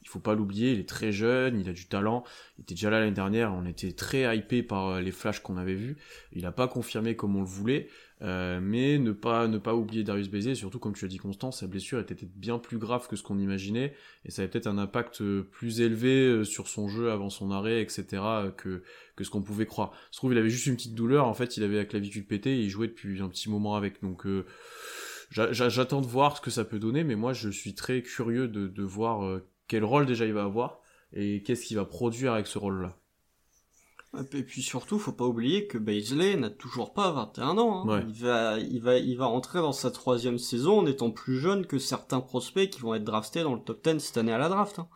Il 0.02 0.08
faut 0.08 0.20
pas 0.20 0.34
l'oublier, 0.34 0.72
il 0.72 0.78
est 0.78 0.88
très 0.88 1.10
jeune, 1.10 1.58
il 1.58 1.68
a 1.68 1.72
du 1.72 1.86
talent, 1.86 2.22
il 2.56 2.62
était 2.62 2.74
déjà 2.74 2.88
là 2.88 3.00
l'année 3.00 3.10
dernière, 3.10 3.52
on 3.52 3.66
était 3.66 3.90
très 3.92 4.36
hypé 4.36 4.62
par 4.62 5.00
les 5.00 5.10
flashs 5.10 5.40
qu'on 5.40 5.56
avait 5.56 5.74
vus, 5.74 5.96
il 6.32 6.46
a 6.46 6.52
pas 6.52 6.68
confirmé 6.68 7.16
comme 7.16 7.34
on 7.34 7.40
le 7.40 7.48
voulait, 7.48 7.88
euh, 8.22 8.60
mais 8.62 8.98
ne 8.98 9.12
pas 9.12 9.46
ne 9.46 9.58
pas 9.58 9.74
oublier 9.74 10.02
Darius 10.02 10.30
Bézier, 10.30 10.54
surtout 10.54 10.78
comme 10.78 10.94
tu 10.94 11.04
as 11.04 11.08
dit 11.08 11.18
Constant, 11.18 11.52
sa 11.52 11.66
blessure 11.66 11.98
était 12.00 12.16
bien 12.34 12.58
plus 12.58 12.78
grave 12.78 13.08
que 13.08 13.16
ce 13.16 13.22
qu'on 13.22 13.38
imaginait, 13.38 13.94
et 14.24 14.30
ça 14.30 14.42
avait 14.42 14.50
peut-être 14.50 14.66
un 14.66 14.78
impact 14.78 15.20
euh, 15.20 15.46
plus 15.50 15.82
élevé 15.82 16.26
euh, 16.26 16.44
sur 16.44 16.68
son 16.68 16.88
jeu 16.88 17.10
avant 17.10 17.28
son 17.28 17.50
arrêt, 17.50 17.82
etc. 17.82 18.22
que 18.56 18.82
que 19.16 19.24
ce 19.24 19.30
qu'on 19.30 19.42
pouvait 19.42 19.66
croire. 19.66 19.92
Je 20.12 20.16
trouve 20.16 20.32
il 20.32 20.38
avait 20.38 20.48
juste 20.48 20.66
une 20.66 20.76
petite 20.76 20.94
douleur, 20.94 21.26
en 21.26 21.34
fait 21.34 21.56
il 21.58 21.62
avait 21.62 21.76
la 21.76 21.84
clavicule 21.84 22.24
pétée 22.24 22.58
et 22.58 22.62
il 22.62 22.70
jouait 22.70 22.88
depuis 22.88 23.20
un 23.20 23.28
petit 23.28 23.50
moment 23.50 23.76
avec, 23.76 24.02
donc 24.02 24.26
j'attends 25.30 26.00
de 26.00 26.06
voir 26.06 26.38
ce 26.38 26.40
que 26.40 26.50
ça 26.50 26.64
peut 26.64 26.78
donner, 26.78 27.04
mais 27.04 27.16
moi 27.16 27.34
je 27.34 27.50
suis 27.50 27.74
très 27.74 28.02
curieux 28.02 28.48
de, 28.48 28.66
de 28.66 28.82
voir 28.82 29.40
quel 29.68 29.84
rôle 29.84 30.06
déjà 30.06 30.24
il 30.26 30.32
va 30.32 30.44
avoir 30.44 30.80
et 31.12 31.42
qu'est-ce 31.42 31.66
qu'il 31.66 31.76
va 31.76 31.84
produire 31.84 32.32
avec 32.32 32.46
ce 32.46 32.58
rôle-là. 32.58 32.96
Et 34.32 34.42
puis 34.42 34.62
surtout, 34.62 34.98
faut 34.98 35.12
pas 35.12 35.24
oublier 35.24 35.66
que 35.66 35.78
Baisley 35.78 36.36
n'a 36.36 36.50
toujours 36.50 36.92
pas 36.92 37.10
21 37.12 37.58
ans. 37.58 37.88
Hein. 37.88 38.04
Il 38.08 38.14
va, 38.14 38.58
il 38.58 38.80
va, 38.80 38.96
il 38.96 39.16
va 39.16 39.26
rentrer 39.26 39.60
dans 39.60 39.72
sa 39.72 39.90
troisième 39.90 40.38
saison 40.38 40.80
en 40.80 40.86
étant 40.86 41.10
plus 41.10 41.38
jeune 41.38 41.66
que 41.66 41.78
certains 41.78 42.20
prospects 42.20 42.70
qui 42.70 42.80
vont 42.80 42.94
être 42.94 43.04
draftés 43.04 43.42
dans 43.42 43.54
le 43.54 43.60
top 43.60 43.84
10 43.84 43.98
cette 43.98 44.16
année 44.16 44.32
à 44.32 44.38
la 44.38 44.48
draft, 44.48 44.78
hein. 44.78 44.88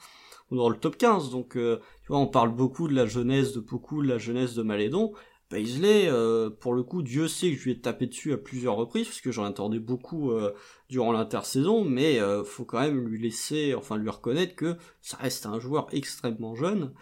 ou 0.51 0.57
dans 0.57 0.69
le 0.69 0.77
top 0.77 0.97
15. 0.97 1.31
Donc, 1.31 1.57
euh, 1.57 1.81
tu 2.03 2.09
vois, 2.09 2.19
on 2.19 2.27
parle 2.27 2.55
beaucoup 2.55 2.89
de 2.89 2.95
la 2.95 3.07
jeunesse 3.07 3.53
de 3.53 3.61
beaucoup, 3.61 4.03
de 4.03 4.09
la 4.09 4.19
jeunesse 4.19 4.55
de 4.55 4.63
Malédon. 4.63 5.13
Baisley, 5.51 6.09
euh, 6.09 6.49
pour 6.49 6.75
le 6.75 6.85
coup, 6.85 7.03
Dieu 7.03 7.27
sait 7.27 7.51
que 7.51 7.59
je 7.59 7.65
lui 7.65 7.73
ai 7.73 7.81
tapé 7.81 8.07
dessus 8.07 8.33
à 8.33 8.39
plusieurs 8.39 8.77
reprises, 8.77 9.07
parce 9.07 9.21
que 9.21 9.33
j'en 9.33 9.45
attendais 9.45 9.81
beaucoup 9.81 10.31
euh, 10.31 10.55
durant 10.89 11.11
l'intersaison, 11.11 11.85
mais 11.85 12.21
faut 12.45 12.65
quand 12.65 12.81
même 12.81 13.09
lui 13.09 13.21
laisser, 13.21 13.75
enfin 13.75 13.97
lui 13.97 14.11
reconnaître 14.11 14.55
que 14.55 14.77
ça 15.03 15.17
reste 15.17 15.47
un 15.47 15.59
joueur 15.59 15.89
extrêmement 15.93 16.55
jeune 16.55 16.93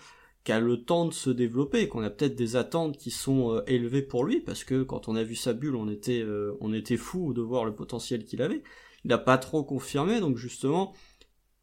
le 0.58 0.82
temps 0.82 1.06
de 1.06 1.12
se 1.12 1.30
développer, 1.30 1.88
qu'on 1.88 2.02
a 2.02 2.10
peut-être 2.10 2.34
des 2.34 2.56
attentes 2.56 2.96
qui 2.96 3.10
sont 3.10 3.54
euh, 3.54 3.62
élevées 3.66 4.02
pour 4.02 4.24
lui, 4.24 4.40
parce 4.40 4.64
que 4.64 4.82
quand 4.82 5.08
on 5.08 5.16
a 5.16 5.22
vu 5.22 5.34
sa 5.34 5.52
bulle, 5.52 5.76
on 5.76 5.88
était, 5.88 6.22
euh, 6.22 6.56
on 6.60 6.72
était 6.72 6.96
fou 6.96 7.34
de 7.34 7.42
voir 7.42 7.64
le 7.64 7.74
potentiel 7.74 8.24
qu'il 8.24 8.40
avait. 8.42 8.62
Il 9.04 9.08
n'a 9.08 9.18
pas 9.18 9.38
trop 9.38 9.62
confirmé, 9.62 10.20
donc 10.20 10.36
justement, 10.36 10.94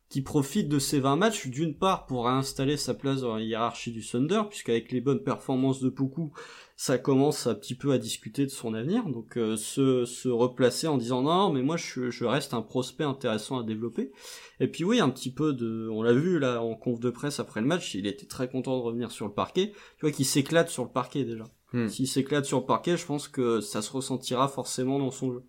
qui 0.10 0.22
profite 0.22 0.70
de 0.70 0.80
ces 0.80 1.00
20 1.00 1.16
matchs, 1.16 1.48
d'une 1.48 1.76
part 1.76 2.06
pour 2.06 2.26
réinstaller 2.26 2.78
sa 2.78 2.94
place 2.94 3.22
dans 3.22 3.36
la 3.36 3.42
hiérarchie 3.42 3.92
du 3.92 4.06
Thunder, 4.06 4.44
puisqu'avec 4.50 4.92
les 4.92 5.02
bonnes 5.02 5.24
performances 5.24 5.82
de 5.82 5.90
Poukou, 5.90 6.32
ça 6.78 6.98
commence 6.98 7.48
un 7.48 7.56
petit 7.56 7.76
peu 7.76 7.94
à 7.94 7.98
discuter 7.98 8.44
de 8.46 8.52
son 8.52 8.74
avenir, 8.74 9.06
donc 9.06 9.38
euh, 9.38 9.56
se, 9.56 10.04
se 10.04 10.28
replacer 10.28 10.88
en 10.88 10.98
disant 10.98 11.22
non, 11.22 11.52
mais 11.52 11.62
moi 11.62 11.78
je, 11.78 12.10
je 12.10 12.26
reste 12.26 12.54
un 12.54 12.62
prospect 12.62 13.06
intéressant 13.06 13.60
à 13.60 13.64
développer. 13.64 14.12
Et 14.60 14.68
puis 14.68 14.84
oui, 14.84 15.00
un 15.00 15.10
petit 15.10 15.32
peu 15.32 15.54
de, 15.54 15.88
on 15.90 16.04
l'a 16.04 16.14
vu 16.14 16.38
là 16.38 16.62
en 16.62 16.76
conf 16.76 17.00
de 17.00 17.10
presse 17.10 17.40
après 17.40 17.62
le 17.62 17.68
match, 17.68 17.96
il 17.96 18.08
était 18.08 18.26
très 18.26 18.50
content 18.50 18.78
de 18.78 18.84
revenir 18.84 19.12
sur 19.12 19.26
le 19.26 19.34
parquet. 19.34 19.72
Tu 19.98 20.02
vois 20.02 20.12
qu'il 20.12 20.26
s'éclate 20.26 20.70
sur 20.70 20.84
le 20.84 20.92
parquet 20.92 21.24
déjà. 21.24 21.46
Hmm. 21.72 21.88
S'il 21.88 22.08
s'éclate 22.08 22.46
sur 22.46 22.60
le 22.60 22.66
parquet, 22.66 22.98
je 22.98 23.06
pense 23.06 23.30
que 23.30 23.62
ça 23.62 23.82
se 23.82 23.92
ressentira 23.92 24.50
forcément 24.50 25.00
dans 25.00 25.12
son 25.12 25.32
jeu. 25.32 25.46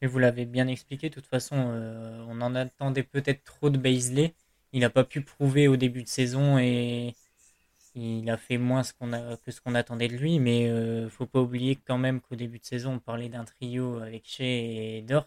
Et 0.00 0.06
vous 0.06 0.18
l'avez 0.18 0.46
bien 0.46 0.68
expliqué, 0.68 1.10
de 1.10 1.14
toute 1.14 1.26
façon, 1.26 1.56
euh, 1.56 2.24
on 2.28 2.40
en 2.40 2.54
attendait 2.54 3.02
peut-être 3.02 3.44
trop 3.44 3.68
de 3.68 3.78
Baisley. 3.78 4.34
Il 4.72 4.80
n'a 4.80 4.90
pas 4.90 5.04
pu 5.04 5.22
prouver 5.22 5.66
au 5.66 5.76
début 5.76 6.04
de 6.04 6.08
saison 6.08 6.58
et 6.58 7.14
il 7.94 8.28
a 8.30 8.36
fait 8.36 8.58
moins 8.58 8.82
ce 8.82 8.92
qu'on 8.92 9.12
a, 9.12 9.36
que 9.38 9.50
ce 9.50 9.60
qu'on 9.60 9.74
attendait 9.74 10.08
de 10.08 10.16
lui, 10.16 10.38
mais 10.38 10.68
euh, 10.68 11.08
faut 11.10 11.26
pas 11.26 11.40
oublier 11.40 11.76
quand 11.76 11.98
même 11.98 12.20
qu'au 12.20 12.36
début 12.36 12.58
de 12.58 12.64
saison, 12.64 12.94
on 12.94 12.98
parlait 12.98 13.28
d'un 13.28 13.44
trio 13.44 13.98
avec 14.00 14.26
Shea 14.26 14.44
et 14.44 15.02
Dort. 15.02 15.26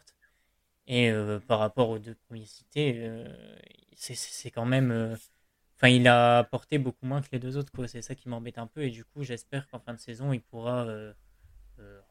Et 0.87 1.09
euh, 1.09 1.39
par 1.39 1.59
rapport 1.59 1.89
aux 1.89 1.99
deux 1.99 2.15
premiers 2.27 2.45
cités, 2.45 2.95
euh, 2.97 3.25
c'est 3.95 4.51
quand 4.51 4.65
même. 4.65 4.91
Euh, 4.91 5.15
enfin, 5.77 5.89
il 5.89 6.07
a 6.07 6.39
apporté 6.39 6.79
beaucoup 6.79 7.05
moins 7.05 7.21
que 7.21 7.29
les 7.31 7.39
deux 7.39 7.57
autres, 7.57 7.71
quoi. 7.71 7.87
C'est 7.87 8.01
ça 8.01 8.15
qui 8.15 8.29
m'embête 8.29 8.57
un 8.57 8.67
peu. 8.67 8.83
Et 8.83 8.89
du 8.89 9.05
coup, 9.05 9.23
j'espère 9.23 9.67
qu'en 9.69 9.79
fin 9.79 9.93
de 9.93 9.99
saison, 9.99 10.33
il 10.33 10.41
pourra 10.41 10.87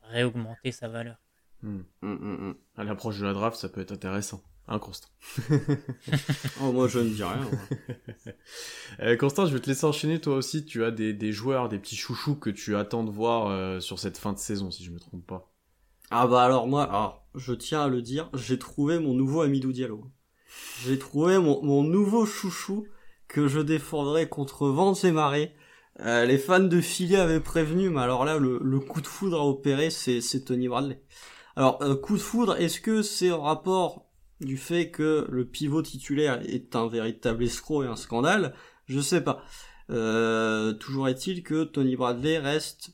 réaugmenter 0.03 0.73
sa 0.73 0.89
valeur. 0.89 1.21
Hmm. 1.63 1.83
Hmm, 2.01 2.15
hmm, 2.15 2.55
à 2.77 2.85
l'approche 2.85 3.19
de 3.19 3.27
la 3.27 3.35
draft, 3.35 3.57
ça 3.57 3.69
peut 3.69 3.83
être 3.83 3.93
intéressant. 3.93 4.43
Hein, 4.69 4.79
Constant 4.79 5.09
oh, 6.63 6.73
moi, 6.73 6.87
je 6.87 7.01
ne 7.01 7.09
dis 7.09 7.25
rien. 7.25 7.51
euh, 9.01 9.17
Constant, 9.17 9.47
je 9.47 9.53
vais 9.53 9.61
te 9.61 9.69
laisser 9.69 9.85
enchaîner. 9.85 10.21
Toi 10.21 10.37
aussi, 10.37 10.65
tu 10.65 10.85
as 10.85 10.91
des, 10.91 11.13
des 11.13 11.33
joueurs, 11.33 11.69
des 11.69 11.79
petits 11.79 11.97
chouchous 11.97 12.37
que 12.37 12.51
tu 12.51 12.77
attends 12.77 13.03
de 13.03 13.11
voir 13.11 13.49
euh, 13.49 13.81
sur 13.81 13.99
cette 13.99 14.19
fin 14.19 14.33
de 14.33 14.39
saison, 14.39 14.71
si 14.71 14.85
je 14.85 14.91
me 14.91 15.01
trompe 15.01 15.27
pas. 15.27 15.53
Ah 16.13 16.27
bah 16.27 16.43
alors 16.43 16.67
moi, 16.67 16.85
alors, 16.85 17.25
je 17.37 17.53
tiens 17.53 17.83
à 17.83 17.89
le 17.89 18.03
dire, 18.03 18.31
j'ai 18.35 18.59
trouvé 18.59 18.99
mon 18.99 19.15
nouveau 19.15 19.43
Amidou 19.43 19.73
Diallo. 19.73 20.11
J'ai 20.83 20.99
trouvé 20.99 21.39
mon, 21.39 21.63
mon, 21.63 21.85
nouveau 21.85 22.27
chouchou 22.27 22.87
que 23.29 23.47
je 23.47 23.61
défendrai 23.61 24.29
contre 24.29 24.69
vents 24.69 24.95
et 24.95 25.13
marées. 25.13 25.55
Euh, 26.01 26.25
les 26.25 26.39
fans 26.39 26.59
de 26.59 26.81
Philly 26.81 27.17
avaient 27.17 27.41
prévenu, 27.41 27.91
mais 27.91 28.01
alors 28.01 28.25
là, 28.25 28.39
le, 28.39 28.59
le 28.61 28.81
coup 28.81 29.01
de 29.01 29.07
foudre 29.07 29.41
à 29.41 29.47
opérer, 29.47 29.91
c'est 29.91 30.45
Tony 30.45 30.67
Bradley. 30.67 31.01
Alors, 31.55 31.81
euh, 31.83 31.95
coup 31.95 32.17
de 32.17 32.23
foudre, 32.23 32.57
est-ce 32.61 32.81
que 32.81 33.03
c'est 33.03 33.31
en 33.31 33.43
rapport 33.43 34.10
du 34.41 34.57
fait 34.57 34.91
que 34.91 35.27
le 35.31 35.45
pivot 35.45 35.83
titulaire 35.83 36.41
est 36.43 36.75
un 36.77 36.89
véritable 36.89 37.45
escroc 37.45 37.85
et 37.85 37.87
un 37.87 37.97
scandale, 37.97 38.55
je 38.87 39.01
sais 39.01 39.23
pas. 39.23 39.45
Euh, 39.91 40.73
toujours 40.73 41.09
est-il 41.09 41.43
que 41.43 41.65
Tony 41.65 41.97
Bradley 41.97 42.39
reste 42.39 42.93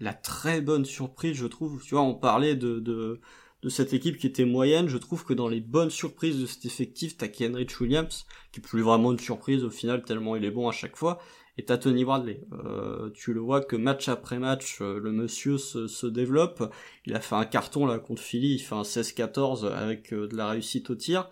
la 0.00 0.14
très 0.14 0.60
bonne 0.60 0.84
surprise, 0.84 1.36
je 1.36 1.46
trouve. 1.46 1.82
Tu 1.82 1.94
vois, 1.94 2.02
on 2.02 2.14
parlait 2.14 2.54
de, 2.54 2.78
de, 2.78 3.20
de 3.62 3.68
cette 3.68 3.92
équipe 3.92 4.16
qui 4.16 4.26
était 4.26 4.44
moyenne. 4.44 4.88
Je 4.88 4.98
trouve 4.98 5.24
que 5.24 5.34
dans 5.34 5.48
les 5.48 5.60
bonnes 5.60 5.90
surprises 5.90 6.40
de 6.40 6.46
cet 6.46 6.64
effectif, 6.64 7.16
t'as 7.16 7.28
Kenrich 7.28 7.80
Williams, 7.80 8.26
qui 8.52 8.60
est 8.60 8.62
plus 8.62 8.82
vraiment 8.82 9.12
une 9.12 9.18
surprise 9.18 9.64
au 9.64 9.70
final, 9.70 10.04
tellement 10.04 10.36
il 10.36 10.44
est 10.44 10.50
bon 10.50 10.68
à 10.68 10.72
chaque 10.72 10.96
fois. 10.96 11.20
Et 11.58 11.64
t'as 11.64 11.76
Tony 11.76 12.04
Bradley. 12.04 12.40
Euh, 12.52 13.10
tu 13.12 13.32
le 13.32 13.40
vois 13.40 13.60
que 13.60 13.74
match 13.74 14.08
après 14.08 14.38
match, 14.38 14.78
euh, 14.80 15.00
le 15.00 15.10
monsieur 15.10 15.58
se, 15.58 15.88
se, 15.88 16.06
développe. 16.06 16.72
Il 17.04 17.16
a 17.16 17.20
fait 17.20 17.34
un 17.34 17.44
carton 17.44 17.84
là 17.84 17.98
contre 17.98 18.22
Philly, 18.22 18.54
il 18.54 18.58
fait 18.60 18.76
un 18.76 18.82
16-14 18.82 19.66
avec 19.66 20.12
euh, 20.12 20.28
de 20.28 20.36
la 20.36 20.50
réussite 20.50 20.88
au 20.90 20.94
tir. 20.94 21.28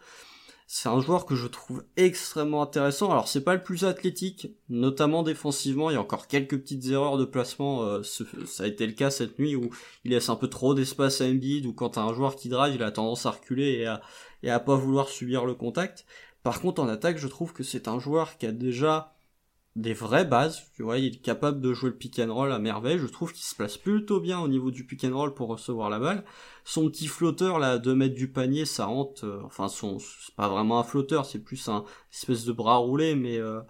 C'est 0.67 0.89
un 0.89 0.99
joueur 1.01 1.27
que 1.27 1.37
je 1.37 1.47
trouve 1.47 1.85
extrêmement 1.97 2.61
intéressant. 2.61 3.13
Alors 3.13 3.29
c'est 3.29 3.45
pas 3.45 3.55
le 3.55 3.63
plus 3.63 3.85
athlétique, 3.85 4.49
notamment 4.69 5.23
défensivement. 5.23 5.91
Il 5.91 5.93
y 5.93 5.97
a 5.97 6.01
encore 6.01 6.27
quelques 6.27 6.59
petites 6.59 6.87
erreurs 6.87 7.19
de 7.19 7.25
placement. 7.25 8.03
ça 8.03 8.65
a 8.65 8.67
été 8.67 8.85
le 8.85 8.95
cas 8.95 9.11
cette 9.11 9.39
nuit 9.39 9.55
où 9.55 9.71
il 10.05 10.11
laisse 10.11 10.29
un 10.29 10.35
peu 10.35 10.49
trop 10.49 10.75
d'espace 10.75 11.21
à 11.21 11.27
Embiid 11.27 11.67
ou 11.67 11.73
quand 11.73 11.91
t'as 11.91 12.03
un 12.03 12.13
joueur 12.13 12.35
qui 12.35 12.49
drive, 12.49 12.75
il 12.75 12.83
a 12.83 12.91
tendance 12.91 13.27
à 13.27 13.31
reculer 13.31 13.75
et 13.75 13.87
à, 13.87 14.03
et 14.43 14.51
à 14.51 14.59
pas 14.59 14.75
vouloir 14.75 15.09
subir 15.09 15.45
le 15.45 15.55
contact. 15.55 16.05
Par 16.43 16.61
contre 16.61 16.83
en 16.83 16.89
attaque, 16.89 17.19
je 17.19 17.29
trouve 17.29 17.53
que 17.53 17.63
c'est 17.63 17.87
un 17.87 18.01
joueur 18.01 18.37
qui 18.37 18.47
a 18.47 18.53
déjà 18.53 19.16
des 19.77 19.93
vraies 19.93 20.25
bases, 20.25 20.63
tu 20.75 20.83
vois, 20.83 20.99
il 20.99 21.15
est 21.15 21.21
capable 21.21 21.61
de 21.61 21.75
jouer 21.75 21.91
le 21.91 21.97
pick 21.97 22.19
and 22.19 22.33
roll 22.33 22.51
à 22.51 22.59
merveille, 22.59 22.99
je 22.99 23.07
trouve 23.07 23.35
qu'il 23.35 23.45
se 23.45 23.55
place 23.55 23.77
plutôt 23.77 24.21
bien 24.21 24.41
au 24.41 24.49
niveau 24.49 24.71
du 24.71 24.87
pick 24.87 25.05
and 25.05 25.15
roll 25.15 25.35
pour 25.35 25.49
recevoir 25.49 25.91
la 25.91 25.99
balle. 25.99 26.25
Son 26.65 26.89
petit 26.89 27.07
flotteur 27.07 27.59
là, 27.59 27.73
à 27.73 27.79
2 27.79 27.95
mètres 27.95 28.15
du 28.15 28.33
panier, 28.33 28.65
ça 28.65 28.87
rentre, 28.87 29.27
euh, 29.27 29.43
enfin 29.45 29.69
son, 29.69 29.99
c'est 29.99 30.35
pas 30.35 30.49
vraiment 30.49 30.81
un 30.81 30.83
flotteur, 30.83 31.27
c'est 31.27 31.41
plus 31.41 31.69
un 31.69 31.85
espèce 32.11 32.47
de 32.47 32.53
bras 32.53 32.77
roulé, 32.77 33.15
mais 33.15 33.37
euh, 33.37 33.61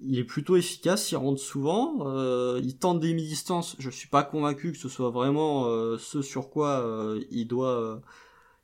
il 0.00 0.18
est 0.18 0.24
plutôt 0.24 0.56
efficace, 0.56 1.12
il 1.12 1.16
rentre 1.16 1.40
souvent, 1.40 1.98
euh, 2.06 2.58
il 2.64 2.78
tente 2.78 3.00
des 3.00 3.12
mi-distances, 3.12 3.76
je 3.78 3.90
suis 3.90 4.08
pas 4.08 4.22
convaincu 4.24 4.72
que 4.72 4.78
ce 4.78 4.88
soit 4.88 5.10
vraiment 5.10 5.66
ce 5.98 6.22
sur 6.22 6.48
quoi 6.50 7.14
il 7.30 7.46
doit 7.46 8.00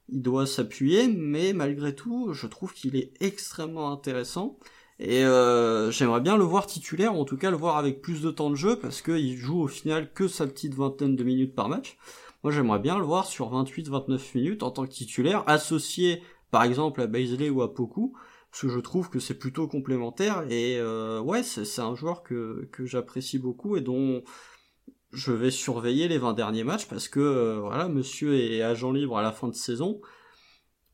il 0.09 0.22
doit 0.22 0.46
s'appuyer, 0.46 1.09
mais 1.09 1.53
malgré 1.53 1.94
tout, 1.94 2.33
je 2.33 2.46
trouve 2.46 2.72
qu'il 2.72 2.96
est 2.96 3.12
extrêmement 3.20 3.92
intéressant. 3.92 4.59
Et 5.01 5.25
euh, 5.25 5.91
j'aimerais 5.91 6.21
bien 6.21 6.37
le 6.37 6.45
voir 6.45 6.67
titulaire, 6.67 7.17
ou 7.17 7.21
en 7.21 7.25
tout 7.25 7.37
cas 7.37 7.51
le 7.51 7.57
voir 7.57 7.77
avec 7.77 8.03
plus 8.03 8.21
de 8.21 8.31
temps 8.31 8.51
de 8.51 8.57
jeu, 8.57 8.77
parce 8.77 9.01
qu'il 9.01 9.37
joue 9.37 9.63
au 9.63 9.69
final 9.69 10.13
que 10.13 10.27
sa 10.27 10.47
petite 10.47 10.75
vingtaine 10.75 11.15
de 11.15 11.25
minutes 11.25 11.55
par 11.55 11.69
match. 11.69 11.97
Moi 12.43 12.53
j'aimerais 12.53 12.79
bien 12.79 12.99
le 12.99 13.05
voir 13.05 13.27
sur 13.27 13.53
28-29 13.53 14.37
minutes 14.37 14.63
en 14.63 14.71
tant 14.71 14.87
que 14.87 14.93
titulaire, 14.93 15.45
associé 15.47 16.23
par 16.51 16.63
exemple 16.65 17.01
à 17.01 17.07
Baisley 17.07 17.51
ou 17.51 17.63
à 17.63 17.73
Poku, 17.75 18.17
parce 18.51 18.63
que 18.63 18.69
je 18.69 18.81
trouve 18.81 19.11
que 19.11 19.21
c'est 19.21 19.39
plutôt 19.39 19.69
complémentaire, 19.69 20.45
et 20.51 20.79
euh, 20.79 21.21
ouais, 21.21 21.43
c'est 21.43 21.81
un 21.81 21.95
joueur 21.95 22.23
que, 22.23 22.69
que 22.73 22.85
j'apprécie 22.87 23.39
beaucoup 23.39 23.77
et 23.77 23.81
dont 23.81 24.23
je 25.13 25.33
vais 25.33 25.51
surveiller 25.51 26.09
les 26.09 26.19
20 26.19 26.33
derniers 26.33 26.65
matchs, 26.65 26.87
parce 26.87 27.09
que 27.09 27.21
euh, 27.21 27.61
voilà, 27.61 27.89
monsieur 27.89 28.35
est 28.35 28.63
agent 28.63 28.91
libre 28.91 29.17
à 29.17 29.23
la 29.23 29.33
fin 29.33 29.49
de 29.49 29.55
saison, 29.55 30.01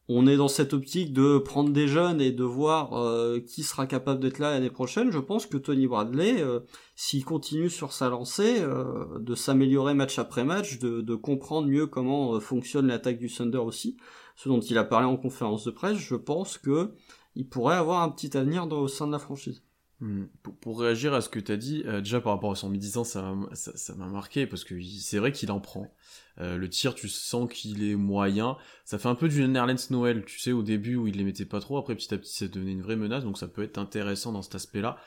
on 0.08 0.26
est 0.26 0.36
dans 0.36 0.48
cette 0.48 0.74
optique 0.74 1.12
de 1.12 1.38
prendre 1.38 1.70
des 1.70 1.88
jeunes 1.88 2.20
et 2.20 2.30
de 2.30 2.44
voir 2.44 2.92
euh, 2.92 3.40
qui 3.40 3.62
sera 3.62 3.86
capable 3.86 4.20
d'être 4.20 4.38
là 4.38 4.50
l'année 4.50 4.70
prochaine. 4.70 5.10
Je 5.10 5.18
pense 5.18 5.46
que 5.46 5.56
Tony 5.56 5.86
Bradley, 5.86 6.42
euh, 6.42 6.60
s'il 6.94 7.24
continue 7.24 7.70
sur 7.70 7.92
sa 7.92 8.10
lancée, 8.10 8.60
euh, 8.60 9.18
de 9.18 9.34
s'améliorer 9.34 9.94
match 9.94 10.18
après 10.18 10.44
match, 10.44 10.78
de, 10.78 11.14
comprendre 11.14 11.68
mieux 11.68 11.86
comment 11.86 12.38
fonctionne 12.40 12.88
l'attaque 12.88 13.18
du 13.18 13.32
Thunder 13.32 13.58
aussi, 13.58 13.96
ce 14.36 14.48
dont 14.48 14.60
il 14.60 14.76
a 14.76 14.84
parlé 14.84 15.06
en 15.06 15.16
conférence 15.16 15.64
de 15.64 15.70
presse, 15.70 15.96
je 15.96 16.16
pense 16.16 16.58
que 16.58 16.92
il 17.34 17.48
pourrait 17.48 17.76
avoir 17.76 18.02
un 18.02 18.10
petit 18.10 18.36
avenir 18.36 18.70
au 18.70 18.88
sein 18.88 19.06
de 19.06 19.12
la 19.12 19.18
franchise. 19.18 19.62
Hmm. 20.04 20.26
Pour, 20.42 20.54
pour, 20.56 20.80
réagir 20.80 21.14
à 21.14 21.22
ce 21.22 21.30
que 21.30 21.40
tu 21.40 21.50
as 21.50 21.56
dit, 21.56 21.82
euh, 21.86 22.00
déjà 22.00 22.20
par 22.20 22.34
rapport 22.34 22.52
à 22.52 22.56
son 22.56 22.68
midi 22.68 22.90
ça 22.90 23.22
m'a 23.22 23.54
ça, 23.54 23.74
ça 23.74 23.94
marqué 23.94 24.46
parce 24.46 24.62
que 24.62 24.78
c'est 25.00 25.16
vrai 25.16 25.32
qu'il 25.32 25.50
en 25.50 25.60
prend. 25.60 25.94
Euh, 26.42 26.58
le 26.58 26.68
tir, 26.68 26.94
tu 26.94 27.08
sens 27.08 27.50
qu'il 27.50 27.82
est 27.82 27.94
moyen. 27.94 28.58
Ça 28.84 28.98
fait 28.98 29.08
un 29.08 29.14
peu 29.14 29.30
du 29.30 29.48
Nerlens 29.48 29.88
Noël, 29.88 30.22
tu 30.26 30.38
sais, 30.38 30.52
au 30.52 30.62
début 30.62 30.96
où 30.96 31.06
il 31.06 31.16
les 31.16 31.24
mettait 31.24 31.46
pas 31.46 31.58
trop, 31.58 31.78
après 31.78 31.94
petit 31.94 32.12
à 32.12 32.18
petit 32.18 32.34
ça 32.34 32.48
devenait 32.48 32.72
une 32.72 32.82
vraie 32.82 32.96
menace, 32.96 33.24
donc 33.24 33.38
ça 33.38 33.48
peut 33.48 33.62
être 33.62 33.78
intéressant 33.78 34.30
dans 34.30 34.42
cet 34.42 34.56
aspect-là. 34.56 34.98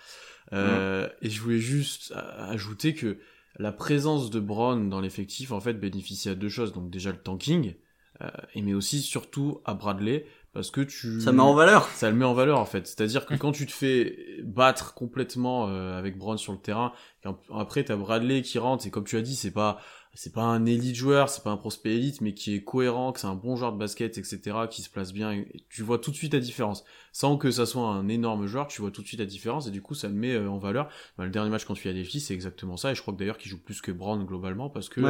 Euh, 0.53 1.07
Et 1.21 1.29
je 1.29 1.39
voulais 1.43 1.59
juste 1.59 2.11
ajouter 2.15 2.95
que 2.95 3.19
la 3.59 3.71
présence 3.71 4.31
de 4.31 4.39
Brown 4.39 4.89
dans 4.89 4.99
l'effectif, 4.99 5.51
en 5.51 5.59
fait, 5.59 5.75
bénéficie 5.75 6.29
à 6.29 6.33
deux 6.33 6.49
choses. 6.49 6.73
Donc 6.73 6.89
déjà 6.89 7.11
le 7.11 7.21
tanking, 7.21 7.75
mais 8.55 8.73
aussi 8.73 9.03
surtout 9.03 9.61
à 9.63 9.75
Bradley, 9.75 10.25
parce 10.58 10.72
que 10.72 10.82
tu... 10.82 11.22
Ça 11.22 11.32
met 11.32 11.43
en 11.43 11.53
valeur 11.53 11.88
Ça 11.89 12.10
le 12.10 12.16
met 12.16 12.26
en 12.26 12.34
valeur, 12.34 12.60
en 12.60 12.66
fait. 12.66 12.88
C'est-à-dire 12.88 13.28
que 13.28 13.36
quand 13.36 13.51
tu 13.51 13.68
te 13.68 13.72
fais 13.72 14.41
battre 14.43 14.95
complètement 14.95 15.68
euh, 15.70 15.95
avec 15.95 16.18
Brown 16.18 16.36
sur 16.39 16.51
le 16.51 16.58
terrain, 16.58 16.93
après 17.53 17.84
t'as 17.84 17.95
Bradley 17.95 18.41
qui 18.41 18.58
rentre, 18.58 18.88
et 18.88 18.89
comme 18.89 19.03
tu 19.03 19.18
as 19.18 19.22
dit, 19.22 19.36
c'est 19.36 19.51
pas 19.51 19.78
c'est 20.18 20.34
pas 20.34 20.41
un 20.41 20.65
élite 20.65 20.95
joueur, 20.95 21.30
c'est 21.30 21.43
pas 21.43 21.51
un 21.51 21.57
prospect 21.57 21.93
élite, 21.93 22.22
mais 22.22 22.34
qui 22.34 22.55
est 22.55 22.63
cohérent, 22.63 23.11
que 23.11 23.20
c'est 23.20 23.28
un 23.28 23.36
bon 23.36 23.55
joueur 23.55 23.72
de 23.72 23.78
basket, 23.78 24.18
etc., 24.18 24.39
qui 24.68 24.82
se 24.82 24.89
place 24.89 25.13
bien, 25.13 25.32
et 25.32 25.63
tu 25.70 25.84
vois 25.84 25.99
tout 25.99 26.09
de 26.09 26.15
suite 26.15 26.34
la 26.34 26.39
différence. 26.39 26.84
Sans 27.11 27.38
que 27.38 27.51
ça 27.51 27.68
soit 27.68 27.86
un 27.86 28.07
énorme 28.07 28.47
joueur, 28.47 28.68
tu 28.68 28.82
vois 28.82 28.89
tout 28.89 29.03
de 29.03 29.07
suite 29.07 29.20
la 29.20 29.28
différence, 29.28 29.68
et 29.68 29.72
du 29.72 29.84
coup, 29.84 29.93
ça 29.93 30.07
le 30.07 30.15
met 30.15 30.34
euh, 30.34 30.49
en 30.49 30.57
valeur. 30.57 30.89
Bah, 31.20 31.26
le 31.26 31.30
dernier 31.30 31.51
match 31.51 31.65
contre 31.65 31.82
Philadelphie, 31.82 32.20
c'est 32.20 32.34
exactement 32.34 32.78
ça, 32.78 32.89
et 32.89 32.95
je 32.95 33.01
crois 33.03 33.13
que 33.13 33.20
d'ailleurs 33.20 33.38
qu'il 33.38 33.51
joue 33.51 33.59
plus 33.59 33.80
que 33.80 33.91
Brown 33.91 34.26
globalement, 34.26 34.72
parce 34.72 34.89
que, 34.89 35.01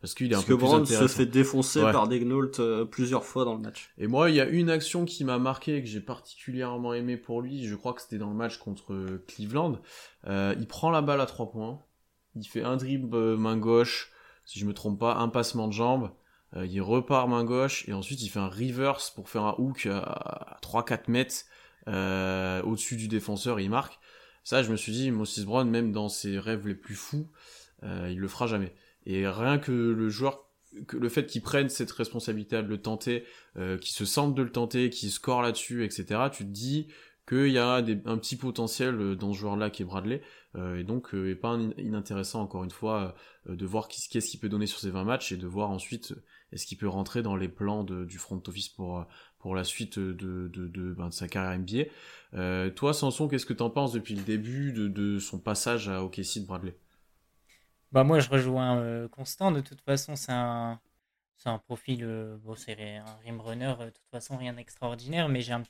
parce 0.00 0.14
qu'il 0.14 0.32
est 0.32 0.34
un 0.34 0.40
peu 0.40 0.56
plus 0.56 0.64
Brown 0.64 0.86
se 0.86 1.08
fait 1.08 1.26
défoncer 1.26 1.82
par 1.82 2.08
Degnault 2.08 2.58
euh, 2.58 2.86
plusieurs 2.86 3.26
fois 3.26 3.44
dans 3.44 3.54
le 3.54 3.60
match. 3.60 3.90
Et 3.98 4.06
moi, 4.06 4.30
il 4.30 4.36
y 4.36 4.40
a 4.40 4.48
une 4.48 4.70
action 4.70 5.04
qui 5.04 5.24
m'a 5.24 5.38
marqué, 5.38 5.76
et 5.76 5.82
que 5.82 5.88
j'ai 5.88 6.00
particulièrement 6.00 6.94
aimé 6.94 7.18
pour 7.18 7.42
lui, 7.42 7.66
je 7.66 7.74
crois 7.74 7.92
que 7.92 8.00
c'était 8.00 8.16
dans 8.16 8.30
le 8.30 8.36
match 8.36 8.56
contre 8.56 8.94
euh, 8.94 9.22
Cleveland. 9.28 9.78
il 10.26 10.66
prend 10.66 10.90
la 10.90 11.02
balle 11.02 11.20
à 11.20 11.26
trois 11.26 11.50
points, 11.50 11.82
il 12.34 12.46
fait 12.46 12.62
un 12.62 12.78
dribble 12.78 13.36
main 13.36 13.58
gauche, 13.58 14.10
si 14.48 14.58
je 14.58 14.64
me 14.64 14.72
trompe 14.72 14.98
pas, 14.98 15.16
un 15.16 15.28
passement 15.28 15.68
de 15.68 15.74
jambe, 15.74 16.10
euh, 16.56 16.64
il 16.64 16.80
repart 16.80 17.28
main 17.28 17.44
gauche, 17.44 17.86
et 17.86 17.92
ensuite 17.92 18.22
il 18.22 18.30
fait 18.30 18.38
un 18.38 18.48
reverse 18.48 19.10
pour 19.10 19.28
faire 19.28 19.44
un 19.44 19.54
hook 19.58 19.84
à, 19.84 20.56
3-4 20.62 21.10
mètres 21.10 21.44
euh, 21.86 22.62
au-dessus 22.62 22.96
du 22.96 23.08
défenseur 23.08 23.58
et 23.58 23.64
il 23.64 23.70
marque. 23.70 24.00
Ça, 24.44 24.62
je 24.62 24.70
me 24.70 24.76
suis 24.76 24.92
dit, 24.92 25.10
Moses 25.10 25.44
Brown, 25.44 25.68
même 25.68 25.92
dans 25.92 26.08
ses 26.08 26.38
rêves 26.38 26.66
les 26.66 26.74
plus 26.74 26.94
fous, 26.94 27.28
euh, 27.82 28.08
il 28.10 28.18
le 28.18 28.26
fera 28.26 28.46
jamais. 28.46 28.74
Et 29.04 29.28
rien 29.28 29.58
que 29.58 29.70
le 29.70 30.08
joueur, 30.08 30.46
le 30.92 31.08
fait 31.10 31.26
qu'il 31.26 31.42
prenne 31.42 31.68
cette 31.68 31.90
responsabilité 31.92 32.56
de 32.56 32.68
le 32.68 32.80
tenter, 32.80 33.24
euh, 33.58 33.76
qu'il 33.76 33.92
se 33.92 34.06
sente 34.06 34.34
de 34.34 34.42
le 34.42 34.50
tenter, 34.50 34.88
qu'il 34.88 35.10
score 35.10 35.42
là-dessus, 35.42 35.84
etc., 35.84 36.22
tu 36.32 36.44
te 36.46 36.50
dis 36.50 36.88
qu'il 37.28 37.50
y 37.50 37.58
a 37.58 37.74
un 37.74 38.18
petit 38.18 38.36
potentiel 38.36 39.16
dans 39.16 39.32
ce 39.32 39.38
joueur-là 39.38 39.70
qui 39.70 39.82
est 39.82 39.84
Bradley. 39.84 40.22
Euh, 40.54 40.78
et 40.78 40.84
donc 40.84 41.14
euh, 41.14 41.30
est 41.30 41.34
pas 41.34 41.58
inintéressant 41.76 42.40
encore 42.40 42.64
une 42.64 42.70
fois 42.70 43.14
euh, 43.48 43.54
de 43.54 43.66
voir 43.66 43.86
qu'est-ce 43.86 44.30
qu'il 44.30 44.40
peut 44.40 44.48
donner 44.48 44.66
sur 44.66 44.78
ces 44.78 44.90
20 44.90 45.04
matchs 45.04 45.30
et 45.30 45.36
de 45.36 45.46
voir 45.46 45.70
ensuite 45.70 46.14
est-ce 46.52 46.64
qu'il 46.64 46.78
peut 46.78 46.88
rentrer 46.88 47.22
dans 47.22 47.36
les 47.36 47.48
plans 47.48 47.84
du 47.84 48.16
front 48.16 48.42
office 48.46 48.70
pour 48.70 49.04
pour 49.38 49.54
la 49.54 49.62
suite 49.62 49.98
de, 49.98 50.48
de, 50.48 50.66
de, 50.66 50.94
ben, 50.94 51.12
sa 51.12 51.28
carrière 51.28 51.56
NBA. 51.56 51.90
Euh, 52.34 52.70
toi, 52.70 52.92
Sanson, 52.92 53.28
qu'est-ce 53.28 53.46
que 53.46 53.52
t'en 53.52 53.70
penses 53.70 53.92
depuis 53.92 54.16
le 54.16 54.22
début 54.22 54.72
de, 54.72 54.88
de 54.88 55.20
son 55.20 55.38
passage 55.38 55.88
à 55.88 56.02
OKC 56.02 56.40
de 56.40 56.46
Bradley? 56.46 56.76
Bah 57.92 58.02
moi, 58.02 58.18
je 58.18 58.28
rejoins 58.28 59.06
Constant. 59.08 59.52
De 59.52 59.60
toute 59.60 59.80
façon, 59.82 60.16
c'est 60.16 60.32
un 60.32 60.80
c'est 61.36 61.50
un 61.50 61.58
profil, 61.58 62.04
bon, 62.42 62.56
c'est 62.56 62.96
un 62.96 63.16
rim 63.22 63.40
runner. 63.40 63.74
De 63.78 63.90
toute 63.90 64.08
façon, 64.10 64.36
rien 64.36 64.54
d'extraordinaire, 64.54 65.28
mais 65.28 65.40
j'ai 65.40 65.52
un, 65.52 65.62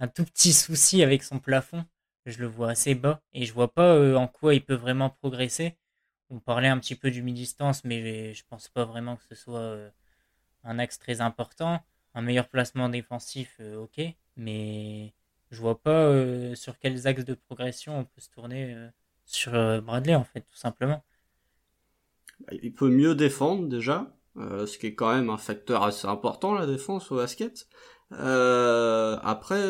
un 0.00 0.08
tout 0.08 0.24
petit 0.24 0.52
souci 0.52 1.02
avec 1.02 1.22
son 1.22 1.38
plafond 1.38 1.84
je 2.28 2.40
le 2.40 2.46
vois 2.46 2.70
assez 2.70 2.94
bas 2.94 3.22
et 3.32 3.44
je 3.46 3.52
vois 3.52 3.72
pas 3.72 3.94
euh, 3.94 4.14
en 4.14 4.28
quoi 4.28 4.54
il 4.54 4.64
peut 4.64 4.74
vraiment 4.74 5.10
progresser. 5.10 5.76
On 6.30 6.40
parlait 6.40 6.68
un 6.68 6.78
petit 6.78 6.94
peu 6.94 7.10
du 7.10 7.22
mi-distance, 7.22 7.84
mais 7.84 8.34
je 8.34 8.44
pense 8.48 8.68
pas 8.68 8.84
vraiment 8.84 9.16
que 9.16 9.24
ce 9.28 9.34
soit 9.34 9.60
euh, 9.60 9.88
un 10.64 10.78
axe 10.78 10.98
très 10.98 11.20
important. 11.20 11.80
Un 12.14 12.22
meilleur 12.22 12.48
placement 12.48 12.88
défensif, 12.88 13.56
euh, 13.60 13.76
ok, 13.76 14.00
mais 14.36 15.14
je 15.50 15.60
vois 15.60 15.80
pas 15.80 16.12
sur 16.54 16.78
quels 16.78 17.06
axes 17.06 17.24
de 17.24 17.34
progression 17.34 17.98
on 17.98 18.04
peut 18.04 18.20
se 18.20 18.28
tourner 18.28 18.76
sur 19.24 19.52
Bradley 19.82 20.14
en 20.14 20.24
fait, 20.24 20.42
tout 20.42 20.56
simplement. 20.56 21.02
Bah, 22.40 22.52
il 22.62 22.74
peut 22.74 22.90
mieux 22.90 23.14
défendre 23.14 23.66
déjà, 23.66 24.14
ce 24.36 24.76
qui 24.76 24.88
est 24.88 24.94
quand 24.94 25.14
même 25.14 25.30
un 25.30 25.38
facteur 25.38 25.84
assez 25.84 26.06
important 26.06 26.52
la 26.52 26.66
défense 26.66 27.10
au 27.10 27.16
basket. 27.16 27.66
Après, 28.10 29.62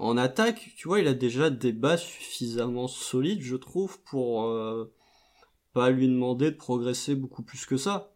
en 0.00 0.16
attaque, 0.16 0.72
tu 0.76 0.88
vois, 0.88 1.00
il 1.00 1.06
a 1.08 1.12
déjà 1.12 1.50
des 1.50 1.72
bases 1.72 2.00
suffisamment 2.00 2.88
solides, 2.88 3.42
je 3.42 3.56
trouve, 3.56 4.00
pour 4.00 4.44
euh, 4.44 4.90
pas 5.74 5.90
lui 5.90 6.08
demander 6.08 6.50
de 6.50 6.56
progresser 6.56 7.14
beaucoup 7.14 7.42
plus 7.42 7.66
que 7.66 7.76
ça. 7.76 8.14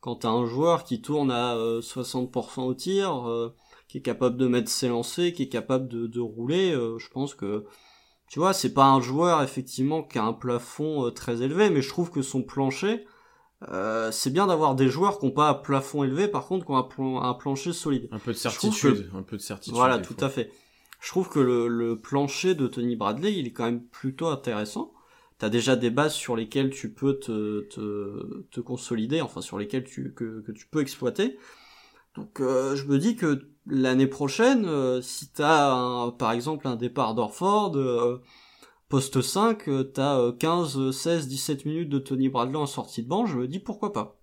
Quand 0.00 0.16
t'as 0.16 0.30
un 0.30 0.46
joueur 0.46 0.82
qui 0.84 1.02
tourne 1.02 1.30
à 1.30 1.54
60% 1.54 2.60
euh, 2.60 2.62
au 2.62 2.74
tir, 2.74 3.28
euh, 3.28 3.54
qui 3.86 3.98
est 3.98 4.02
capable 4.02 4.38
de 4.38 4.46
mettre 4.46 4.70
ses 4.70 4.88
lancers, 4.88 5.34
qui 5.34 5.42
est 5.42 5.48
capable 5.50 5.88
de, 5.88 6.20
rouler, 6.20 6.72
je 6.72 7.08
pense 7.10 7.34
que, 7.34 7.66
tu 8.30 8.38
vois, 8.38 8.54
c'est 8.54 8.72
pas 8.72 8.86
un 8.86 9.02
joueur 9.02 9.42
effectivement 9.42 10.02
qui 10.02 10.18
a 10.18 10.24
un 10.24 10.32
plafond 10.32 11.10
très 11.10 11.42
élevé, 11.42 11.68
mais 11.68 11.82
je 11.82 11.90
trouve 11.90 12.10
que 12.10 12.22
son 12.22 12.42
plancher, 12.42 13.04
c'est 14.10 14.32
bien 14.32 14.46
d'avoir 14.46 14.74
des 14.74 14.88
joueurs 14.88 15.18
qui 15.18 15.26
n'ont 15.26 15.32
pas 15.32 15.50
un 15.50 15.54
plafond 15.54 16.04
élevé, 16.04 16.28
par 16.28 16.46
contre 16.46 16.64
qui 16.66 16.72
ont 16.72 17.22
un, 17.22 17.34
plancher 17.34 17.72
solide. 17.72 18.08
Un 18.12 18.18
peu 18.18 18.32
de 18.32 18.36
certitude, 18.36 19.10
un 19.14 19.22
peu 19.22 19.36
de 19.36 19.42
certitude. 19.42 19.74
Voilà, 19.74 19.98
tout 19.98 20.16
à 20.20 20.28
fait 20.28 20.50
je 21.00 21.08
trouve 21.10 21.28
que 21.28 21.38
le, 21.38 22.00
plancher 22.00 22.54
de 22.54 22.66
Tony 22.66 22.96
Bradley, 22.96 23.38
il 23.38 23.46
est 23.46 23.52
quand 23.52 23.64
même 23.64 23.82
plutôt 23.82 24.26
intéressant. 24.26 24.92
T'as 25.38 25.50
déjà 25.50 25.76
des 25.76 25.90
bases 25.90 26.14
sur 26.14 26.34
lesquelles 26.34 26.70
tu 26.70 26.92
peux 26.92 27.18
te, 27.18 27.60
te, 27.68 28.44
te 28.50 28.60
consolider, 28.60 29.20
enfin 29.20 29.42
sur 29.42 29.58
lesquelles 29.58 29.84
tu, 29.84 30.14
que, 30.14 30.40
que 30.40 30.52
tu 30.52 30.66
peux 30.66 30.80
exploiter. 30.80 31.38
Donc 32.14 32.40
euh, 32.40 32.74
je 32.74 32.86
me 32.86 32.98
dis 32.98 33.16
que 33.16 33.46
l'année 33.66 34.06
prochaine, 34.06 34.64
euh, 34.64 35.02
si 35.02 35.28
t'as 35.28 35.74
un, 35.74 36.10
par 36.10 36.32
exemple 36.32 36.66
un 36.66 36.76
départ 36.76 37.14
d'Orford, 37.14 37.76
euh, 37.76 38.22
poste 38.88 39.20
5, 39.20 39.92
t'as 39.92 40.32
15, 40.32 40.90
16, 40.90 41.28
17 41.28 41.64
minutes 41.64 41.88
de 41.88 41.98
Tony 41.98 42.28
Bradley 42.28 42.56
en 42.56 42.66
sortie 42.66 43.02
de 43.02 43.08
banc, 43.08 43.26
je 43.26 43.36
me 43.38 43.48
dis 43.48 43.58
pourquoi 43.58 43.92
pas. 43.92 44.20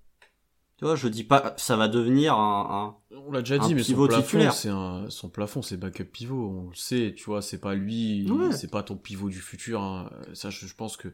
Tu 0.77 0.85
vois, 0.85 0.95
je 0.95 1.07
dis 1.07 1.23
pas, 1.23 1.53
ça 1.57 1.77
va 1.77 1.87
devenir 1.87 2.33
un, 2.33 2.67
un 2.71 3.17
on 3.25 3.31
l'a 3.31 3.41
déjà 3.41 3.57
dit, 3.57 3.75
mais 3.75 3.83
son 3.83 4.07
plafond, 4.07 4.51
c'est 4.51 4.69
un, 4.69 5.09
son 5.09 5.29
plafond, 5.29 5.61
c'est 5.61 5.77
backup 5.77 6.05
pivot. 6.05 6.49
On 6.49 6.69
le 6.69 6.75
sait, 6.75 7.13
tu 7.15 7.25
vois, 7.25 7.41
c'est 7.41 7.59
pas 7.59 7.75
lui, 7.75 8.27
c'est 8.51 8.69
pas 8.71 8.83
ton 8.83 8.97
pivot 8.97 9.29
du 9.29 9.39
futur. 9.39 9.81
Hein. 9.81 10.09
Ça, 10.33 10.49
je, 10.49 10.73
pense 10.73 10.97
que 10.97 11.09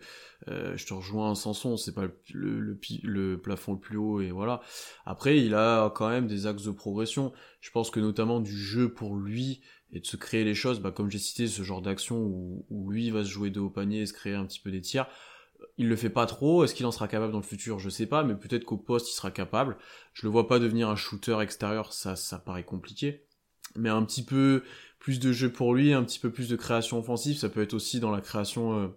euh, 0.48 0.76
je 0.76 0.86
te 0.86 0.94
rejoins 0.94 1.36
Sanson, 1.36 1.78
c'est 1.78 1.94
pas 1.94 2.06
le, 2.34 2.60
le, 2.60 2.80
le, 3.04 3.38
plafond 3.38 3.74
le 3.74 3.80
plus 3.80 3.98
haut 3.98 4.22
et 4.22 4.32
voilà. 4.32 4.62
Après, 5.06 5.40
il 5.40 5.54
a 5.56 5.92
quand 5.96 6.10
même 6.10 6.28
des 6.28 6.48
axes 6.48 6.64
de 6.64 6.72
progression. 6.72 7.32
Je 7.62 7.72
pense 7.72 7.92
que 7.92 8.00
notamment 8.00 8.40
du 8.40 8.58
jeu 8.58 8.92
pour 8.92 9.16
lui 9.16 9.62
et 9.92 10.00
de 10.00 10.06
se 10.06 10.18
créer 10.18 10.44
les 10.44 10.56
choses, 10.56 10.80
bah, 10.80 10.92
comme 10.92 11.10
j'ai 11.10 11.20
cité, 11.20 11.48
ce 11.48 11.64
genre 11.64 11.82
d'action 11.82 12.18
où, 12.18 12.66
où 12.70 12.92
lui 12.92 13.10
va 13.10 13.24
se 13.24 13.30
jouer 13.30 13.50
de 13.50 13.60
haut 13.60 13.70
panier 13.70 14.02
et 14.02 14.06
se 14.06 14.14
créer 14.14 14.36
un 14.36 14.46
petit 14.46 14.60
peu 14.60 14.72
des 14.72 14.82
tirs 14.82 15.08
il 15.80 15.88
le 15.88 15.96
fait 15.96 16.10
pas 16.10 16.28
trop. 16.28 16.64
Est-ce 16.64 16.76
qu'il 16.76 16.86
en 16.86 16.92
sera 16.92 17.08
capable 17.08 17.32
dans 17.32 17.40
le 17.40 17.44
futur 17.44 17.80
Je 17.80 17.90
sais 17.90 18.06
pas, 18.06 18.24
mais 18.24 18.36
peut-être 18.36 18.66
qu'au 18.66 18.78
poste 18.78 19.10
il 19.10 19.16
sera 19.16 19.32
capable. 19.32 19.78
Je 20.14 20.28
le 20.28 20.32
vois 20.32 20.48
pas 20.48 20.60
devenir 20.60 20.90
un 20.90 20.96
shooter 20.96 21.40
extérieur, 21.42 21.94
ça, 21.94 22.16
ça 22.16 22.38
paraît 22.38 22.66
compliqué. 22.66 23.26
Mais 23.76 23.90
un 23.90 24.04
petit 24.04 24.24
peu 24.24 24.64
plus 25.00 25.20
de 25.20 25.32
jeu 25.32 25.52
pour 25.52 25.74
lui, 25.74 25.94
un 25.94 26.04
petit 26.04 26.20
peu 26.20 26.32
plus 26.32 26.50
de 26.50 26.58
création 26.58 27.00
offensive, 27.00 27.38
ça 27.38 27.50
peut 27.50 27.62
être 27.62 27.74
aussi 27.74 28.02
dans 28.02 28.12
la 28.12 28.20
création 28.20 28.78
euh, 28.78 28.88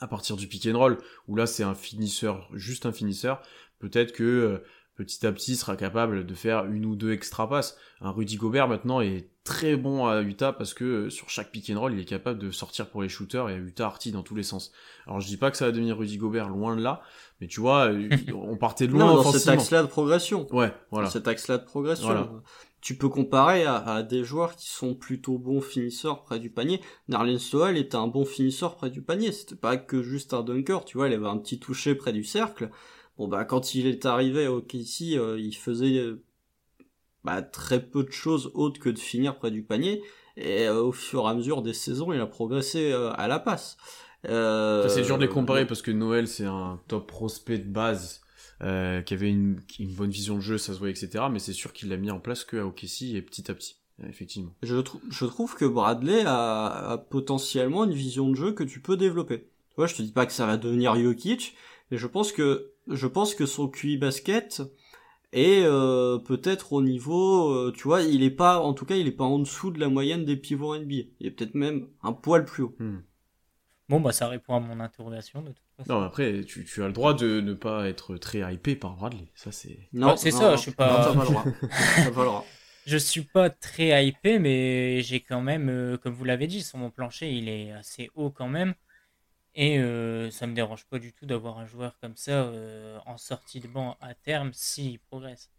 à 0.00 0.06
partir 0.06 0.36
du 0.36 0.46
pick 0.46 0.66
and 0.66 0.78
roll, 0.78 0.98
où 1.26 1.34
là 1.34 1.46
c'est 1.46 1.64
un 1.64 1.74
finisseur, 1.74 2.48
juste 2.54 2.86
un 2.86 2.92
finisseur. 2.92 3.42
Peut-être 3.80 4.12
que 4.12 4.22
euh, 4.22 4.58
petit 4.96 5.26
à 5.26 5.32
petit 5.32 5.56
sera 5.56 5.76
capable 5.76 6.26
de 6.26 6.34
faire 6.34 6.66
une 6.66 6.84
ou 6.84 6.96
deux 6.96 7.12
extra 7.12 7.48
passes. 7.48 7.76
Un 8.00 8.10
Rudy 8.10 8.36
Gobert 8.36 8.68
maintenant 8.68 9.00
est 9.00 9.28
très 9.44 9.76
bon 9.76 10.06
à 10.06 10.20
Utah 10.20 10.52
parce 10.52 10.74
que 10.74 10.84
euh, 10.84 11.10
sur 11.10 11.28
chaque 11.28 11.50
pick 11.50 11.70
and 11.70 11.80
roll, 11.80 11.94
il 11.94 12.00
est 12.00 12.04
capable 12.04 12.38
de 12.38 12.50
sortir 12.50 12.88
pour 12.88 13.02
les 13.02 13.08
shooters 13.08 13.48
et 13.48 13.54
à 13.54 13.56
Utah 13.56 13.86
Arty 13.86 14.12
dans 14.12 14.22
tous 14.22 14.34
les 14.34 14.42
sens. 14.42 14.72
Alors 15.06 15.20
je 15.20 15.26
dis 15.26 15.36
pas 15.36 15.50
que 15.50 15.56
ça 15.56 15.66
va 15.66 15.72
devenir 15.72 15.98
Rudy 15.98 16.18
Gobert 16.18 16.48
loin 16.48 16.76
de 16.76 16.82
là, 16.82 17.02
mais 17.40 17.48
tu 17.48 17.60
vois, 17.60 17.86
euh, 17.86 18.08
on 18.34 18.56
partait 18.56 18.86
de 18.86 18.92
loin 18.92 19.06
non, 19.06 19.22
dans 19.22 19.32
cet 19.32 19.48
axe-là 19.48 19.82
de 19.82 19.88
progression. 19.88 20.46
Ouais, 20.54 20.72
voilà. 20.90 21.06
Dans 21.06 21.12
cet 21.12 21.26
axe-là 21.26 21.58
de 21.58 21.64
progression. 21.64 22.42
Tu 22.80 22.96
peux 22.96 23.08
comparer 23.08 23.64
à, 23.64 24.02
des 24.02 24.24
joueurs 24.24 24.56
qui 24.56 24.68
sont 24.68 24.96
plutôt 24.96 25.38
bons 25.38 25.60
finisseurs 25.60 26.24
près 26.24 26.40
du 26.40 26.50
panier. 26.50 26.80
Narlene 27.06 27.38
Stoel 27.38 27.76
était 27.76 27.94
un 27.94 28.08
bon 28.08 28.24
finisseur 28.24 28.74
près 28.74 28.90
du 28.90 29.02
panier. 29.02 29.30
C'était 29.30 29.54
pas 29.54 29.76
que 29.76 30.02
juste 30.02 30.34
un 30.34 30.42
dunker, 30.42 30.84
tu 30.84 30.96
vois, 30.96 31.06
il 31.06 31.14
avait 31.14 31.28
un 31.28 31.38
petit 31.38 31.60
toucher 31.60 31.94
près 31.94 32.12
du 32.12 32.24
cercle. 32.24 32.70
Bon 33.18 33.28
bah 33.28 33.44
quand 33.44 33.74
il 33.74 33.86
est 33.86 34.06
arrivé 34.06 34.46
au 34.48 34.60
KC, 34.62 35.16
euh, 35.16 35.38
il 35.38 35.54
faisait 35.54 36.00
bah, 37.24 37.42
très 37.42 37.80
peu 37.84 38.02
de 38.04 38.10
choses 38.12 38.50
autres 38.54 38.80
que 38.80 38.88
de 38.88 38.98
finir 38.98 39.36
près 39.36 39.50
du 39.50 39.62
panier. 39.62 40.02
Et 40.36 40.66
euh, 40.66 40.82
au 40.82 40.92
fur 40.92 41.24
et 41.26 41.28
à 41.28 41.34
mesure 41.34 41.62
des 41.62 41.74
saisons, 41.74 42.12
il 42.12 42.20
a 42.20 42.26
progressé 42.26 42.90
euh, 42.90 43.12
à 43.12 43.28
la 43.28 43.38
passe. 43.38 43.76
Euh, 44.28 44.88
c'est 44.88 45.02
dur 45.02 45.18
de 45.18 45.22
les 45.24 45.28
comparer 45.28 45.66
parce 45.66 45.82
que 45.82 45.90
Noël 45.90 46.28
c'est 46.28 46.44
un 46.46 46.80
top 46.88 47.08
prospect 47.08 47.58
de 47.58 47.68
base 47.68 48.20
euh, 48.62 49.02
qui 49.02 49.14
avait 49.14 49.28
une, 49.30 49.60
une 49.80 49.92
bonne 49.92 50.10
vision 50.10 50.36
de 50.36 50.40
jeu, 50.40 50.58
ça 50.58 50.72
se 50.74 50.78
voit, 50.78 50.90
etc. 50.90 51.24
Mais 51.30 51.38
c'est 51.40 51.52
sûr 51.52 51.72
qu'il 51.72 51.88
l'a 51.88 51.96
mis 51.96 52.10
en 52.10 52.20
place 52.20 52.44
que 52.44 52.56
à 52.56 52.64
OKC 52.66 53.14
et 53.14 53.22
petit 53.22 53.50
à 53.50 53.54
petit, 53.54 53.76
effectivement. 54.08 54.54
Je, 54.62 54.76
trou- 54.76 55.00
je 55.10 55.24
trouve 55.26 55.54
que 55.56 55.64
Bradley 55.64 56.22
a, 56.24 56.92
a 56.92 56.98
potentiellement 56.98 57.84
une 57.84 57.92
vision 57.94 58.30
de 58.30 58.36
jeu 58.36 58.52
que 58.52 58.62
tu 58.64 58.80
peux 58.80 58.96
développer. 58.96 59.40
Tu 59.70 59.76
vois, 59.76 59.86
je 59.86 59.96
te 59.96 60.02
dis 60.02 60.12
pas 60.12 60.24
que 60.24 60.32
ça 60.32 60.46
va 60.46 60.56
devenir 60.56 60.94
Jokic, 60.94 61.54
mais 61.90 61.98
je 61.98 62.06
pense 62.06 62.30
que 62.30 62.71
je 62.88 63.06
pense 63.06 63.34
que 63.34 63.46
son 63.46 63.68
QI 63.68 63.96
basket 63.96 64.62
est 65.32 65.62
euh, 65.64 66.18
peut-être 66.18 66.72
au 66.72 66.82
niveau, 66.82 67.50
euh, 67.54 67.72
tu 67.74 67.84
vois, 67.84 68.02
il 68.02 68.22
est 68.22 68.30
pas, 68.30 68.60
en 68.60 68.74
tout 68.74 68.84
cas, 68.84 68.96
il 68.96 69.06
est 69.08 69.12
pas 69.12 69.24
en 69.24 69.38
dessous 69.38 69.70
de 69.70 69.80
la 69.80 69.88
moyenne 69.88 70.24
des 70.24 70.36
pivots 70.36 70.76
NBA. 70.76 71.04
Il 71.20 71.26
est 71.26 71.30
peut-être 71.30 71.54
même 71.54 71.88
un 72.02 72.12
poil 72.12 72.44
plus 72.44 72.64
haut. 72.64 72.76
Bon, 73.88 74.00
bah 74.00 74.12
ça 74.12 74.28
répond 74.28 74.54
à 74.56 74.60
mon 74.60 74.80
interrogation 74.80 75.42
de 75.42 75.48
toute 75.48 75.58
façon. 75.76 75.92
Non, 75.92 76.02
après, 76.02 76.44
tu, 76.44 76.64
tu 76.64 76.82
as 76.82 76.86
le 76.86 76.92
droit 76.92 77.14
de 77.14 77.40
ne 77.40 77.52
pas 77.54 77.88
être 77.88 78.16
très 78.16 78.40
hypé 78.54 78.76
par 78.76 78.94
Bradley. 78.96 79.26
Ça, 79.34 79.52
c'est. 79.52 79.88
Non, 79.92 80.16
c'est 80.16 80.30
ça, 80.30 80.50
non, 80.50 80.56
je 80.56 80.62
suis 80.62 80.70
pas- 80.70 81.08
non, 81.08 81.12
t'as 81.12 81.18
pas 81.18 81.24
le 81.24 81.30
droit. 81.30 81.44
T'as 81.96 82.10
pas 82.10 82.20
le 82.20 82.26
droit. 82.26 82.46
Je 82.86 82.96
suis 82.96 83.22
pas 83.22 83.48
très 83.50 84.06
hypé, 84.06 84.38
mais 84.38 85.02
j'ai 85.02 85.20
quand 85.20 85.40
même, 85.40 85.68
euh, 85.68 85.96
comme 85.98 86.14
vous 86.14 86.24
l'avez 86.24 86.46
dit, 86.46 86.62
sur 86.62 86.78
mon 86.78 86.90
plancher, 86.90 87.30
il 87.30 87.48
est 87.48 87.70
assez 87.72 88.10
haut 88.14 88.30
quand 88.30 88.48
même. 88.48 88.74
Et 89.54 89.78
euh, 89.78 90.30
ça 90.30 90.46
me 90.46 90.54
dérange 90.54 90.86
pas 90.86 90.98
du 90.98 91.12
tout 91.12 91.26
d'avoir 91.26 91.58
un 91.58 91.66
joueur 91.66 91.98
comme 92.00 92.16
ça 92.16 92.44
euh, 92.44 92.98
en 93.06 93.18
sortie 93.18 93.60
de 93.60 93.68
banc 93.68 93.96
à 94.00 94.14
terme 94.14 94.50
s'il 94.54 94.98
progresse. 94.98 95.50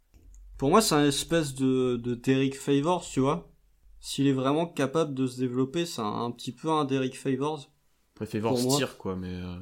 Pour 0.57 0.69
moi, 0.69 0.81
c'est 0.81 0.95
un 0.95 1.05
espèce 1.05 1.53
de, 1.53 1.97
de 1.97 2.15
Derrick 2.15 2.55
Favors, 2.57 3.05
tu 3.05 3.19
vois. 3.19 3.49
S'il 3.99 4.27
est 4.27 4.33
vraiment 4.33 4.65
capable 4.65 5.13
de 5.13 5.27
se 5.27 5.39
développer, 5.39 5.85
c'est 5.85 6.01
un, 6.01 6.05
un 6.25 6.31
petit 6.31 6.51
peu 6.51 6.69
un 6.71 6.85
Derrick 6.85 7.17
Favors. 7.17 7.69
Après, 8.15 8.25
Favors 8.25 8.57
tire, 8.77 8.97
quoi, 8.97 9.15
mais. 9.15 9.33
euh, 9.33 9.55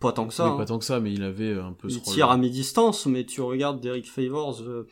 Pas 0.00 0.12
tant 0.12 0.26
que 0.26 0.34
ça. 0.34 0.44
oui, 0.46 0.50
hein. 0.52 0.56
pas 0.56 0.64
tant 0.66 0.78
que 0.78 0.84
ça, 0.84 1.00
mais 1.00 1.12
il 1.12 1.22
avait 1.22 1.54
un 1.54 1.72
peu 1.72 1.88
ce 1.88 1.96
Il 1.96 2.02
tire 2.02 2.30
à 2.30 2.36
mi-distance, 2.36 3.06
mais 3.06 3.24
tu 3.24 3.40
regardes 3.40 3.80
Derrick 3.80 4.10
Favors 4.10 4.60
euh, 4.62 4.86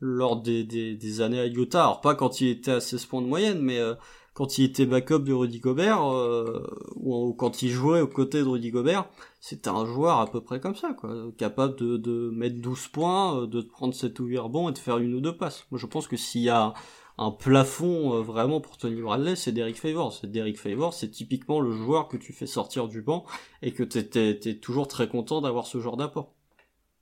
lors 0.00 0.40
des, 0.42 0.64
des, 0.64 0.94
des 0.96 1.20
années 1.22 1.40
à 1.40 1.46
Utah. 1.46 1.82
Alors 1.84 2.00
pas 2.00 2.14
quand 2.14 2.40
il 2.40 2.48
était 2.48 2.72
à 2.72 2.80
16 2.80 3.06
points 3.06 3.22
de 3.22 3.26
moyenne, 3.26 3.60
mais 3.60 3.78
euh, 3.78 3.94
quand 4.34 4.58
il 4.58 4.64
était 4.64 4.84
backup 4.84 5.20
de 5.20 5.32
Rudy 5.32 5.60
Gobert, 5.60 6.12
euh, 6.12 6.66
ou, 6.96 7.32
quand 7.34 7.62
il 7.62 7.70
jouait 7.70 8.00
aux 8.00 8.08
côtés 8.08 8.40
de 8.40 8.48
Rudy 8.48 8.70
Gobert, 8.70 9.08
c'était 9.40 9.70
un 9.70 9.86
joueur 9.86 10.18
à 10.18 10.30
peu 10.30 10.40
près 10.42 10.60
comme 10.60 10.74
ça, 10.74 10.92
quoi. 10.92 11.14
Capable 11.38 11.76
de, 11.76 11.96
de 11.96 12.30
mettre 12.34 12.60
12 12.60 12.88
points, 12.88 13.42
euh, 13.42 13.46
de 13.46 13.60
te 13.60 13.70
prendre 13.70 13.94
7 13.94 14.18
ou 14.20 14.26
8 14.26 14.38
rebonds 14.38 14.68
et 14.68 14.72
de 14.72 14.78
faire 14.78 14.98
une 14.98 15.14
ou 15.14 15.20
deux 15.20 15.36
passes. 15.36 15.66
Moi 15.70 15.78
je 15.78 15.86
pense 15.86 16.08
que 16.08 16.16
s'il 16.16 16.42
y 16.42 16.50
a 16.50 16.74
un 17.16 17.30
plafond 17.30 18.14
euh, 18.14 18.22
vraiment 18.22 18.60
pour 18.60 18.76
Tony 18.76 19.00
Bradley, 19.00 19.36
c'est 19.36 19.52
Derrick 19.52 19.78
Favors. 19.78 20.12
C'est 20.12 20.30
Derrick 20.30 20.58
Favors, 20.58 20.94
c'est 20.94 21.10
typiquement 21.10 21.60
le 21.60 21.70
joueur 21.70 22.08
que 22.08 22.16
tu 22.16 22.32
fais 22.32 22.46
sortir 22.46 22.88
du 22.88 23.02
banc 23.02 23.24
et 23.62 23.72
que 23.72 23.84
t'es, 23.84 24.04
t'es, 24.04 24.36
t'es 24.38 24.56
toujours 24.56 24.88
très 24.88 25.08
content 25.08 25.40
d'avoir 25.40 25.66
ce 25.66 25.78
genre 25.78 25.96
d'apport. 25.96 26.34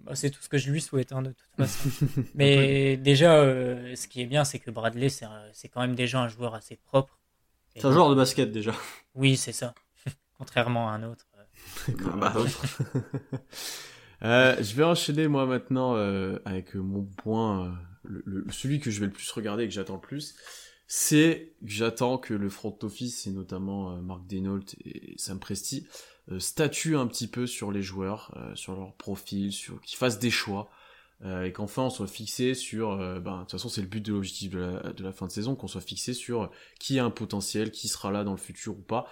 Bah, 0.01 0.15
c'est 0.15 0.31
tout 0.31 0.43
ce 0.43 0.49
que 0.49 0.59
je 0.59 0.71
lui 0.71 0.81
souhaite, 0.81 1.13
hein, 1.13 1.23
de 1.23 1.31
toute 1.31 1.49
façon. 1.57 1.89
mais 2.35 2.97
déjà, 2.97 3.37
euh, 3.37 3.95
ce 3.95 4.09
qui 4.09 4.21
est 4.21 4.27
bien, 4.27 4.45
c'est 4.45 4.59
que 4.59 4.71
Bradley, 4.71 5.09
c'est 5.09 5.69
quand 5.69 5.81
même 5.81 5.95
déjà 5.95 6.21
un 6.21 6.29
joueur 6.29 6.55
assez 6.55 6.77
propre. 6.77 7.19
C'est 7.77 7.85
un 7.87 7.93
joueur 7.93 8.11
de 8.11 8.15
basket 8.15 8.51
déjà. 8.53 8.73
Oui, 9.15 9.37
c'est 9.37 9.53
ça. 9.53 9.75
Contrairement 10.39 10.89
à 10.89 10.93
un 10.93 11.03
autre. 11.03 11.27
bah. 12.17 12.35
Euh, 14.25 14.55
je 14.63 14.75
vais 14.77 14.85
enchaîner 14.85 15.27
moi 15.27 15.47
maintenant 15.47 15.97
euh, 15.97 16.39
avec 16.45 16.77
mon 16.77 17.03
point, 17.03 17.67
euh, 17.67 17.71
le, 18.05 18.23
le- 18.25 18.47
celui 18.53 18.79
que 18.79 18.89
je 18.91 19.01
vais 19.01 19.07
le 19.07 19.13
plus 19.13 19.29
regarder 19.33 19.65
et 19.65 19.69
que 19.69 19.75
j'attends 19.75 19.95
le 19.97 20.01
plus, 20.01 20.37
c'est 20.87 21.55
que 21.61 21.69
j'attends 21.73 22.19
que 22.19 22.33
le 22.33 22.49
front 22.49 22.79
office 22.83 23.27
et 23.27 23.33
notamment 23.33 23.91
euh, 23.97 24.01
Mark 24.01 24.25
Denault 24.29 24.61
et 24.85 25.15
Sam 25.19 25.41
Presti 25.41 25.89
euh, 26.31 26.39
statuent 26.39 26.97
un 26.97 27.09
petit 27.09 27.27
peu 27.27 27.49
sur 27.49 27.73
les 27.73 27.83
joueurs, 27.83 28.33
euh, 28.37 28.55
sur 28.55 28.77
leur 28.77 28.95
profil, 28.95 29.51
sur 29.53 29.81
qu'ils 29.81 29.99
fassent 29.99 30.21
des 30.21 30.31
choix 30.31 30.71
euh, 31.25 31.45
et 31.45 31.53
qu'enfin 31.53 31.83
on 31.83 31.91
soit 31.91 32.07
fixé 32.07 32.55
sur, 32.55 32.93
euh, 32.93 33.21
ben, 33.21 33.37
de 33.37 33.41
toute 33.43 33.53
façon 33.53 33.69
c'est 33.69 33.81
le 33.83 33.87
but 33.87 34.05
de 34.05 34.13
l'objectif 34.13 34.51
de 34.51 34.59
la, 34.59 34.93
de 34.93 35.03
la 35.05 35.13
fin 35.13 35.27
de 35.27 35.33
saison, 35.33 35.55
qu'on 35.55 35.69
soit 35.69 35.81
fixé 35.81 36.15
sur 36.15 36.51
qui 36.81 36.99
a 36.99 37.05
un 37.05 37.11
potentiel, 37.11 37.71
qui 37.71 37.89
sera 37.89 38.11
là 38.11 38.25
dans 38.25 38.33
le 38.33 38.37
futur 38.39 38.73
ou 38.77 38.83
pas. 38.83 39.07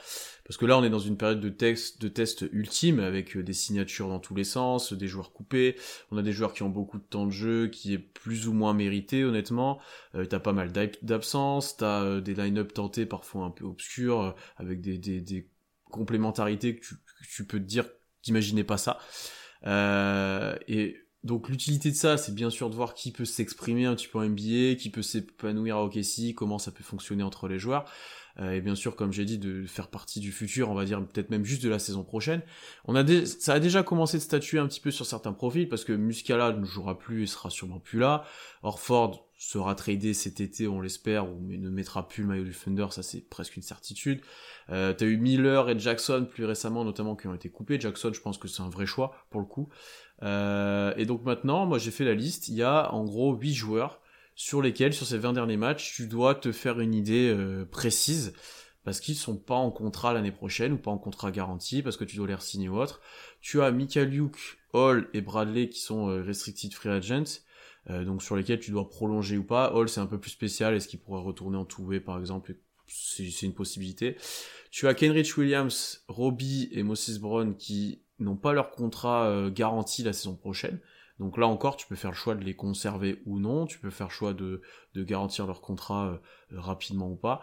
Parce 0.45 0.57
que 0.57 0.67
là, 0.67 0.77
on 0.77 0.83
est 0.83 0.91
dans 0.91 0.99
une 0.99 1.17
période 1.17 1.39
de, 1.39 1.49
texte, 1.49 2.01
de 2.01 2.09
test 2.09 2.45
ultime 2.51 2.99
avec 2.99 3.37
euh, 3.37 3.43
des 3.45 3.53
signatures 3.53 4.09
dans 4.09 4.19
tous 4.19 4.35
les 4.35 4.43
sens, 4.43 4.93
des 4.93 5.07
joueurs 5.07 5.33
coupés. 5.33 5.77
On 6.11 6.17
a 6.17 6.23
des 6.23 6.33
joueurs 6.33 6.53
qui 6.55 6.65
ont 6.65 6.69
beaucoup 6.69 6.99
de 6.99 7.05
temps 7.05 7.25
de 7.25 7.31
jeu, 7.31 7.69
qui 7.69 7.95
est 7.95 7.99
plus 7.99 8.49
ou 8.49 8.53
moins 8.53 8.75
mérité, 8.75 9.25
honnêtement. 9.25 9.79
Euh, 10.17 10.25
t'as 10.25 10.41
pas 10.41 10.53
mal 10.53 10.73
d'ab- 10.73 10.97
d'absences, 11.03 11.77
t'as 11.77 12.03
euh, 12.03 12.21
des 12.21 12.35
line-up 12.35 12.73
tentés 12.73 13.07
parfois 13.07 13.45
un 13.45 13.51
peu 13.51 13.65
obscurs, 13.65 14.21
euh, 14.21 14.31
avec 14.57 14.81
des, 14.81 14.99
des, 14.99 15.21
des 15.21 15.49
complémentarités 15.85 16.75
que 16.75 16.85
tu, 16.85 16.95
que 16.97 17.27
tu 17.33 17.45
peux 17.45 17.61
te 17.61 17.65
dire, 17.65 17.85
t'imaginais 18.23 18.65
pas 18.65 18.77
ça. 18.77 18.99
Euh, 19.67 20.57
et 20.67 20.97
donc 21.23 21.49
l'utilité 21.49 21.91
de 21.91 21.97
ça, 21.97 22.17
c'est 22.17 22.35
bien 22.35 22.49
sûr 22.49 22.71
de 22.71 22.75
voir 22.75 22.95
qui 22.95 23.13
peut 23.13 23.27
s'exprimer 23.27 23.85
un 23.85 23.95
petit 23.95 24.09
peu 24.09 24.19
en 24.19 24.25
NBA, 24.25 24.77
qui 24.77 24.91
peut 24.91 25.03
s'épanouir 25.03 25.77
à 25.77 25.85
OKC, 25.85 26.35
comment 26.35 26.59
ça 26.59 26.71
peut 26.71 26.85
fonctionner 26.85 27.23
entre 27.23 27.47
les 27.47 27.59
joueurs. 27.59 27.85
Euh, 28.41 28.53
et 28.53 28.61
bien 28.61 28.75
sûr, 28.75 28.97
comme 28.97 29.13
j'ai 29.13 29.25
dit, 29.25 29.39
de 29.39 29.67
faire 29.67 29.89
partie 29.89 30.19
du 30.21 30.33
futur, 30.33 30.71
on 30.71 30.75
va 30.75 30.85
dire 30.87 31.05
peut-être 31.07 31.31
même 31.31 31.45
juste 31.45 31.63
de 31.63 31.69
la 31.69 31.79
saison 31.79 32.05
prochaine. 32.05 32.41
On 32.87 32.95
a 32.95 33.03
dé- 33.03 33.27
ça 33.27 33.55
a 33.55 33.61
déjà 33.61 33.83
commencé 33.83 34.17
de 34.17 34.23
statuer 34.23 34.59
un 34.59 34.67
petit 34.67 34.81
peu 34.81 34.91
sur 34.91 35.05
certains 35.05 35.33
profils 35.33 35.69
parce 35.69 35.85
que 35.85 35.93
Muscala 35.93 36.53
ne 36.53 36.65
jouera 36.65 36.99
plus 36.99 37.25
et 37.25 37.27
sera 37.27 37.51
sûrement 37.51 37.81
plus 37.81 37.99
là. 37.99 38.25
Orford 38.63 39.27
sera 39.37 39.75
tradé 39.75 40.15
cet 40.15 40.41
été, 40.41 40.69
on 40.69 40.81
l'espère, 40.81 41.29
ou 41.31 41.39
mais 41.41 41.57
ne 41.59 41.71
mettra 41.71 42.07
plus 42.09 42.23
le 42.23 42.29
maillot 42.29 42.45
du 42.45 42.55
Thunder, 42.55 42.87
ça 42.91 43.03
c'est 43.03 43.21
presque 43.29 43.57
une 43.57 43.63
certitude. 43.63 44.21
Euh, 44.71 44.93
T'as 44.93 45.07
eu 45.07 45.17
Miller 45.17 45.69
et 45.71 45.79
Jackson 45.79 46.27
plus 46.31 46.45
récemment, 46.45 46.85
notamment 46.85 47.17
qui 47.17 47.27
ont 47.27 47.35
été 47.35 47.49
coupés. 47.49 47.81
Jackson, 47.81 48.11
je 48.13 48.21
pense 48.21 48.37
que 48.39 48.49
c'est 48.49 48.63
un 48.63 48.69
vrai 48.69 48.87
choix 48.87 49.15
pour 49.31 49.41
le 49.41 49.47
coup. 49.47 49.69
Euh, 50.23 50.93
et 50.97 51.07
donc 51.07 51.25
maintenant, 51.25 51.67
moi 51.67 51.79
j'ai 51.79 51.91
fait 51.91 52.05
la 52.05 52.15
liste. 52.15 52.49
Il 52.49 52.55
y 52.55 52.63
a 52.63 52.93
en 52.93 53.05
gros 53.05 53.35
8 53.35 53.55
joueurs 53.55 54.01
sur 54.35 54.63
lesquels, 54.63 54.95
sur 54.95 55.07
ces 55.07 55.19
20 55.19 55.35
derniers 55.35 55.57
matchs, 55.57 55.95
tu 55.95 56.07
dois 56.07 56.35
te 56.35 56.53
faire 56.53 56.81
une 56.81 56.95
idée 56.95 57.29
euh, 57.29 57.65
précise 57.65 58.33
parce 58.85 59.01
qu'ils 59.01 59.17
sont 59.17 59.37
pas 59.37 59.57
en 59.57 59.71
contrat 59.71 60.15
l'année 60.15 60.33
prochaine 60.33 60.73
ou 60.73 60.79
pas 60.79 60.91
en 60.91 60.99
contrat 60.99 61.31
garanti 61.31 61.83
parce 61.83 61.97
que 61.97 62.05
tu 62.05 62.17
dois 62.17 62.27
les 62.27 62.37
signer 62.41 62.69
ou 62.69 62.79
autre. 62.79 63.01
Tu 63.41 63.61
as 63.61 63.71
Mikaliuk, 63.71 64.37
Hall 64.73 65.09
et 65.13 65.21
Bradley 65.21 65.69
qui 65.69 65.81
sont 65.81 66.09
euh, 66.09 66.23
restricted 66.23 66.73
free 66.73 66.89
agents. 66.89 67.41
euh, 67.89 68.05
donc 68.05 68.23
sur 68.23 68.37
lesquels 68.37 68.61
tu 68.61 68.71
dois 68.71 68.89
prolonger 68.89 69.37
ou 69.37 69.45
pas. 69.45 69.73
Hall 69.75 69.89
c'est 69.89 70.01
un 70.01 70.07
peu 70.07 70.19
plus 70.19 70.31
spécial, 70.31 70.75
est-ce 70.75 70.89
qu'il 70.89 71.01
pourrait 71.01 71.23
retourner 71.23 71.57
en 71.59 71.65
two-way 71.65 72.01
par 72.01 72.19
exemple? 72.19 72.57
C'est 72.87 73.43
une 73.43 73.55
possibilité. 73.55 74.17
Tu 74.73 74.89
as 74.89 74.95
Kenrich 74.95 75.37
Williams, 75.37 76.03
Robbie 76.09 76.69
et 76.73 76.83
Moses 76.83 77.19
Brown 77.19 77.57
qui 77.57 78.03
n'ont 78.19 78.37
pas 78.37 78.53
leur 78.53 78.71
contrat 78.71 79.27
euh, 79.29 79.51
garanti 79.51 80.03
la 80.03 80.13
saison 80.13 80.35
prochaine. 80.35 80.81
Donc 81.21 81.37
là 81.37 81.47
encore, 81.47 81.77
tu 81.77 81.87
peux 81.87 81.97
faire 81.97 82.11
le 82.11 82.17
choix 82.17 82.35
de 82.35 82.43
les 82.43 82.55
conserver 82.55 83.21
ou 83.27 83.39
non, 83.39 83.67
tu 83.67 83.79
peux 83.79 83.91
faire 83.91 84.07
le 84.07 84.13
choix 84.13 84.33
de, 84.33 84.63
de 84.95 85.05
garantir 85.05 85.47
leur 85.47 85.61
contrat 85.61 86.07
euh, 86.07 86.17
euh, 86.55 86.61
rapidement 86.61 87.11
ou 87.11 87.15
pas. 87.15 87.43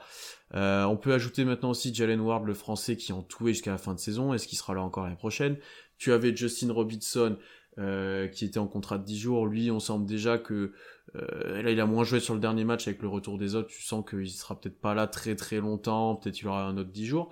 Euh, 0.55 0.83
on 0.85 0.97
peut 0.97 1.13
ajouter 1.13 1.45
maintenant 1.45 1.69
aussi 1.69 1.93
Jalen 1.93 2.19
Ward, 2.19 2.43
le 2.43 2.55
français, 2.55 2.97
qui 2.97 3.11
est 3.11 3.15
en 3.15 3.21
toué 3.21 3.53
jusqu'à 3.53 3.69
la 3.69 3.77
fin 3.77 3.93
de 3.93 3.99
saison, 3.99 4.33
est-ce 4.33 4.47
qu'il 4.47 4.57
sera 4.57 4.73
là 4.73 4.81
encore 4.81 5.03
l'année 5.03 5.15
prochaine 5.15 5.57
Tu 5.99 6.11
avais 6.11 6.35
Justin 6.35 6.73
Robinson, 6.73 7.37
qui 7.77 8.45
était 8.45 8.57
en 8.57 8.65
contrat 8.65 8.97
de 8.97 9.03
10 9.03 9.19
jours, 9.19 9.45
lui, 9.45 9.69
on 9.69 9.79
semble 9.79 10.07
déjà 10.07 10.39
que 10.39 10.73
là 11.13 11.69
il 11.69 11.79
a 11.79 11.85
moins 11.85 12.03
joué 12.03 12.19
sur 12.19 12.33
le 12.33 12.39
dernier 12.39 12.63
match 12.63 12.87
avec 12.87 13.03
le 13.03 13.07
retour 13.07 13.37
des 13.37 13.53
autres, 13.53 13.67
tu 13.67 13.83
sens 13.83 14.03
qu'il 14.09 14.31
sera 14.31 14.59
peut-être 14.59 14.81
pas 14.81 14.95
là 14.95 15.05
très 15.05 15.35
très 15.35 15.59
longtemps, 15.59 16.15
peut-être 16.15 16.41
il 16.41 16.47
aura 16.47 16.63
un 16.63 16.75
autre 16.77 16.89
10 16.89 17.05
jours. 17.05 17.31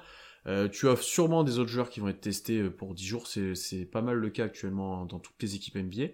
Tu 0.71 0.87
as 0.87 0.95
sûrement 0.97 1.43
des 1.43 1.57
autres 1.57 1.71
joueurs 1.71 1.89
qui 1.89 1.99
vont 1.99 2.09
être 2.09 2.21
testés 2.21 2.69
pour 2.69 2.93
10 2.93 3.03
jours, 3.03 3.25
c'est 3.25 3.55
c'est 3.55 3.85
pas 3.85 4.03
mal 4.03 4.17
le 4.17 4.29
cas 4.29 4.43
actuellement 4.43 5.05
dans 5.05 5.17
toutes 5.17 5.41
les 5.41 5.55
équipes 5.55 5.77
NBA. 5.77 6.09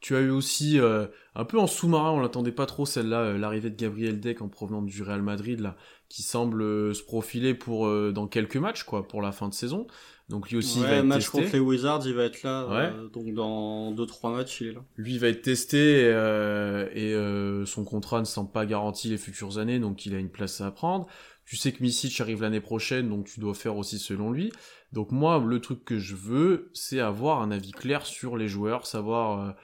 Tu 0.00 0.14
as 0.14 0.20
eu 0.20 0.30
aussi, 0.30 0.78
euh, 0.78 1.06
un 1.34 1.44
peu 1.44 1.58
en 1.58 1.66
sous-marin, 1.66 2.10
on 2.10 2.20
l'attendait 2.20 2.52
pas 2.52 2.66
trop 2.66 2.86
celle-là, 2.86 3.20
euh, 3.20 3.38
l'arrivée 3.38 3.70
de 3.70 3.76
Gabriel 3.76 4.20
Deck 4.20 4.42
en 4.42 4.48
provenant 4.48 4.82
du 4.82 5.02
Real 5.02 5.22
Madrid, 5.22 5.60
là, 5.60 5.76
qui 6.08 6.22
semble 6.22 6.62
euh, 6.62 6.94
se 6.94 7.02
profiler 7.02 7.54
pour 7.54 7.86
euh, 7.86 8.12
dans 8.12 8.26
quelques 8.26 8.56
matchs, 8.56 8.84
quoi, 8.84 9.08
pour 9.08 9.22
la 9.22 9.32
fin 9.32 9.48
de 9.48 9.54
saison. 9.54 9.86
Donc 10.28 10.50
lui 10.50 10.56
aussi 10.56 10.80
il 10.80 10.84
va 10.84 10.96
être 10.96 11.04
match 11.04 11.24
testé. 11.24 11.38
contre 11.42 11.52
les 11.52 11.60
Wizards, 11.60 12.02
il 12.06 12.14
va 12.14 12.24
être 12.24 12.42
là. 12.42 12.66
Ouais. 12.66 12.92
donc 13.12 13.32
dans 13.32 13.92
2-3 13.92 14.34
matchs, 14.34 14.60
il 14.60 14.68
est 14.68 14.72
là. 14.72 14.80
Lui 14.96 15.14
il 15.14 15.20
va 15.20 15.28
être 15.28 15.42
testé 15.42 16.02
euh, 16.04 16.88
et 16.92 17.14
euh, 17.14 17.64
son 17.64 17.84
contrat 17.84 18.18
ne 18.18 18.24
semble 18.24 18.50
pas 18.50 18.66
garanti 18.66 19.08
les 19.08 19.18
futures 19.18 19.58
années, 19.58 19.78
donc 19.78 20.04
il 20.04 20.14
a 20.14 20.18
une 20.18 20.30
place 20.30 20.60
à 20.60 20.70
prendre. 20.72 21.06
Tu 21.44 21.56
sais 21.56 21.70
que 21.70 21.80
Misic 21.80 22.20
arrive 22.20 22.42
l'année 22.42 22.60
prochaine, 22.60 23.08
donc 23.08 23.26
tu 23.26 23.38
dois 23.38 23.54
faire 23.54 23.76
aussi 23.76 24.00
selon 24.00 24.32
lui. 24.32 24.50
Donc 24.92 25.12
moi, 25.12 25.40
le 25.46 25.60
truc 25.60 25.84
que 25.84 26.00
je 26.00 26.16
veux, 26.16 26.70
c'est 26.74 26.98
avoir 26.98 27.40
un 27.40 27.52
avis 27.52 27.70
clair 27.70 28.04
sur 28.04 28.36
les 28.36 28.48
joueurs, 28.48 28.84
savoir 28.84 29.54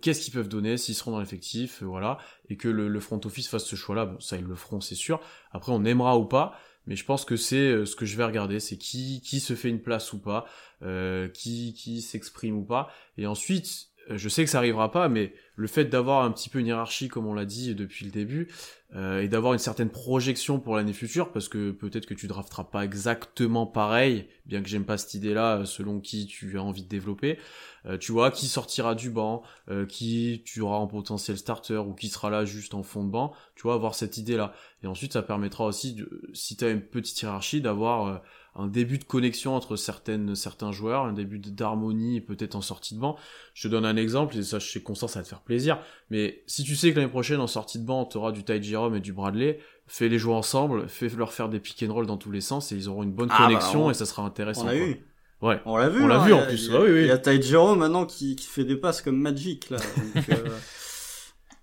qu'est-ce 0.00 0.20
qu'ils 0.22 0.32
peuvent 0.32 0.48
donner, 0.48 0.76
s'ils 0.76 0.94
seront 0.94 1.12
dans 1.12 1.20
l'effectif, 1.20 1.82
euh, 1.82 1.86
voilà, 1.86 2.18
et 2.48 2.56
que 2.56 2.68
le, 2.68 3.00
front 3.00 3.20
office 3.24 3.48
fasse 3.48 3.64
ce 3.64 3.76
choix-là. 3.76 4.16
Ça 4.20 4.36
ils 4.36 4.44
le 4.44 4.54
feront, 4.54 4.80
c'est 4.80 4.94
sûr. 4.94 5.20
Après, 5.52 5.72
on 5.72 5.84
aimera 5.84 6.18
ou 6.18 6.24
pas, 6.24 6.58
mais 6.86 6.96
je 6.96 7.04
pense 7.04 7.24
que 7.24 7.36
c'est 7.36 7.56
euh, 7.56 7.86
ce 7.86 7.96
que 7.96 8.06
je 8.06 8.16
vais 8.16 8.24
regarder, 8.24 8.60
c'est 8.60 8.76
qui 8.76 9.20
qui 9.22 9.40
se 9.40 9.54
fait 9.54 9.68
une 9.68 9.80
place 9.80 10.12
ou 10.12 10.18
pas, 10.18 10.46
euh, 10.82 11.28
qui 11.28 11.74
qui 11.74 12.02
s'exprime 12.02 12.56
ou 12.56 12.64
pas, 12.64 12.90
et 13.16 13.26
ensuite, 13.26 13.68
euh, 13.68 13.91
je 14.10 14.28
sais 14.28 14.44
que 14.44 14.50
ça 14.50 14.58
arrivera 14.58 14.90
pas, 14.90 15.08
mais 15.08 15.32
le 15.54 15.66
fait 15.66 15.84
d'avoir 15.84 16.24
un 16.24 16.30
petit 16.30 16.48
peu 16.48 16.58
une 16.58 16.66
hiérarchie, 16.66 17.08
comme 17.08 17.26
on 17.26 17.34
l'a 17.34 17.44
dit 17.44 17.74
depuis 17.74 18.04
le 18.04 18.10
début, 18.10 18.48
euh, 18.94 19.22
et 19.22 19.28
d'avoir 19.28 19.52
une 19.52 19.58
certaine 19.58 19.90
projection 19.90 20.60
pour 20.60 20.76
l'année 20.76 20.92
future, 20.92 21.32
parce 21.32 21.48
que 21.48 21.70
peut-être 21.70 22.06
que 22.06 22.14
tu 22.14 22.26
drafteras 22.26 22.64
pas 22.64 22.84
exactement 22.84 23.66
pareil, 23.66 24.28
bien 24.44 24.62
que 24.62 24.68
j'aime 24.68 24.84
pas 24.84 24.98
cette 24.98 25.14
idée-là, 25.14 25.64
selon 25.64 26.00
qui 26.00 26.26
tu 26.26 26.58
as 26.58 26.62
envie 26.62 26.82
de 26.82 26.88
développer. 26.88 27.38
Euh, 27.86 27.98
tu 27.98 28.12
vois, 28.12 28.30
qui 28.30 28.46
sortira 28.46 28.94
du 28.94 29.10
banc, 29.10 29.42
euh, 29.70 29.86
qui 29.86 30.42
tu 30.44 30.60
auras 30.60 30.76
en 30.76 30.86
potentiel 30.86 31.36
starter 31.38 31.78
ou 31.78 31.94
qui 31.94 32.08
sera 32.08 32.30
là 32.30 32.44
juste 32.44 32.74
en 32.74 32.82
fond 32.82 33.04
de 33.04 33.10
banc, 33.10 33.32
tu 33.56 33.62
vois, 33.62 33.74
avoir 33.74 33.94
cette 33.94 34.18
idée-là. 34.18 34.52
Et 34.82 34.86
ensuite, 34.86 35.14
ça 35.14 35.22
permettra 35.22 35.64
aussi, 35.64 35.94
de, 35.94 36.30
si 36.32 36.56
tu 36.56 36.64
as 36.64 36.70
une 36.70 36.82
petite 36.82 37.20
hiérarchie, 37.22 37.60
d'avoir 37.60 38.06
euh, 38.06 38.16
un 38.54 38.66
début 38.66 38.98
de 38.98 39.04
connexion 39.04 39.54
entre 39.56 39.76
certaines, 39.76 40.34
certains 40.34 40.72
joueurs, 40.72 41.04
un 41.06 41.12
début 41.14 41.38
d'harmonie 41.38 42.20
peut-être 42.20 42.54
en 42.54 42.60
sortie 42.60 42.94
de 42.94 43.00
banc. 43.00 43.16
Je 43.54 43.66
te 43.66 43.72
donne 43.72 43.86
un 43.86 43.96
exemple, 43.96 44.36
et 44.36 44.42
ça, 44.42 44.58
je 44.58 44.68
sais 44.70 44.82
Constant, 44.82 45.08
ça 45.08 45.20
va 45.20 45.22
te 45.24 45.28
faire 45.28 45.40
plaisir, 45.40 45.78
mais 46.10 46.42
si 46.46 46.62
tu 46.64 46.76
sais 46.76 46.90
que 46.92 46.98
l'année 46.98 47.10
prochaine, 47.10 47.40
en 47.40 47.46
sortie 47.46 47.78
de 47.78 47.84
banc, 47.86 48.04
tu 48.04 48.18
auras 48.18 48.32
du 48.32 48.44
Ty 48.44 48.62
Jerome 48.62 48.94
et 48.96 49.00
du 49.00 49.12
Bradley, 49.12 49.58
fais 49.86 50.08
les 50.08 50.18
jouer 50.18 50.34
ensemble, 50.34 50.88
fais 50.88 51.08
leur 51.08 51.32
faire 51.32 51.48
des 51.48 51.60
pick 51.60 51.82
and 51.88 51.92
roll 51.94 52.06
dans 52.06 52.18
tous 52.18 52.30
les 52.30 52.40
sens, 52.42 52.72
et 52.72 52.76
ils 52.76 52.88
auront 52.88 53.02
une 53.02 53.12
bonne 53.12 53.28
Ah, 53.30 53.38
bah, 53.38 53.46
connexion, 53.46 53.86
on- 53.86 53.90
et 53.90 53.94
ça 53.94 54.04
sera 54.06 54.22
intéressant. 54.22 54.64
On 54.64 54.66
l'a 54.66 54.76
quoi. 54.76 54.86
eu. 54.86 55.06
Ouais. 55.40 55.60
On 55.64 55.76
l'a 55.76 55.88
vu. 55.88 56.02
On 56.04 56.06
l'a 56.06 56.20
hein, 56.20 56.26
vu, 56.26 56.32
en 56.34 56.38
a- 56.40 56.46
plus. 56.46 56.66
Il 56.66 56.72
y 56.72 56.74
a, 56.76 56.78
Ah 56.78 56.82
oui, 56.84 56.90
oui. 56.92 57.00
il 57.00 57.06
y 57.06 57.10
a 57.10 57.18
Ty 57.18 57.40
Jerome 57.42 57.78
maintenant 57.80 58.06
qui, 58.06 58.36
qui 58.36 58.46
fait 58.46 58.64
des 58.64 58.76
passes 58.76 59.02
comme 59.02 59.16
Magic 59.18 59.70
là. 59.70 59.78
Donc, 59.78 60.28
euh, 60.28 60.48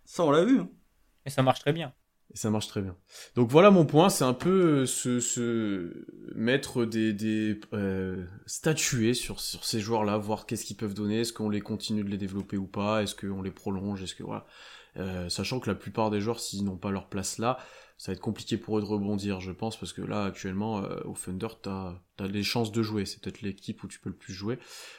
ça 0.05 0.23
on 0.25 0.31
l'a 0.31 0.43
vu. 0.43 0.59
hein. 0.59 0.69
Et 1.25 1.29
ça 1.29 1.43
marche 1.43 1.59
très 1.59 1.71
bien. 1.71 1.93
Et 2.33 2.37
ça 2.37 2.51
marche 2.51 2.67
très 2.67 2.81
bien. 2.81 2.95
Donc 3.35 3.49
voilà 3.49 3.71
mon 3.71 3.85
point, 3.85 4.09
c'est 4.09 4.23
un 4.23 4.35
peu 4.35 4.85
se, 4.85 5.19
se 5.19 6.05
mettre 6.35 6.85
des, 6.85 7.11
des 7.11 7.59
euh, 7.73 8.23
statuer 8.45 9.15
sur, 9.15 9.39
sur 9.39 9.65
ces 9.65 9.79
joueurs-là, 9.79 10.17
voir 10.17 10.45
qu'est-ce 10.45 10.63
qu'ils 10.63 10.77
peuvent 10.77 10.93
donner, 10.93 11.21
est-ce 11.21 11.33
qu'on 11.33 11.49
les 11.49 11.61
continue 11.61 12.03
de 12.03 12.09
les 12.09 12.17
développer 12.17 12.57
ou 12.57 12.67
pas, 12.67 13.01
est-ce 13.01 13.15
qu'on 13.15 13.41
les 13.41 13.51
prolonge, 13.51 14.03
est-ce 14.03 14.13
que 14.13 14.23
voilà. 14.23 14.45
Euh, 14.99 15.29
sachant 15.29 15.59
que 15.59 15.69
la 15.69 15.75
plupart 15.75 16.09
des 16.09 16.19
joueurs, 16.19 16.39
s'ils 16.39 16.65
n'ont 16.65 16.77
pas 16.77 16.91
leur 16.91 17.07
place 17.07 17.37
là, 17.37 17.57
ça 17.97 18.11
va 18.11 18.15
être 18.15 18.21
compliqué 18.21 18.57
pour 18.57 18.77
eux 18.77 18.81
de 18.81 18.85
rebondir, 18.85 19.39
je 19.39 19.51
pense, 19.51 19.77
parce 19.77 19.93
que 19.93 20.01
là 20.01 20.23
actuellement 20.23 20.83
euh, 20.83 20.99
au 21.05 21.13
Thunder, 21.13 21.47
t'as 21.61 21.95
as 22.19 22.27
des 22.27 22.43
chances 22.43 22.71
de 22.71 22.81
jouer, 22.81 23.05
c'est 23.05 23.21
peut-être 23.21 23.41
l'équipe 23.41 23.83
où 23.83 23.87
tu 23.87 23.99
peux 23.99 24.09
le 24.09 24.15
plus 24.15 24.33
jouer. 24.33 24.57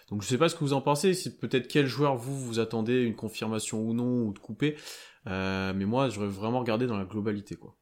Donc 0.08 0.22
je 0.22 0.28
sais 0.28 0.38
pas 0.38 0.48
ce 0.48 0.54
que 0.54 0.60
vous 0.60 0.72
en 0.72 0.80
pensez, 0.80 1.14
c'est 1.14 1.38
peut-être 1.38 1.68
quel 1.68 1.86
joueur 1.86 2.16
vous 2.16 2.38
vous 2.38 2.58
attendez 2.58 3.02
une 3.02 3.16
confirmation 3.16 3.80
ou 3.80 3.94
non 3.94 4.22
ou 4.22 4.32
de 4.32 4.38
couper. 4.38 4.76
Euh, 5.26 5.72
mais 5.74 5.84
moi, 5.84 6.08
je 6.08 6.20
vais 6.20 6.26
vraiment 6.26 6.60
regarder 6.60 6.86
dans 6.86 6.96
la 6.96 7.04
globalité, 7.04 7.56
quoi. 7.56 7.74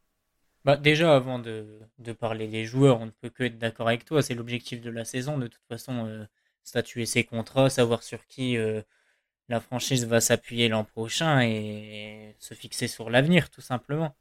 Bah, 0.65 0.77
déjà, 0.77 1.15
avant 1.15 1.39
de, 1.39 1.79
de 1.99 2.13
parler 2.13 2.49
des 2.49 2.65
joueurs, 2.65 3.01
on 3.01 3.07
ne 3.07 3.11
peut 3.11 3.31
que 3.31 3.45
être 3.45 3.59
d'accord 3.59 3.89
avec 3.89 4.05
toi. 4.05 4.23
C'est 4.23 4.35
l'objectif 4.35 4.81
de 4.81 4.91
la 4.91 5.05
saison. 5.05 5.39
De 5.39 5.47
toute 5.47 5.65
façon, 5.69 6.27
statuer 6.65 7.07
ses 7.07 7.25
contrats, 7.25 7.71
savoir 7.71 8.03
sur 8.03 8.27
qui 8.27 8.57
la 9.49 9.61
franchise 9.61 10.07
va 10.07 10.21
s'appuyer 10.21 10.69
l'an 10.69 10.85
prochain 10.85 11.41
et 11.43 12.37
se 12.39 12.55
fixer 12.55 12.89
sur 12.89 13.11
l'avenir, 13.11 13.51
tout 13.51 13.61
simplement. 13.63 14.15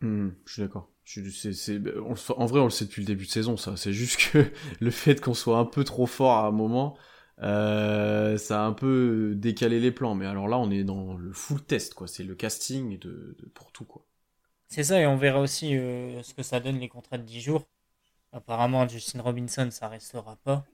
Hmm, 0.00 0.30
je 0.46 0.52
suis 0.52 0.62
d'accord. 0.62 0.90
En 2.38 2.46
vrai, 2.46 2.60
on 2.60 2.64
le 2.64 2.70
sait 2.70 2.84
depuis 2.86 3.02
le 3.02 3.06
début 3.06 3.26
de 3.26 3.30
saison, 3.30 3.56
ça. 3.56 3.76
C'est 3.76 3.92
juste 3.92 4.30
que 4.32 4.44
le 4.80 4.90
fait 4.90 5.20
qu'on 5.20 5.34
soit 5.34 5.58
un 5.58 5.64
peu 5.64 5.84
trop 5.84 6.06
fort 6.06 6.32
à 6.38 6.46
un 6.46 6.50
moment, 6.50 6.96
euh, 7.42 8.36
ça 8.38 8.62
a 8.62 8.66
un 8.66 8.72
peu 8.72 9.34
décalé 9.36 9.80
les 9.80 9.90
plans. 9.92 10.14
Mais 10.14 10.26
alors 10.26 10.48
là, 10.48 10.58
on 10.58 10.70
est 10.70 10.84
dans 10.84 11.16
le 11.16 11.32
full 11.32 11.62
test, 11.62 11.94
quoi. 11.94 12.06
C'est 12.08 12.24
le 12.24 12.34
casting 12.34 12.98
de, 12.98 13.36
de- 13.38 13.46
pour 13.54 13.72
tout, 13.72 13.84
quoi. 13.84 14.06
C'est 14.68 14.84
ça, 14.84 15.00
et 15.00 15.06
on 15.06 15.16
verra 15.16 15.40
aussi 15.40 15.74
euh, 15.74 16.22
ce 16.22 16.34
que 16.34 16.42
ça 16.42 16.60
donne 16.60 16.78
les 16.78 16.88
contrats 16.90 17.16
de 17.16 17.22
10 17.22 17.40
jours. 17.40 17.66
Apparemment, 18.32 18.88
Justin 18.88 19.22
Robinson, 19.22 19.68
ça 19.70 19.88
restera 19.88 20.36
pas. 20.36 20.66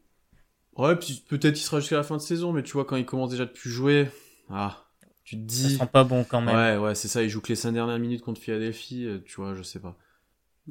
Ouais, 0.77 0.97
puis 0.97 1.23
peut-être 1.29 1.59
il 1.59 1.63
sera 1.63 1.81
jusqu'à 1.81 1.97
la 1.97 2.03
fin 2.03 2.17
de 2.17 2.23
saison, 2.23 2.53
mais 2.53 2.63
tu 2.63 2.73
vois, 2.73 2.85
quand 2.85 2.97
il 2.97 3.05
commence 3.07 3.31
déjà 3.31 3.45
de 3.45 3.51
plus 3.51 3.71
jouer, 3.71 4.09
ah, 4.49 4.85
tu 5.25 5.37
te 5.37 5.43
Ça 5.53 5.69
dis. 5.69 5.71
sent 5.71 5.87
pas 5.93 6.03
bon 6.03 6.25
quand 6.25 6.41
même. 6.41 6.57
Ouais, 6.57 6.77
ouais, 6.79 6.95
c'est 6.97 7.09
ça, 7.09 7.23
il 7.23 7.29
joue 7.31 7.41
que 7.41 7.49
les 7.49 7.57
5 7.57 7.73
dernières 7.73 7.99
minutes 7.99 8.23
contre 8.23 8.41
Philadelphie, 8.41 9.05
euh, 9.07 9.21
tu 9.25 9.37
vois, 9.37 9.55
je 9.55 9.63
sais 9.63 9.81
pas. 9.81 9.97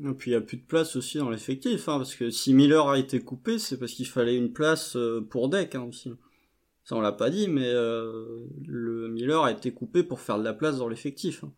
Et 0.03 0.13
puis 0.13 0.31
il 0.31 0.33
y 0.33 0.37
a 0.37 0.41
plus 0.41 0.57
de 0.57 0.63
place 0.65 0.95
aussi 0.95 1.17
dans 1.19 1.29
l'effectif, 1.29 1.89
hein, 1.89 1.97
parce 1.97 2.15
que 2.15 2.29
si 2.31 2.53
Miller 2.55 2.87
a 2.87 2.97
été 2.97 3.19
coupé, 3.19 3.59
c'est 3.59 3.77
parce 3.77 3.91
qu'il 3.91 4.07
fallait 4.07 4.35
une 4.35 4.51
place 4.53 4.95
euh, 4.95 5.21
pour 5.29 5.49
deck 5.49 5.75
hein, 5.75 5.83
aussi. 5.83 6.11
Ça 6.85 6.95
on 6.97 7.01
l'a 7.01 7.11
pas 7.13 7.29
dit, 7.31 7.47
mais 7.49 7.67
euh, 7.67 8.45
le 8.67 9.09
Miller 9.09 9.43
a 9.43 9.51
été 9.51 9.73
coupé 9.73 10.03
pour 10.03 10.21
faire 10.21 10.39
de 10.39 10.45
la 10.45 10.53
place 10.53 10.77
dans 10.79 10.89
l'effectif. 10.89 11.43
hein. 11.45 11.53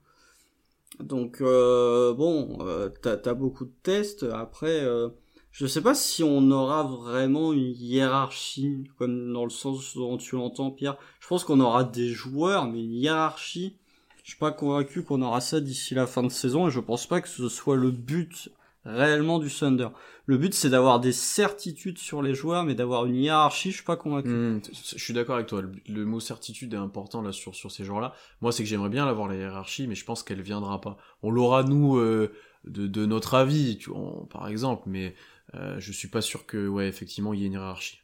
Donc 0.99 1.41
euh, 1.41 2.13
bon, 2.13 2.57
euh, 2.61 2.89
t'as 3.01 3.17
as 3.25 3.33
beaucoup 3.33 3.65
de 3.65 3.73
tests. 3.83 4.23
Après, 4.23 4.81
euh, 4.83 5.09
je 5.51 5.67
sais 5.67 5.81
pas 5.81 5.95
si 5.95 6.23
on 6.23 6.49
aura 6.51 6.83
vraiment 6.83 7.53
une 7.53 7.73
hiérarchie, 7.75 8.85
comme 8.97 9.33
dans 9.33 9.43
le 9.43 9.49
sens 9.49 9.95
dont 9.95 10.17
tu 10.17 10.35
l'entends, 10.35 10.71
Pierre. 10.71 10.97
Je 11.19 11.27
pense 11.27 11.43
qu'on 11.43 11.59
aura 11.59 11.83
des 11.83 12.09
joueurs, 12.09 12.65
mais 12.65 12.83
une 12.83 12.93
hiérarchie. 12.93 13.75
Je 14.23 14.29
suis 14.31 14.39
pas 14.39 14.51
convaincu 14.51 15.03
qu'on 15.03 15.21
aura 15.21 15.41
ça 15.41 15.59
d'ici 15.59 15.93
la 15.93 16.07
fin 16.07 16.23
de 16.23 16.29
saison, 16.29 16.67
et 16.67 16.71
je 16.71 16.79
pense 16.79 17.07
pas 17.07 17.21
que 17.21 17.27
ce 17.27 17.49
soit 17.49 17.75
le 17.75 17.91
but 17.91 18.49
réellement 18.85 19.39
du 19.39 19.49
Thunder. 19.49 19.89
Le 20.25 20.37
but 20.37 20.53
c'est 20.53 20.69
d'avoir 20.69 20.99
des 20.99 21.11
certitudes 21.11 21.97
sur 21.97 22.21
les 22.21 22.33
joueurs, 22.33 22.63
mais 22.63 22.73
d'avoir 22.73 23.05
une 23.05 23.15
hiérarchie, 23.15 23.71
je 23.71 23.77
suis 23.77 23.85
pas 23.85 23.97
convaincu. 23.97 24.29
Hmm, 24.29 24.61
je 24.71 25.03
suis 25.03 25.13
d'accord 25.13 25.35
avec 25.35 25.47
toi. 25.47 25.61
Le, 25.61 25.71
le 25.87 26.05
mot 26.05 26.19
certitude 26.19 26.73
est 26.73 26.77
important 26.77 27.21
là 27.21 27.31
sur, 27.31 27.53
sur 27.55 27.71
ces 27.71 27.83
joueurs-là. 27.83 28.13
Moi, 28.41 28.51
c'est 28.51 28.63
que 28.63 28.69
j'aimerais 28.69 28.89
bien 28.89 29.05
l'avoir 29.05 29.27
la 29.27 29.35
hiérarchie, 29.35 29.87
mais 29.87 29.95
je 29.95 30.05
pense 30.05 30.23
qu'elle 30.23 30.41
viendra 30.41 30.79
pas. 30.79 30.97
On 31.23 31.31
l'aura 31.31 31.63
nous 31.63 31.97
euh, 31.97 32.31
de, 32.65 32.87
de 32.87 33.05
notre 33.05 33.33
avis, 33.33 33.77
tu 33.77 33.89
vois, 33.89 34.25
par 34.29 34.47
exemple, 34.47 34.83
mais 34.85 35.15
euh, 35.55 35.79
je 35.79 35.91
suis 35.91 36.07
pas 36.09 36.21
sûr 36.21 36.45
que, 36.45 36.67
ouais, 36.67 36.87
effectivement, 36.87 37.33
il 37.33 37.39
y 37.41 37.43
ait 37.43 37.47
une 37.47 37.53
hiérarchie. 37.53 37.99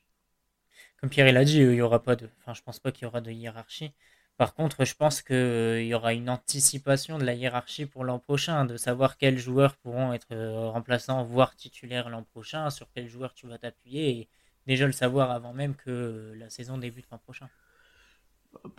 Comme 0.99 1.09
Pierre 1.09 1.31
l'a 1.33 1.43
dit, 1.45 1.61
euh, 1.61 1.73
il 1.73 1.77
y 1.77 1.81
aura 1.81 2.01
pas 2.03 2.15
de. 2.15 2.29
Enfin, 2.39 2.53
je 2.53 2.61
pense 2.61 2.79
pas 2.79 2.91
qu'il 2.91 3.03
y 3.03 3.05
aura 3.07 3.21
de 3.21 3.31
hiérarchie. 3.31 3.93
Par 4.37 4.53
contre, 4.53 4.85
je 4.85 4.93
pense 4.95 5.21
qu'il 5.21 5.85
y 5.85 5.93
aura 5.93 6.13
une 6.13 6.29
anticipation 6.29 7.17
de 7.17 7.23
la 7.25 7.33
hiérarchie 7.33 7.85
pour 7.87 8.03
l'an 8.03 8.19
prochain, 8.19 8.65
de 8.65 8.77
savoir 8.77 9.17
quels 9.17 9.37
joueurs 9.39 9.75
pourront 9.77 10.13
être 10.13 10.27
euh, 10.31 10.69
remplaçants, 10.69 11.23
voire 11.23 11.55
titulaires 11.55 12.09
l'an 12.09 12.23
prochain, 12.23 12.69
sur 12.69 12.87
quels 12.93 13.07
joueurs 13.07 13.33
tu 13.33 13.47
vas 13.47 13.57
t'appuyer, 13.57 14.09
et 14.19 14.29
déjà 14.67 14.85
le 14.85 14.91
savoir 14.91 15.31
avant 15.31 15.53
même 15.53 15.75
que 15.75 16.33
la 16.37 16.49
saison 16.51 16.77
débute 16.77 17.07
l'an 17.11 17.17
prochain. 17.17 17.49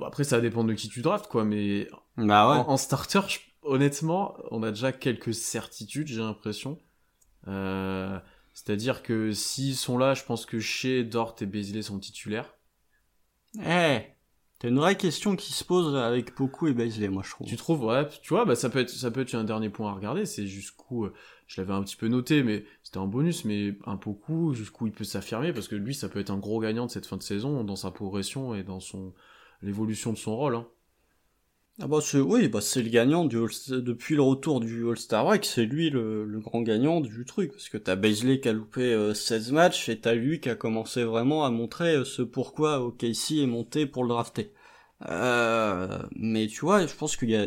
Après, 0.04 0.24
ça 0.24 0.40
dépend 0.40 0.64
de 0.64 0.74
qui 0.74 0.88
tu 0.88 1.02
draftes, 1.02 1.26
quoi, 1.28 1.44
mais 1.44 1.88
Bah 2.16 2.48
ouais. 2.50 2.64
en, 2.64 2.70
en 2.70 2.76
starter, 2.76 3.20
je- 3.28 3.38
honnêtement, 3.62 4.36
on 4.50 4.62
a 4.62 4.70
déjà 4.70 4.92
quelques 4.92 5.34
certitudes, 5.34 6.08
j'ai 6.08 6.20
l'impression. 6.20 6.78
C'est-à-dire 8.58 9.04
que 9.04 9.30
s'ils 9.30 9.76
sont 9.76 9.98
là, 9.98 10.14
je 10.14 10.24
pense 10.24 10.44
que 10.44 10.58
chez 10.58 11.04
Dort 11.04 11.36
et 11.40 11.46
Bézilé 11.46 11.80
sont 11.80 12.00
titulaires. 12.00 12.56
Eh, 13.54 14.00
t'as 14.58 14.68
une 14.68 14.78
vraie 14.78 14.96
question 14.96 15.36
qui 15.36 15.52
se 15.52 15.62
pose 15.62 15.94
avec 15.94 16.34
Poku 16.34 16.66
et 16.66 16.72
Baisley, 16.72 17.08
moi 17.08 17.22
je 17.24 17.30
trouve. 17.30 17.46
Tu 17.46 17.56
trouves, 17.56 17.84
ouais, 17.84 18.08
tu 18.20 18.30
vois, 18.30 18.44
bah, 18.44 18.56
ça 18.56 18.68
peut 18.68 18.80
être, 18.80 18.90
ça 18.90 19.12
peut 19.12 19.20
être 19.20 19.34
un 19.36 19.44
dernier 19.44 19.70
point 19.70 19.92
à 19.92 19.94
regarder, 19.94 20.26
c'est 20.26 20.48
jusqu'où, 20.48 21.04
euh, 21.04 21.14
je 21.46 21.60
l'avais 21.60 21.72
un 21.72 21.84
petit 21.84 21.94
peu 21.94 22.08
noté, 22.08 22.42
mais 22.42 22.64
c'était 22.82 22.98
un 22.98 23.06
bonus, 23.06 23.44
mais 23.44 23.78
un 23.86 23.96
coup, 23.96 24.52
jusqu'où 24.54 24.88
il 24.88 24.92
peut 24.92 25.04
s'affirmer, 25.04 25.52
parce 25.52 25.68
que 25.68 25.76
lui, 25.76 25.94
ça 25.94 26.08
peut 26.08 26.18
être 26.18 26.30
un 26.30 26.38
gros 26.38 26.58
gagnant 26.58 26.86
de 26.86 26.90
cette 26.90 27.06
fin 27.06 27.16
de 27.16 27.22
saison, 27.22 27.62
dans 27.62 27.76
sa 27.76 27.92
progression 27.92 28.56
et 28.56 28.64
dans 28.64 28.80
son, 28.80 29.14
l'évolution 29.62 30.12
de 30.12 30.18
son 30.18 30.36
rôle, 30.36 30.56
hein. 30.56 30.66
Ah 31.80 31.86
bah 31.86 31.98
c'est 32.02 32.18
oui, 32.18 32.48
bah 32.48 32.60
c'est 32.60 32.82
le 32.82 32.88
gagnant 32.90 33.24
du 33.24 33.36
All- 33.38 33.82
depuis 33.82 34.16
le 34.16 34.22
retour 34.22 34.58
du 34.58 34.88
All-Star 34.88 35.24
Break, 35.24 35.44
c'est 35.44 35.64
lui 35.64 35.90
le, 35.90 36.24
le 36.24 36.40
grand 36.40 36.62
gagnant 36.62 37.00
du 37.00 37.24
truc 37.24 37.52
parce 37.52 37.68
que 37.68 37.78
t'as 37.78 37.94
Baisley 37.94 38.40
qui 38.40 38.48
a 38.48 38.52
loupé 38.52 38.92
euh, 38.92 39.14
16 39.14 39.52
matchs 39.52 39.88
et 39.88 40.00
t'as 40.00 40.14
lui 40.14 40.40
qui 40.40 40.50
a 40.50 40.56
commencé 40.56 41.04
vraiment 41.04 41.44
à 41.44 41.50
montrer 41.50 41.94
euh, 41.94 42.04
ce 42.04 42.22
pourquoi 42.22 42.80
OKC 42.80 43.32
est 43.42 43.46
monté 43.46 43.86
pour 43.86 44.02
le 44.02 44.08
drafter. 44.08 44.52
Euh, 45.08 46.00
mais 46.16 46.48
tu 46.48 46.60
vois, 46.62 46.84
je 46.84 46.94
pense 46.94 47.16
qu'il 47.16 47.30
y 47.30 47.36
a 47.36 47.46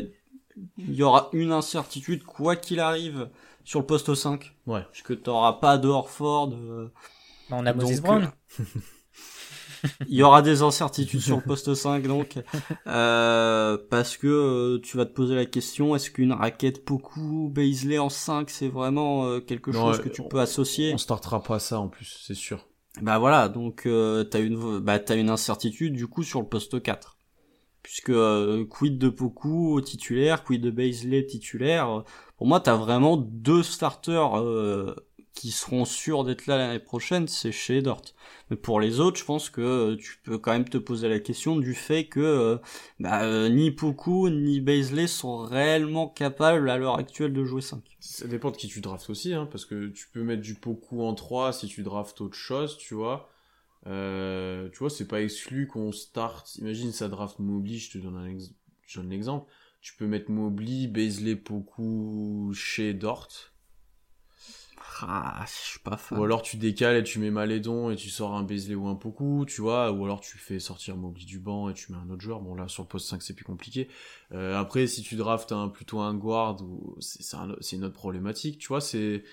il 0.78 0.94
y 0.94 1.02
aura 1.02 1.28
une 1.32 1.52
incertitude 1.52 2.24
quoi 2.24 2.56
qu'il 2.56 2.80
arrive 2.80 3.28
sur 3.64 3.80
le 3.80 3.86
poste 3.86 4.14
5 4.14 4.54
Ouais. 4.66 4.82
parce 4.82 5.02
que 5.02 5.12
t'auras 5.14 5.54
pas 5.54 5.76
de 5.76 5.88
Horford 5.88 6.52
euh, 6.54 6.90
on 7.50 7.66
a 7.66 7.72
Moses 7.74 8.00
Brown. 8.00 8.30
il 10.08 10.14
y 10.16 10.22
aura 10.22 10.42
des 10.42 10.62
incertitudes 10.62 11.20
sur 11.20 11.36
le 11.36 11.42
poste 11.42 11.74
5 11.74 12.06
donc 12.06 12.38
euh, 12.86 13.78
parce 13.90 14.16
que 14.16 14.26
euh, 14.26 14.80
tu 14.82 14.96
vas 14.96 15.06
te 15.06 15.12
poser 15.12 15.34
la 15.34 15.46
question 15.46 15.94
est-ce 15.96 16.10
qu'une 16.10 16.32
raquette 16.32 16.84
Poku 16.84 17.48
Baisley 17.52 17.98
en 17.98 18.08
5 18.08 18.50
c'est 18.50 18.68
vraiment 18.68 19.26
euh, 19.26 19.40
quelque 19.40 19.70
Non, 19.70 19.92
chose 19.92 20.00
que 20.00 20.08
tu 20.08 20.20
on- 20.20 20.28
peux 20.28 20.40
associer 20.40 20.92
On 20.94 20.98
startera 20.98 21.42
pas 21.42 21.58
ça, 21.58 21.80
en 21.80 21.88
plus, 21.88 22.20
c'est 22.26 22.34
sûr. 22.34 22.66
bah 23.00 23.18
voilà 23.18 23.48
donc 23.48 23.86
euh, 23.86 24.24
t'as 24.24 24.40
une 24.40 24.78
bah 24.80 24.98
t'as 24.98 25.16
une 25.16 25.30
incertitude 25.30 25.94
du 25.94 26.06
coup 26.06 26.22
sur 26.22 26.40
le 26.40 26.46
poste 26.46 26.82
4 26.82 27.16
puisque 27.82 28.10
euh, 28.10 28.64
quid 28.66 28.98
de 28.98 29.08
Poku 29.08 29.80
titulaire 29.80 30.44
quid 30.44 30.62
de 30.62 30.70
Baisley 30.70 31.24
titulaire? 31.26 32.04
Pour 32.36 32.46
moi 32.46 32.60
t'as 32.60 32.76
vraiment 32.76 33.16
deux 33.16 33.62
starters 33.62 34.38
euh, 34.38 34.94
qui 35.34 35.50
seront 35.50 35.84
sûrs 35.84 36.24
d'être 36.24 36.46
là 36.46 36.56
l'année 36.58 36.78
prochaine 36.78 37.26
c'est 37.28 37.52
chez 37.52 37.82
Dort 37.82 38.02
mais 38.50 38.56
pour 38.56 38.80
les 38.80 39.00
autres 39.00 39.18
je 39.18 39.24
pense 39.24 39.50
que 39.50 39.60
euh, 39.60 39.96
tu 39.96 40.18
peux 40.24 40.38
quand 40.38 40.52
même 40.52 40.68
te 40.68 40.78
poser 40.78 41.08
la 41.08 41.18
question 41.20 41.56
du 41.56 41.74
fait 41.74 42.06
que 42.06 42.20
euh, 42.20 42.58
bah, 43.00 43.24
euh, 43.24 43.48
ni 43.48 43.70
Poku 43.70 44.28
ni 44.30 44.60
Baisley 44.60 45.06
sont 45.06 45.38
réellement 45.38 46.08
capables 46.08 46.68
à 46.68 46.76
l'heure 46.76 46.98
actuelle 46.98 47.32
de 47.32 47.44
jouer 47.44 47.62
5 47.62 47.82
Ça 48.00 48.26
dépend 48.26 48.50
de 48.50 48.56
qui 48.56 48.68
tu 48.68 48.80
draftes 48.80 49.08
aussi, 49.10 49.32
hein, 49.32 49.48
parce 49.50 49.64
que 49.64 49.88
tu 49.88 50.08
peux 50.12 50.22
mettre 50.22 50.42
du 50.42 50.54
Poku 50.54 51.02
en 51.02 51.14
3 51.14 51.52
si 51.52 51.66
tu 51.66 51.82
draftes 51.82 52.20
autre 52.20 52.36
chose, 52.36 52.76
tu 52.76 52.94
vois. 52.94 53.28
Euh, 53.86 54.68
tu 54.70 54.78
vois, 54.78 54.90
c'est 54.90 55.08
pas 55.08 55.22
exclu 55.22 55.66
qu'on 55.66 55.92
start. 55.92 56.56
Imagine 56.56 56.92
ça 56.92 57.08
draft 57.08 57.38
Mobley, 57.38 57.78
je 57.78 57.90
te 57.92 57.98
donne 57.98 58.16
un, 58.16 58.28
ex- 58.28 58.52
je 58.86 59.00
donne 59.00 59.10
l'exemple. 59.10 59.50
Tu 59.80 59.94
peux 59.96 60.06
mettre 60.06 60.30
Mobley, 60.30 60.86
Baisley, 60.86 61.34
Poku, 61.36 62.52
chez 62.54 62.94
Dort. 62.94 63.28
Ah, 65.00 65.44
je 65.46 65.52
suis 65.70 65.78
pas 65.80 65.96
fan. 65.96 66.18
Ou 66.18 66.24
alors 66.24 66.42
tu 66.42 66.56
décales 66.56 66.96
et 66.96 67.02
tu 67.02 67.18
mets 67.18 67.30
Malédon 67.30 67.90
et 67.90 67.96
tu 67.96 68.10
sors 68.10 68.34
un 68.34 68.42
Baisley 68.42 68.74
ou 68.74 68.86
un 68.86 68.94
Poku, 68.94 69.44
tu 69.48 69.60
vois. 69.62 69.90
Ou 69.92 70.04
alors 70.04 70.20
tu 70.20 70.38
fais 70.38 70.58
sortir 70.60 70.96
Mobley 70.96 71.24
du 71.24 71.38
banc 71.38 71.68
et 71.70 71.74
tu 71.74 71.90
mets 71.92 71.98
un 71.98 72.10
autre 72.10 72.20
joueur. 72.20 72.40
Bon 72.40 72.54
là 72.54 72.68
sur 72.68 72.82
le 72.82 72.88
poste 72.88 73.08
5 73.08 73.22
c'est 73.22 73.34
plus 73.34 73.44
compliqué. 73.44 73.88
Euh, 74.32 74.58
après 74.58 74.86
si 74.86 75.02
tu 75.02 75.16
draftes 75.16 75.52
un, 75.52 75.68
plutôt 75.68 76.00
un 76.00 76.14
guard, 76.14 76.60
ou 76.62 76.96
c'est 77.00 77.22
c'est 77.22 77.36
un- 77.36 77.56
c'est 77.60 77.76
une 77.76 77.84
autre 77.84 77.94
problématique, 77.94 78.58
tu 78.58 78.68
vois. 78.68 78.80
C'est 78.80 79.24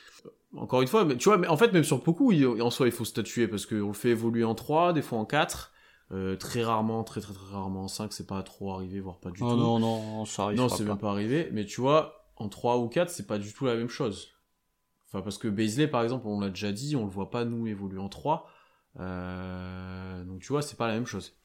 encore 0.55 0.81
une 0.81 0.87
fois, 0.87 1.05
mais 1.05 1.17
tu 1.17 1.25
vois, 1.29 1.37
mais 1.37 1.47
en 1.47 1.57
fait 1.57 1.71
même 1.73 1.83
sur 1.83 2.01
Poku, 2.03 2.31
il- 2.31 2.45
en 2.61 2.69
soi 2.71 2.87
il 2.87 2.91
faut 2.91 3.05
statuer 3.05 3.47
parce 3.47 3.65
qu'on 3.65 3.87
le 3.87 3.93
fait 3.93 4.09
évoluer 4.09 4.43
en 4.43 4.55
3, 4.55 4.93
des 4.93 5.01
fois 5.01 5.19
en 5.19 5.25
4. 5.25 5.71
Euh, 6.11 6.35
très 6.35 6.63
rarement, 6.63 7.03
très 7.03 7.21
très 7.21 7.33
très 7.33 7.53
rarement 7.53 7.83
en 7.83 7.87
5, 7.87 8.13
c'est 8.13 8.25
pas 8.25 8.41
trop 8.41 8.73
arrivé, 8.73 8.99
voire 8.99 9.19
pas 9.19 9.29
du 9.29 9.41
Oh 9.43 9.45
tout. 9.51 9.57
non, 9.57 9.77
non, 9.79 10.25
ça 10.25 10.45
arrive 10.45 10.57
Non, 10.57 10.67
pas. 10.67 10.75
c'est 10.75 10.83
même 10.83 10.97
pas 10.97 11.11
arrivé, 11.11 11.49
mais 11.51 11.65
tu 11.65 11.81
vois, 11.81 12.25
en 12.37 12.49
3 12.49 12.79
ou 12.79 12.87
4, 12.87 13.11
c'est 13.11 13.27
pas 13.27 13.37
du 13.37 13.53
tout 13.53 13.65
la 13.67 13.75
même 13.75 13.89
chose. 13.89 14.29
Enfin, 15.09 15.21
parce 15.23 15.37
que 15.37 15.47
Baisley, 15.47 15.87
par 15.87 16.03
exemple, 16.03 16.27
on 16.27 16.39
l'a 16.39 16.49
déjà 16.49 16.71
dit, 16.71 16.95
on 16.95 17.05
le 17.05 17.11
voit 17.11 17.31
pas 17.31 17.45
nous 17.45 17.67
évoluer 17.67 17.99
en 17.99 18.09
3. 18.09 18.47
Euh... 18.99 20.23
Donc 20.23 20.41
tu 20.41 20.47
vois, 20.49 20.61
c'est 20.61 20.77
pas 20.77 20.87
la 20.87 20.93
même 20.93 21.05
chose. 21.05 21.35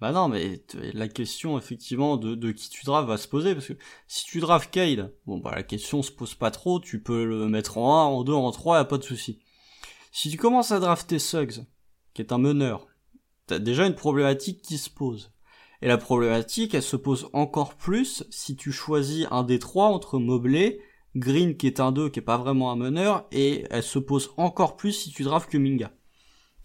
Bah 0.00 0.12
non, 0.12 0.28
mais 0.28 0.62
la 0.92 1.08
question 1.08 1.56
effectivement 1.56 2.16
de, 2.16 2.52
qui 2.52 2.68
tu 2.68 2.84
drafts 2.84 3.08
va 3.08 3.16
se 3.16 3.28
poser 3.28 3.54
parce 3.54 3.68
que 3.68 3.74
si 4.08 4.24
tu 4.24 4.40
drafts 4.40 4.70
Cade, 4.70 5.14
bon 5.24 5.38
bah 5.38 5.52
la 5.54 5.62
question 5.62 6.02
se 6.02 6.10
pose 6.10 6.34
pas 6.34 6.50
trop, 6.50 6.80
tu 6.80 7.00
peux 7.00 7.24
le 7.24 7.48
mettre 7.48 7.78
en 7.78 8.02
1, 8.02 8.04
en 8.06 8.24
2, 8.24 8.32
en 8.32 8.50
3, 8.50 8.78
y 8.78 8.80
a 8.80 8.84
pas 8.84 8.98
de 8.98 9.04
souci. 9.04 9.40
Si 10.12 10.30
tu 10.30 10.36
commences 10.36 10.72
à 10.72 10.80
drafter 10.80 11.18
Suggs, 11.18 11.64
qui 12.12 12.22
est 12.22 12.32
un 12.32 12.38
meneur, 12.38 12.86
t'as 13.46 13.58
déjà 13.58 13.86
une 13.86 13.94
problématique 13.94 14.62
qui 14.62 14.78
se 14.78 14.90
pose. 14.90 15.32
Et 15.80 15.88
la 15.88 15.98
problématique, 15.98 16.74
elle 16.74 16.82
se 16.82 16.96
pose 16.96 17.28
encore 17.32 17.74
plus 17.74 18.24
si 18.30 18.56
tu 18.56 18.72
choisis 18.72 19.26
un 19.30 19.42
des 19.42 19.58
trois 19.58 19.86
entre 19.86 20.18
Mobley, 20.18 20.80
Green 21.16 21.56
qui 21.56 21.66
est 21.66 21.80
un 21.80 21.92
2 21.92 22.08
qui 22.08 22.18
est 22.18 22.22
pas 22.22 22.38
vraiment 22.38 22.72
un 22.72 22.76
meneur, 22.76 23.26
et 23.32 23.64
elle 23.70 23.82
se 23.82 23.98
pose 23.98 24.32
encore 24.36 24.76
plus 24.76 24.92
si 24.92 25.10
tu 25.10 25.22
draftes 25.22 25.50
Kuminga. 25.50 25.92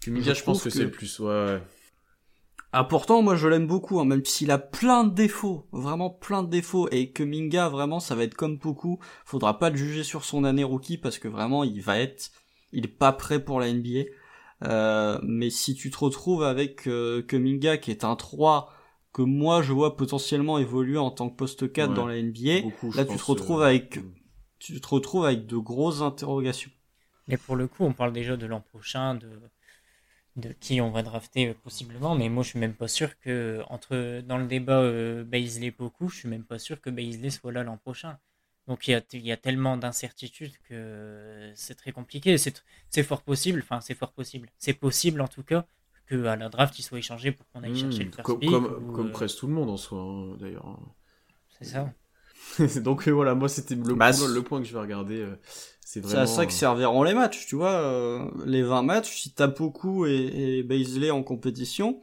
Kuminga, 0.00 0.34
je, 0.34 0.42
pense 0.42 0.62
que, 0.62 0.70
c'est 0.70 0.84
le 0.84 0.90
plus. 0.90 1.20
Ouais, 1.20 1.26
ouais. 1.26 1.62
Ah 2.72 2.84
pourtant 2.84 3.20
moi 3.20 3.34
je 3.34 3.48
l'aime 3.48 3.66
beaucoup, 3.66 3.98
hein, 3.98 4.04
même 4.04 4.24
s'il 4.24 4.52
a 4.52 4.58
plein 4.58 5.02
de 5.02 5.12
défauts, 5.12 5.66
vraiment 5.72 6.08
plein 6.08 6.44
de 6.44 6.48
défauts, 6.48 6.88
et 6.90 7.10
que 7.10 7.24
Minga 7.24 7.68
vraiment 7.68 7.98
ça 7.98 8.14
va 8.14 8.22
être 8.22 8.34
comme 8.34 8.60
Poku, 8.60 9.00
faudra 9.24 9.58
pas 9.58 9.70
le 9.70 9.76
juger 9.76 10.04
sur 10.04 10.24
son 10.24 10.44
année 10.44 10.62
rookie 10.62 10.96
parce 10.96 11.18
que 11.18 11.26
vraiment 11.26 11.64
il 11.64 11.80
va 11.82 11.98
être, 11.98 12.30
il 12.72 12.84
est 12.84 12.88
pas 12.88 13.12
prêt 13.12 13.44
pour 13.44 13.58
la 13.58 13.72
NBA. 13.72 14.04
Euh, 14.62 15.18
mais 15.22 15.50
si 15.50 15.74
tu 15.74 15.90
te 15.90 15.98
retrouves 15.98 16.44
avec 16.44 16.86
euh, 16.86 17.22
Kuminga 17.22 17.78
qui 17.78 17.90
est 17.90 18.04
un 18.04 18.14
3 18.14 18.72
que 19.12 19.22
moi 19.22 19.62
je 19.62 19.72
vois 19.72 19.96
potentiellement 19.96 20.58
évoluer 20.58 20.98
en 20.98 21.10
tant 21.10 21.28
que 21.28 21.36
poste 21.36 21.72
4 21.72 21.88
Ouais. 21.88 21.96
dans 21.96 22.06
la 22.06 22.22
NBA, 22.22 22.62
Beaucoup, 22.62 22.92
là 22.92 23.04
tu 23.04 23.16
te 23.16 23.24
retrouves 23.24 23.62
euh, 23.62 23.66
avec 23.66 23.98
tu 24.60 24.80
te 24.80 24.88
retrouves 24.88 25.24
avec 25.26 25.46
de 25.46 25.56
grosses 25.56 26.02
interrogations. 26.02 26.70
Mais 27.26 27.36
pour 27.36 27.56
le 27.56 27.66
coup, 27.66 27.84
on 27.84 27.92
parle 27.92 28.12
déjà 28.12 28.36
de 28.36 28.46
l'an 28.46 28.60
prochain, 28.60 29.16
de, 29.16 29.28
de 30.36 30.52
qui 30.52 30.80
on 30.80 30.90
va 30.90 31.02
drafter 31.02 31.48
euh, 31.48 31.54
possiblement, 31.54 32.14
mais 32.14 32.28
moi 32.28 32.42
je 32.44 32.50
suis 32.50 32.58
même 32.58 32.74
pas 32.74 32.88
sûr 32.88 33.18
que, 33.18 33.62
entre, 33.68 34.20
dans 34.20 34.38
le 34.38 34.46
débat 34.46 34.80
euh, 34.80 35.24
Baisley-Poku, 35.24 36.08
je 36.08 36.16
suis 36.18 36.28
même 36.28 36.44
pas 36.44 36.58
sûr 36.58 36.80
que 36.80 36.90
Baisley 36.90 37.30
soit 37.30 37.52
là 37.52 37.62
l'an 37.64 37.76
prochain. 37.78 38.18
Donc 38.68 38.86
il 38.86 38.92
y 38.92 38.94
a, 38.94 39.02
il 39.12 39.26
y 39.26 39.32
a 39.32 39.36
tellement 39.36 39.76
d'incertitudes 39.76 40.56
que 40.68 41.50
c'est 41.56 41.74
très 41.74 41.92
compliqué. 41.92 42.38
C'est 42.38 42.62
c'est 42.88 43.02
fort 43.02 43.22
possible, 43.22 43.60
enfin 43.64 43.80
c'est 43.80 43.94
fort 43.94 44.12
possible. 44.12 44.48
C'est 44.58 44.74
possible 44.74 45.20
en 45.20 45.28
tout 45.28 45.42
cas 45.42 45.66
que 46.06 46.26
à 46.26 46.36
la 46.36 46.48
draft 46.48 46.78
il 46.78 46.82
soit 46.82 46.98
échangé 46.98 47.32
pour 47.32 47.48
qu'on 47.48 47.62
aille 47.62 47.76
chercher 47.76 48.04
le 48.04 48.12
first 48.12 48.22
comme, 48.22 48.38
pick. 48.38 48.50
comme, 48.50 48.66
ou, 48.66 48.92
comme 48.92 49.08
euh, 49.08 49.12
presque 49.12 49.38
tout 49.38 49.46
le 49.46 49.54
monde 49.54 49.70
en 49.70 49.76
soi, 49.76 49.98
hein, 50.00 50.36
d'ailleurs. 50.38 50.78
C'est 51.58 51.64
ça. 51.64 51.92
Donc 52.82 53.08
euh, 53.08 53.12
voilà, 53.12 53.34
moi 53.34 53.48
c'était 53.48 53.74
le, 53.74 53.94
Bah, 53.94 54.12
point- 54.12 54.28
le 54.28 54.42
point 54.42 54.60
que 54.60 54.66
je 54.66 54.72
vais 54.72 54.80
regarder. 54.80 55.20
euh, 55.20 55.36
c'est 55.84 56.00
vraiment. 56.00 56.20
à 56.22 56.26
ça 56.26 56.46
que 56.46 56.52
euh, 56.52 56.54
serviront 56.54 57.02
les 57.02 57.14
matchs, 57.14 57.46
tu 57.46 57.56
vois. 57.56 57.72
euh, 57.72 58.30
les 58.46 58.62
20 58.62 58.82
matchs, 58.82 59.20
si 59.22 59.32
t'as 59.32 59.48
Poku 59.48 60.06
et, 60.06 60.58
et 60.58 60.62
Baisley 60.62 61.10
en 61.10 61.22
compétition, 61.22 62.00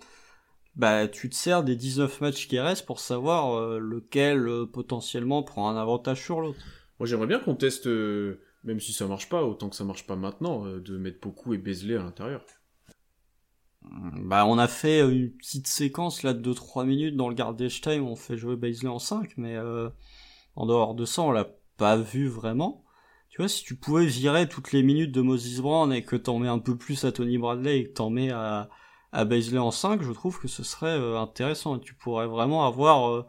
bah 0.76 1.08
tu 1.08 1.30
te 1.30 1.36
sers 1.36 1.64
des 1.64 1.76
19 1.76 2.22
matchs 2.22 2.48
qui 2.48 2.60
restent 2.60 2.86
pour 2.86 3.00
savoir 3.00 3.80
lequel 3.80 4.48
potentiellement 4.72 5.42
prend 5.44 5.70
un 5.70 5.78
avantage 5.78 6.22
sur 6.24 6.40
l'autre. 6.42 6.60
Moi 7.00 7.08
j'aimerais 7.08 7.28
bien 7.28 7.40
qu'on 7.40 7.56
teste, 7.56 7.88
même 7.88 8.80
si 8.80 8.94
ça 8.94 9.08
marche 9.08 9.30
pas, 9.30 9.44
autant 9.44 9.70
que 9.70 9.76
ça 9.76 9.84
marche 9.86 10.06
pas 10.06 10.16
maintenant, 10.16 10.66
de 10.66 10.98
mettre 10.98 11.20
Poku 11.20 11.54
et 11.54 11.58
Baisley 11.58 11.96
à 11.96 12.04
l'intérieur. 12.04 12.42
Bah 14.22 14.46
on 14.46 14.58
a 14.58 14.68
fait 14.68 15.00
une 15.00 15.32
petite 15.32 15.68
séquence 15.68 16.24
là 16.24 16.34
de 16.34 16.40
2-3 16.42 16.84
minutes 16.86 17.16
dans 17.16 17.30
le 17.30 17.36
garbage 17.36 17.80
time, 17.82 18.06
on 18.06 18.16
fait 18.16 18.38
jouer 18.38 18.56
Baisley 18.56 18.90
en 18.90 19.00
5, 19.00 19.34
mais 19.38 19.56
en 20.58 20.66
dehors 20.66 20.96
de 20.96 21.06
ça 21.06 21.22
on 21.22 21.32
l'a 21.32 21.48
pas 21.78 21.96
vu 21.96 22.28
vraiment. 22.28 22.84
Tu 23.30 23.38
vois, 23.42 23.50
si 23.50 23.64
tu 23.64 23.76
pouvais 23.76 24.06
virer 24.06 24.50
toutes 24.50 24.72
les 24.72 24.84
minutes 24.84 25.12
de 25.12 25.22
Moses 25.22 25.62
Brown 25.62 25.94
et 25.94 26.04
que 26.04 26.16
t'en 26.16 26.40
mets 26.40 26.48
un 26.48 26.60
peu 26.60 26.76
plus 26.78 27.06
à 27.06 27.12
Tony 27.12 27.38
Bradley 27.38 27.80
et 27.80 27.84
que 27.88 27.94
t'en 27.94 28.10
mets 28.10 28.32
à, 28.32 28.70
à 29.12 29.26
Baisley 29.26 29.60
en 29.60 29.72
5, 29.72 30.02
je 30.02 30.12
trouve 30.12 30.40
que 30.40 30.48
ce 30.48 30.64
serait 30.64 30.98
euh, 30.98 31.20
intéressant. 31.20 31.78
Et 31.78 31.82
tu 31.82 31.94
pourrais 31.94 32.28
vraiment 32.28 32.66
avoir, 32.66 33.10
euh, 33.10 33.26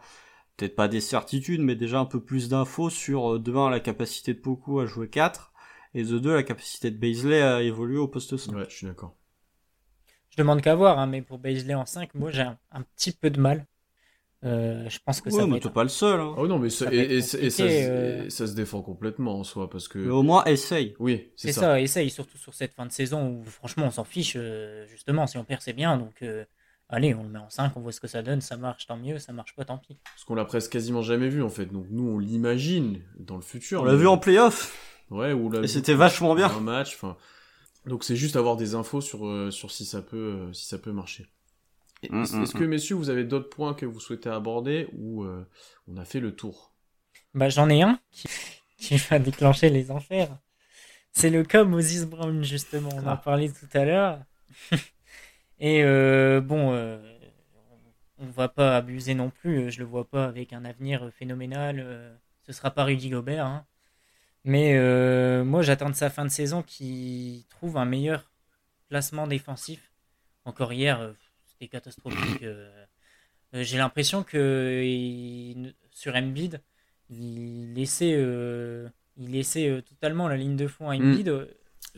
peut-être 0.57 0.77
pas 0.77 0.89
des 0.89 1.01
certitudes, 1.01 1.61
mais 1.61 1.77
déjà 1.77 1.99
un 1.99 2.05
peu 2.05 2.23
plus 2.23 2.49
d'infos 2.49 2.91
sur, 2.91 3.35
euh, 3.35 3.39
de 3.39 3.55
1, 3.55 3.71
la 3.71 3.81
capacité 3.81 4.35
de 4.35 4.41
Poku 4.41 4.81
à 4.81 4.87
jouer 4.87 5.09
4, 5.11 5.53
et 5.95 6.05
de 6.05 6.19
2, 6.19 6.35
la 6.35 6.43
capacité 6.43 6.91
de 6.91 6.97
Baisley 6.97 7.43
à 7.43 7.63
évoluer 7.63 7.99
au 7.99 8.09
poste 8.09 8.37
5. 8.37 8.55
Ouais, 8.55 8.67
je 8.69 8.77
suis 8.77 8.87
d'accord. 8.87 9.15
Je 10.31 10.37
demande 10.37 10.63
qu'à 10.63 10.75
voir, 10.75 10.99
hein, 10.99 11.07
mais 11.07 11.23
pour 11.23 11.39
Baisley 11.39 11.75
en 11.75 11.87
5, 11.87 12.15
moi 12.15 12.31
j'ai 12.31 12.43
un, 12.43 12.59
un 12.71 12.83
petit 12.83 13.13
peu 13.13 13.31
de 13.31 13.41
mal. 13.41 13.67
Euh, 14.45 14.89
je 14.89 14.99
pense 15.05 15.21
que 15.21 15.31
ça 15.31 15.39
Ouais, 15.39 15.47
mais 15.47 15.59
t'es 15.59 15.69
pas 15.69 15.83
le 15.83 15.89
seul. 15.89 16.21
Hein. 16.21 16.35
Oh 16.37 16.47
non, 16.47 16.59
mais 16.59 16.71
ça, 16.71 16.93
et, 16.93 17.19
et 17.19 17.19
et 17.19 17.53
euh. 17.61 18.25
et 18.25 18.31
ça 18.31 18.47
se 18.47 18.55
défend 18.55 18.83
complètement 18.83 19.41
en 19.41 19.45
soi, 19.45 19.69
parce 19.69 19.89
que. 19.89 19.99
Mais 19.99 20.11
au 20.11 20.23
moins, 20.23 20.45
essaye. 20.45 20.95
Oui, 21.01 21.33
c'est 21.35 21.53
ça. 21.53 21.61
ça. 21.61 21.81
essaye, 21.81 22.09
surtout 22.11 22.39
sur 22.39 22.55
cette 22.55 22.73
fin 22.75 22.87
de 22.87 22.93
saison 22.93 23.31
où 23.31 23.45
franchement 23.45 23.87
on 23.87 23.91
s'en 23.91 24.05
fiche, 24.05 24.35
euh, 24.37 24.87
justement, 24.87 25.27
si 25.27 25.39
on 25.39 25.45
perd 25.45 25.61
c'est 25.61 25.73
bien, 25.73 25.99
donc 25.99 26.23
euh, 26.23 26.45
allez, 26.89 27.15
on 27.15 27.25
le 27.25 27.31
met 27.31 27.41
en 27.41 27.51
5, 27.51 27.73
on 27.77 27.81
voit 27.81 27.91
ce 27.91 28.01
que 28.01 28.07
ça 28.07 28.23
donne, 28.23 28.41
ça 28.41 28.57
marche 28.57 28.87
tant 28.87 28.97
mieux, 28.97 29.19
ça 29.19 29.33
marche 29.33 29.57
pas 29.57 29.65
tant 29.65 29.79
pis. 29.79 29.99
Parce 30.05 30.25
qu'on 30.25 30.37
l'a 30.37 30.45
presque 30.45 30.71
quasiment 30.71 31.03
jamais 31.03 31.29
vu 31.29 31.43
en 31.43 31.51
fait. 31.51 31.67
Donc 31.67 31.87
nous 31.91 32.09
on 32.09 32.19
l'imagine 32.19 33.03
dans 33.19 33.37
le 33.37 33.43
futur. 33.43 33.83
On 33.83 33.85
l'a 33.85 33.97
vu 33.97 34.07
en 34.07 34.19
playoff. 34.19 35.03
Ouais, 35.11 35.33
ou 35.33 35.51
l'a 35.51 35.59
Et 35.59 35.63
vu 35.63 35.69
c'était 35.69 35.95
vachement 35.95 36.37
bien. 36.37 36.49
Un 36.49 36.61
match. 36.61 36.95
Enfin, 36.95 37.17
donc 37.87 38.05
c'est 38.05 38.15
juste 38.15 38.37
avoir 38.37 38.57
des 38.57 38.77
infos 38.77 39.01
sur 39.01 39.53
sur 39.53 39.73
si 39.73 39.85
ça 39.85 40.01
peut 40.01 40.53
si 40.53 40.67
ça 40.67 40.79
peut 40.79 40.93
marcher. 40.93 41.27
Mm, 42.11 42.23
Est-ce 42.23 42.37
mm, 42.37 42.43
est-ce 42.43 42.55
que 42.55 42.65
messieurs 42.65 42.97
vous 42.97 43.11
avez 43.11 43.25
d'autres 43.25 43.49
points 43.51 43.75
que 43.75 43.87
vous 43.87 44.01
souhaitez 44.01 44.29
aborder 44.31 44.89
ou 44.93 45.25
euh, 45.25 45.49
on 45.87 45.97
a 45.97 46.05
fait 46.05 46.21
le 46.21 46.35
tour? 46.37 46.75
Bah 47.35 47.49
j'en 47.49 47.69
ai 47.71 47.83
un 47.83 47.99
qui, 48.11 48.29
qui 48.79 48.97
va 48.97 49.19
déclencher 49.19 49.71
les 49.71 49.91
enfers. 49.91 50.39
C'est 51.13 51.31
le 51.31 51.45
cas 51.45 51.65
Moses 51.65 52.05
Brown, 52.07 52.45
justement, 52.45 52.91
on 52.95 53.07
en 53.07 53.17
Ah. 53.17 53.17
parlait 53.17 53.51
tout 53.53 53.69
à 53.75 53.85
l'heure. 53.85 54.25
Et 55.61 55.83
euh, 55.85 56.41
bon, 56.41 56.73
euh, 56.73 56.99
on 58.19 58.27
va 58.27 58.49
pas 58.49 58.77
abuser 58.77 59.15
non 59.15 59.31
plus, 59.31 59.71
je 59.71 59.79
le 59.81 59.85
vois 59.85 60.09
pas 60.09 60.27
avec 60.27 60.53
un 60.53 60.65
avenir 60.65 61.11
phénoménal, 61.13 61.81
euh, 61.81 62.15
ce 62.47 62.53
sera 62.53 62.71
pas 62.71 62.85
Rudy 62.85 63.11
Gobert. 63.11 63.47
hein. 63.47 63.67
Mais 64.45 64.77
euh, 64.79 65.45
moi 65.45 65.63
j'attends 65.63 65.91
de 65.91 65.95
sa 65.97 66.11
fin 66.11 66.25
de 66.25 66.31
saison 66.31 66.63
qu'il 66.63 67.45
trouve 67.49 67.77
un 67.79 67.85
meilleur 67.85 68.31
placement 68.89 69.27
défensif. 69.27 69.93
Encore 70.45 70.73
hier, 70.73 71.01
euh, 71.01 71.13
c'était 71.59 71.69
catastrophique. 71.71 72.43
euh. 72.43 72.69
Euh, 73.55 73.63
J'ai 73.63 73.79
l'impression 73.79 74.23
que 74.23 74.83
il- 74.85 75.75
sur 75.91 76.15
Embiid, 76.15 76.61
il 77.11 77.73
laissait, 77.75 78.15
euh, 78.17 78.89
il 79.17 79.31
laissait 79.33 79.83
totalement 79.89 80.29
la 80.29 80.37
ligne 80.37 80.57
de 80.57 80.67
fond 80.67 80.91
à 80.91 80.97
Embiid. 80.97 81.33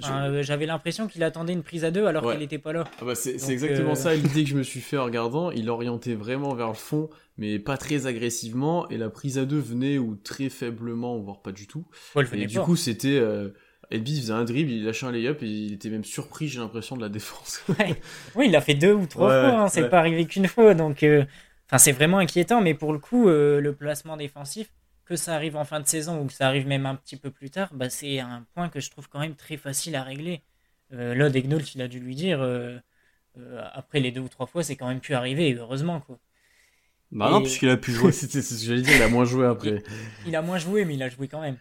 Enfin, 0.00 0.30
euh, 0.30 0.42
J'avais 0.42 0.66
l'impression 0.66 1.08
qu'il 1.08 1.22
attendait 1.24 1.52
une 1.52 1.64
prise 1.64 1.84
à 1.84 1.90
deux 1.90 2.06
alors 2.06 2.24
Ouais. 2.24 2.32
qu'il 2.34 2.40
n'était 2.40 2.58
pas 2.58 2.72
là. 2.72 2.84
Ah 3.00 3.04
bah 3.04 3.14
c'est 3.14 3.34
exactement 3.50 3.90
euh, 3.92 3.94
ça 3.96 4.14
l'idée 4.14 4.44
que 4.44 4.50
je 4.50 4.56
me 4.56 4.62
suis 4.62 4.80
fait 4.80 4.96
en 4.96 5.04
regardant. 5.04 5.50
Il 5.50 5.68
orientait 5.68 6.14
vraiment 6.14 6.54
vers 6.54 6.68
le 6.68 6.74
fond, 6.74 7.10
mais 7.36 7.58
pas 7.58 7.76
très 7.76 8.06
agressivement. 8.06 8.88
Et 8.88 8.96
la 8.96 9.10
prise 9.10 9.36
à 9.36 9.44
deux 9.44 9.58
venait 9.58 9.98
ou 9.98 10.14
très 10.14 10.48
faiblement, 10.48 11.18
voire 11.18 11.42
pas 11.42 11.52
du 11.52 11.66
tout. 11.66 11.84
Et 12.32 12.46
du 12.46 12.58
pas. 12.58 12.64
coup, 12.64 12.76
c'était. 12.76 13.18
Euh, 13.18 13.48
Embiid 13.92 14.20
faisait 14.20 14.32
un 14.32 14.44
dribble, 14.44 14.70
il 14.70 14.84
lâchait 14.84 15.06
un 15.06 15.12
lay-up 15.12 15.42
et 15.42 15.46
il 15.46 15.72
était 15.74 15.90
même 15.90 16.04
surpris, 16.04 16.48
j'ai 16.48 16.60
l'impression, 16.60 16.96
de 16.96 17.02
la 17.02 17.08
défense. 17.08 17.62
Oui, 18.34 18.46
il 18.46 18.52
l'a 18.52 18.60
fait 18.60 18.74
deux 18.74 18.92
ou 18.92 19.06
trois 19.06 19.28
Ouais, 19.28 19.50
fois, 19.50 19.60
hein, 19.62 19.68
c'est 19.68 19.82
ouais. 19.82 19.88
pas 19.88 19.98
arrivé 19.98 20.26
qu'une 20.26 20.46
fois. 20.46 20.74
Donc, 20.74 21.02
euh, 21.02 21.24
enfin, 21.66 21.78
c'est 21.78 21.92
vraiment 21.92 22.18
inquiétant. 22.18 22.60
Mais 22.60 22.74
pour 22.74 22.92
le 22.92 22.98
coup, 22.98 23.28
euh, 23.28 23.60
le 23.60 23.74
placement 23.74 24.16
défensif, 24.16 24.70
que 25.04 25.16
ça 25.16 25.34
arrive 25.34 25.56
en 25.56 25.64
fin 25.64 25.80
de 25.80 25.86
saison 25.86 26.20
ou 26.20 26.26
que 26.26 26.32
ça 26.32 26.46
arrive 26.46 26.66
même 26.68 26.86
un 26.86 26.94
petit 26.94 27.16
peu 27.16 27.30
plus 27.30 27.50
tard, 27.50 27.70
bah, 27.74 27.90
c'est 27.90 28.20
un 28.20 28.46
point 28.54 28.68
que 28.68 28.78
je 28.80 28.90
trouve 28.90 29.08
quand 29.08 29.18
même 29.20 29.34
très 29.34 29.56
facile 29.56 29.96
à 29.96 30.04
régler. 30.04 30.42
Euh, 30.92 31.14
là, 31.14 31.30
Degnault, 31.30 31.58
il 31.74 31.82
a 31.82 31.88
dû 31.88 31.98
lui 32.00 32.14
dire, 32.14 32.40
euh, 32.42 32.78
après 33.72 34.00
les 34.00 34.12
deux 34.12 34.20
ou 34.20 34.28
trois 34.28 34.46
fois, 34.46 34.62
c'est 34.62 34.76
quand 34.76 34.88
même 34.88 35.00
pu 35.00 35.14
arriver, 35.14 35.48
et 35.48 35.54
heureusement. 35.54 36.00
Quoi. 36.00 36.18
Bah 37.12 37.30
non, 37.30 37.42
puisqu'il 37.42 37.68
a 37.70 37.76
pu 37.76 37.90
jouer. 37.92 38.12
C'était 38.12 38.42
c'est 38.42 38.54
ce 38.54 38.60
que 38.60 38.66
j'allais 38.66 38.82
dire, 38.82 38.96
il 38.96 39.02
a 39.02 39.08
moins 39.08 39.24
joué 39.24 39.46
après. 39.46 39.82
Il 40.26 40.36
a 40.36 40.42
moins 40.42 40.58
joué, 40.58 40.84
mais 40.84 40.94
il 40.94 41.02
a 41.02 41.08
joué 41.08 41.26
quand 41.28 41.40
même. 41.40 41.56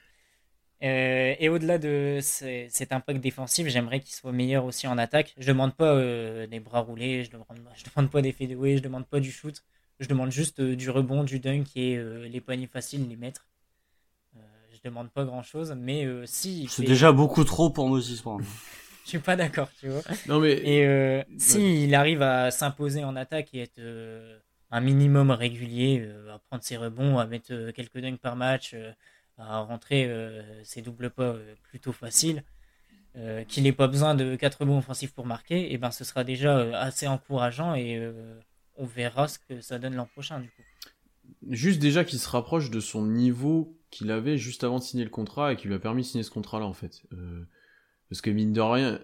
Euh, 0.82 1.36
et 1.40 1.50
au-delà 1.50 1.78
de 1.78 2.20
ce- 2.22 2.68
cet 2.70 2.94
impact 2.94 3.20
défensif, 3.20 3.68
j'aimerais 3.68 4.00
qu'il 4.00 4.14
soit 4.14 4.32
meilleur 4.32 4.64
aussi 4.66 4.88
en 4.88 4.98
attaque. 4.98 5.34
Je 5.38 5.48
demande 5.48 5.76
pas 5.76 5.94
euh, 5.94 6.48
des 6.48 6.60
bras 6.60 6.80
roulés, 6.80 7.26
je 7.26 7.32
demande, 7.32 7.48
je 7.76 7.84
demande 7.94 8.10
pas 8.10 8.22
des 8.22 8.32
fadeaways, 8.32 8.78
je 8.78 8.84
demande 8.84 9.06
pas 9.06 9.20
du 9.20 9.32
shoot. 9.32 9.64
Je 10.00 10.08
demande 10.08 10.32
juste 10.32 10.62
du 10.62 10.90
rebond, 10.90 11.26
du 11.26 11.40
dunk 11.40 11.66
et 11.76 12.02
les 12.30 12.40
poignées 12.40 12.68
faciles, 12.68 13.10
les 13.10 13.18
mettre. 13.18 13.46
je 14.72 14.78
demande 14.86 15.12
pas 15.12 15.26
grand 15.26 15.44
chose, 15.44 15.76
mais 15.78 16.08
si. 16.26 16.68
C'est 16.70 16.86
déjà 16.86 17.12
beaucoup 17.12 17.44
trop 17.44 17.70
pour 17.70 17.90
Moses 17.90 18.22
Brown. 18.24 18.42
je 19.04 19.10
suis 19.10 19.20
pas 19.20 19.36
d'accord, 19.36 19.68
tu 19.78 19.90
vois. 19.90 20.02
Non 20.28 20.40
mais. 20.40 20.54
Et 20.54 21.24
si 21.38 21.84
il 21.84 21.96
arrive 21.96 22.22
à 22.22 22.50
s'imposer 22.50 23.04
en 23.04 23.18
attaque 23.18 23.54
et 23.54 23.64
être 23.64 23.82
un 24.72 24.80
minimum 24.80 25.32
régulier, 25.32 26.10
à 26.34 26.40
prendre 26.40 26.64
ses 26.64 26.78
rebonds, 26.78 27.18
à 27.18 27.28
mettre 27.28 27.72
quelques 27.72 28.00
dunks 28.00 28.22
par 28.22 28.38
match, 28.38 28.74
à 29.40 29.60
rentrer 29.62 30.12
ses 30.64 30.82
doubles 30.82 31.10
pas 31.10 31.36
plutôt 31.64 31.92
faciles, 31.92 32.44
euh, 33.18 33.44
qu'il 33.44 33.64
n'ait 33.64 33.74
pas 33.74 33.88
besoin 33.88 34.14
de 34.14 34.36
4 34.36 34.66
bons 34.66 34.78
offensifs 34.78 35.14
pour 35.14 35.26
marquer, 35.26 35.62
et 35.62 35.74
eh 35.74 35.78
ben 35.80 35.90
ce 35.90 36.04
sera 36.04 36.24
déjà 36.24 36.60
euh, 36.60 36.74
assez 36.76 37.08
encourageant 37.08 37.74
et 37.74 37.98
euh, 37.98 38.40
on 38.78 38.86
verra 38.86 39.28
ce 39.28 39.40
que 39.40 39.62
ça 39.62 39.80
donne 39.80 39.96
l'an 39.96 40.06
prochain 40.06 40.40
du 40.40 40.48
coup. 40.48 40.62
Juste 41.50 41.80
déjà 41.80 42.04
qu'il 42.04 42.20
se 42.20 42.30
rapproche 42.30 42.70
de 42.70 42.80
son 42.80 43.08
niveau 43.08 43.76
qu'il 43.90 44.12
avait 44.12 44.38
juste 44.38 44.64
avant 44.64 44.78
de 44.78 44.84
signer 44.84 45.06
le 45.06 45.10
contrat 45.10 45.52
et 45.54 45.56
qui 45.56 45.68
lui 45.68 45.74
a 45.74 45.80
permis 45.80 46.04
de 46.04 46.08
signer 46.08 46.24
ce 46.24 46.30
contrat 46.30 46.60
là 46.60 46.66
en 46.68 46.74
fait. 46.74 47.02
parce 48.10 48.22
que 48.22 48.30
mine 48.30 48.54
de 48.54 48.62
rien, 48.62 49.00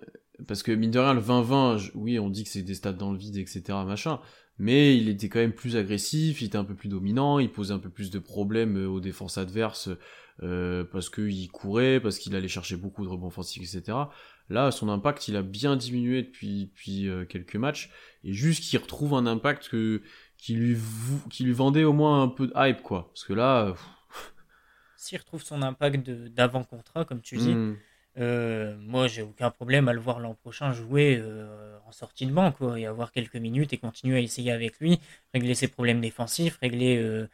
parce 0.47 0.61
que 0.61 0.71
mine 0.71 0.91
de 0.91 0.99
rien 0.99 1.15
le 1.15 1.21
20-20, 1.21 1.91
oui 1.95 2.19
on 2.19 2.29
dit 2.29 2.43
que 2.43 2.49
c'est 2.49 2.61
des 2.61 2.75
stats 2.75 2.93
dans 2.93 3.11
le 3.11 3.17
vide 3.17 3.37
etc 3.37 3.63
machin, 3.87 4.19
mais 4.59 4.95
il 4.95 5.09
était 5.09 5.29
quand 5.29 5.39
même 5.39 5.53
plus 5.53 5.77
agressif, 5.77 6.41
il 6.41 6.45
était 6.45 6.57
un 6.57 6.63
peu 6.63 6.75
plus 6.75 6.89
dominant, 6.89 7.39
il 7.39 7.51
posait 7.51 7.73
un 7.73 7.79
peu 7.79 7.89
plus 7.89 8.11
de 8.11 8.19
problèmes 8.19 8.77
aux 8.85 8.99
défenses 8.99 9.39
adverses 9.39 9.89
euh, 10.43 10.83
parce 10.83 11.09
qu'il 11.09 11.49
courait, 11.49 11.99
parce 12.01 12.17
qu'il 12.17 12.35
allait 12.35 12.49
chercher 12.49 12.75
beaucoup 12.75 13.05
de 13.05 13.09
rebonds 13.09 13.27
offensifs, 13.27 13.63
etc. 13.63 13.97
Là, 14.49 14.71
son 14.71 14.89
impact, 14.89 15.27
il 15.29 15.37
a 15.37 15.41
bien 15.41 15.77
diminué 15.77 16.23
depuis, 16.23 16.65
depuis 16.65 17.07
euh, 17.07 17.25
quelques 17.25 17.55
matchs, 17.55 17.89
et 18.23 18.33
juste 18.33 18.63
qu'il 18.63 18.77
retrouve 18.79 19.13
un 19.13 19.27
impact 19.27 19.69
que, 19.69 20.01
qui, 20.37 20.55
lui, 20.55 20.77
qui 21.29 21.45
lui 21.45 21.53
vendait 21.53 21.85
au 21.85 21.93
moins 21.93 22.21
un 22.21 22.27
peu 22.27 22.47
de 22.47 22.53
hype, 22.55 22.81
quoi. 22.81 23.07
Parce 23.13 23.23
que 23.23 23.33
là... 23.33 23.73
S'il 24.97 25.17
retrouve 25.19 25.41
son 25.41 25.61
impact 25.61 26.09
d'avant-contrat, 26.09 27.05
comme 27.05 27.21
tu 27.21 27.37
dis, 27.37 27.53
hmm. 27.53 27.77
euh, 28.17 28.75
moi, 28.79 29.07
j'ai 29.07 29.21
aucun 29.21 29.51
problème 29.51 29.87
à 29.87 29.93
le 29.93 29.99
voir 29.99 30.19
l'an 30.19 30.33
prochain 30.33 30.73
jouer 30.73 31.23
en 31.87 31.91
sortie 31.91 32.25
de 32.25 32.33
banc, 32.33 32.51
quoi, 32.51 32.77
et 32.79 32.85
avoir 32.85 33.11
quelques 33.11 33.35
minutes 33.35 33.71
et 33.71 33.77
continuer 33.77 34.17
à 34.17 34.21
essayer 34.21 34.51
avec 34.51 34.79
lui, 34.79 34.99
régler 35.33 35.55
ses 35.55 35.69
problèmes 35.69 36.01
défensifs, 36.01 36.57
régler 36.57 37.27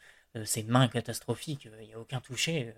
ses 0.46 0.64
mains 0.64 0.88
catastrophiques, 0.88 1.68
il 1.82 1.88
n'y 1.88 1.94
a 1.94 2.00
aucun 2.00 2.20
toucher 2.20 2.74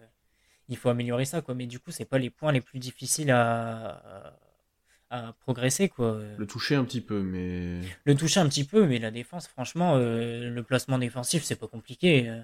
il 0.70 0.78
faut 0.78 0.90
améliorer 0.90 1.26
ça, 1.26 1.42
quoi. 1.42 1.56
Mais 1.56 1.68
du 1.68 1.80
coup, 1.80 1.92
c'est 1.92 2.06
pas 2.06 2.18
les 2.18 2.30
points 2.30 2.52
les 2.52 2.62
plus 2.62 2.80
difficiles 2.80 3.32
à, 3.32 4.38
à, 5.10 5.34
progresser, 5.42 5.90
quoi. 5.90 6.20
Le 6.38 6.48
toucher 6.48 6.76
un 6.76 6.86
petit 6.86 7.02
peu, 7.02 7.22
mais. 7.22 7.82
Le 8.06 8.16
toucher 8.16 8.40
un 8.40 8.50
petit 8.50 8.64
peu, 8.64 8.86
mais 8.88 9.00
la 9.00 9.12
défense, 9.12 9.48
franchement, 9.48 9.96
euh, 9.96 10.50
le 10.50 10.64
placement 10.64 10.98
défensif, 10.98 11.44
c'est 11.44 11.56
pas 11.56 11.68
compliqué. 11.68 12.30
Euh. 12.30 12.42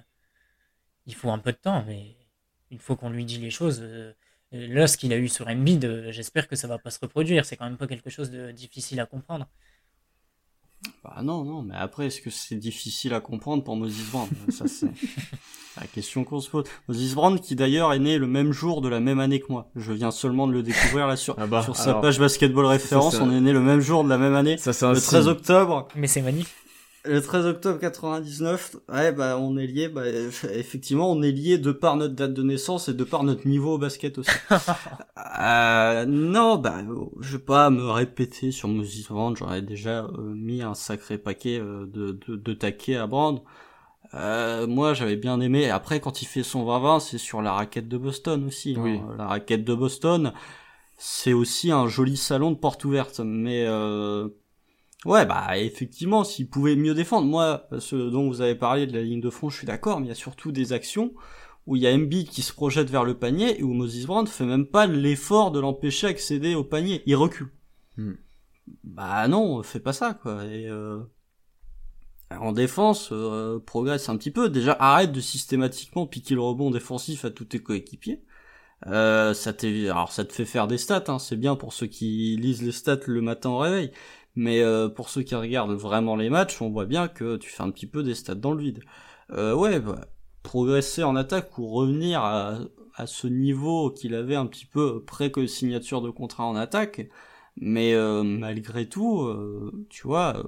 il 1.05 1.15
faut 1.15 1.31
un 1.31 1.39
peu 1.39 1.51
de 1.51 1.57
temps, 1.57 1.83
mais 1.87 2.15
il 2.71 2.79
faut 2.79 2.95
qu'on 2.95 3.09
lui 3.09 3.25
dise 3.25 3.41
les 3.41 3.51
choses. 3.51 3.81
Euh, 3.81 4.13
là, 4.51 4.87
ce 4.87 4.97
qu'il 4.97 5.13
a 5.13 5.17
eu 5.17 5.29
sur 5.29 5.47
Embiid, 5.47 6.11
j'espère 6.11 6.47
que 6.47 6.55
ça 6.55 6.67
va 6.67 6.77
pas 6.77 6.91
se 6.91 6.99
reproduire. 6.99 7.45
C'est 7.45 7.57
quand 7.57 7.65
même 7.65 7.77
pas 7.77 7.87
quelque 7.87 8.09
chose 8.09 8.31
de 8.31 8.51
difficile 8.51 8.99
à 8.99 9.05
comprendre. 9.05 9.47
Bah 11.03 11.17
non, 11.23 11.43
non, 11.43 11.61
mais 11.61 11.75
après, 11.75 12.07
est-ce 12.07 12.21
que 12.21 12.29
c'est 12.29 12.55
difficile 12.55 13.13
à 13.13 13.19
comprendre 13.19 13.63
pour 13.63 13.75
Moses 13.75 14.01
Brown? 14.11 14.27
Ça, 14.49 14.65
c'est 14.67 14.87
la 15.79 15.87
question 15.87 16.23
qu'on 16.23 16.39
se 16.39 16.49
pose. 16.49 16.65
Moses 16.87 17.13
Brown, 17.13 17.39
qui 17.39 17.55
d'ailleurs 17.55 17.93
est 17.93 17.99
né 17.99 18.17
le 18.17 18.27
même 18.27 18.51
jour 18.51 18.81
de 18.81 18.89
la 18.89 18.99
même 18.99 19.19
année 19.19 19.39
que 19.39 19.51
moi. 19.51 19.69
Je 19.75 19.91
viens 19.91 20.11
seulement 20.11 20.47
de 20.47 20.53
le 20.53 20.63
découvrir 20.63 21.07
là 21.07 21.15
sur, 21.15 21.35
ah 21.37 21.47
bah, 21.47 21.63
sur 21.63 21.75
sa 21.75 21.95
page 21.95 22.19
basketball 22.19 22.65
référence. 22.65 23.19
on 23.19 23.31
est 23.31 23.41
né 23.41 23.51
le 23.53 23.61
même 23.61 23.81
jour 23.81 24.03
de 24.03 24.09
la 24.09 24.17
même 24.17 24.35
année. 24.35 24.57
Ça, 24.57 24.71
le 24.91 24.99
13 24.99 25.27
octobre. 25.27 25.87
Mais 25.95 26.07
c'est 26.07 26.21
magnifique. 26.21 26.53
Le 27.05 27.21
13 27.21 27.45
octobre 27.45 27.79
99, 27.79 28.75
ouais, 28.89 29.11
bah, 29.13 29.37
on 29.39 29.57
est 29.57 29.67
lié, 29.67 29.87
bah, 29.87 30.03
effectivement, 30.53 31.11
on 31.11 31.21
est 31.21 31.31
lié 31.31 31.57
de 31.57 31.71
par 31.71 31.95
notre 31.95 32.13
date 32.13 32.33
de 32.33 32.43
naissance 32.43 32.89
et 32.89 32.93
de 32.93 33.03
par 33.03 33.23
notre 33.23 33.47
niveau 33.47 33.75
au 33.75 33.77
basket 33.77 34.17
aussi. 34.17 34.31
euh, 35.39 36.05
non, 36.05 36.57
bah, 36.57 36.81
je 37.21 37.37
vais 37.37 37.43
pas 37.43 37.69
me 37.69 37.89
répéter 37.89 38.51
sur 38.51 38.67
Moses 38.67 39.07
Brand, 39.07 39.35
j'aurais 39.37 39.61
déjà 39.61 40.03
euh, 40.03 40.33
mis 40.35 40.61
un 40.61 40.73
sacré 40.73 41.17
paquet 41.17 41.59
euh, 41.59 41.85
de, 41.85 42.19
de, 42.27 42.35
de 42.35 42.53
taquets 42.53 42.97
à 42.97 43.07
Brand. 43.07 43.41
Euh, 44.13 44.67
moi, 44.67 44.93
j'avais 44.93 45.15
bien 45.15 45.39
aimé. 45.39 45.69
Après, 45.69 45.99
quand 45.99 46.21
il 46.21 46.25
fait 46.25 46.43
son 46.43 46.65
20-20, 46.65 46.99
c'est 46.99 47.17
sur 47.17 47.41
la 47.41 47.53
raquette 47.53 47.87
de 47.87 47.97
Boston 47.97 48.45
aussi. 48.45 48.75
Hein. 48.77 49.01
La 49.17 49.27
raquette 49.27 49.63
de 49.63 49.73
Boston, 49.73 50.33
c'est 50.97 51.33
aussi 51.33 51.71
un 51.71 51.87
joli 51.87 52.17
salon 52.17 52.51
de 52.51 52.57
porte 52.57 52.83
ouverte. 52.85 53.19
Mais 53.19 53.65
euh, 53.67 54.29
Ouais, 55.05 55.25
bah 55.25 55.57
effectivement, 55.57 56.23
s'il 56.23 56.49
pouvait 56.49 56.75
mieux 56.75 56.93
défendre. 56.93 57.27
Moi, 57.27 57.67
ce 57.79 57.95
dont 57.95 58.27
vous 58.27 58.41
avez 58.41 58.55
parlé 58.55 58.85
de 58.85 58.93
la 58.93 59.01
ligne 59.01 59.21
de 59.21 59.29
front, 59.29 59.49
je 59.49 59.57
suis 59.57 59.67
d'accord, 59.67 59.99
mais 59.99 60.07
il 60.07 60.09
y 60.09 60.11
a 60.11 60.15
surtout 60.15 60.51
des 60.51 60.73
actions 60.73 61.13
où 61.65 61.75
il 61.75 61.83
y 61.83 61.87
a 61.87 61.93
Embiid 61.93 62.29
qui 62.29 62.41
se 62.41 62.51
projette 62.51 62.89
vers 62.89 63.03
le 63.03 63.17
panier 63.17 63.59
et 63.59 63.63
où 63.63 63.73
Moses 63.73 64.05
Brown 64.05 64.27
fait 64.27 64.45
même 64.45 64.65
pas 64.65 64.87
l'effort 64.87 65.51
de 65.51 65.59
l'empêcher 65.59 66.07
d'accéder 66.07 66.55
au 66.55 66.63
panier. 66.63 67.03
Il 67.05 67.15
recule. 67.15 67.51
Hmm. 67.95 68.13
Bah 68.83 69.27
non, 69.27 69.61
fais 69.63 69.79
pas 69.79 69.93
ça, 69.93 70.15
quoi. 70.15 70.45
Et 70.45 70.67
euh, 70.67 70.99
en 72.31 72.51
défense, 72.51 73.09
euh, 73.11 73.59
progresse 73.59 74.09
un 74.09 74.17
petit 74.17 74.31
peu. 74.31 74.49
Déjà, 74.49 74.73
arrête 74.79 75.11
de 75.11 75.21
systématiquement 75.21 76.07
piquer 76.07 76.35
le 76.35 76.41
rebond 76.41 76.71
défensif 76.71 77.23
à 77.23 77.29
tous 77.29 77.45
tes 77.45 77.59
coéquipiers. 77.59 78.23
Euh, 78.87 79.33
ça 79.33 79.51
alors 79.61 80.11
ça 80.13 80.23
te 80.23 80.31
fait 80.31 80.45
faire 80.45 80.65
des 80.65 80.77
stats, 80.77 81.03
hein. 81.09 81.19
c'est 81.19 81.35
bien 81.35 81.57
pour 81.57 81.73
ceux 81.73 81.87
qui 81.87 82.37
lisent 82.37 82.61
les 82.61 82.71
stats 82.71 82.99
le 83.07 83.21
matin 83.21 83.49
au 83.49 83.57
réveil, 83.57 83.91
mais 84.35 84.61
euh, 84.61 84.89
pour 84.89 85.09
ceux 85.09 85.23
qui 85.23 85.35
regardent 85.35 85.73
vraiment 85.73 86.15
les 86.15 86.29
matchs, 86.29 86.61
on 86.61 86.69
voit 86.69 86.85
bien 86.85 87.07
que 87.07 87.37
tu 87.37 87.49
fais 87.49 87.63
un 87.63 87.71
petit 87.71 87.87
peu 87.87 88.03
des 88.03 88.15
stats 88.15 88.35
dans 88.35 88.53
le 88.53 88.61
vide. 88.61 88.81
Euh, 89.31 89.53
ouais, 89.53 89.79
bah, 89.79 90.07
progresser 90.43 91.03
en 91.03 91.15
attaque 91.15 91.57
ou 91.57 91.67
revenir 91.67 92.23
à, 92.23 92.59
ce 93.05 93.27
niveau 93.27 93.91
qu'il 93.91 94.13
avait 94.13 94.35
un 94.35 94.45
petit 94.45 94.65
peu 94.65 95.03
près 95.05 95.31
que 95.31 95.47
signature 95.47 96.01
de 96.01 96.09
contrat 96.09 96.45
en 96.45 96.57
attaque, 96.57 97.09
mais 97.55 97.93
euh, 97.93 98.23
malgré 98.23 98.89
tout, 98.89 99.25
tu 99.89 100.05
vois, 100.05 100.43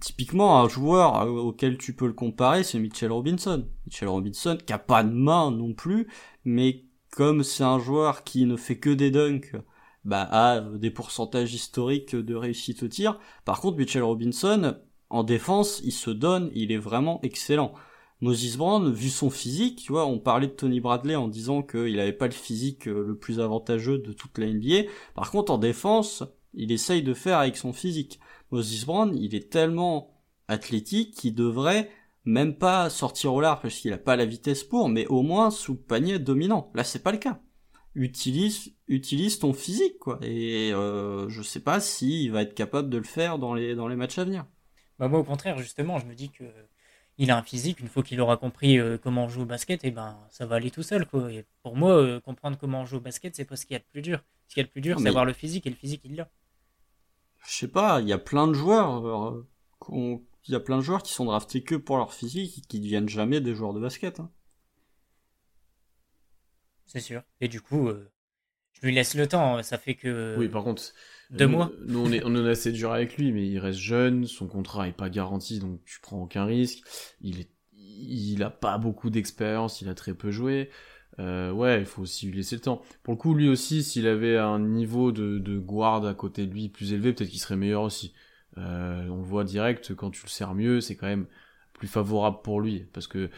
typiquement 0.00 0.60
un 0.60 0.68
joueur 0.68 1.26
auquel 1.26 1.78
tu 1.78 1.94
peux 1.94 2.06
le 2.06 2.12
comparer, 2.12 2.64
c'est 2.64 2.78
Mitchell 2.78 3.12
Robinson. 3.12 3.66
Mitchell 3.86 4.08
Robinson 4.08 4.58
qui 4.64 4.72
a 4.74 4.78
pas 4.78 5.02
de 5.04 5.12
main 5.12 5.50
non 5.50 5.72
plus, 5.72 6.08
mais 6.44 6.84
comme 7.10 7.42
c'est 7.42 7.64
un 7.64 7.78
joueur 7.78 8.24
qui 8.24 8.44
ne 8.44 8.56
fait 8.56 8.78
que 8.78 8.90
des 8.90 9.10
dunks, 9.10 9.54
bah, 10.04 10.28
a 10.30 10.60
des 10.60 10.90
pourcentages 10.90 11.54
historiques 11.54 12.16
de 12.16 12.34
réussite 12.34 12.82
au 12.82 12.88
tir. 12.88 13.18
Par 13.44 13.60
contre, 13.60 13.78
Mitchell 13.78 14.02
Robinson, 14.02 14.76
en 15.10 15.24
défense, 15.24 15.80
il 15.84 15.92
se 15.92 16.10
donne, 16.10 16.50
il 16.54 16.72
est 16.72 16.78
vraiment 16.78 17.20
excellent. 17.22 17.72
Moses 18.20 18.56
Brown, 18.56 18.92
vu 18.92 19.10
son 19.10 19.30
physique, 19.30 19.80
tu 19.84 19.92
vois, 19.92 20.06
on 20.06 20.18
parlait 20.18 20.48
de 20.48 20.52
Tony 20.52 20.80
Bradley 20.80 21.14
en 21.14 21.28
disant 21.28 21.62
qu'il 21.62 22.00
avait 22.00 22.12
pas 22.12 22.26
le 22.26 22.32
physique 22.32 22.88
euh, 22.88 23.04
le 23.06 23.16
plus 23.16 23.38
avantageux 23.38 23.98
de 23.98 24.12
toute 24.12 24.38
la 24.38 24.46
NBA. 24.46 24.90
Par 25.14 25.30
contre, 25.30 25.52
en 25.52 25.58
défense, 25.58 26.24
il 26.52 26.72
essaye 26.72 27.02
de 27.02 27.14
faire 27.14 27.38
avec 27.38 27.56
son 27.56 27.72
physique. 27.72 28.18
Moses 28.50 28.84
Brown, 28.84 29.16
il 29.16 29.34
est 29.36 29.50
tellement 29.50 30.10
athlétique 30.48 31.14
qu'il 31.14 31.34
devrait 31.34 31.90
même 32.24 32.56
pas 32.56 32.90
sortir 32.90 33.34
au 33.34 33.40
large 33.40 33.62
parce 33.62 33.76
qu'il 33.76 33.92
a 33.92 33.98
pas 33.98 34.16
la 34.16 34.26
vitesse 34.26 34.64
pour, 34.64 34.88
mais 34.88 35.06
au 35.06 35.22
moins 35.22 35.50
sous 35.50 35.76
panier 35.76 36.18
dominant. 36.18 36.70
Là, 36.74 36.84
c'est 36.84 37.02
pas 37.02 37.12
le 37.12 37.18
cas 37.18 37.40
utilise 37.94 38.74
utilise 38.86 39.38
ton 39.38 39.52
physique 39.52 39.98
quoi. 39.98 40.18
Et 40.22 40.72
euh, 40.72 41.28
je 41.28 41.42
sais 41.42 41.60
pas 41.60 41.80
si 41.80 42.24
il 42.24 42.32
va 42.32 42.42
être 42.42 42.54
capable 42.54 42.90
de 42.90 42.98
le 42.98 43.04
faire 43.04 43.38
dans 43.38 43.54
les 43.54 43.74
dans 43.74 43.88
les 43.88 43.96
matchs 43.96 44.18
à 44.18 44.24
venir. 44.24 44.46
Bah 44.98 45.08
moi 45.08 45.20
au 45.20 45.24
contraire 45.24 45.58
justement 45.58 45.98
je 45.98 46.06
me 46.06 46.14
dis 46.14 46.30
que 46.30 46.44
il 47.18 47.30
a 47.30 47.36
un 47.36 47.42
physique 47.42 47.80
une 47.80 47.88
fois 47.88 48.02
qu'il 48.02 48.20
aura 48.20 48.36
compris 48.36 48.78
euh, 48.78 48.96
comment 48.96 49.24
on 49.24 49.28
joue 49.28 49.42
au 49.42 49.46
basket 49.46 49.84
et 49.84 49.90
ben 49.90 50.16
ça 50.30 50.46
va 50.46 50.56
aller 50.56 50.70
tout 50.70 50.82
seul 50.82 51.06
quoi. 51.06 51.30
Et 51.32 51.44
pour 51.62 51.76
moi 51.76 51.92
euh, 51.92 52.20
comprendre 52.20 52.56
comment 52.58 52.82
on 52.82 52.86
joue 52.86 52.96
au 52.96 53.00
basket 53.00 53.34
c'est 53.34 53.44
pas 53.44 53.56
ce 53.56 53.66
qu'il 53.66 53.74
y 53.74 53.76
a 53.76 53.80
de 53.80 53.84
plus 53.90 54.02
dur. 54.02 54.22
Ce 54.48 54.54
qu'il 54.54 54.62
y 54.62 54.64
a 54.64 54.66
de 54.66 54.72
plus 54.72 54.80
dur 54.80 54.98
c'est 54.98 55.08
avoir 55.08 55.24
le 55.24 55.32
physique 55.32 55.66
et 55.66 55.70
le 55.70 55.76
physique 55.76 56.02
il 56.04 56.16
l'a. 56.16 56.30
Je 57.46 57.54
sais 57.54 57.68
pas 57.68 58.00
il 58.00 58.08
y 58.08 58.12
a 58.12 58.18
plein 58.18 58.46
de 58.46 58.52
joueurs 58.54 59.44
il 59.90 60.52
y 60.52 60.54
a 60.54 60.60
plein 60.60 60.76
de 60.76 60.82
joueurs 60.82 61.02
qui 61.02 61.12
sont 61.12 61.24
draftés 61.24 61.62
que 61.62 61.74
pour 61.74 61.96
leur 61.96 62.12
physique 62.12 62.58
et 62.58 62.60
qui 62.62 62.80
deviennent 62.80 63.08
jamais 63.08 63.40
des 63.40 63.54
joueurs 63.54 63.74
de 63.74 63.80
basket 63.80 64.20
hein 64.20 64.30
c'est 66.88 67.00
sûr. 67.00 67.22
Et 67.40 67.46
du 67.46 67.60
coup, 67.60 67.88
euh, 67.88 68.10
je 68.72 68.86
lui 68.86 68.92
laisse 68.92 69.14
le 69.14 69.28
temps. 69.28 69.62
Ça 69.62 69.78
fait 69.78 69.94
que. 69.94 70.34
Oui, 70.36 70.48
par 70.48 70.64
contre. 70.64 70.82
Deux 71.30 71.46
mois. 71.46 71.70
Nous, 71.86 71.98
on, 71.98 72.10
est, 72.10 72.22
on 72.24 72.34
est 72.34 72.48
assez 72.48 72.72
dur 72.72 72.90
avec 72.90 73.18
lui, 73.18 73.32
mais 73.32 73.46
il 73.46 73.58
reste 73.58 73.78
jeune, 73.78 74.24
son 74.24 74.46
contrat 74.46 74.88
est 74.88 74.96
pas 74.96 75.10
garanti, 75.10 75.58
donc 75.58 75.84
tu 75.84 76.00
prends 76.00 76.22
aucun 76.22 76.46
risque. 76.46 76.82
Il 77.20 77.40
est, 77.40 77.50
il 77.76 78.42
a 78.42 78.48
pas 78.48 78.78
beaucoup 78.78 79.10
d'expérience, 79.10 79.82
il 79.82 79.90
a 79.90 79.94
très 79.94 80.14
peu 80.14 80.30
joué. 80.30 80.70
Euh, 81.18 81.50
ouais, 81.50 81.80
il 81.80 81.84
faut 81.84 82.02
aussi 82.02 82.26
lui 82.26 82.36
laisser 82.38 82.56
le 82.56 82.62
temps. 82.62 82.80
Pour 83.02 83.12
le 83.12 83.18
coup, 83.18 83.34
lui 83.34 83.48
aussi, 83.48 83.82
s'il 83.82 84.06
avait 84.06 84.38
un 84.38 84.58
niveau 84.58 85.12
de, 85.12 85.38
de 85.38 85.58
guard 85.58 86.06
à 86.06 86.14
côté 86.14 86.46
de 86.46 86.52
lui 86.52 86.70
plus 86.70 86.94
élevé, 86.94 87.12
peut-être 87.12 87.28
qu'il 87.28 87.40
serait 87.40 87.56
meilleur 87.56 87.82
aussi. 87.82 88.14
Euh, 88.56 89.06
on 89.08 89.18
le 89.18 89.24
voit 89.24 89.44
direct, 89.44 89.94
quand 89.94 90.10
tu 90.10 90.22
le 90.24 90.30
sers 90.30 90.54
mieux, 90.54 90.80
c'est 90.80 90.96
quand 90.96 91.08
même 91.08 91.26
plus 91.74 91.88
favorable 91.88 92.38
pour 92.42 92.60
lui. 92.60 92.86
Parce 92.92 93.06
que 93.06 93.28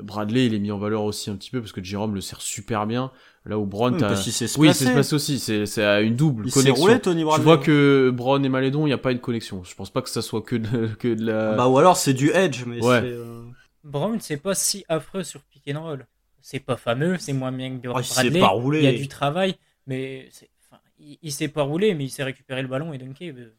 Bradley, 0.00 0.46
il 0.46 0.54
est 0.54 0.58
mis 0.58 0.70
en 0.70 0.78
valeur 0.78 1.02
aussi 1.04 1.30
un 1.30 1.36
petit 1.36 1.50
peu 1.50 1.60
parce 1.60 1.72
que 1.72 1.82
Jérôme 1.82 2.14
le 2.14 2.20
sert 2.20 2.40
super 2.40 2.86
bien. 2.86 3.10
Là 3.44 3.58
où 3.58 3.66
Brown, 3.66 3.92
Oui, 3.94 4.00
se 4.00 4.58
oui, 4.60 4.72
c'est 4.72 4.94
passé 4.94 5.14
aussi. 5.16 5.38
C'est 5.40 5.66
c'est 5.66 5.82
à 5.84 6.00
une 6.00 6.14
double 6.14 6.44
Il 6.46 6.52
connexion. 6.52 6.74
roulé, 6.84 7.00
Tony 7.00 7.20
Tu 7.22 7.24
Bradley. 7.24 7.44
vois 7.44 7.58
que 7.58 8.10
Brown 8.14 8.44
et 8.44 8.48
Malédon, 8.48 8.82
il 8.86 8.90
n'y 8.90 8.92
a 8.92 8.98
pas 8.98 9.10
une 9.10 9.18
connexion. 9.18 9.64
Je 9.64 9.74
pense 9.74 9.90
pas 9.90 10.00
que 10.00 10.08
ça 10.10 10.22
soit 10.22 10.42
que 10.42 10.54
de, 10.54 10.86
que 10.98 11.08
de 11.12 11.24
la. 11.26 11.54
Bah, 11.54 11.66
ou 11.66 11.76
alors 11.78 11.96
c'est 11.96 12.14
du 12.14 12.30
edge, 12.30 12.64
mais 12.66 12.80
Ouais. 12.84 13.00
c'est. 13.00 13.08
euh, 13.08 13.42
Brown, 13.82 14.20
c'est 14.20 14.36
pas 14.36 14.54
si 14.54 14.84
affreux 14.88 15.24
sur 15.24 15.42
pick 15.42 15.62
and 15.74 15.82
roll. 15.82 16.06
C'est 16.40 16.60
pas 16.60 16.76
fameux, 16.76 17.18
c'est 17.18 17.32
moins 17.32 17.50
bien 17.52 17.70
que 17.78 17.88
Ah, 17.88 18.00
il 18.00 18.08
Bradley. 18.14 18.40
pas 18.40 18.48
roulé. 18.48 18.78
Il 18.78 18.84
y 18.84 18.86
a 18.86 18.92
du 18.92 19.08
travail, 19.08 19.56
mais 19.88 20.28
c'est- 20.30 20.50
enfin, 20.70 20.80
il, 21.00 21.18
il 21.20 21.32
s'est 21.32 21.48
pas 21.48 21.62
roulé, 21.62 21.94
mais 21.94 22.04
il 22.04 22.10
s'est 22.10 22.22
récupéré 22.24 22.62
le 22.62 22.68
ballon 22.68 22.92
et 22.92 22.98
dunké. 22.98 23.30
euh, 23.36 23.52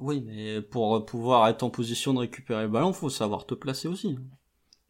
Oui, 0.00 0.22
mais 0.26 0.60
pour 0.60 1.06
pouvoir 1.06 1.48
être 1.48 1.62
en 1.62 1.70
position 1.70 2.12
de 2.12 2.18
récupérer 2.18 2.64
le 2.64 2.68
ballon, 2.68 2.92
faut 2.92 3.08
savoir 3.10 3.46
te 3.46 3.54
placer 3.54 3.88
aussi. 3.88 4.18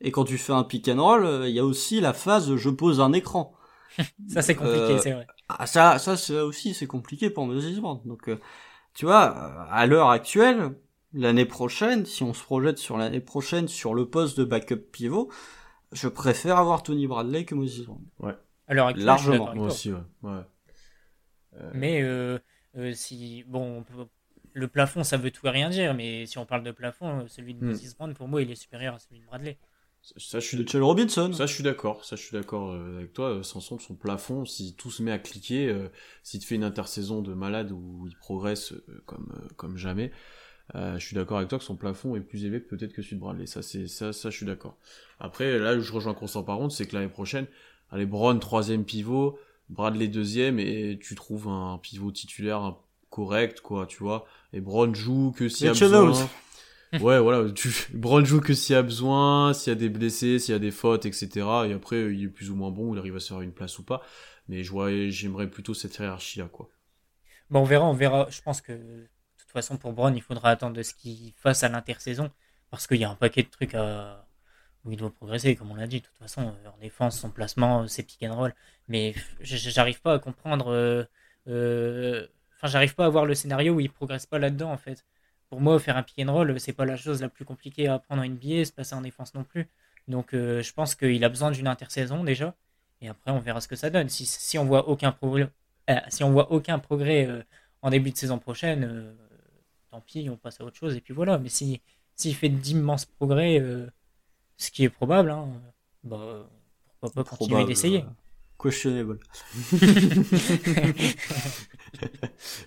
Et 0.04 0.12
quand 0.12 0.24
tu 0.24 0.38
fais 0.38 0.52
un 0.52 0.62
pick 0.64 0.88
and 0.88 1.02
roll, 1.02 1.24
euh, 1.24 1.48
il 1.48 1.54
y 1.54 1.58
a 1.58 1.64
aussi 1.64 2.00
la 2.00 2.12
phase 2.12 2.54
je 2.56 2.70
pose 2.70 3.00
un 3.00 3.12
écran. 3.12 3.54
Ça, 4.28 4.42
c'est 4.42 4.54
compliqué, 4.54 4.92
Euh, 4.92 4.98
c'est 4.98 5.12
vrai. 5.12 5.26
Ah, 5.48 5.66
ça, 5.66 5.98
ça, 5.98 6.16
c'est 6.16 6.40
aussi, 6.40 6.74
c'est 6.74 6.86
compliqué 6.86 7.30
pour 7.30 7.46
Moses 7.46 7.78
Brown. 7.80 8.00
Donc, 8.04 8.28
euh, 8.28 8.38
tu 8.94 9.04
vois, 9.06 9.22
à 9.70 9.86
l'heure 9.86 10.10
actuelle, 10.10 10.72
l'année 11.12 11.44
prochaine, 11.44 12.06
si 12.06 12.22
on 12.22 12.34
se 12.34 12.42
projette 12.42 12.78
sur 12.78 12.96
l'année 12.96 13.20
prochaine 13.20 13.68
sur 13.68 13.94
le 13.94 14.06
poste 14.08 14.38
de 14.38 14.44
backup 14.44 14.76
pivot, 14.92 15.30
je 15.92 16.08
préfère 16.08 16.58
avoir 16.58 16.82
Tony 16.82 17.06
Bradley 17.06 17.44
que 17.44 17.54
Moses 17.54 17.84
Brown. 17.86 18.00
À 18.66 18.74
l'heure 18.74 18.86
actuelle, 18.88 19.08
je 19.16 19.18
suis 19.18 19.30
largement. 19.30 19.54
Moi 19.54 19.66
aussi, 19.66 19.92
ouais. 19.92 19.98
ouais. 20.22 20.40
Euh, 21.60 21.70
Mais 21.74 22.02
euh, 22.02 22.38
euh, 22.76 22.92
si 22.94 23.44
bon, 23.46 23.78
on 23.78 23.82
peut- 23.82 24.08
le 24.54 24.68
plafond, 24.68 25.04
ça 25.04 25.16
veut 25.16 25.30
tout 25.30 25.46
et 25.46 25.50
rien 25.50 25.68
dire. 25.70 25.94
Mais 25.94 26.26
si 26.26 26.38
on 26.38 26.46
parle 26.46 26.62
de 26.62 26.70
plafond, 26.72 27.26
celui 27.28 27.54
de 27.54 27.64
Hmm. 27.64 27.68
Moses 27.68 27.94
Brown, 27.96 28.14
pour 28.14 28.28
moi, 28.28 28.42
il 28.42 28.50
est 28.50 28.54
supérieur 28.56 28.94
à 28.94 28.98
celui 28.98 29.20
de 29.20 29.26
Bradley. 29.26 29.58
Ça, 30.16 30.38
je 30.38 30.46
suis 30.46 30.56
Mitchell 30.58 30.82
Robinson. 30.82 31.32
Ça, 31.32 31.46
je 31.46 31.54
suis 31.54 31.62
d'accord. 31.62 32.04
Ça, 32.04 32.16
je 32.16 32.22
suis 32.22 32.32
d'accord 32.32 32.72
euh, 32.72 32.98
avec 32.98 33.12
toi. 33.12 33.30
Euh, 33.30 33.42
Sanson, 33.42 33.78
son 33.78 33.94
plafond, 33.94 34.44
si 34.44 34.74
tout 34.74 34.90
se 34.90 35.02
met 35.02 35.10
à 35.12 35.18
cliquer, 35.18 35.68
euh, 35.68 35.88
s'il 36.22 36.40
te 36.40 36.44
fait 36.44 36.56
une 36.56 36.64
intersaison 36.64 37.22
de 37.22 37.32
malade 37.32 37.72
où 37.72 38.06
il 38.06 38.16
progresse 38.16 38.72
euh, 38.72 39.02
comme 39.06 39.32
euh, 39.34 39.48
comme 39.56 39.76
jamais, 39.76 40.12
euh, 40.74 40.98
je 40.98 41.06
suis 41.06 41.14
d'accord 41.14 41.38
avec 41.38 41.48
toi 41.48 41.58
que 41.58 41.64
son 41.64 41.76
plafond 41.76 42.16
est 42.16 42.20
plus 42.20 42.44
élevé 42.44 42.60
peut-être 42.60 42.92
que 42.92 43.02
celui 43.02 43.16
de 43.16 43.20
Bradley. 43.20 43.46
Ça, 43.46 43.62
c'est 43.62 43.86
ça, 43.86 44.12
ça, 44.12 44.30
je 44.30 44.36
suis 44.36 44.46
d'accord. 44.46 44.76
Après, 45.20 45.58
là 45.58 45.74
où 45.74 45.80
je 45.80 45.92
rejoins 45.92 46.14
Constant 46.14 46.42
par 46.42 46.58
contre, 46.58 46.74
c'est 46.74 46.86
que 46.86 46.94
l'année 46.94 47.08
prochaine, 47.08 47.46
allez, 47.90 48.06
Brown 48.06 48.38
troisième 48.40 48.84
pivot, 48.84 49.38
Bradley 49.70 50.08
deuxième, 50.08 50.58
et 50.58 50.98
tu 51.00 51.14
trouves 51.14 51.48
un 51.48 51.78
pivot 51.78 52.10
titulaire 52.10 52.76
correct, 53.08 53.60
quoi, 53.60 53.86
tu 53.86 53.98
vois. 53.98 54.26
Et 54.52 54.60
Brown 54.60 54.94
joue 54.94 55.32
que 55.32 55.48
s'il 55.48 55.66
y 55.66 55.68
a 55.68 55.72
besoin. 55.72 56.28
Ouais, 57.00 57.18
voilà, 57.18 57.50
tu... 57.52 57.70
Brown 57.94 58.24
joue 58.24 58.40
que 58.40 58.54
s'il 58.54 58.74
y 58.74 58.76
a 58.76 58.82
besoin, 58.82 59.52
s'il 59.52 59.72
y 59.72 59.76
a 59.76 59.78
des 59.78 59.88
blessés, 59.88 60.38
s'il 60.38 60.52
y 60.52 60.56
a 60.56 60.58
des 60.58 60.70
fautes, 60.70 61.06
etc. 61.06 61.66
Et 61.66 61.72
après, 61.72 62.12
il 62.14 62.24
est 62.24 62.28
plus 62.28 62.50
ou 62.50 62.54
moins 62.56 62.70
bon, 62.70 62.94
il 62.94 62.98
arrive 62.98 63.16
à 63.16 63.20
se 63.20 63.28
faire 63.28 63.40
une 63.40 63.52
place 63.52 63.78
ou 63.78 63.84
pas. 63.84 64.02
Mais 64.48 64.62
je 64.62 64.70
vois, 64.70 64.90
j'aimerais 65.08 65.48
plutôt 65.50 65.74
cette 65.74 65.96
hiérarchie-là, 65.98 66.48
quoi. 66.48 66.70
Bon, 67.50 67.60
on 67.60 67.64
verra, 67.64 67.84
on 67.86 67.92
verra. 67.94 68.26
Je 68.30 68.40
pense 68.42 68.60
que 68.60 68.72
de 68.72 69.08
toute 69.38 69.50
façon, 69.50 69.76
pour 69.76 69.92
Brown, 69.92 70.14
il 70.16 70.22
faudra 70.22 70.50
attendre 70.50 70.76
de 70.76 70.82
ce 70.82 70.94
qu'il 70.94 71.32
fasse 71.36 71.62
à 71.62 71.68
l'intersaison. 71.68 72.30
Parce 72.70 72.86
qu'il 72.86 72.98
y 72.98 73.04
a 73.04 73.10
un 73.10 73.14
paquet 73.16 73.42
de 73.42 73.48
trucs 73.50 73.74
à... 73.74 74.26
où 74.84 74.92
il 74.92 74.96
doit 74.98 75.12
progresser, 75.14 75.56
comme 75.56 75.70
on 75.72 75.76
l'a 75.76 75.86
dit. 75.86 76.00
De 76.00 76.06
toute 76.06 76.18
façon, 76.18 76.54
euh, 76.64 76.70
en 76.70 76.78
défense, 76.78 77.18
son 77.20 77.30
placement, 77.30 77.82
euh, 77.84 77.86
c'est 77.88 78.02
pick 78.04 78.22
and 78.24 78.34
roll. 78.36 78.54
Mais 78.88 79.14
j'arrive 79.40 80.00
pas 80.02 80.14
à 80.14 80.18
comprendre. 80.18 80.68
euh, 80.72 81.04
euh, 81.48 82.26
Enfin, 82.56 82.68
j'arrive 82.68 82.94
pas 82.94 83.06
à 83.06 83.08
voir 83.10 83.26
le 83.26 83.34
scénario 83.34 83.74
où 83.74 83.80
il 83.80 83.90
progresse 83.92 84.26
pas 84.26 84.38
là-dedans, 84.38 84.72
en 84.72 84.78
fait. 84.78 85.04
Pour 85.54 85.60
moi, 85.60 85.78
faire 85.78 85.96
un 85.96 86.02
pick 86.02 86.18
and 86.18 86.32
roll, 86.32 86.58
c'est 86.58 86.72
pas 86.72 86.84
la 86.84 86.96
chose 86.96 87.22
la 87.22 87.28
plus 87.28 87.44
compliquée 87.44 87.86
à 87.86 87.94
apprendre 87.94 88.22
en 88.22 88.26
NBA, 88.26 88.64
se 88.64 88.72
passer 88.72 88.96
en 88.96 89.02
défense 89.02 89.34
non 89.34 89.44
plus. 89.44 89.68
Donc, 90.08 90.34
euh, 90.34 90.62
je 90.62 90.72
pense 90.72 90.96
qu'il 90.96 91.22
a 91.22 91.28
besoin 91.28 91.52
d'une 91.52 91.68
intersaison 91.68 92.24
déjà. 92.24 92.56
Et 93.00 93.06
après, 93.06 93.30
on 93.30 93.38
verra 93.38 93.60
ce 93.60 93.68
que 93.68 93.76
ça 93.76 93.88
donne. 93.88 94.08
Si, 94.08 94.26
si 94.26 94.58
on 94.58 94.64
voit 94.64 94.88
aucun 94.88 95.12
progrès, 95.12 95.48
euh, 95.90 95.94
si 96.08 96.24
on 96.24 96.32
voit 96.32 96.50
aucun 96.50 96.80
progrès 96.80 97.28
euh, 97.28 97.44
en 97.82 97.90
début 97.90 98.10
de 98.10 98.16
saison 98.16 98.40
prochaine, 98.40 99.14
tant 99.92 100.00
pis, 100.00 100.28
on 100.28 100.36
passe 100.36 100.60
à 100.60 100.64
autre 100.64 100.76
chose. 100.76 100.96
Et 100.96 101.00
puis 101.00 101.14
voilà. 101.14 101.38
Mais 101.38 101.50
si 101.50 101.80
s'il 102.16 102.34
fait 102.34 102.48
d'immenses 102.48 103.04
progrès, 103.04 103.62
ce 104.56 104.72
qui 104.72 104.82
est 104.82 104.88
probable, 104.88 105.30
hein, 105.30 105.46
bah, 106.02 106.48
pourquoi 106.98 107.22
pas 107.22 107.30
continuer 107.30 107.64
d'essayer. 107.64 108.04
Questionable. 108.70 109.18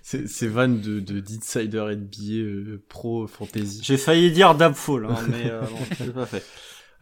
C'est 0.02 0.28
c'est 0.28 0.48
van 0.48 0.70
de, 0.70 1.02
de 1.02 1.20
d'Insider 1.20 1.84
NBA 1.96 2.32
euh, 2.32 2.84
Pro 2.88 3.28
Fantasy. 3.28 3.82
J'ai 3.84 3.98
failli 3.98 4.32
dire 4.32 4.56
Dabfall, 4.56 5.06
hein, 5.06 5.18
mais 5.30 5.52
euh, 5.52 5.62
bon, 5.62 5.78
je 6.00 6.06
l'ai 6.06 6.12
pas 6.12 6.26
fait. 6.26 6.44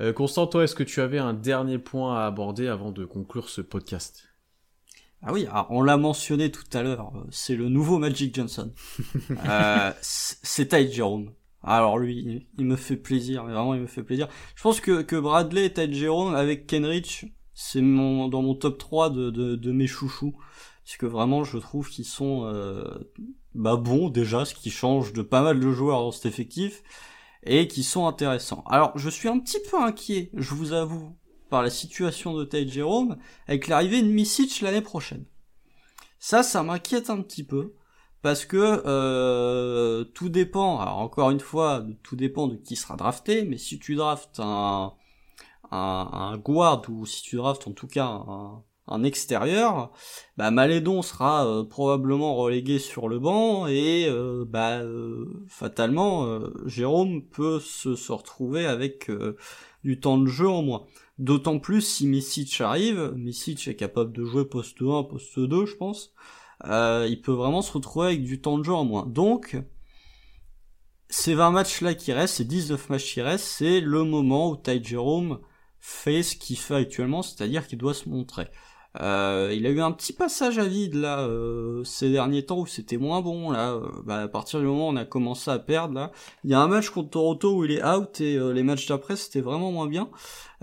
Euh, 0.02 0.12
Constant, 0.12 0.48
toi, 0.48 0.64
est-ce 0.64 0.76
que 0.76 0.84
tu 0.84 1.02
avais 1.02 1.20
un 1.20 1.34
dernier 1.34 1.78
point 1.78 2.20
à 2.20 2.26
aborder 2.26 2.68
avant 2.68 2.92
de 2.92 3.06
conclure 3.06 3.50
ce 3.50 3.62
podcast? 3.62 4.28
Ah 5.22 5.32
oui, 5.34 5.48
alors, 5.48 5.68
on 5.70 5.82
l'a 5.82 5.98
mentionné 5.98 6.52
tout 6.52 6.66
à 6.74 6.84
l'heure, 6.84 7.12
euh, 7.16 7.24
c'est 7.32 7.56
le 7.56 7.70
nouveau 7.70 7.98
Magic 7.98 8.36
Johnson. 8.36 8.72
euh, 9.48 9.92
c'est 10.02 10.68
Ty 10.68 10.92
Jerome. 10.92 11.32
Alors 11.64 11.98
lui, 11.98 12.48
il, 12.60 12.66
me 12.66 12.76
fait 12.76 12.98
plaisir, 12.98 13.44
vraiment 13.44 13.74
il 13.74 13.82
me 13.82 13.88
fait 13.88 14.04
plaisir. 14.04 14.28
Je 14.56 14.62
pense 14.62 14.80
que, 14.80 15.02
que 15.02 15.16
Bradley 15.16 15.66
et 15.66 15.74
Ty 15.74 15.92
Jerome 15.92 16.36
avec 16.36 16.68
Kenrich, 16.68 17.26
c'est 17.56 17.82
mon 17.82 18.28
dans 18.28 18.42
mon 18.44 18.54
top 18.54 18.78
3 18.78 19.10
de, 19.10 19.32
de, 19.32 19.72
mes 19.72 19.88
chouchous. 19.88 20.36
Parce 20.84 20.98
que 20.98 21.08
vraiment 21.08 21.44
je 21.44 21.58
trouve 21.58 21.90
qu'ils 21.90 22.06
sont 22.06 22.44
euh, 22.46 22.84
bah 23.56 23.78
bons 23.78 24.10
déjà, 24.10 24.46
ce 24.46 24.54
qui 24.54 24.70
change 24.70 25.14
de 25.14 25.24
pas 25.24 25.42
mal 25.42 25.60
de 25.60 25.72
joueurs 25.72 26.02
dans 26.02 26.12
cet 26.12 26.28
effectif, 26.28 26.84
et 27.44 27.68
qui 27.68 27.84
sont 27.84 28.06
intéressants. 28.06 28.64
Alors 28.68 28.92
je 28.96 29.10
suis 29.10 29.30
un 29.30 29.40
petit 29.40 29.60
peu 29.72 29.82
inquiet, 29.82 30.30
je 30.36 30.54
vous 30.54 30.74
avoue, 30.74 31.16
par 31.50 31.64
la 31.64 31.70
situation 31.72 32.36
de 32.36 32.44
Ty 32.44 32.70
Jerome, 32.70 33.18
avec 33.48 33.68
l'arrivée 33.68 34.04
de 34.04 34.08
Misic 34.10 34.62
l'année 34.62 34.82
prochaine. 34.82 35.26
Ça, 36.20 36.44
ça 36.44 36.64
m'inquiète 36.64 37.10
un 37.10 37.22
petit 37.22 37.44
peu 37.44 37.74
parce 38.22 38.46
que 38.46 38.82
euh, 38.88 40.04
tout 40.04 40.30
dépend. 40.30 40.80
Alors 40.80 40.98
encore 40.98 41.30
une 41.30 41.40
fois, 41.40 41.86
tout 42.02 42.16
dépend 42.16 42.48
de 42.48 42.56
qui 42.56 42.76
sera 42.76 42.96
drafté. 42.96 43.44
Mais 43.44 43.58
si 43.58 43.78
tu 43.78 43.96
draftes 43.96 44.40
un 44.40 44.94
un, 45.76 46.10
un 46.34 46.38
guard 46.38 46.84
ou 46.90 47.06
si 47.06 47.22
tu 47.24 47.38
draftes 47.38 47.68
en 47.68 47.72
tout 47.74 47.88
cas 47.88 48.06
un, 48.06 48.64
un 48.88 49.04
extérieur, 49.04 49.92
bah 50.38 50.52
Malédon 50.52 51.02
sera 51.02 51.48
euh, 51.48 51.64
probablement 51.64 52.36
relégué 52.36 52.80
sur 52.80 53.08
le 53.08 53.20
banc 53.20 53.68
et 53.68 54.06
euh, 54.08 54.46
bah 54.48 54.80
euh, 54.80 55.44
fatalement 55.48 56.26
euh, 56.26 56.54
Jérôme 56.66 57.24
peut 57.24 57.60
se, 57.60 57.96
se 57.96 58.12
retrouver 58.12 58.66
avec 58.66 59.10
euh, 59.10 59.36
du 59.84 60.00
temps 60.00 60.18
de 60.18 60.28
jeu 60.28 60.48
en 60.48 60.62
moins. 60.62 60.86
D'autant 61.18 61.60
plus 61.60 61.82
si 61.82 62.08
Misic 62.08 62.62
arrive, 62.62 63.14
Misic 63.16 63.68
est 63.68 63.76
capable 63.76 64.12
de 64.12 64.24
jouer 64.24 64.46
poste 64.46 64.82
1, 64.82 65.04
poste 65.04 65.40
2 65.40 65.66
je 65.66 65.76
pense, 65.76 66.14
euh, 66.66 67.08
il 67.10 67.22
peut 67.22 67.32
vraiment 67.32 67.62
se 67.62 67.72
retrouver 67.72 68.08
avec 68.08 68.24
du 68.24 68.42
temps 68.42 68.58
de 68.58 68.64
jeu 68.64 68.74
en 68.74 68.86
moins. 68.86 69.06
Donc, 69.08 69.58
ces 71.10 71.34
20 71.34 71.52
matchs 71.52 71.82
là 71.82 71.94
qui 71.96 72.12
restent, 72.14 72.36
ces 72.36 72.46
19 72.46 72.90
matchs 72.90 73.14
qui 73.14 73.22
restent, 73.22 73.46
c'est 73.46 73.80
le 73.82 74.04
moment 74.04 74.52
où 74.52 74.58
Ty 74.58 74.84
Jerome 74.84 75.40
fait 75.88 76.24
ce 76.24 76.36
qu'il 76.36 76.58
fait 76.58 76.76
actuellement, 76.76 77.22
c'est-à-dire 77.22 77.68
qu'il 77.68 77.78
doit 77.78 77.94
se 77.94 78.10
montrer. 78.10 78.48
Euh, 79.02 79.54
il 79.54 79.68
a 79.68 79.70
eu 79.70 79.82
un 79.82 79.92
petit 79.92 80.14
passage 80.14 80.58
à 80.58 80.64
vide 80.64 80.94
là 80.96 81.20
euh, 81.20 81.84
ces 81.84 82.10
derniers 82.10 82.46
temps 82.46 82.60
où 82.60 82.66
c'était 82.66 82.96
moins 82.96 83.22
bon 83.22 83.52
là. 83.52 83.74
euh, 83.74 83.82
bah, 84.06 84.22
à 84.22 84.28
partir 84.30 84.62
du 84.62 84.66
moment 84.66 84.88
où 84.88 84.92
on 84.94 84.96
a 84.96 85.04
commencé 85.04 85.52
à 85.52 85.60
perdre 85.60 85.94
là, 85.94 86.12
il 86.46 86.50
y 86.50 86.54
a 86.54 86.62
un 86.62 86.68
match 86.68 86.90
contre 86.90 87.10
Toronto 87.10 87.58
où 87.58 87.66
il 87.66 87.72
est 87.74 87.86
out 87.86 88.22
et 88.22 88.38
euh, 88.38 88.52
les 88.54 88.64
matchs 88.64 88.88
d'après 88.88 89.16
c'était 89.18 89.42
vraiment 89.42 89.72
moins 89.72 89.88
bien. 89.88 90.10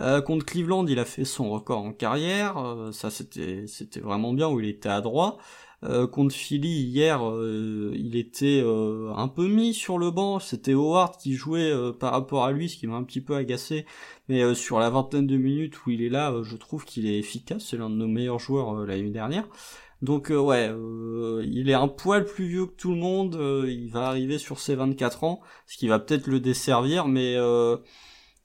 Euh, 0.00 0.22
contre 0.22 0.46
Cleveland, 0.46 0.86
il 0.86 0.98
a 0.98 1.04
fait 1.04 1.26
son 1.26 1.50
record 1.50 1.82
en 1.82 1.92
carrière, 1.92 2.54
ça 2.92 3.10
c'était 3.10 3.66
c'était 3.66 4.00
vraiment 4.00 4.32
bien 4.32 4.48
où 4.48 4.58
il 4.60 4.66
était 4.68 4.88
à 4.88 5.00
droit. 5.00 5.38
Contre 6.12 6.32
Philly 6.32 6.68
hier, 6.68 7.20
il 7.92 8.14
était 8.14 8.62
un 9.16 9.26
peu 9.26 9.48
mis 9.48 9.74
sur 9.74 9.98
le 9.98 10.12
banc. 10.12 10.38
C'était 10.38 10.74
Howard 10.74 11.16
qui 11.16 11.34
jouait 11.34 11.72
par 11.98 12.12
rapport 12.12 12.44
à 12.44 12.52
lui, 12.52 12.68
ce 12.68 12.76
qui 12.76 12.86
m'a 12.86 12.94
un 12.94 13.02
petit 13.02 13.20
peu 13.20 13.34
agacé. 13.34 13.84
Mais 14.32 14.40
euh, 14.40 14.54
sur 14.54 14.78
la 14.78 14.88
vingtaine 14.88 15.26
de 15.26 15.36
minutes 15.36 15.84
où 15.84 15.90
il 15.90 16.02
est 16.02 16.08
là, 16.08 16.32
euh, 16.32 16.42
je 16.42 16.56
trouve 16.56 16.86
qu'il 16.86 17.06
est 17.06 17.18
efficace. 17.18 17.66
C'est 17.68 17.76
l'un 17.76 17.90
de 17.90 17.96
nos 17.96 18.06
meilleurs 18.08 18.38
joueurs 18.38 18.74
euh, 18.74 18.86
l'année 18.86 19.10
dernière. 19.10 19.46
Donc 20.00 20.30
euh, 20.30 20.38
ouais, 20.38 20.72
il 21.44 21.68
est 21.68 21.74
un 21.74 21.86
poil 21.86 22.24
plus 22.24 22.46
vieux 22.46 22.64
que 22.64 22.72
tout 22.72 22.92
le 22.92 22.96
monde. 22.96 23.36
il 23.68 23.90
va 23.90 24.08
arriver 24.08 24.38
sur 24.38 24.58
ses 24.58 24.74
24 24.74 25.24
ans, 25.24 25.42
ce 25.66 25.76
qui 25.76 25.86
va 25.86 25.98
peut-être 25.98 26.28
le 26.28 26.40
desservir. 26.40 27.06
Mais 27.08 27.36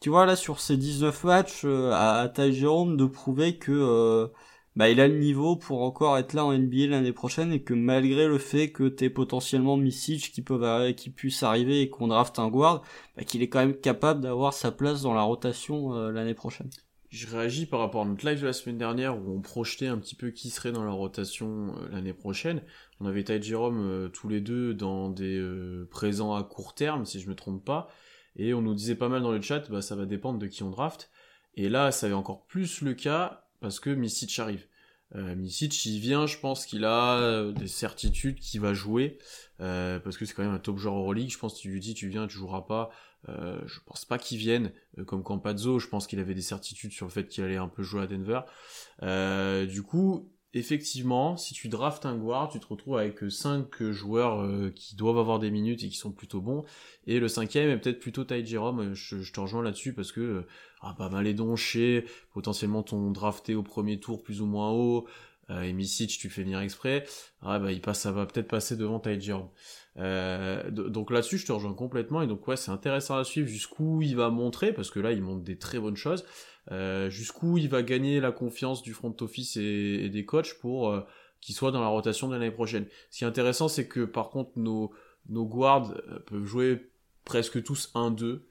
tu 0.01 0.09
vois 0.09 0.25
là 0.25 0.35
sur 0.35 0.59
ces 0.59 0.75
19 0.75 1.23
matchs, 1.23 1.63
à, 1.63 2.19
à 2.19 2.27
Ty 2.27 2.51
Jerome 2.51 2.97
de 2.97 3.05
prouver 3.05 3.55
que 3.57 4.29
bah, 4.77 4.91
il 4.91 5.01
a 5.01 5.07
le 5.07 5.17
niveau 5.17 5.55
pour 5.55 5.81
encore 5.81 6.19
être 6.19 6.33
là 6.33 6.45
en 6.45 6.55
NBA 6.55 6.85
l'année 6.85 7.11
prochaine 7.11 7.51
et 7.51 7.63
que 7.63 7.73
malgré 7.73 8.27
le 8.27 8.37
fait 8.37 8.71
que 8.71 8.87
t'es 8.87 9.09
potentiellement 9.09 9.75
Misic 9.75 10.31
qui 10.31 10.41
arri- 10.41 10.93
qui 10.93 11.09
puisse 11.09 11.41
arriver 11.41 11.81
et 11.81 11.89
qu'on 11.89 12.09
draft 12.09 12.37
un 12.37 12.47
guard, 12.47 12.83
bah, 13.15 13.23
qu'il 13.23 13.41
est 13.41 13.49
quand 13.49 13.57
même 13.57 13.75
capable 13.75 14.21
d'avoir 14.21 14.53
sa 14.53 14.71
place 14.71 15.01
dans 15.01 15.15
la 15.15 15.23
rotation 15.23 15.95
euh, 15.95 16.11
l'année 16.11 16.35
prochaine. 16.35 16.69
Je 17.09 17.25
réagis 17.25 17.65
par 17.65 17.79
rapport 17.79 18.03
à 18.03 18.05
notre 18.05 18.23
live 18.29 18.39
de 18.39 18.45
la 18.45 18.53
semaine 18.53 18.77
dernière 18.77 19.17
où 19.17 19.35
on 19.35 19.41
projetait 19.41 19.87
un 19.87 19.97
petit 19.97 20.13
peu 20.13 20.29
qui 20.29 20.51
serait 20.51 20.71
dans 20.71 20.83
la 20.83 20.91
rotation 20.91 21.73
euh, 21.81 21.89
l'année 21.91 22.13
prochaine. 22.13 22.61
On 22.99 23.07
avait 23.07 23.23
Ty 23.23 23.41
Jerome 23.41 23.79
euh, 23.81 24.09
tous 24.09 24.29
les 24.29 24.41
deux 24.41 24.75
dans 24.75 25.09
des 25.09 25.43
présents 25.89 26.35
à 26.35 26.43
court 26.43 26.75
terme, 26.75 27.03
si 27.07 27.19
je 27.19 27.27
me 27.27 27.33
trompe 27.33 27.65
pas. 27.65 27.87
Et 28.35 28.53
on 28.53 28.61
nous 28.61 28.75
disait 28.75 28.93
pas 28.93 29.09
mal 29.09 29.23
dans 29.23 29.31
le 29.31 29.41
chat, 29.41 29.71
bah, 29.71 29.81
ça 29.81 29.95
va 29.95 30.05
dépendre 30.05 30.37
de 30.37 30.45
qui 30.45 30.61
on 30.61 30.69
draft. 30.69 31.09
Et 31.55 31.67
là, 31.67 31.91
ça 31.91 32.07
va 32.07 32.15
encore 32.15 32.45
plus 32.45 32.81
le 32.81 32.93
cas 32.93 33.46
parce 33.59 33.79
que 33.79 33.89
Misic 33.89 34.37
arrive. 34.39 34.65
Euh, 35.15 35.35
il 35.37 35.99
vient, 35.99 36.27
je 36.27 36.37
pense 36.37 36.65
qu'il 36.65 36.83
a 36.83 37.17
euh, 37.17 37.51
des 37.53 37.67
certitudes 37.67 38.39
qu'il 38.39 38.59
va 38.59 38.73
jouer, 38.73 39.17
euh, 39.61 39.99
parce 39.99 40.17
que 40.17 40.25
c'est 40.25 40.33
quand 40.33 40.43
même 40.43 40.53
un 40.53 40.59
top 40.59 40.77
joueur 40.77 40.95
Euroleague. 40.95 41.31
Je 41.31 41.37
pense 41.37 41.55
que 41.55 41.59
tu 41.59 41.69
lui 41.69 41.79
dis, 41.79 41.93
tu 41.93 42.09
viens, 42.09 42.27
tu 42.27 42.37
joueras 42.37 42.61
pas. 42.61 42.89
Euh, 43.29 43.59
je 43.65 43.79
pense 43.85 44.05
pas 44.05 44.17
qu'il 44.17 44.37
vienne, 44.37 44.71
euh, 44.97 45.05
comme 45.05 45.23
Campazzo. 45.23 45.79
Je 45.79 45.87
pense 45.87 46.07
qu'il 46.07 46.19
avait 46.19 46.35
des 46.35 46.41
certitudes 46.41 46.91
sur 46.91 47.05
le 47.05 47.11
fait 47.11 47.27
qu'il 47.27 47.43
allait 47.43 47.57
un 47.57 47.69
peu 47.69 47.83
jouer 47.83 48.01
à 48.01 48.07
Denver. 48.07 48.41
Du 49.71 49.83
coup, 49.83 50.29
effectivement, 50.57 51.37
si 51.37 51.53
tu 51.53 51.69
draftes 51.69 52.05
un 52.05 52.15
guard, 52.15 52.49
tu 52.49 52.59
te 52.59 52.67
retrouves 52.67 52.97
avec 52.97 53.19
cinq 53.29 53.83
joueurs 53.91 54.41
euh, 54.41 54.71
qui 54.75 54.95
doivent 54.95 55.17
avoir 55.17 55.39
des 55.39 55.51
minutes 55.51 55.83
et 55.83 55.89
qui 55.89 55.97
sont 55.97 56.11
plutôt 56.11 56.41
bons. 56.41 56.63
Et 57.05 57.19
le 57.19 57.27
cinquième 57.27 57.69
est 57.69 57.77
peut-être 57.77 57.99
plutôt 57.99 58.23
Ty. 58.23 58.45
Je, 58.45 59.31
te 59.31 59.39
rejoins 59.39 59.63
là-dessus 59.63 59.93
parce 59.93 60.11
que 60.11 60.21
euh, 60.21 60.47
ah 60.81 60.95
bah 60.97 61.09
Malédon, 61.09 61.55
chez 61.55 62.05
potentiellement 62.33 62.83
ton 62.83 63.11
drafté 63.11 63.55
au 63.55 63.63
premier 63.63 63.99
tour 63.99 64.21
plus 64.21 64.41
ou 64.41 64.45
moins 64.45 64.71
haut. 64.71 65.07
Euh, 65.49 65.61
et 65.61 65.73
Misic, 65.73 66.17
tu 66.17 66.29
fais 66.29 66.43
venir 66.43 66.59
exprès. 66.59 67.05
Ah 67.41 67.59
bah 67.59 67.93
ça 67.93 68.11
va 68.11 68.25
peut-être 68.25 68.47
passer 68.47 68.75
devant 68.75 68.99
Ty. 68.99 69.17
Euh, 69.97 70.69
donc 70.69 71.11
là-dessus, 71.11 71.37
je 71.37 71.45
te 71.45 71.51
rejoins 71.51 71.73
complètement. 71.73 72.21
Et 72.21 72.27
donc 72.27 72.47
ouais, 72.47 72.57
c'est 72.57 72.71
intéressant 72.71 73.17
à 73.17 73.23
suivre 73.23 73.47
jusqu'où 73.47 74.01
il 74.01 74.15
va 74.15 74.29
montrer 74.29 74.73
parce 74.73 74.91
que 74.91 74.99
là, 74.99 75.11
il 75.11 75.21
montre 75.21 75.43
des 75.43 75.57
très 75.57 75.79
bonnes 75.79 75.95
choses. 75.95 76.25
Euh, 76.71 77.09
jusqu'où 77.09 77.57
il 77.57 77.69
va 77.69 77.81
gagner 77.81 78.19
la 78.19 78.31
confiance 78.31 78.81
du 78.81 78.93
front 78.93 79.15
office 79.21 79.55
et, 79.57 80.01
et 80.03 80.09
des 80.09 80.25
coachs 80.25 80.55
pour 80.59 80.89
euh, 80.89 81.01
qu'il 81.39 81.55
soit 81.55 81.71
dans 81.71 81.81
la 81.81 81.87
rotation 81.87 82.27
de 82.27 82.33
l'année 82.33 82.51
prochaine. 82.51 82.87
Ce 83.09 83.19
qui 83.19 83.23
est 83.23 83.27
intéressant, 83.27 83.67
c'est 83.67 83.87
que 83.87 84.03
par 84.05 84.29
contre 84.29 84.51
nos 84.57 84.91
nos 85.29 85.45
guards 85.45 85.91
euh, 85.91 86.19
peuvent 86.25 86.45
jouer 86.45 86.91
presque 87.25 87.63
tous 87.63 87.91
1-2. 87.95 88.41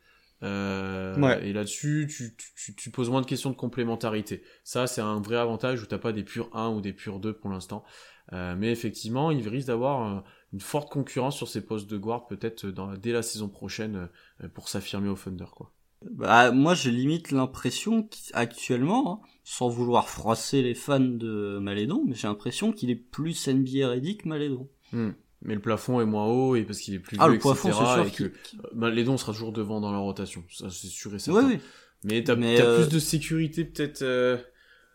Euh, 0.43 1.17
Ouais. 1.19 1.49
Et 1.49 1.53
là-dessus, 1.53 2.09
tu, 2.11 2.37
tu, 2.57 2.75
tu 2.75 2.91
poses 2.91 3.09
moins 3.09 3.23
de 3.23 3.27
questions 3.27 3.51
de 3.51 3.57
complémentarité. 3.57 4.43
Ça, 4.65 4.87
c'est 4.87 5.01
un 5.01 5.21
vrai 5.21 5.37
avantage 5.37 5.83
où 5.83 5.87
t'as 5.87 5.99
pas 5.99 6.13
des 6.13 6.25
purs 6.25 6.51
1 6.55 6.69
ou 6.71 6.81
des 6.81 6.93
purs 6.93 7.21
2 7.21 7.33
pour 7.33 7.51
l'instant. 7.51 7.85
Euh, 8.33 8.55
mais 8.57 8.71
effectivement, 8.71 9.31
il 9.31 9.49
risque 9.49 9.69
d'avoir 9.69 10.25
une 10.53 10.61
forte 10.61 10.91
concurrence 10.91 11.37
sur 11.37 11.49
ses 11.49 11.65
postes 11.65 11.89
de 11.89 11.97
guard 11.97 12.27
peut-être 12.27 12.67
dès 12.97 13.13
la 13.13 13.23
saison 13.23 13.49
prochaine 13.49 14.09
pour 14.53 14.69
s'affirmer 14.69 15.09
au 15.09 15.15
Thunder. 15.17 15.47
Quoi. 15.55 15.73
Bah, 16.11 16.53
moi, 16.53 16.75
j'ai 16.75 16.91
limite 16.91 17.31
l'impression 17.31 18.09
qu'actuellement, 18.09 19.23
hein, 19.25 19.29
sans 19.45 19.69
vouloir 19.69 20.09
froisser 20.09 20.63
les 20.63 20.75
fans 20.75 21.01
de 21.01 21.59
Malédon, 21.61 22.05
mais 22.07 22.15
j'ai 22.15 22.29
l'impression 22.29 22.73
qu'il 22.73 22.91
est 22.91 22.97
plus 22.97 23.49
NBA 23.49 23.89
ready 23.89 24.17
que 24.17 24.29
Malédon. 24.29 24.69
Hmm. 24.93 25.11
Mais 25.43 25.55
le 25.55 25.61
plafond 25.61 26.01
est 26.01 26.07
moins 26.07 26.27
haut 26.27 26.57
et 26.57 26.65
parce 26.65 26.81
qu'il 26.81 26.95
est 26.95 26.99
plus 26.99 27.17
Ah, 27.21 27.25
vieux, 27.27 27.35
le 27.35 27.39
plafond, 27.41 27.69
etc. 27.69 27.85
c'est 27.87 27.93
sûr 27.95 28.07
et 28.07 28.31
que 28.31 29.03
dons 29.03 29.17
sera 29.17 29.33
toujours 29.33 29.53
devant 29.53 29.81
dans 29.81 29.93
la 29.93 29.99
rotation, 29.99 30.45
ça 30.51 30.71
c'est 30.71 30.87
sûr 30.89 31.15
et 31.15 31.19
certain. 31.19 31.47
Oui, 31.47 31.55
oui. 31.55 31.61
Mais 32.05 32.23
t'as 32.25 32.37
t'as 32.37 32.43
euh, 32.43 32.85
plus 32.85 32.95
de 32.95 32.99
sécurité 32.99 33.65
peut-être. 33.65 34.03
euh, 34.03 34.39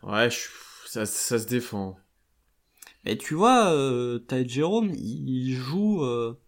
Ouais, 0.04 0.30
je- 0.30 0.48
ça, 0.88 1.06
ça 1.06 1.40
se 1.40 1.48
défend. 1.48 1.98
Mais 3.06 3.18
tu 3.18 3.34
vois, 3.36 3.72
euh, 3.72 4.20
Ty 4.20 4.48
Jerome, 4.48 4.92
il 4.96 5.54
joue 5.54 6.04
euh, 6.04 6.40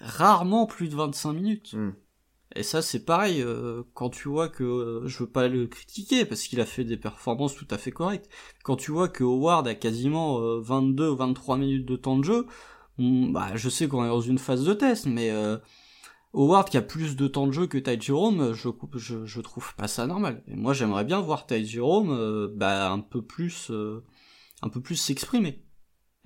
rarement 0.00 0.66
plus 0.66 0.88
de 0.88 0.94
25 0.96 1.32
minutes. 1.32 1.74
Hmm. 1.74 1.92
Et 2.58 2.62
ça, 2.64 2.82
c'est 2.82 3.04
pareil, 3.04 3.40
euh, 3.42 3.84
quand 3.94 4.10
tu 4.10 4.28
vois 4.28 4.48
que, 4.48 4.64
euh, 4.64 5.06
je 5.06 5.20
veux 5.20 5.30
pas 5.30 5.46
le 5.48 5.66
critiquer, 5.68 6.24
parce 6.24 6.42
qu'il 6.42 6.60
a 6.60 6.66
fait 6.66 6.84
des 6.84 6.96
performances 6.96 7.54
tout 7.54 7.68
à 7.70 7.78
fait 7.78 7.92
correctes, 7.92 8.28
quand 8.64 8.76
tu 8.76 8.90
vois 8.90 9.08
que 9.08 9.22
Howard 9.24 9.68
a 9.68 9.74
quasiment 9.76 10.40
euh, 10.40 10.60
22 10.60 11.08
ou 11.10 11.16
23 11.16 11.56
minutes 11.56 11.86
de 11.86 11.96
temps 11.96 12.18
de 12.18 12.24
jeu, 12.24 12.46
on- 12.98 13.28
bah, 13.30 13.50
je 13.54 13.68
sais 13.68 13.86
qu'on 13.88 14.04
est 14.04 14.08
dans 14.08 14.20
une 14.20 14.38
phase 14.38 14.64
de 14.64 14.74
test, 14.74 15.06
mais 15.06 15.30
euh, 15.30 15.56
Howard 16.34 16.68
qui 16.70 16.76
a 16.78 16.82
plus 16.82 17.16
de 17.16 17.28
temps 17.28 17.46
de 17.46 17.52
jeu 17.52 17.66
que 17.68 17.78
Ty 17.78 18.00
Jerome, 18.00 18.52
je, 18.54 18.68
je, 18.96 19.26
je 19.26 19.40
trouve 19.40 19.74
pas 19.76 19.88
ça 19.88 20.06
normal. 20.06 20.42
Et 20.48 20.56
moi, 20.56 20.74
j'aimerais 20.74 21.04
bien 21.04 21.20
voir 21.20 21.46
Ty 21.46 21.64
Jerome 21.66 22.10
euh, 22.12 22.48
bah, 22.54 22.90
un 22.92 23.00
peu 23.00 23.22
plus 23.22 23.70
euh, 23.70 24.04
un 24.62 24.68
peu 24.70 24.80
plus 24.82 24.96
s'exprimer 24.96 25.64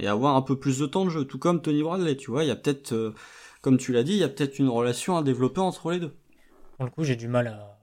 et 0.00 0.08
avoir 0.08 0.36
un 0.36 0.42
peu 0.42 0.58
plus 0.58 0.78
de 0.80 0.86
temps 0.86 1.04
de 1.06 1.10
jeu, 1.10 1.24
tout 1.26 1.38
comme 1.38 1.62
Tony 1.62 1.82
Bradley, 1.82 2.16
tu 2.16 2.30
vois, 2.30 2.44
il 2.44 2.48
y 2.48 2.50
a 2.52 2.56
peut-être, 2.56 3.14
comme 3.62 3.78
tu 3.78 3.92
l'as 3.92 4.02
dit, 4.04 4.12
il 4.14 4.18
y 4.18 4.24
a 4.24 4.28
peut-être 4.28 4.58
une 4.58 4.68
relation 4.70 5.16
à 5.16 5.22
développer 5.22 5.60
entre 5.60 5.90
les 5.92 6.00
deux. 6.00 6.14
Pour 6.82 6.86
le 6.88 6.90
coup, 6.90 7.04
j'ai 7.04 7.14
du 7.14 7.28
mal 7.28 7.46
à 7.46 7.78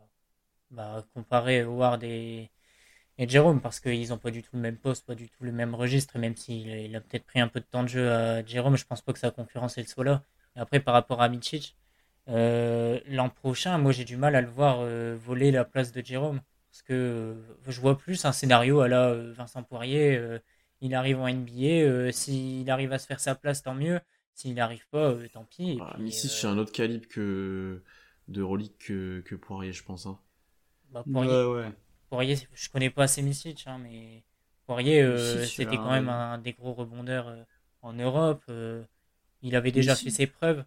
bah, 0.72 1.06
comparer 1.14 1.62
Howard 1.62 2.04
et, 2.04 2.52
et 3.18 3.30
Jérôme 3.30 3.62
parce 3.62 3.80
qu'ils 3.80 4.10
n'ont 4.10 4.18
pas 4.18 4.32
du 4.32 4.43
tout 4.43 4.52
le 4.58 4.62
même 4.62 4.78
poste, 4.78 5.06
pas 5.08 5.16
du 5.16 5.30
tout 5.30 5.45
le 5.45 5.54
même 5.54 5.74
registre. 5.74 6.18
Et 6.18 6.20
même 6.20 6.36
s'il 6.36 6.93
a, 6.97 7.00
peut-être 7.02 7.26
pris 7.26 7.39
un 7.39 7.47
peu 7.47 7.62
de 7.62 7.66
temps 7.66 7.84
de 7.84 7.89
jeu 7.89 8.12
à 8.12 8.45
Jérôme, 8.45 8.78
je 8.78 8.86
pense 8.86 9.02
pas 9.02 9.14
que 9.14 9.20
sa 9.20 9.32
concurrence 9.32 9.78
elle 9.78 9.88
soit 9.88 10.04
là. 10.04 10.24
Et 10.58 10.60
après, 10.60 10.82
par 10.82 10.93
rapport 10.95 11.22
à 11.22 11.30
Micic, 11.30 11.78
euh, 12.28 13.00
l'an 13.08 13.30
prochain, 13.30 13.78
moi 13.78 13.93
j'ai 13.93 14.06
du 14.06 14.18
mal 14.18 14.36
à 14.36 14.41
le 14.41 14.50
voir 14.50 14.80
euh, 14.82 15.18
voler 15.18 15.52
la 15.52 15.66
place 15.66 15.93
de 15.93 16.06
Jérôme 16.06 16.41
parce 16.72 16.82
que 16.84 16.93
euh, 16.93 17.36
je 17.70 17.80
vois 17.82 17.97
plus 17.97 18.26
un 18.26 18.34
scénario 18.34 18.82
à 18.82 18.89
la 18.89 19.14
Vincent 19.14 19.64
Poirier. 19.64 20.22
il 20.82 20.93
arrive 20.93 21.20
en 21.22 21.28
NBA, 21.30 22.12
s'il 22.12 22.70
arrive 22.70 22.91
à 22.93 23.00
se 23.00 23.08
faire 23.08 23.22
sa 23.22 23.36
place, 23.36 23.64
tant 23.64 23.76
mieux. 23.76 24.02
S'il 24.36 24.56
n'arrive 24.56 24.88
pas, 24.89 25.16
tant 25.34 25.45
pis. 25.45 25.72
Et 25.72 25.82
Ah, 25.82 25.95
puis, 25.95 26.04
Misic, 26.04 26.30
euh, 26.30 26.34
c'est 26.41 26.47
un 26.47 26.58
autre 26.58 26.72
calibre 26.72 27.08
que 27.08 27.82
de 28.30 28.42
relique 28.42 28.78
que, 28.80 29.22
que 29.22 29.36
Poirier, 29.36 29.74
je 29.74 29.84
pense. 29.84 30.06
Hein. 30.06 30.20
bah, 30.92 31.04
Poirier, 31.12 31.46
ouais. 31.46 31.72
Poirier, 32.10 32.38
je 32.54 32.70
connais 32.70 32.90
pas 32.90 33.04
assez 33.04 33.22
Misic, 33.22 33.64
hein, 33.68 33.78
mais 33.80 34.24
Poirier, 34.66 35.02
euh, 35.02 35.46
c'était 35.46 35.78
quand 35.78 35.92
même 35.92 36.10
un 36.10 36.38
des 36.38 36.54
gros 36.54 36.74
rebondeurs 36.74 37.28
euh, 37.28 37.44
en 37.82 37.94
Europe. 37.94 38.44
euh, 38.50 38.84
il 39.42 39.56
avait 39.56 39.72
déjà 39.72 39.96
fait 39.96 40.10
ses 40.12 40.28
preuves. 40.28 40.66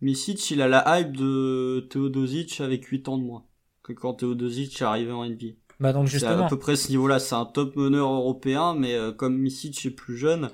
Misic, 0.00 0.50
il 0.50 0.62
a 0.62 0.68
la 0.68 0.98
hype 1.00 1.16
de 1.16 1.86
Teodosic 1.90 2.60
avec 2.60 2.84
8 2.86 3.08
ans 3.08 3.18
de 3.18 3.22
moins 3.24 3.46
que 3.82 3.92
quand 3.92 4.14
Teodosic 4.14 4.80
est 4.80 4.84
arrivé 4.84 5.12
en 5.12 5.24
NBA. 5.24 5.46
Bah 5.80 5.92
donc 5.92 6.08
C'est 6.08 6.26
à 6.26 6.38
justement, 6.38 6.46
peu 6.48 6.58
près 6.58 6.76
ce 6.76 6.90
niveau-là, 6.90 7.18
c'est 7.18 7.34
un 7.34 7.46
top 7.46 7.76
meneur 7.76 8.10
européen, 8.12 8.74
mais 8.74 8.94
euh, 8.94 9.12
comme 9.12 9.38
Misic 9.38 9.84
est 9.86 9.90
plus 9.90 10.16
jeune 10.16 10.50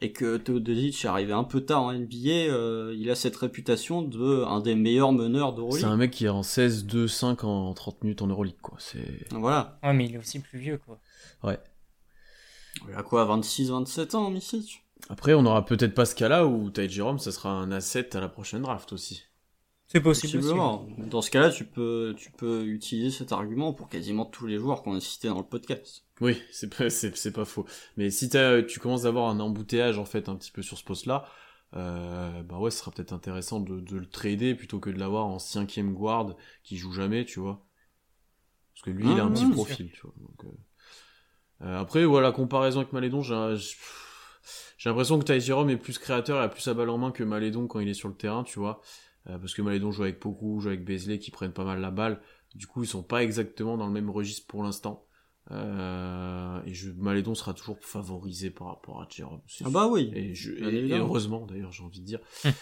et 0.00 0.12
que 0.12 0.36
Teodosic 0.36 1.04
est 1.04 1.08
arrivé 1.08 1.32
un 1.32 1.44
peu 1.44 1.62
tard 1.62 1.82
en 1.82 1.92
NBA, 1.92 2.28
euh, 2.50 2.94
il 2.98 3.10
a 3.10 3.14
cette 3.14 3.36
réputation 3.36 4.02
de 4.02 4.44
un 4.44 4.60
des 4.60 4.74
meilleurs 4.74 5.12
meneurs 5.12 5.50
C'est 5.50 5.56
d'Euroleague. 5.56 5.84
un 5.84 5.96
mec 5.96 6.10
qui 6.10 6.26
est 6.26 6.28
en 6.30 6.42
16, 6.42 6.84
2, 6.84 7.08
5 7.08 7.44
en 7.44 7.72
30 7.72 8.02
minutes 8.04 8.22
en 8.22 8.26
Euroleague, 8.26 8.60
quoi. 8.60 8.76
C'est... 8.78 9.26
Voilà. 9.32 9.78
ouais, 9.82 9.94
mais 9.94 10.04
il 10.06 10.14
est 10.14 10.18
aussi 10.18 10.40
plus 10.40 10.58
vieux, 10.58 10.78
quoi. 10.78 11.00
Ouais. 11.42 11.58
Il 12.88 12.94
a 12.94 13.02
quoi, 13.02 13.24
26, 13.24 13.70
27 13.70 14.14
ans, 14.14 14.30
Misic? 14.30 14.84
Après, 15.08 15.34
on 15.34 15.46
aura 15.46 15.64
peut-être 15.64 15.94
pas 15.94 16.04
ce 16.04 16.14
cas-là 16.14 16.46
où 16.46 16.70
Ty 16.70 16.88
Jerome, 16.90 17.18
ça 17.18 17.32
sera 17.32 17.50
un 17.50 17.70
asset 17.72 18.14
à 18.16 18.20
la 18.20 18.28
prochaine 18.28 18.62
draft 18.62 18.92
aussi. 18.92 19.22
C'est 19.88 20.00
possible. 20.00 20.38
aussi. 20.38 20.54
Dans 20.98 21.22
ce 21.22 21.30
cas-là, 21.30 21.50
tu 21.50 21.64
peux, 21.64 22.14
tu 22.18 22.30
peux 22.32 22.64
utiliser 22.66 23.16
cet 23.16 23.32
argument 23.32 23.72
pour 23.72 23.88
quasiment 23.88 24.24
tous 24.24 24.46
les 24.46 24.58
joueurs 24.58 24.82
qu'on 24.82 24.94
a 24.96 25.00
cités 25.00 25.28
dans 25.28 25.38
le 25.38 25.44
podcast. 25.46 26.04
Oui, 26.20 26.42
c'est 26.50 26.74
pas, 26.74 26.88
c'est, 26.90 27.32
pas 27.32 27.44
faux. 27.44 27.66
Mais 27.96 28.10
si 28.10 28.28
t'as, 28.30 28.62
tu 28.62 28.80
commences 28.80 29.04
à 29.04 29.08
avoir 29.08 29.28
un 29.28 29.38
embouteillage, 29.40 29.98
en 29.98 30.04
fait, 30.06 30.28
un 30.28 30.36
petit 30.36 30.50
peu 30.50 30.62
sur 30.62 30.78
ce 30.78 30.84
poste-là, 30.84 31.26
euh, 31.74 32.42
bah 32.42 32.58
ouais, 32.58 32.70
ce 32.70 32.78
sera 32.78 32.90
peut-être 32.90 33.12
intéressant 33.12 33.60
de, 33.60 33.80
de 33.80 33.96
le 33.98 34.06
trader 34.08 34.54
plutôt 34.54 34.80
que 34.80 34.88
de 34.90 34.98
l'avoir 34.98 35.26
en 35.26 35.38
cinquième 35.38 35.92
guard 35.92 36.34
qui 36.62 36.76
joue 36.78 36.92
jamais, 36.92 37.24
tu 37.24 37.38
vois. 37.40 37.66
Parce 38.74 38.82
que 38.84 38.90
lui, 38.90 39.12
il 39.12 39.20
a 39.20 39.24
un 39.24 39.30
Mmh, 39.30 39.34
petit 39.34 39.46
profil, 39.46 39.90
tu 39.92 40.00
vois. 40.02 40.14
Donc, 40.20 40.44
euh, 40.44 41.66
euh, 41.66 41.80
après, 41.80 42.04
voilà, 42.04 42.32
comparaison 42.32 42.80
avec 42.80 42.92
Malédon, 42.92 43.22
j'ai, 43.22 43.54
j'ai 44.78 44.90
l'impression 44.90 45.18
que 45.18 45.24
Ty 45.24 45.40
Jerome 45.40 45.70
est 45.70 45.76
plus 45.76 45.98
créateur 45.98 46.40
et 46.40 46.44
a 46.44 46.48
plus 46.48 46.60
sa 46.62 46.74
balle 46.74 46.90
en 46.90 46.98
main 46.98 47.10
que 47.12 47.24
Malédon 47.24 47.66
quand 47.66 47.80
il 47.80 47.88
est 47.88 47.94
sur 47.94 48.08
le 48.08 48.14
terrain, 48.14 48.44
tu 48.44 48.58
vois. 48.58 48.80
Euh, 49.28 49.38
parce 49.38 49.54
que 49.54 49.62
Malédon 49.62 49.90
joue 49.90 50.02
avec 50.04 50.20
Poku, 50.20 50.60
joue 50.60 50.68
avec 50.68 50.84
Beasley 50.84 51.18
qui 51.18 51.30
prennent 51.30 51.52
pas 51.52 51.64
mal 51.64 51.80
la 51.80 51.90
balle. 51.90 52.20
Du 52.54 52.66
coup, 52.66 52.82
ils 52.82 52.86
sont 52.86 53.02
pas 53.02 53.22
exactement 53.22 53.76
dans 53.76 53.86
le 53.86 53.92
même 53.92 54.10
registre 54.10 54.46
pour 54.46 54.62
l'instant. 54.62 55.04
Euh, 55.52 56.60
et 56.64 56.74
je, 56.74 56.90
Malédon 56.92 57.34
sera 57.34 57.54
toujours 57.54 57.78
favorisé 57.80 58.50
par 58.50 58.68
rapport 58.68 59.00
à 59.00 59.06
Jerome. 59.08 59.40
c'est 59.46 59.64
Ah 59.66 59.70
bah 59.70 59.86
oui. 59.88 60.10
et, 60.14 60.34
je, 60.34 60.52
et- 60.52 60.92
heureusement 60.92 61.46
d'ailleurs, 61.46 61.72
j'ai 61.72 61.82
envie 61.84 62.00
de 62.00 62.04
dire. 62.06 62.20
Hum. 62.44 62.52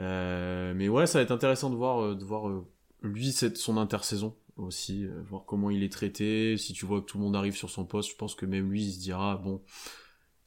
Euh, 0.00 0.72
mais 0.74 0.88
ouais, 0.88 1.06
ça 1.06 1.18
va 1.18 1.22
être 1.22 1.30
intéressant 1.32 1.68
de 1.68 1.76
voir, 1.76 2.02
euh, 2.02 2.14
de 2.14 2.24
voir 2.24 2.48
euh, 2.48 2.66
lui 3.02 3.32
cette 3.32 3.58
son 3.58 3.76
intersaison 3.76 4.34
aussi, 4.56 5.04
euh, 5.04 5.20
voir 5.28 5.44
comment 5.44 5.68
il 5.68 5.82
est 5.82 5.92
traité. 5.92 6.56
Si 6.56 6.72
tu 6.72 6.86
vois 6.86 7.00
que 7.02 7.06
tout 7.06 7.18
le 7.18 7.24
monde 7.24 7.36
arrive 7.36 7.54
sur 7.56 7.68
son 7.68 7.84
poste, 7.84 8.10
je 8.10 8.16
pense 8.16 8.34
que 8.34 8.46
même 8.46 8.70
lui 8.70 8.82
il 8.82 8.92
se 8.94 9.00
dira 9.00 9.36
bon, 9.36 9.60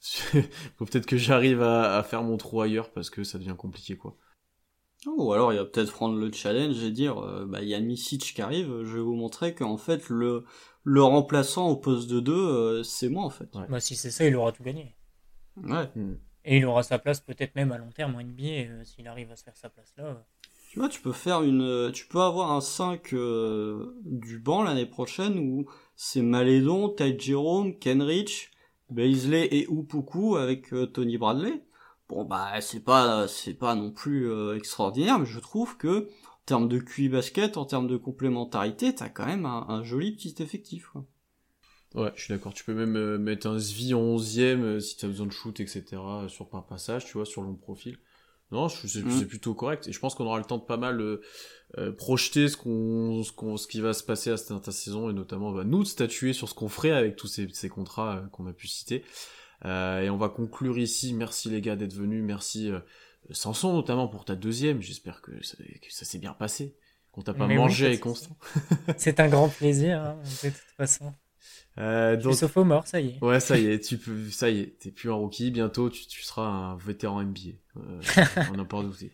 faut 0.00 0.84
peut-être 0.84 1.06
que 1.06 1.16
j'arrive 1.16 1.62
à, 1.62 1.96
à 1.96 2.02
faire 2.02 2.22
mon 2.24 2.36
trou 2.36 2.60
ailleurs 2.60 2.90
parce 2.90 3.10
que 3.10 3.22
ça 3.22 3.38
devient 3.38 3.54
compliqué 3.56 3.96
quoi. 3.96 4.16
Ou 5.06 5.32
alors 5.32 5.52
il 5.52 5.58
va 5.58 5.64
peut-être 5.64 5.92
prendre 5.92 6.16
le 6.18 6.32
challenge 6.32 6.82
et 6.82 6.90
dire, 6.90 7.18
euh, 7.18 7.46
bah 7.46 7.62
il 7.62 7.68
y 7.68 7.74
a 7.74 7.80
Misic 7.80 8.20
qui 8.34 8.42
arrive, 8.42 8.82
je 8.84 8.96
vais 8.96 9.02
vous 9.02 9.14
montrer 9.14 9.54
qu'en 9.54 9.76
fait 9.76 10.08
le 10.08 10.44
le 10.82 11.02
remplaçant 11.02 11.68
au 11.68 11.76
poste 11.76 12.08
de 12.10 12.20
2, 12.20 12.82
c'est 12.84 13.08
moi 13.08 13.24
en 13.24 13.30
fait. 13.30 13.54
Ouais. 13.56 13.66
Bah, 13.68 13.80
si 13.80 13.96
c'est 13.96 14.10
ça, 14.12 14.24
il 14.24 14.36
aura 14.36 14.52
tout 14.52 14.62
gagné. 14.62 14.94
Ouais. 15.56 15.88
Et 16.44 16.58
il 16.58 16.64
aura 16.64 16.82
sa 16.84 16.98
place 16.98 17.20
peut-être 17.20 17.56
même 17.56 17.72
à 17.72 17.78
long 17.78 17.90
terme 17.90 18.14
en 18.14 18.22
NBA 18.22 18.42
euh, 18.70 18.84
s'il 18.84 19.08
arrive 19.08 19.32
à 19.32 19.36
se 19.36 19.42
faire 19.42 19.56
sa 19.56 19.68
place 19.68 19.92
là. 19.96 20.04
euh. 20.04 20.14
Tu 20.70 20.78
vois, 20.78 20.88
tu 20.88 21.00
peux 21.00 21.12
faire 21.12 21.42
une, 21.42 21.90
tu 21.92 22.06
peux 22.06 22.20
avoir 22.20 22.52
un 22.52 22.60
5 22.60 23.12
euh, 23.14 23.96
du 24.04 24.38
banc 24.38 24.62
l'année 24.62 24.86
prochaine 24.86 25.38
où 25.38 25.64
c'est 25.94 26.22
Malédon, 26.22 26.88
Ty 26.90 27.18
Jerome, 27.18 27.78
Kenrich, 27.78 28.50
Baisley 28.90 29.46
et 29.46 29.66
Upuku 29.70 30.36
avec 30.36 30.72
euh, 30.72 30.86
Tony 30.86 31.18
Bradley. 31.18 31.62
Bon 32.08 32.24
bah 32.24 32.60
c'est 32.60 32.80
pas, 32.84 33.26
c'est 33.28 33.54
pas 33.54 33.74
non 33.74 33.90
plus 33.90 34.30
euh, 34.30 34.56
extraordinaire, 34.56 35.18
mais 35.18 35.26
je 35.26 35.40
trouve 35.40 35.76
que 35.76 36.08
termes 36.44 36.68
de 36.68 36.78
QI 36.78 37.08
basket, 37.08 37.56
en 37.56 37.64
termes 37.64 37.88
de 37.88 37.96
complémentarité, 37.96 38.94
t'as 38.94 39.08
quand 39.08 39.26
même 39.26 39.46
un, 39.46 39.66
un 39.68 39.82
joli 39.82 40.12
petit 40.14 40.40
effectif. 40.40 40.86
Quoi. 40.92 41.04
Ouais, 41.94 42.12
je 42.14 42.22
suis 42.24 42.32
d'accord. 42.32 42.54
Tu 42.54 42.62
peux 42.64 42.74
même 42.74 42.96
euh, 42.96 43.18
mettre 43.18 43.48
un 43.48 43.58
Svi 43.58 43.94
en 43.94 44.00
11ème 44.16 44.60
euh, 44.62 44.80
si 44.80 44.96
tu 44.96 45.04
as 45.04 45.08
besoin 45.08 45.26
de 45.26 45.32
shoot, 45.32 45.58
etc. 45.60 45.84
sur 46.28 46.48
par 46.48 46.66
passage, 46.66 47.06
tu 47.06 47.14
vois, 47.14 47.24
sur 47.26 47.42
long 47.42 47.54
profil. 47.54 47.98
Non, 48.52 48.68
c'est 48.68 49.02
Mm. 49.02 49.10
c'est 49.10 49.26
plutôt 49.26 49.54
correct. 49.54 49.88
Et 49.88 49.92
je 49.92 49.98
pense 49.98 50.14
qu'on 50.14 50.26
aura 50.26 50.38
le 50.38 50.44
temps 50.44 50.58
de 50.58 50.64
pas 50.64 50.76
mal 50.76 51.00
euh, 51.00 51.92
projeter 51.92 52.48
ce 52.48 52.56
qu'on, 52.56 53.24
ce 53.24 53.32
qu'on, 53.32 53.56
ce 53.56 53.66
qui 53.66 53.80
va 53.80 53.92
se 53.92 54.04
passer 54.04 54.30
à 54.30 54.36
cette 54.36 54.52
intersaison 54.52 55.10
et 55.10 55.12
notamment 55.12 55.50
bah, 55.50 55.64
nous 55.64 55.82
de 55.82 55.88
statuer 55.88 56.32
sur 56.32 56.48
ce 56.48 56.54
qu'on 56.54 56.68
ferait 56.68 56.92
avec 56.92 57.16
tous 57.16 57.26
ces, 57.26 57.48
ces 57.52 57.68
contrats 57.68 58.18
euh, 58.18 58.26
qu'on 58.28 58.46
a 58.46 58.52
pu 58.52 58.68
citer. 58.68 59.04
Euh, 59.64 60.02
et 60.02 60.10
on 60.10 60.16
va 60.16 60.28
conclure 60.28 60.78
ici. 60.78 61.14
Merci 61.14 61.48
les 61.48 61.60
gars 61.60 61.76
d'être 61.76 61.94
venus. 61.94 62.22
Merci 62.22 62.70
euh, 62.70 62.80
Samson 63.30 63.72
notamment 63.72 64.08
pour 64.08 64.24
ta 64.24 64.34
deuxième. 64.34 64.82
J'espère 64.82 65.22
que 65.22 65.32
ça, 65.42 65.56
s'est 66.04 66.18
bien 66.18 66.32
passé. 66.32 66.76
Qu'on 67.12 67.22
t'a 67.22 67.32
pas 67.32 67.46
Mais 67.46 67.54
oui, 67.54 67.62
mangé 67.62 67.88
souci. 67.90 68.00
Constant. 68.00 68.36
C'est 68.98 69.20
un 69.20 69.28
grand 69.28 69.48
plaisir, 69.48 70.00
hein, 70.00 70.18
de 70.44 70.50
toute 70.50 70.58
façon. 70.76 71.12
Euh, 71.78 72.14
Je 72.14 72.20
suis 72.20 72.24
donc, 72.24 72.34
sophomore, 72.36 72.86
ça 72.86 73.00
y 73.00 73.08
est. 73.10 73.22
Ouais, 73.22 73.38
ça 73.38 73.58
y 73.58 73.66
est, 73.66 73.80
tu 73.86 73.98
peux, 73.98 74.30
ça 74.30 74.48
y 74.48 74.60
est, 74.60 74.78
t'es 74.78 74.90
plus 74.90 75.10
un 75.10 75.14
rookie, 75.14 75.50
bientôt 75.50 75.90
tu, 75.90 76.06
tu 76.06 76.22
seras 76.22 76.46
un 76.46 76.76
vétéran 76.78 77.22
NBA. 77.22 77.50
Euh, 77.76 78.00
on 78.50 78.56
n'a 78.56 78.64
pas 78.64 78.82
douté. 78.82 79.12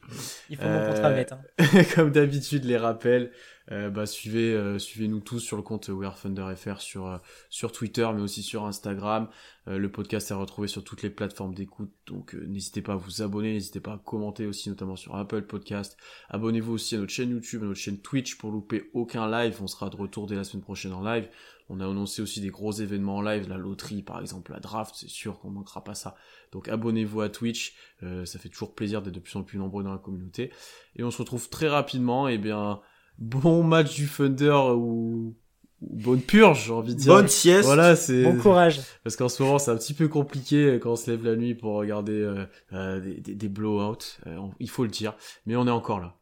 Il 0.49 0.57
faut 0.57 0.63
mon 0.63 0.69
Euh, 0.71 0.93
contrat. 1.25 1.37
Hein. 1.59 1.83
Comme 1.97 2.13
d'habitude, 2.13 2.65
les 2.65 2.77
rappels, 2.77 3.33
euh, 3.71 3.91
bah, 3.91 4.07
suivez, 4.07 4.53
euh, 4.53 4.79
suivez-nous 4.79 5.21
tous 5.21 5.41
sur 5.41 5.57
le 5.57 5.63
compte 5.63 5.89
We 5.89 6.09
Are 6.09 6.81
sur, 6.81 7.07
euh, 7.07 7.19
sur 7.49 7.71
Twitter, 7.71 8.09
mais 8.15 8.21
aussi 8.21 8.43
sur 8.43 8.65
Instagram. 8.65 9.29
Euh, 9.69 9.79
le 9.79 9.91
podcast 9.91 10.31
est 10.31 10.35
retrouvé 10.35 10.67
sur 10.67 10.83
toutes 10.83 11.03
les 11.03 11.11
plateformes 11.11 11.55
d'écoute, 11.55 11.93
donc 12.07 12.35
n'hésitez 12.35 12.83
pas 12.83 12.95
à 12.95 12.97
vous 12.97 13.23
abonner, 13.23 13.53
n'hésitez 13.53 13.81
pas 13.81 13.93
à 13.93 13.99
commenter 13.99 14.47
aussi, 14.47 14.69
notamment 14.69 14.97
sur 14.97 15.15
Apple 15.15 15.43
Podcast. 15.43 15.97
Abonnez-vous 16.31 16.73
aussi 16.73 16.97
à 16.97 16.99
notre 16.99 17.13
chaîne 17.13 17.31
YouTube, 17.31 17.63
à 17.63 17.67
notre 17.67 17.79
chaîne 17.79 17.99
Twitch 17.99 18.37
pour 18.37 18.51
louper 18.51 18.91
aucun 18.95 19.31
live. 19.31 19.59
On 19.63 19.69
sera 19.69 19.89
de 19.91 19.97
retour 19.97 20.27
dès 20.27 20.35
la 20.35 20.45
semaine 20.45 20.65
prochaine 20.65 20.93
en 20.93 21.03
live. 21.05 21.29
On 21.69 21.79
a 21.81 21.87
annoncé 21.87 22.21
aussi 22.21 22.41
des 22.41 22.51
gros 22.51 22.73
événements 22.73 23.19
en 23.19 23.23
live, 23.23 23.49
la 23.49 23.57
loterie 23.57 24.03
par 24.03 24.21
exemple, 24.21 24.53
la 24.53 24.59
draft, 24.59 24.95
c'est 24.99 25.09
sûr 25.09 25.39
qu'on 25.39 25.51
manquera 25.51 25.85
pas 25.85 25.95
ça. 25.95 26.17
Donc 26.51 26.69
abonnez-vous 26.69 27.21
à 27.21 27.29
Twitch, 27.29 27.75
ça 28.01 28.39
fait 28.39 28.51
toujours 28.51 28.75
plaisir 28.75 29.01
d'être 29.01 29.15
de 29.15 29.21
plus 29.21 29.37
en 29.37 29.43
plus 29.43 29.59
nombreux 29.59 29.83
dans 29.83 29.93
la 29.93 29.99
communauté. 29.99 30.53
Et 30.97 31.05
on 31.05 31.11
se 31.11 31.19
retrouve 31.19 31.49
très 31.49 31.69
rapidement, 31.69 32.29
et 32.29 32.37
bien 32.37 32.83
bon 33.23 33.63
match 33.63 33.95
du 33.95 34.07
Thunder 34.09 34.51
ou, 34.77 35.35
ou 35.81 35.97
bonne 36.03 36.21
purge, 36.21 36.67
j'ai 36.67 36.73
envie 36.73 36.95
de 36.95 37.01
dire. 37.01 37.13
Bonne 37.15 37.29
sieste. 37.29 37.65
Voilà, 37.65 37.97
c'est 37.97 38.23
Bon 38.25 38.37
courage. 38.39 38.81
parce 39.05 39.17
qu'en 39.17 39.29
ce 39.29 39.43
moment 39.43 39.59
c'est 39.59 39.71
un 39.71 39.77
petit 39.77 39.95
peu 39.95 40.09
compliqué 40.09 40.79
quand 40.83 40.93
on 40.93 40.97
se 40.97 41.11
lève 41.11 41.25
la 41.25 41.37
nuit 41.37 41.55
pour 41.55 41.75
regarder 41.75 42.13
euh, 42.21 42.45
euh, 42.73 43.01
des, 43.01 43.21
des, 43.21 43.35
des 43.35 43.49
blowouts, 43.49 43.97
euh, 44.27 44.37
on- 44.37 44.53
il 44.61 44.71
faut 44.71 44.85
le 44.85 44.91
dire, 44.91 45.15
mais 45.47 45.57
on 45.57 45.67
est 45.67 45.71
encore 45.71 46.01
là. 46.01 46.19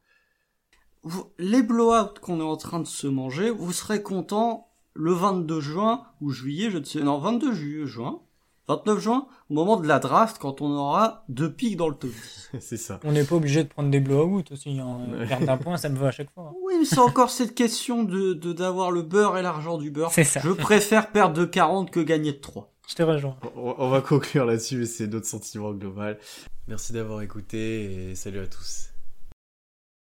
Vous- 1.02 1.32
les 1.38 1.62
blowouts 1.62 2.14
qu'on 2.20 2.40
est 2.40 2.44
en 2.44 2.56
train 2.56 2.80
de 2.80 2.86
se 2.86 3.06
manger, 3.06 3.50
vous 3.50 3.72
serez 3.72 4.02
content 4.02 4.66
le 4.92 5.12
22 5.12 5.60
juin 5.60 6.02
ou 6.20 6.30
juillet, 6.30 6.70
je 6.70 6.78
ne 6.78 6.84
sais, 6.84 7.00
non, 7.00 7.18
22 7.18 7.54
juillet, 7.54 7.86
juin, 7.86 8.20
29 8.68 8.98
juin, 9.00 9.26
au 9.48 9.54
moment 9.54 9.76
de 9.78 9.86
la 9.88 9.98
draft, 9.98 10.38
quand 10.38 10.60
on 10.60 10.70
aura 10.70 11.24
deux 11.28 11.52
pics 11.52 11.76
dans 11.76 11.88
le 11.88 11.94
top 11.96 12.10
10. 12.10 12.50
c'est 12.60 12.76
ça. 12.76 13.00
On 13.04 13.12
n'est 13.12 13.24
pas 13.24 13.34
obligé 13.36 13.64
de 13.64 13.68
prendre 13.68 13.90
des 13.90 13.98
blowouts 14.00 14.44
aussi. 14.52 14.78
Hein. 14.78 14.98
Ouais. 15.18 15.26
Perdre 15.26 15.46
d'un 15.46 15.56
point, 15.56 15.76
ça 15.76 15.88
me 15.88 15.96
va 15.98 16.08
à 16.08 16.10
chaque 16.12 16.30
fois. 16.32 16.52
Oui, 16.62 16.74
mais 16.78 16.84
c'est 16.84 16.98
encore 16.98 17.30
cette 17.30 17.54
question 17.54 18.04
de 18.04 18.32
de- 18.34 18.52
d'avoir 18.52 18.90
le 18.92 19.02
beurre 19.02 19.36
et 19.38 19.42
l'argent 19.42 19.76
du 19.78 19.90
beurre. 19.90 20.12
C'est 20.12 20.24
ça. 20.24 20.40
Je 20.44 20.50
préfère 20.50 21.10
perdre 21.10 21.34
de 21.34 21.44
40 21.44 21.90
que 21.90 22.00
gagner 22.00 22.32
de 22.32 22.38
3. 22.38 22.72
Je 22.88 22.94
te 22.94 23.02
rejoins. 23.02 23.36
On, 23.56 23.74
on 23.78 23.88
va 23.88 24.00
conclure 24.00 24.44
là-dessus, 24.44 24.76
mais 24.76 24.86
c'est 24.86 25.06
notre 25.06 25.26
sentiment 25.26 25.72
global. 25.72 26.18
Merci 26.68 26.92
d'avoir 26.92 27.22
écouté 27.22 28.10
et 28.10 28.14
salut 28.14 28.40
à 28.40 28.46
tous. 28.46 28.89